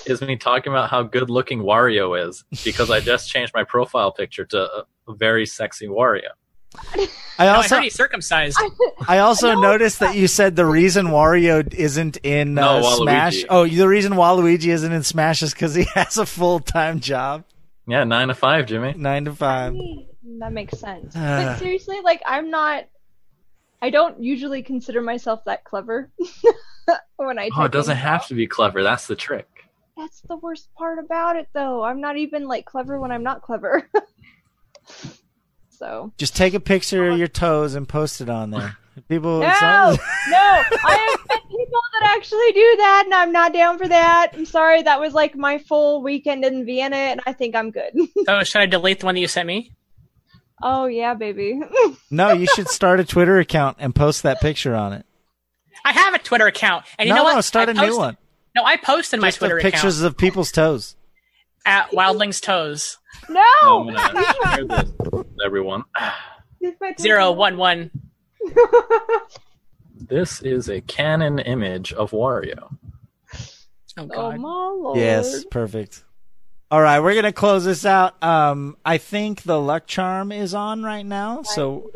[0.07, 4.13] is me talking about how good looking Wario is because I just changed my profile
[4.13, 6.31] picture to a, a very sexy Wario.
[6.77, 7.07] I No,
[7.39, 8.59] I also heard he's circumcised.
[9.09, 13.45] I also noticed that you said the reason Wario isn't in uh, No, Smash.
[13.49, 17.45] Oh, the reason Waluigi isn't in Smash is because he has a full time job,
[17.87, 18.95] Yeah, nine to five, Jimmy.
[18.97, 19.75] nine to five.
[20.39, 21.15] That makes sense.
[21.17, 21.45] Ah.
[21.55, 22.85] but seriously, like I'm not.
[23.83, 26.11] I don't usually consider myself that clever
[27.17, 27.51] when I.
[27.57, 28.29] Oh, it doesn't things have out.
[28.29, 28.83] to be clever.
[28.83, 29.49] That's the trick.
[29.97, 31.85] That's the worst part about it, though.
[31.85, 33.89] I'm not even like clever when I'm not clever.
[35.79, 38.77] So Just take a picture of your toes and post it on there.
[39.09, 39.97] People, no, some-
[40.29, 40.37] no.
[40.85, 44.31] I have met people that actually do that, and I'm not down for that.
[44.35, 44.83] I'm sorry.
[44.83, 47.91] That was like my full weekend in Vienna, and I think I'm good.
[47.97, 49.73] So oh, should I delete the one that you sent me?
[50.63, 51.61] oh yeah, baby.
[52.13, 55.05] no, you should start a Twitter account and post that picture on it.
[55.85, 57.35] I have a Twitter account, and you no, know what?
[57.35, 58.17] no, start I a new one.
[58.55, 60.95] No, I posted my Just of Twitter pictures account of people's toes.
[61.67, 62.99] at Wildling's Toes.
[63.31, 63.43] no.
[63.63, 65.85] I'm gonna share this with everyone.
[67.01, 67.91] Zero one one.
[69.97, 72.77] This is a canon image of Wario.
[73.97, 74.99] Oh Oh my lord.
[74.99, 76.05] Yes, perfect.
[76.71, 78.23] All right, we're gonna close this out.
[78.23, 81.91] Um, I think the luck charm is on right now, so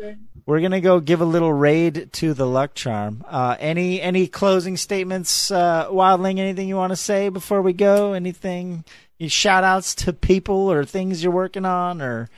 [0.45, 3.23] we're gonna go give a little raid to the luck charm.
[3.27, 6.39] Uh, any any closing statements, uh, Wildling?
[6.39, 8.13] Anything you want to say before we go?
[8.13, 8.85] Anything?
[9.27, 12.29] Shout outs to people or things you're working on, or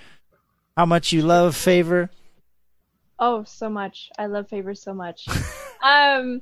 [0.75, 2.09] how much you love favor?
[3.23, 4.09] Oh, so much.
[4.17, 5.27] I love Favor so much.
[5.83, 6.41] um,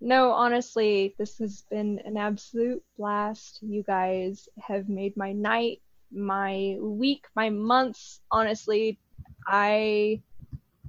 [0.00, 3.58] no, honestly, this has been an absolute blast.
[3.60, 8.20] You guys have made my night, my week, my months.
[8.30, 8.98] Honestly,
[9.46, 10.22] I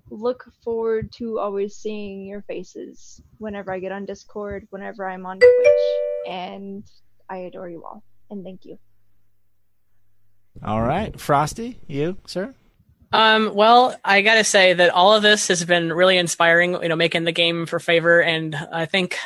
[0.10, 5.40] look forward to always seeing your faces whenever I get on Discord, whenever I'm on
[5.40, 6.90] Twitch, and
[7.30, 8.02] I adore you all.
[8.30, 8.80] And thank you.
[10.64, 12.54] All right, Frosty, you sir.
[13.14, 16.96] Um, well, I gotta say that all of this has been really inspiring, you know,
[16.96, 18.22] making the game for favor.
[18.22, 19.18] And I think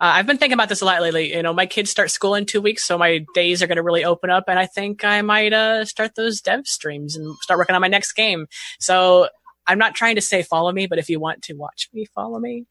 [0.00, 1.34] uh, I've been thinking about this a lot lately.
[1.34, 3.82] You know, my kids start school in two weeks, so my days are going to
[3.82, 4.44] really open up.
[4.48, 7.88] And I think I might uh, start those dev streams and start working on my
[7.88, 8.46] next game.
[8.78, 9.28] So
[9.66, 12.38] I'm not trying to say follow me, but if you want to watch me, follow
[12.38, 12.66] me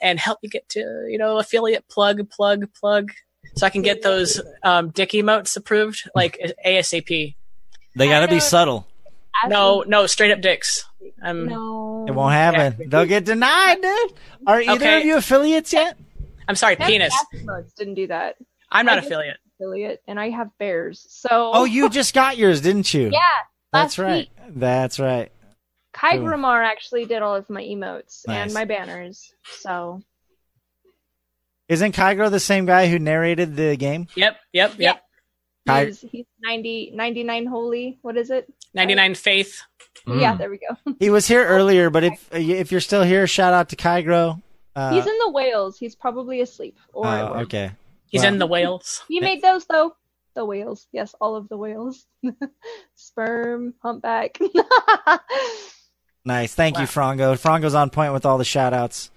[0.00, 3.10] and help me get to, you know, affiliate plug, plug, plug.
[3.58, 7.34] So I can get those um, dick emotes approved, like ASAP.
[7.96, 8.86] They got to be subtle.
[9.46, 10.84] No, no, straight up dicks.
[11.22, 12.06] Um, no.
[12.08, 12.88] It won't happen.
[12.88, 14.12] They'll get denied, dude.
[14.46, 14.98] Are either Okay.
[15.00, 15.96] of you affiliates yet?
[16.48, 17.14] I'm sorry, penis.
[17.44, 18.36] Modes didn't do that.
[18.70, 19.36] I'm not affiliate.
[19.60, 21.04] Affiliate, and I have bears.
[21.08, 23.10] So Oh, you just got yours, didn't you?
[23.12, 23.20] yeah.
[23.72, 24.28] That's right.
[24.46, 24.54] week.
[24.56, 25.30] That's right.
[25.92, 26.26] Kai Cool.
[26.28, 28.36] Grimar actually did all of my emotes Nice.
[28.46, 29.32] and my banners.
[29.44, 30.00] So
[31.68, 34.08] Isn't Kygo the same guy who narrated the game?
[34.14, 35.02] Yep, yep, yep.
[35.66, 37.98] Kai- he's, he's 90, 99 holy.
[38.02, 38.52] What is it?
[38.74, 39.62] 99 faith.
[40.06, 40.94] Yeah, there we go.
[40.98, 44.40] He was here earlier, but if if you're still here, shout out to Kygro.
[44.74, 45.78] Uh, he's in the whales.
[45.78, 46.78] He's probably asleep.
[46.94, 47.72] Or at oh, okay.
[48.06, 49.02] He's Well, in the whales.
[49.08, 49.94] He made those though.
[50.34, 50.86] The whales.
[50.92, 52.06] Yes, all of the whales.
[52.94, 54.38] Sperm, humpback.
[56.24, 56.54] Nice.
[56.54, 57.34] Thank you, Frongo.
[57.40, 59.10] Frongo's on point with all the shout outs.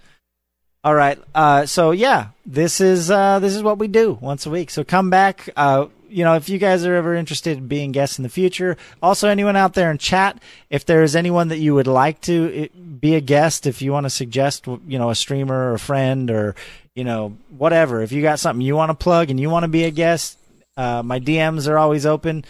[0.84, 1.20] All right.
[1.36, 4.72] Uh, so yeah, this is uh, this is what we do once a week.
[4.72, 5.50] So come back.
[5.56, 8.76] Uh, you know, if you guys are ever interested in being guests in the future,
[9.02, 12.64] also anyone out there in chat, if there is anyone that you would like to
[12.64, 15.80] uh, be a guest, if you want to suggest, you know, a streamer or a
[15.80, 16.56] friend or
[16.96, 19.70] you know whatever, if you got something you want to plug and you want to
[19.70, 20.40] be a guest,
[20.78, 22.44] uh, my DMs are always open.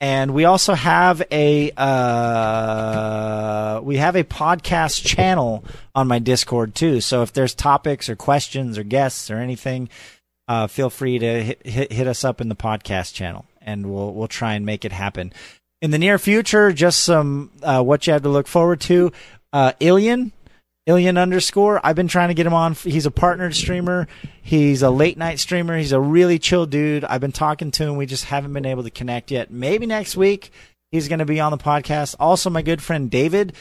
[0.00, 5.62] And we also have a uh, we have a podcast channel
[5.94, 7.02] on my Discord too.
[7.02, 9.90] So if there's topics or questions or guests or anything,
[10.48, 14.14] uh, feel free to hit, hit hit us up in the podcast channel, and we'll
[14.14, 15.34] we'll try and make it happen.
[15.82, 19.12] In the near future, just some uh, what you have to look forward to.
[19.52, 20.32] Uh, Ilian,
[20.90, 21.80] Ilian underscore.
[21.84, 22.74] I've been trying to get him on.
[22.74, 24.08] He's a partnered streamer.
[24.42, 25.78] He's a late night streamer.
[25.78, 27.04] He's a really chill dude.
[27.04, 27.96] I've been talking to him.
[27.96, 29.52] We just haven't been able to connect yet.
[29.52, 30.50] Maybe next week
[30.90, 32.16] he's going to be on the podcast.
[32.18, 33.52] Also, my good friend David.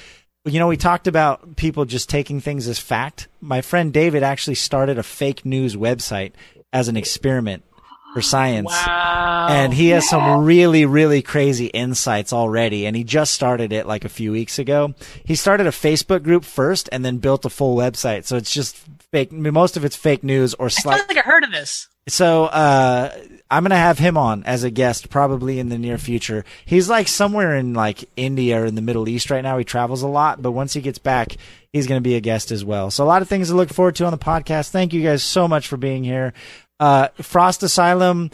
[0.43, 3.27] You know, we talked about people just taking things as fact.
[3.41, 6.32] My friend David actually started a fake news website
[6.74, 7.64] as an experiment
[8.13, 8.71] for science.
[8.71, 9.47] Wow.
[9.49, 12.85] And he has some really, really crazy insights already.
[12.85, 14.93] And he just started it like a few weeks ago.
[15.23, 18.25] He started a Facebook group first and then built a full website.
[18.25, 18.77] So it's just
[19.11, 19.31] fake.
[19.31, 21.88] Most of it's fake news or I feel like I heard of this.
[22.07, 23.15] So uh,
[23.51, 26.43] I'm gonna have him on as a guest probably in the near future.
[26.65, 29.57] He's like somewhere in like India or in the Middle East right now.
[29.57, 31.38] He travels a lot, but once he gets back,
[31.71, 32.89] he's gonna be a guest as well.
[32.89, 34.69] So a lot of things to look forward to on the podcast.
[34.69, 36.33] Thank you guys so much for being here.
[36.80, 38.32] Uh, Frost Asylum.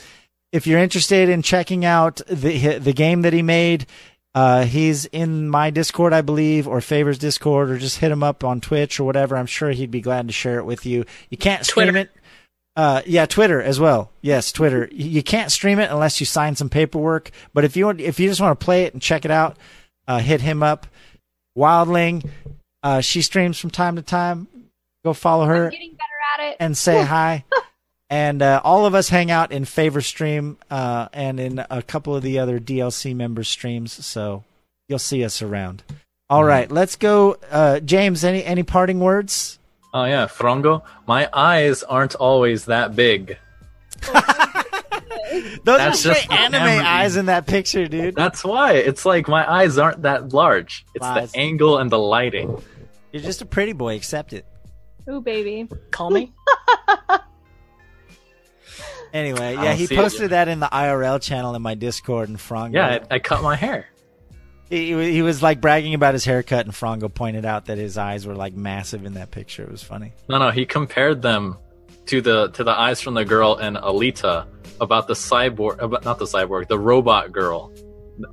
[0.52, 3.86] If you're interested in checking out the the game that he made,
[4.34, 8.44] uh, he's in my Discord, I believe, or Favors Discord, or just hit him up
[8.44, 9.36] on Twitch or whatever.
[9.36, 11.06] I'm sure he'd be glad to share it with you.
[11.30, 12.00] You can't stream Twitter.
[12.00, 12.12] it.
[12.78, 14.12] Uh, yeah, Twitter as well.
[14.22, 14.88] Yes, Twitter.
[14.92, 17.32] You can't stream it unless you sign some paperwork.
[17.54, 19.58] But if you want, if you just want to play it and check it out,
[20.08, 20.86] uh, hit him up.
[21.58, 22.30] Wildling,
[22.84, 24.48] uh, she streams from time to time.
[25.04, 26.58] Go follow her Getting better at it.
[26.60, 27.46] and say hi.
[28.10, 32.16] And uh, all of us hang out in Favor Stream uh, and in a couple
[32.16, 34.44] of the other DLC member streams, so
[34.88, 35.84] you'll see us around.
[36.30, 37.38] All right, let's go.
[37.50, 39.60] Uh, James, any any parting words?
[39.94, 40.84] Oh yeah, Frongo.
[41.08, 43.38] My eyes aren't always that big.
[45.64, 46.86] Those That's are just straight anime memory.
[46.86, 48.16] eyes in that picture, dude.
[48.16, 48.74] That's why.
[48.74, 50.86] It's like my eyes aren't that large.
[50.94, 51.32] It's Lies.
[51.32, 52.62] the angle and the lighting.
[53.12, 53.96] You're just a pretty boy.
[53.96, 54.46] Accept it.
[55.10, 55.68] Ooh, baby.
[55.92, 56.32] Call me.
[59.16, 62.74] Anyway, yeah, he posted that in the IRL channel in my Discord, and Frongo.
[62.74, 63.86] Yeah, I, I cut my hair.
[64.70, 67.98] he, he he was like bragging about his haircut, and Frongo pointed out that his
[67.98, 69.64] eyes were like massive in that picture.
[69.64, 70.12] It was funny.
[70.28, 71.58] No, no, he compared them
[72.08, 74.48] to the to the eyes from the girl in Alita
[74.82, 77.72] about the cyborg, about not the cyborg, the robot girl,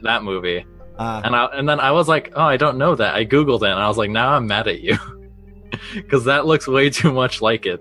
[0.01, 0.67] that movie.
[0.99, 3.15] Uh, And I and then I was like, oh, I don't know that.
[3.15, 4.99] I googled it, and I was like, now I'm mad at you
[5.95, 7.81] because that looks way too much like it.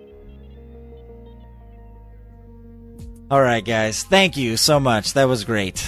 [3.32, 4.04] All right, guys.
[4.04, 5.14] Thank you so much.
[5.14, 5.82] That was great.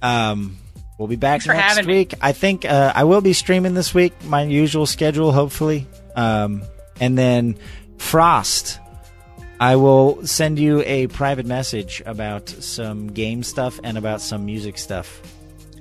[0.00, 0.56] Um,
[0.96, 1.98] we'll be back Thanks next having me.
[1.98, 2.14] week.
[2.22, 5.88] I think uh, I will be streaming this week, my usual schedule, hopefully.
[6.14, 6.62] Um,
[7.00, 7.56] and then
[7.98, 8.78] Frost,
[9.58, 14.78] I will send you a private message about some game stuff and about some music
[14.78, 15.20] stuff.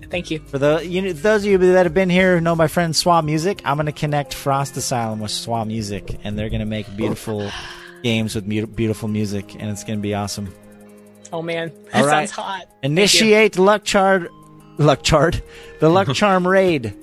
[0.09, 0.39] Thank you.
[0.39, 3.23] For the you know, those of you that have been here know my friend Swa
[3.23, 6.87] Music, I'm going to connect Frost Asylum with Swa Music, and they're going to make
[6.97, 7.51] beautiful
[8.03, 10.51] games with mu- beautiful music, and it's going to be awesome.
[11.33, 12.29] Oh man, that right.
[12.29, 12.69] sounds hot.
[12.83, 14.31] Initiate luck chart
[14.77, 15.41] Luck Chart,
[15.79, 16.95] the Luck Charm raid.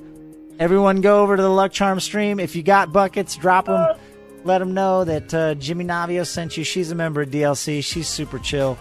[0.58, 2.40] Everyone go over to the Luck Charm stream.
[2.40, 3.96] If you got buckets, drop them.
[4.44, 6.64] Let them know that uh, Jimmy Navio sent you.
[6.64, 7.84] She's a member of DLC.
[7.84, 8.78] She's super chill.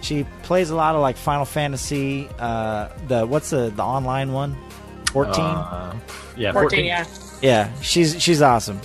[0.00, 2.28] She plays a lot of like Final Fantasy.
[2.38, 4.56] Uh, the what's the the online one?
[5.12, 5.44] Fourteen.
[5.44, 5.98] Uh,
[6.36, 7.06] yeah, 14, yeah.
[7.40, 8.80] Yeah, she's she's awesome,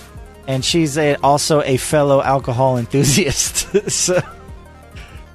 [0.48, 3.90] and she's a, also a fellow alcohol enthusiast.
[3.90, 4.20] so,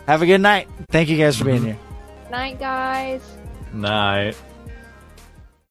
[0.10, 0.68] have a good night.
[0.90, 1.68] Thank you guys for being mm-hmm.
[1.68, 2.32] here.
[2.32, 3.22] Night, guys.
[3.72, 4.36] Night.